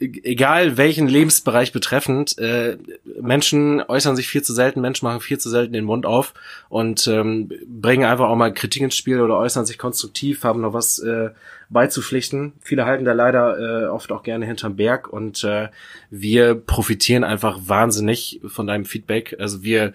egal 0.00 0.78
welchen 0.78 1.08
Lebensbereich 1.08 1.72
betreffend, 1.72 2.38
äh, 2.38 2.78
Menschen 3.20 3.82
äußern 3.82 4.16
sich 4.16 4.28
viel 4.28 4.42
zu 4.42 4.54
selten, 4.54 4.80
Menschen 4.80 5.04
machen 5.04 5.20
viel 5.20 5.38
zu 5.38 5.50
selten 5.50 5.74
den 5.74 5.84
Mund 5.84 6.06
auf 6.06 6.32
und 6.70 7.06
ähm, 7.06 7.52
bringen 7.66 8.04
einfach 8.04 8.28
auch 8.28 8.36
mal 8.36 8.52
Kritik 8.52 8.82
ins 8.82 8.96
Spiel 8.96 9.20
oder 9.20 9.36
äußern 9.36 9.66
sich 9.66 9.78
konstruktiv, 9.78 10.42
haben 10.42 10.62
noch 10.62 10.72
was 10.72 10.98
äh, 11.00 11.30
beizupflichten. 11.68 12.54
Viele 12.62 12.86
halten 12.86 13.04
da 13.04 13.12
leider 13.12 13.58
äh, 13.58 13.86
oft 13.88 14.10
auch 14.10 14.22
gerne 14.22 14.46
hinterm 14.46 14.76
Berg 14.76 15.06
und 15.06 15.44
äh, 15.44 15.68
wir 16.08 16.54
profitieren 16.54 17.22
einfach 17.22 17.58
wahnsinnig 17.66 18.40
von 18.46 18.66
deinem 18.66 18.86
Feedback. 18.86 19.36
Also 19.38 19.62
wir, 19.62 19.84
äh, 19.84 19.92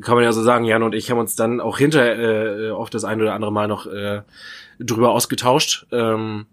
kann 0.00 0.14
man 0.14 0.22
ja 0.22 0.32
so 0.32 0.44
sagen, 0.44 0.64
Jan 0.64 0.84
und 0.84 0.94
ich 0.94 1.10
haben 1.10 1.18
uns 1.18 1.34
dann 1.34 1.60
auch 1.60 1.78
hinter 1.78 2.16
äh, 2.18 2.70
oft 2.70 2.94
das 2.94 3.04
ein 3.04 3.20
oder 3.20 3.34
andere 3.34 3.52
Mal 3.52 3.66
noch 3.66 3.86
äh, 3.86 4.22
drüber 4.78 5.10
ausgetauscht. 5.10 5.86
Ähm, 5.90 6.46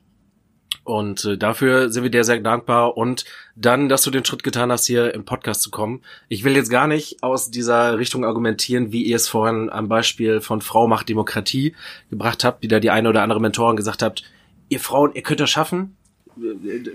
und 0.83 1.25
äh, 1.25 1.37
dafür 1.37 1.91
sind 1.91 2.03
wir 2.03 2.09
dir 2.09 2.23
sehr 2.23 2.39
dankbar. 2.39 2.97
Und 2.97 3.25
dann, 3.55 3.87
dass 3.87 4.01
du 4.01 4.11
den 4.11 4.25
Schritt 4.25 4.43
getan 4.43 4.71
hast, 4.71 4.85
hier 4.85 5.13
im 5.13 5.25
Podcast 5.25 5.61
zu 5.61 5.69
kommen. 5.69 6.01
Ich 6.27 6.43
will 6.43 6.55
jetzt 6.55 6.71
gar 6.71 6.87
nicht 6.87 7.21
aus 7.21 7.51
dieser 7.51 7.99
Richtung 7.99 8.25
argumentieren, 8.25 8.91
wie 8.91 9.03
ihr 9.03 9.15
es 9.15 9.27
vorhin 9.27 9.69
am 9.69 9.87
Beispiel 9.87 10.41
von 10.41 10.61
Frau 10.61 10.87
macht 10.87 11.09
Demokratie 11.09 11.75
gebracht 12.09 12.43
habt, 12.43 12.63
die 12.63 12.67
da 12.67 12.79
die 12.79 12.89
eine 12.89 13.09
oder 13.09 13.21
andere 13.21 13.39
Mentorin 13.39 13.75
gesagt 13.75 14.01
habt, 14.01 14.23
ihr 14.69 14.79
Frauen, 14.79 15.11
ihr 15.13 15.21
könnt 15.21 15.39
das 15.39 15.49
schaffen. 15.49 15.95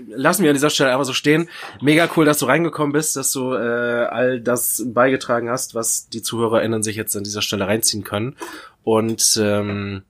Lassen 0.09 0.43
wir 0.43 0.49
an 0.49 0.55
dieser 0.55 0.71
Stelle 0.71 0.91
einfach 0.91 1.05
so 1.05 1.13
stehen. 1.13 1.47
Mega 1.79 2.09
cool, 2.17 2.25
dass 2.25 2.39
du 2.39 2.47
reingekommen 2.47 2.91
bist, 2.91 3.15
dass 3.15 3.31
du 3.31 3.53
äh, 3.53 3.57
all 3.57 4.41
das 4.41 4.83
beigetragen 4.87 5.49
hast, 5.49 5.75
was 5.75 6.09
die 6.09 6.23
ZuhörerInnen 6.23 6.81
sich 6.81 6.95
jetzt 6.95 7.15
an 7.15 7.23
dieser 7.23 7.43
Stelle 7.43 7.67
reinziehen 7.67 8.03
können. 8.03 8.35
Und 8.83 9.39
ähm, 9.41 10.01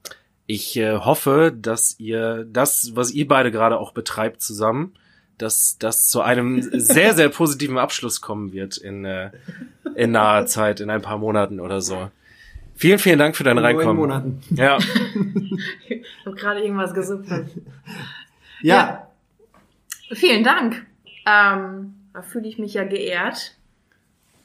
ich 0.48 0.78
äh, 0.78 0.98
hoffe, 0.98 1.53
dass 1.56 1.99
ihr 1.99 2.45
das, 2.45 2.95
was 2.95 3.11
ihr 3.11 3.28
beide 3.28 3.52
gerade 3.52 3.78
auch 3.78 3.91
betreibt 3.91 4.41
zusammen, 4.41 4.94
dass 5.38 5.78
das 5.78 6.07
zu 6.07 6.22
einem 6.22 6.61
sehr, 6.61 7.14
sehr 7.14 7.30
positiven 7.30 7.78
Abschluss 7.78 8.22
kommen 8.22 8.53
wird 8.53 8.78
in, 8.78 9.06
äh, 9.06 9.32
in 9.95 10.11
naher 10.11 10.45
Zeit, 10.48 10.80
in 10.80 10.90
ein 10.90 11.02
paar 11.02 11.18
Monaten 11.18 11.60
oder 11.60 11.82
so. 11.82 12.10
Vielen, 12.76 12.98
vielen 12.98 13.19
Dank 13.19 13.36
für 13.36 13.44
dein 13.44 13.57
Reinkommen. 13.57 13.98
Monaten. 13.98 14.41
Ja. 14.52 14.78
ich 15.90 16.03
habe 16.26 16.36
gerade 16.36 16.61
irgendwas 16.61 16.94
gesucht. 16.94 17.26
Ja. 18.61 18.76
ja. 18.76 19.07
Vielen 20.14 20.44
Dank. 20.44 20.86
Ähm, 21.26 21.95
da 22.14 22.22
fühle 22.22 22.48
ich 22.48 22.57
mich 22.57 22.74
ja 22.74 22.86
geehrt. 22.86 23.56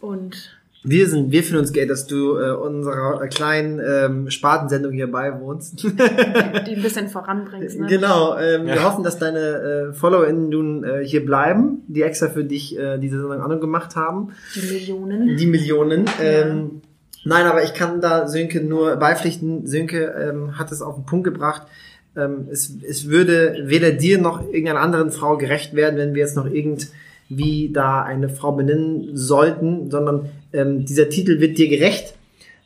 Und 0.00 0.58
wir 0.84 1.08
sind, 1.08 1.30
wir 1.30 1.44
fühlen 1.44 1.60
uns 1.60 1.72
geehrt, 1.72 1.90
dass 1.90 2.06
du 2.06 2.36
äh, 2.36 2.50
unserer 2.50 3.26
kleinen 3.28 3.80
ähm, 3.80 4.30
Spartensendung 4.30 4.92
hier 4.92 5.10
beiwohnst. 5.10 5.82
Die 5.84 6.76
ein 6.76 6.82
bisschen 6.82 7.08
voranbringst. 7.08 7.78
Ne? 7.78 7.86
Genau. 7.86 8.36
Ähm, 8.36 8.66
ja. 8.66 8.74
Wir 8.74 8.84
hoffen, 8.84 9.04
dass 9.04 9.18
deine 9.18 9.90
äh, 9.90 9.92
FollowerInnen 9.92 10.48
nun 10.48 10.82
äh, 10.82 11.04
hier 11.04 11.24
bleiben, 11.24 11.82
die 11.86 12.02
extra 12.02 12.28
für 12.28 12.42
dich 12.42 12.76
äh, 12.76 12.98
diese 12.98 13.20
Sendung 13.20 13.40
an 13.40 13.52
und 13.52 13.60
gemacht 13.60 13.94
haben. 13.94 14.32
Die 14.56 14.72
Millionen. 14.72 15.36
Die 15.36 15.46
Millionen. 15.46 16.06
Ja. 16.06 16.24
Ähm, 16.24 16.82
nein, 17.24 17.46
aber 17.46 17.62
ich 17.62 17.74
kann 17.74 18.00
da 18.00 18.26
Sönke 18.26 18.60
nur 18.60 18.96
beipflichten. 18.96 19.66
Sönke 19.66 20.14
ähm, 20.18 20.58
hat 20.58 20.72
es 20.72 20.82
auf 20.82 20.96
den 20.96 21.06
Punkt 21.06 21.24
gebracht. 21.24 21.62
Ähm, 22.16 22.48
es, 22.50 22.72
es 22.86 23.08
würde 23.08 23.56
weder 23.66 23.92
dir 23.92 24.18
noch 24.18 24.42
irgendeiner 24.42 24.80
anderen 24.80 25.12
Frau 25.12 25.36
gerecht 25.36 25.74
werden, 25.74 25.96
wenn 25.96 26.14
wir 26.14 26.22
jetzt 26.22 26.36
noch 26.36 26.46
irgend 26.46 26.88
wie 27.36 27.70
da 27.72 28.02
eine 28.02 28.28
Frau 28.28 28.52
benennen 28.52 29.16
sollten, 29.16 29.90
sondern 29.90 30.30
ähm, 30.52 30.84
dieser 30.84 31.08
Titel 31.08 31.40
wird 31.40 31.58
dir 31.58 31.68
gerecht. 31.68 32.14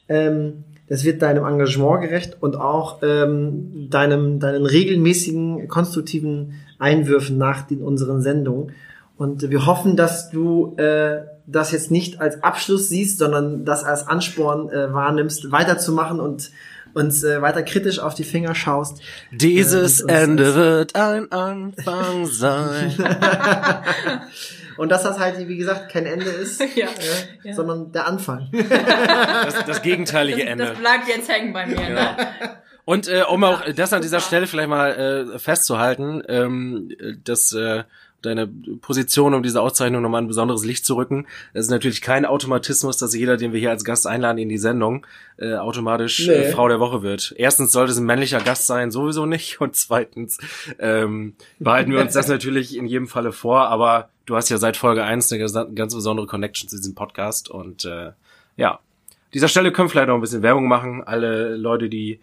Ähm, 0.09 0.64
das 0.88 1.05
wird 1.05 1.22
deinem 1.22 1.44
Engagement 1.44 2.02
gerecht 2.02 2.36
und 2.40 2.56
auch 2.56 3.02
ähm, 3.02 3.88
deinem, 3.90 4.38
deinen 4.38 4.66
regelmäßigen, 4.66 5.66
konstruktiven 5.66 6.55
Einwürfen 6.78 7.38
nach 7.38 7.62
den, 7.62 7.82
unseren 7.82 8.20
Sendungen. 8.20 8.72
Und 9.16 9.51
wir 9.51 9.66
hoffen, 9.66 9.97
dass 9.97 10.30
du 10.30 10.76
äh, 10.76 11.22
das 11.47 11.72
jetzt 11.72 11.90
nicht 11.90 12.20
als 12.20 12.43
Abschluss 12.43 12.88
siehst, 12.88 13.18
sondern 13.18 13.64
das 13.64 13.82
als 13.82 14.06
Ansporn 14.06 14.68
äh, 14.68 14.93
wahrnimmst, 14.93 15.51
weiterzumachen 15.51 16.20
und 16.20 16.51
uns 16.97 17.23
äh, 17.23 17.43
weiter 17.43 17.62
kritisch 17.62 17.98
auf 17.98 18.14
die 18.14 18.24
Finger 18.24 18.55
schaust. 18.55 19.02
Dieses 19.31 20.01
äh, 20.01 20.12
Ende 20.12 20.55
wird 20.55 20.97
ein 20.97 21.31
Anfang 21.31 22.27
sein. 22.31 22.94
Und 24.78 24.90
dass 24.90 25.05
das 25.05 25.18
halt, 25.18 25.39
wie 25.48 25.56
gesagt, 25.56 25.90
kein 25.90 26.05
Ende 26.05 26.27
ist, 26.27 26.60
ja, 26.77 26.86
äh, 26.86 27.48
ja. 27.48 27.55
sondern 27.55 27.93
der 27.93 28.06
Anfang. 28.06 28.48
Das, 28.52 29.64
das 29.64 29.82
gegenteilige 29.82 30.43
das, 30.43 30.51
Ende. 30.51 30.64
Das 30.66 30.78
bleibt 30.78 31.09
jetzt 31.09 31.31
hängen 31.31 31.52
bei 31.52 31.66
mir. 31.66 31.77
Ne? 31.77 32.16
Und 32.85 33.09
äh, 33.09 33.23
um 33.23 33.43
auch 33.44 33.62
das 33.74 33.93
an 33.93 34.02
dieser 34.02 34.20
Stelle 34.20 34.47
vielleicht 34.47 34.68
mal 34.68 34.93
äh, 35.35 35.39
festzuhalten, 35.39 36.23
ähm, 36.28 36.90
dass 37.24 37.52
äh, 37.52 37.85
deine 38.22 38.47
Position, 38.47 39.34
um 39.34 39.43
diese 39.43 39.60
Auszeichnung 39.60 40.02
nochmal 40.02 40.22
ein 40.22 40.28
besonderes 40.28 40.64
Licht 40.64 40.84
zu 40.84 40.97
rücken. 40.97 41.26
Es 41.52 41.66
ist 41.66 41.70
natürlich 41.70 42.01
kein 42.01 42.24
Automatismus, 42.24 42.97
dass 42.97 43.14
jeder, 43.14 43.36
den 43.36 43.52
wir 43.52 43.60
hier 43.60 43.70
als 43.70 43.84
Gast 43.84 44.06
einladen 44.06 44.38
in 44.38 44.48
die 44.48 44.59
Sendung, 44.59 45.06
äh, 45.38 45.55
automatisch 45.55 46.26
äh, 46.26 46.30
nee. 46.30 46.44
äh, 46.47 46.52
Frau 46.52 46.68
der 46.68 46.80
Woche 46.80 47.02
wird. 47.02 47.34
Erstens 47.36 47.72
sollte 47.72 47.93
es 47.93 47.98
ein 47.98 48.06
männlicher 48.06 48.40
Gast 48.40 48.66
sein, 48.66 48.90
sowieso 48.90 49.26
nicht. 49.26 49.60
Und 49.60 49.76
zweitens 49.76 50.38
ähm, 50.78 51.34
behalten 51.59 51.93
wir 51.93 52.01
uns 52.01 52.14
das 52.14 52.28
natürlich 52.28 52.76
in 52.76 52.86
jedem 52.86 53.06
Falle 53.06 53.32
vor. 53.32 53.68
Aber 53.68 54.09
du 54.26 54.36
hast 54.36 54.48
ja 54.48 54.59
seit 54.59 54.76
Folge 54.76 55.05
eins 55.05 55.30
eine 55.32 55.44
ganz 55.74 55.94
besondere 55.94 56.26
Connection 56.26 56.68
zu 56.68 56.76
diesem 56.76 56.94
Podcast. 56.94 57.48
Und 57.48 57.84
äh, 57.84 58.12
ja, 58.56 58.80
dieser 59.34 59.48
Stelle 59.48 59.72
können 59.72 59.86
wir 59.86 59.90
vielleicht 59.90 60.09
noch 60.09 60.14
ein 60.14 60.20
bisschen 60.20 60.43
Werbung 60.43 60.68
machen. 60.68 61.02
Alle 61.05 61.56
Leute, 61.56 61.88
die 61.88 62.20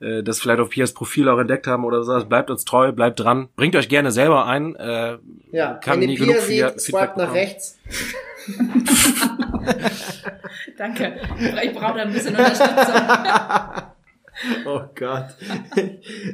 äh, 0.00 0.22
das 0.22 0.40
vielleicht 0.40 0.60
auf 0.60 0.70
Pias 0.70 0.92
Profil 0.92 1.28
auch 1.28 1.38
entdeckt 1.38 1.66
haben 1.66 1.84
oder 1.84 2.02
so. 2.02 2.24
Bleibt 2.24 2.50
uns 2.50 2.64
treu, 2.64 2.92
bleibt 2.92 3.20
dran. 3.20 3.48
Bringt 3.56 3.76
euch 3.76 3.88
gerne 3.88 4.12
selber 4.12 4.46
ein. 4.46 4.76
Äh, 4.76 5.18
ja, 5.52 5.74
kann 5.74 6.00
wenn 6.00 6.08
nie 6.08 6.16
Pia 6.16 6.26
genug 6.26 6.40
sieht, 6.42 6.82
Feedback 6.82 7.16
nach 7.16 7.32
rechts. 7.32 7.78
Danke. 10.78 11.16
Ich 11.62 11.72
brauche 11.72 11.96
da 11.98 12.02
ein 12.02 12.12
bisschen 12.12 12.36
Unterstützung. 12.36 12.76
Oh 14.66 14.82
Gott. 14.94 15.28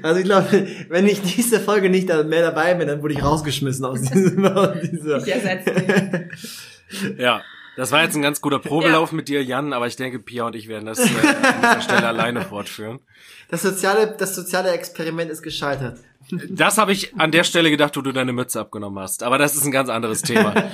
Also 0.02 0.18
ich 0.18 0.24
glaube, 0.24 0.66
wenn 0.89 1.06
ich 1.06 1.22
diese 1.22 1.60
Folge 1.60 1.89
nicht 1.89 2.09
mehr 2.09 2.43
dabei 2.43 2.74
bin, 2.74 2.89
dann 2.89 3.01
wurde 3.01 3.14
ich 3.14 3.22
rausgeschmissen 3.22 3.84
aus 3.84 4.01
diesem. 4.02 4.44
Aus 4.44 4.76
dieser. 4.82 5.18
Ich 5.18 5.32
ersetze 5.32 5.72
dich. 5.72 7.16
Ja. 7.18 7.43
Das 7.77 7.90
war 7.90 8.03
jetzt 8.03 8.15
ein 8.15 8.23
ganz 8.23 8.40
guter 8.40 8.59
Probelauf 8.61 9.11
ja. 9.11 9.16
mit 9.16 9.28
dir, 9.28 9.43
Jan, 9.43 9.73
aber 9.73 9.86
ich 9.86 9.97
denke, 9.97 10.19
Pia 10.19 10.47
und 10.47 10.57
ich 10.57 10.69
werden 10.69 10.86
das 10.86 10.99
äh, 10.99 11.03
an 11.03 11.61
dieser 11.62 11.81
Stelle 11.81 12.07
alleine 12.07 12.43
fortführen. 12.43 13.01
Das 13.49 13.62
soziale, 13.62 14.15
das 14.19 14.35
soziale 14.35 14.70
Experiment 14.70 15.31
ist 15.31 15.43
gescheitert. 15.43 15.99
Das 16.49 16.78
habe 16.78 16.93
ich 16.93 17.15
an 17.19 17.31
der 17.31 17.44
Stelle 17.44 17.70
gedacht, 17.70 17.97
wo 17.97 18.01
du 18.01 18.12
deine 18.12 18.32
Mütze 18.32 18.61
abgenommen 18.61 18.99
hast. 18.99 19.23
Aber 19.23 19.39
das 19.39 19.57
ist 19.57 19.65
ein 19.65 19.73
ganz 19.73 19.89
anderes 19.89 20.23
Thema. 20.23 20.55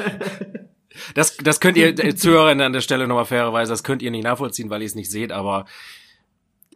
Das, 1.15 1.37
das 1.37 1.61
könnt 1.61 1.77
ihr 1.77 1.97
äh, 1.97 2.17
Zuhörer 2.17 2.51
an 2.51 2.73
der 2.73 2.81
Stelle 2.81 3.07
nochmal 3.07 3.25
fairerweise, 3.25 3.71
das 3.71 3.85
könnt 3.85 4.03
ihr 4.03 4.11
nicht 4.11 4.25
nachvollziehen, 4.25 4.69
weil 4.69 4.83
ihr 4.83 4.87
es 4.87 4.97
nicht 4.97 5.11
seht, 5.11 5.31
aber 5.31 5.65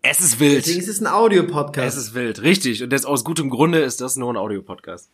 es 0.03 0.21
ist 0.21 0.41
wild. 0.41 0.67
Deswegen 0.67 0.81
ist 0.81 0.89
es 0.89 1.01
ein 1.01 1.07
Audiopodcast. 1.07 1.97
Es 1.97 1.97
ist 1.97 2.15
wild, 2.15 2.43
richtig. 2.43 2.83
Und 2.83 2.93
das, 2.93 3.05
aus 3.05 3.25
gutem 3.25 3.51
Grunde 3.51 3.81
ist 3.81 4.01
das 4.01 4.17
nur 4.17 4.33
ein 4.33 4.37
Audiopodcast. 4.37 5.11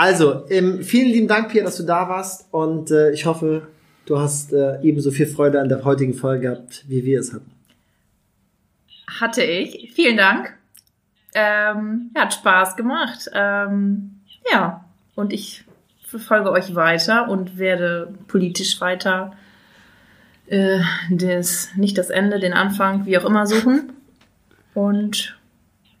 Also, 0.00 0.46
ähm, 0.48 0.82
vielen 0.82 1.08
lieben 1.08 1.28
Dank, 1.28 1.50
Pia, 1.50 1.62
dass 1.62 1.76
du 1.76 1.82
da 1.82 2.08
warst 2.08 2.48
und 2.54 2.90
äh, 2.90 3.10
ich 3.10 3.26
hoffe, 3.26 3.68
du 4.06 4.18
hast 4.18 4.50
äh, 4.50 4.80
ebenso 4.80 5.10
viel 5.10 5.26
Freude 5.26 5.60
an 5.60 5.68
der 5.68 5.84
heutigen 5.84 6.14
Folge 6.14 6.48
gehabt, 6.48 6.86
wie 6.88 7.04
wir 7.04 7.20
es 7.20 7.34
hatten. 7.34 7.50
Hatte 9.20 9.42
ich. 9.42 9.92
Vielen 9.92 10.16
Dank. 10.16 10.54
Ähm, 11.34 12.12
hat 12.14 12.32
Spaß 12.32 12.76
gemacht. 12.76 13.28
Ähm, 13.34 14.22
ja, 14.50 14.86
und 15.16 15.34
ich 15.34 15.66
verfolge 16.06 16.50
euch 16.50 16.74
weiter 16.74 17.28
und 17.28 17.58
werde 17.58 18.14
politisch 18.26 18.80
weiter 18.80 19.36
äh, 20.46 20.80
das, 21.10 21.68
nicht 21.76 21.98
das 21.98 22.08
Ende, 22.08 22.40
den 22.40 22.54
Anfang, 22.54 23.04
wie 23.04 23.18
auch 23.18 23.26
immer 23.26 23.46
suchen. 23.46 23.92
Und 24.72 25.38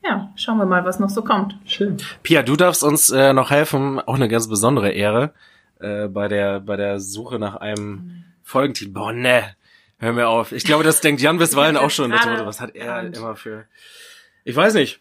ja, 0.02 0.32
schauen 0.36 0.58
wir 0.58 0.66
mal, 0.66 0.84
was 0.84 0.98
noch 0.98 1.10
so 1.10 1.22
kommt. 1.22 1.56
Schön. 1.66 1.98
Pia, 2.22 2.42
du 2.42 2.56
darfst 2.56 2.82
uns 2.82 3.10
äh, 3.10 3.32
noch 3.32 3.50
helfen, 3.50 4.00
auch 4.00 4.14
eine 4.14 4.28
ganz 4.28 4.48
besondere 4.48 4.90
Ehre 4.90 5.32
äh, 5.78 6.08
bei 6.08 6.28
der 6.28 6.60
bei 6.60 6.76
der 6.76 7.00
Suche 7.00 7.38
nach 7.38 7.56
einem 7.56 8.24
Folgentitel. 8.42 8.92
Boah, 8.92 9.12
ne, 9.12 9.54
hör 9.98 10.12
mir 10.12 10.28
auf. 10.28 10.52
Ich 10.52 10.64
glaube, 10.64 10.84
das 10.84 11.00
denkt 11.02 11.20
Jan 11.20 11.38
Biswallen 11.38 11.76
auch 11.76 11.90
schon. 11.90 12.12
Was 12.12 12.60
hat 12.60 12.74
er 12.74 13.02
immer 13.02 13.36
für? 13.36 13.66
Ich 14.44 14.56
weiß 14.56 14.74
nicht. 14.74 15.00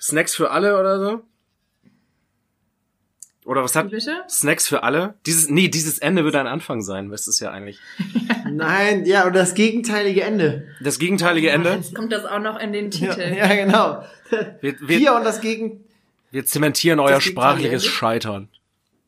Snacks 0.00 0.34
für 0.34 0.50
alle 0.50 0.78
oder 0.78 1.00
so? 1.00 1.22
Oder 3.46 3.62
was 3.62 3.76
hat 3.76 3.90
Bitte? 3.90 4.24
Snacks 4.28 4.66
für 4.66 4.82
alle? 4.82 5.14
Dieses 5.24 5.48
nee, 5.48 5.68
dieses 5.68 6.00
Ende 6.00 6.24
wird 6.24 6.34
ein 6.34 6.48
Anfang 6.48 6.82
sein, 6.82 7.12
weißt 7.12 7.28
es 7.28 7.38
ja 7.38 7.52
eigentlich. 7.52 7.78
Nein, 8.50 9.06
ja, 9.06 9.22
oder 9.22 9.38
das 9.38 9.54
gegenteilige 9.54 10.24
Ende. 10.24 10.66
Das 10.80 10.98
gegenteilige 10.98 11.50
Ende? 11.50 11.74
Jetzt 11.74 11.94
kommt 11.94 12.12
das 12.12 12.24
auch 12.24 12.40
noch 12.40 12.58
in 12.58 12.72
den 12.72 12.90
Titel. 12.90 13.20
Ja, 13.20 13.46
ja 13.46 13.54
genau. 13.54 14.02
Wir, 14.60 14.74
wir, 14.80 14.98
Pia 14.98 15.16
und 15.16 15.24
das 15.24 15.40
Gegen 15.40 15.84
Wir 16.32 16.44
zementieren 16.44 16.98
euer 16.98 17.20
sprachliches 17.20 17.84
Ende? 17.84 17.94
Scheitern. 17.94 18.48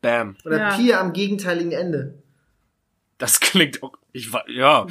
Bam. 0.03 0.37
Oder 0.45 0.59
ja. 0.59 0.77
Pia 0.77 1.01
am 1.01 1.13
gegenteiligen 1.13 1.73
Ende. 1.73 2.15
Das 3.19 3.41
klingt 3.41 3.81
ich 4.13 4.33
war 4.33 4.49
ja. 4.49 4.87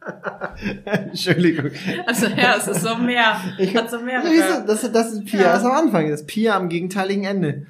Entschuldigung. 0.84 1.70
Also 2.06 2.26
ja, 2.26 2.56
es 2.56 2.68
ist 2.68 2.82
so 2.82 2.96
mehr. 2.96 3.40
Ich, 3.58 3.76
hat 3.76 3.90
so 3.90 4.00
mehr. 4.00 4.22
Ja, 4.24 4.60
das, 4.60 4.90
das 4.90 5.12
ist 5.12 5.26
Pia, 5.26 5.40
ja. 5.40 5.52
das 5.52 5.60
ist 5.60 5.66
am 5.66 5.72
Anfang. 5.72 6.10
Das 6.10 6.22
ist 6.22 6.26
Pia 6.26 6.56
am 6.56 6.68
gegenteiligen 6.68 7.24
Ende. 7.24 7.66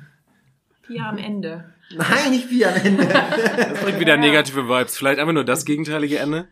Pia 0.86 1.08
am 1.08 1.18
Ende. 1.18 1.72
Nein, 1.94 2.30
nicht 2.30 2.48
Pia 2.48 2.68
am 2.68 2.76
Ende. 2.76 3.06
Das 3.06 3.80
bringt 3.80 3.98
wieder 3.98 4.16
negative 4.16 4.68
Vibes. 4.68 4.96
Vielleicht 4.96 5.18
einfach 5.18 5.32
nur 5.32 5.44
das 5.44 5.64
gegenteilige 5.64 6.18
Ende? 6.18 6.48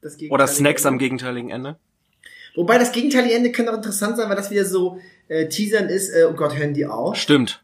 Das 0.00 0.14
gegenteilige 0.16 0.34
Oder 0.34 0.46
Snacks 0.46 0.82
Ende. 0.82 0.88
am 0.88 0.98
gegenteiligen 0.98 1.50
Ende? 1.50 1.78
Wobei 2.54 2.78
das 2.78 2.92
gegenteilige 2.92 3.34
Ende 3.34 3.52
könnte 3.52 3.72
auch 3.72 3.76
interessant 3.76 4.16
sein, 4.16 4.28
weil 4.28 4.36
das 4.36 4.50
wieder 4.50 4.64
so 4.64 4.98
äh, 5.28 5.48
teasern 5.48 5.88
ist, 5.88 6.10
äh, 6.10 6.24
oh 6.24 6.32
Gott, 6.32 6.56
hören 6.56 6.74
die 6.74 6.86
auch. 6.86 7.14
Stimmt. 7.14 7.62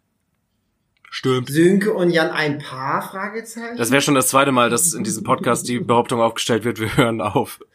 Stimmt. 1.17 1.49
Sönke 1.49 1.95
und 1.95 2.11
Jan 2.11 2.29
ein 2.29 2.59
Paar? 2.59 3.01
Fragezeichen. 3.01 3.79
Das 3.79 3.91
wäre 3.91 4.03
schon 4.03 4.15
das 4.15 4.29
zweite 4.29 4.53
Mal, 4.53 4.69
dass 4.69 4.93
in 4.93 5.03
diesem 5.03 5.25
Podcast 5.25 5.67
die 5.67 5.79
Behauptung 5.79 6.21
aufgestellt 6.21 6.65
wird, 6.65 6.79
wir 6.79 6.95
hören 6.95 7.23
auf. 7.23 7.59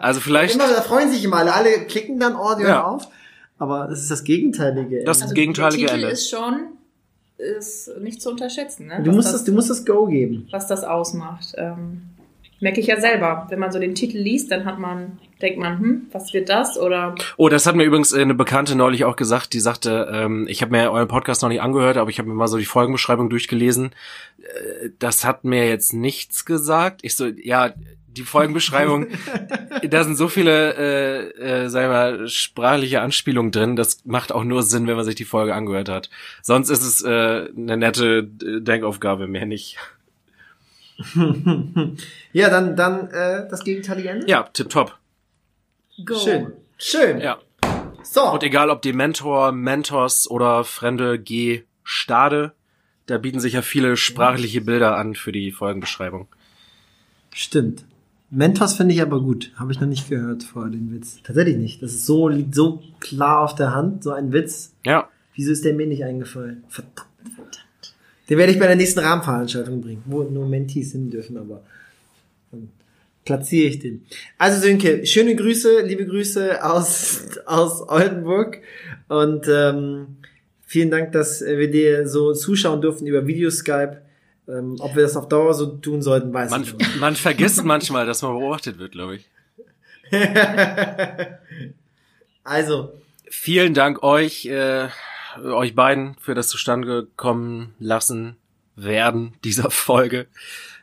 Also 0.00 0.20
vielleicht. 0.20 0.54
Immer, 0.54 0.68
da 0.68 0.80
freuen 0.82 1.10
sich 1.10 1.22
immer 1.24 1.36
alle. 1.36 1.52
Alle 1.54 1.86
klicken 1.86 2.18
dann 2.18 2.34
Audio 2.34 2.66
ja. 2.66 2.84
auf. 2.84 3.06
Aber 3.58 3.86
das 3.86 4.00
ist 4.00 4.10
das 4.10 4.24
gegenteilige. 4.24 5.04
Das 5.04 5.22
also 5.22 5.34
gegenteilige 5.34 5.86
der 5.86 5.94
Ende. 5.94 6.08
ist 6.08 6.28
schon 6.28 6.72
ist 7.36 7.90
nicht 8.00 8.20
zu 8.20 8.30
unterschätzen. 8.30 8.86
Ne? 8.86 9.00
Du 9.02 9.12
musst 9.12 9.32
das, 9.32 9.44
du 9.44 9.52
musst 9.52 9.70
das 9.70 9.84
Go 9.84 10.06
geben. 10.06 10.48
Was 10.50 10.66
das 10.66 10.82
ausmacht. 10.84 11.54
Ähm, 11.56 12.02
merke 12.62 12.80
ich 12.80 12.86
ja 12.86 13.00
selber. 13.00 13.46
Wenn 13.50 13.58
man 13.58 13.72
so 13.72 13.78
den 13.78 13.94
Titel 13.94 14.18
liest, 14.18 14.50
dann 14.50 14.64
hat 14.64 14.78
man, 14.78 15.18
denkt 15.42 15.58
man, 15.58 15.78
hm, 15.78 16.06
was 16.12 16.32
wird 16.32 16.48
das? 16.48 16.78
Oder. 16.78 17.14
Oh, 17.36 17.48
das 17.48 17.66
hat 17.66 17.74
mir 17.74 17.84
übrigens 17.84 18.14
eine 18.14 18.34
Bekannte 18.34 18.76
neulich 18.76 19.04
auch 19.04 19.16
gesagt, 19.16 19.52
die 19.52 19.60
sagte, 19.60 20.10
ähm, 20.12 20.46
ich 20.48 20.62
habe 20.62 20.72
mir 20.72 20.90
euren 20.90 21.08
Podcast 21.08 21.42
noch 21.42 21.48
nicht 21.48 21.60
angehört, 21.60 21.96
aber 21.96 22.08
ich 22.08 22.18
habe 22.18 22.28
mir 22.28 22.34
mal 22.34 22.48
so 22.48 22.58
die 22.58 22.64
Folgenbeschreibung 22.64 23.28
durchgelesen. 23.28 23.90
Äh, 24.38 24.90
das 24.98 25.24
hat 25.24 25.44
mir 25.44 25.68
jetzt 25.68 25.92
nichts 25.92 26.44
gesagt. 26.44 27.00
Ich 27.02 27.16
so, 27.16 27.26
ja, 27.26 27.74
die 28.06 28.22
Folgenbeschreibung, 28.22 29.06
da 29.90 30.04
sind 30.04 30.16
so 30.16 30.28
viele, 30.28 30.74
äh, 30.74 31.64
äh, 31.64 31.68
sagen 31.68 31.88
wir 31.88 31.92
mal, 31.92 32.28
sprachliche 32.28 33.00
Anspielungen 33.00 33.52
drin, 33.52 33.76
das 33.76 34.04
macht 34.04 34.32
auch 34.32 34.44
nur 34.44 34.62
Sinn, 34.62 34.86
wenn 34.86 34.96
man 34.96 35.04
sich 35.04 35.14
die 35.14 35.24
Folge 35.24 35.54
angehört 35.54 35.88
hat. 35.88 36.10
Sonst 36.42 36.70
ist 36.70 36.82
es 36.82 37.02
äh, 37.02 37.48
eine 37.56 37.76
nette 37.76 38.22
Denkaufgabe, 38.22 39.26
mehr 39.26 39.46
nicht. 39.46 39.78
ja, 42.32 42.50
dann, 42.50 42.76
dann 42.76 43.08
äh, 43.10 43.48
das 43.48 43.64
gegenteilige 43.64 44.10
Ende? 44.10 44.26
Ja, 44.28 44.44
tipptopp. 44.44 44.98
Go. 46.04 46.18
Schön. 46.18 46.52
Schön. 46.78 47.20
Ja. 47.20 47.38
So. 48.02 48.32
Und 48.32 48.42
egal 48.42 48.70
ob 48.70 48.82
die 48.82 48.92
Mentor, 48.92 49.52
Mentors 49.52 50.28
oder 50.30 50.64
Fremde, 50.64 51.18
G, 51.18 51.62
Stade, 51.84 52.52
da 53.06 53.18
bieten 53.18 53.40
sich 53.40 53.54
ja 53.54 53.62
viele 53.62 53.96
sprachliche 53.96 54.60
Bilder 54.60 54.96
an 54.96 55.14
für 55.14 55.32
die 55.32 55.52
Folgenbeschreibung. 55.52 56.28
Stimmt. 57.32 57.84
Mentors 58.30 58.76
finde 58.76 58.94
ich 58.94 59.02
aber 59.02 59.20
gut. 59.20 59.52
Habe 59.56 59.72
ich 59.72 59.80
noch 59.80 59.88
nicht 59.88 60.08
gehört 60.08 60.42
vor 60.42 60.70
den 60.70 60.92
Witz. 60.92 61.20
Tatsächlich 61.22 61.56
nicht. 61.56 61.82
Das 61.82 61.92
ist 61.92 62.06
so, 62.06 62.28
liegt 62.28 62.54
so 62.54 62.82
klar 62.98 63.40
auf 63.40 63.54
der 63.54 63.74
Hand, 63.74 64.02
so 64.02 64.10
ein 64.12 64.32
Witz. 64.32 64.74
Ja. 64.84 65.08
Wieso 65.34 65.52
ist 65.52 65.64
der 65.64 65.74
mir 65.74 65.86
nicht 65.86 66.04
eingefallen? 66.04 66.64
Verdammt, 66.68 67.08
verdammt. 67.22 67.61
Den 68.28 68.38
werde 68.38 68.52
ich 68.52 68.58
bei 68.58 68.66
der 68.66 68.76
nächsten 68.76 69.00
Rahmenveranstaltung 69.00 69.80
bringen, 69.80 70.02
wo 70.06 70.22
nur 70.22 70.46
Mentees 70.46 70.92
hin 70.92 71.10
dürfen, 71.10 71.36
aber 71.36 71.62
dann 72.50 72.68
platziere 73.24 73.68
ich 73.68 73.78
den. 73.78 74.04
Also 74.38 74.60
Sönke, 74.60 75.04
schöne 75.06 75.34
Grüße, 75.34 75.82
liebe 75.82 76.06
Grüße 76.06 76.64
aus, 76.64 77.22
aus 77.46 77.82
Oldenburg 77.88 78.58
und 79.08 79.46
ähm, 79.48 80.16
vielen 80.64 80.90
Dank, 80.90 81.12
dass 81.12 81.40
wir 81.40 81.70
dir 81.70 82.08
so 82.08 82.32
zuschauen 82.32 82.80
durften 82.80 83.06
über 83.06 83.26
Videoskype. 83.26 84.02
Ähm, 84.48 84.76
ob 84.80 84.96
wir 84.96 85.02
das 85.02 85.16
auf 85.16 85.28
Dauer 85.28 85.54
so 85.54 85.66
tun 85.66 86.02
sollten, 86.02 86.32
weiß 86.32 86.50
man, 86.50 86.62
ich 86.62 86.74
nicht. 86.74 86.96
Man 87.00 87.14
vergisst 87.14 87.64
manchmal, 87.64 88.06
dass 88.06 88.22
man 88.22 88.32
beobachtet 88.32 88.78
wird, 88.78 88.92
glaube 88.92 89.16
ich. 89.16 89.30
also. 92.44 92.92
Vielen 93.30 93.72
Dank 93.72 94.02
euch. 94.02 94.46
Äh 94.46 94.88
euch 95.42 95.74
beiden 95.74 96.16
für 96.20 96.34
das 96.34 96.48
zustande 96.48 97.08
kommen 97.16 97.74
lassen 97.78 98.36
werden 98.76 99.34
dieser 99.44 99.70
Folge. 99.70 100.26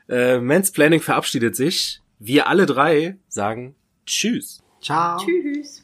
Äh, 0.07 0.39
Planning 0.71 1.01
verabschiedet 1.01 1.55
sich. 1.55 2.01
Wir 2.19 2.47
alle 2.47 2.65
drei 2.65 3.17
sagen 3.27 3.75
Tschüss. 4.05 4.63
Ciao. 4.81 5.17
Tschüss. 5.19 5.78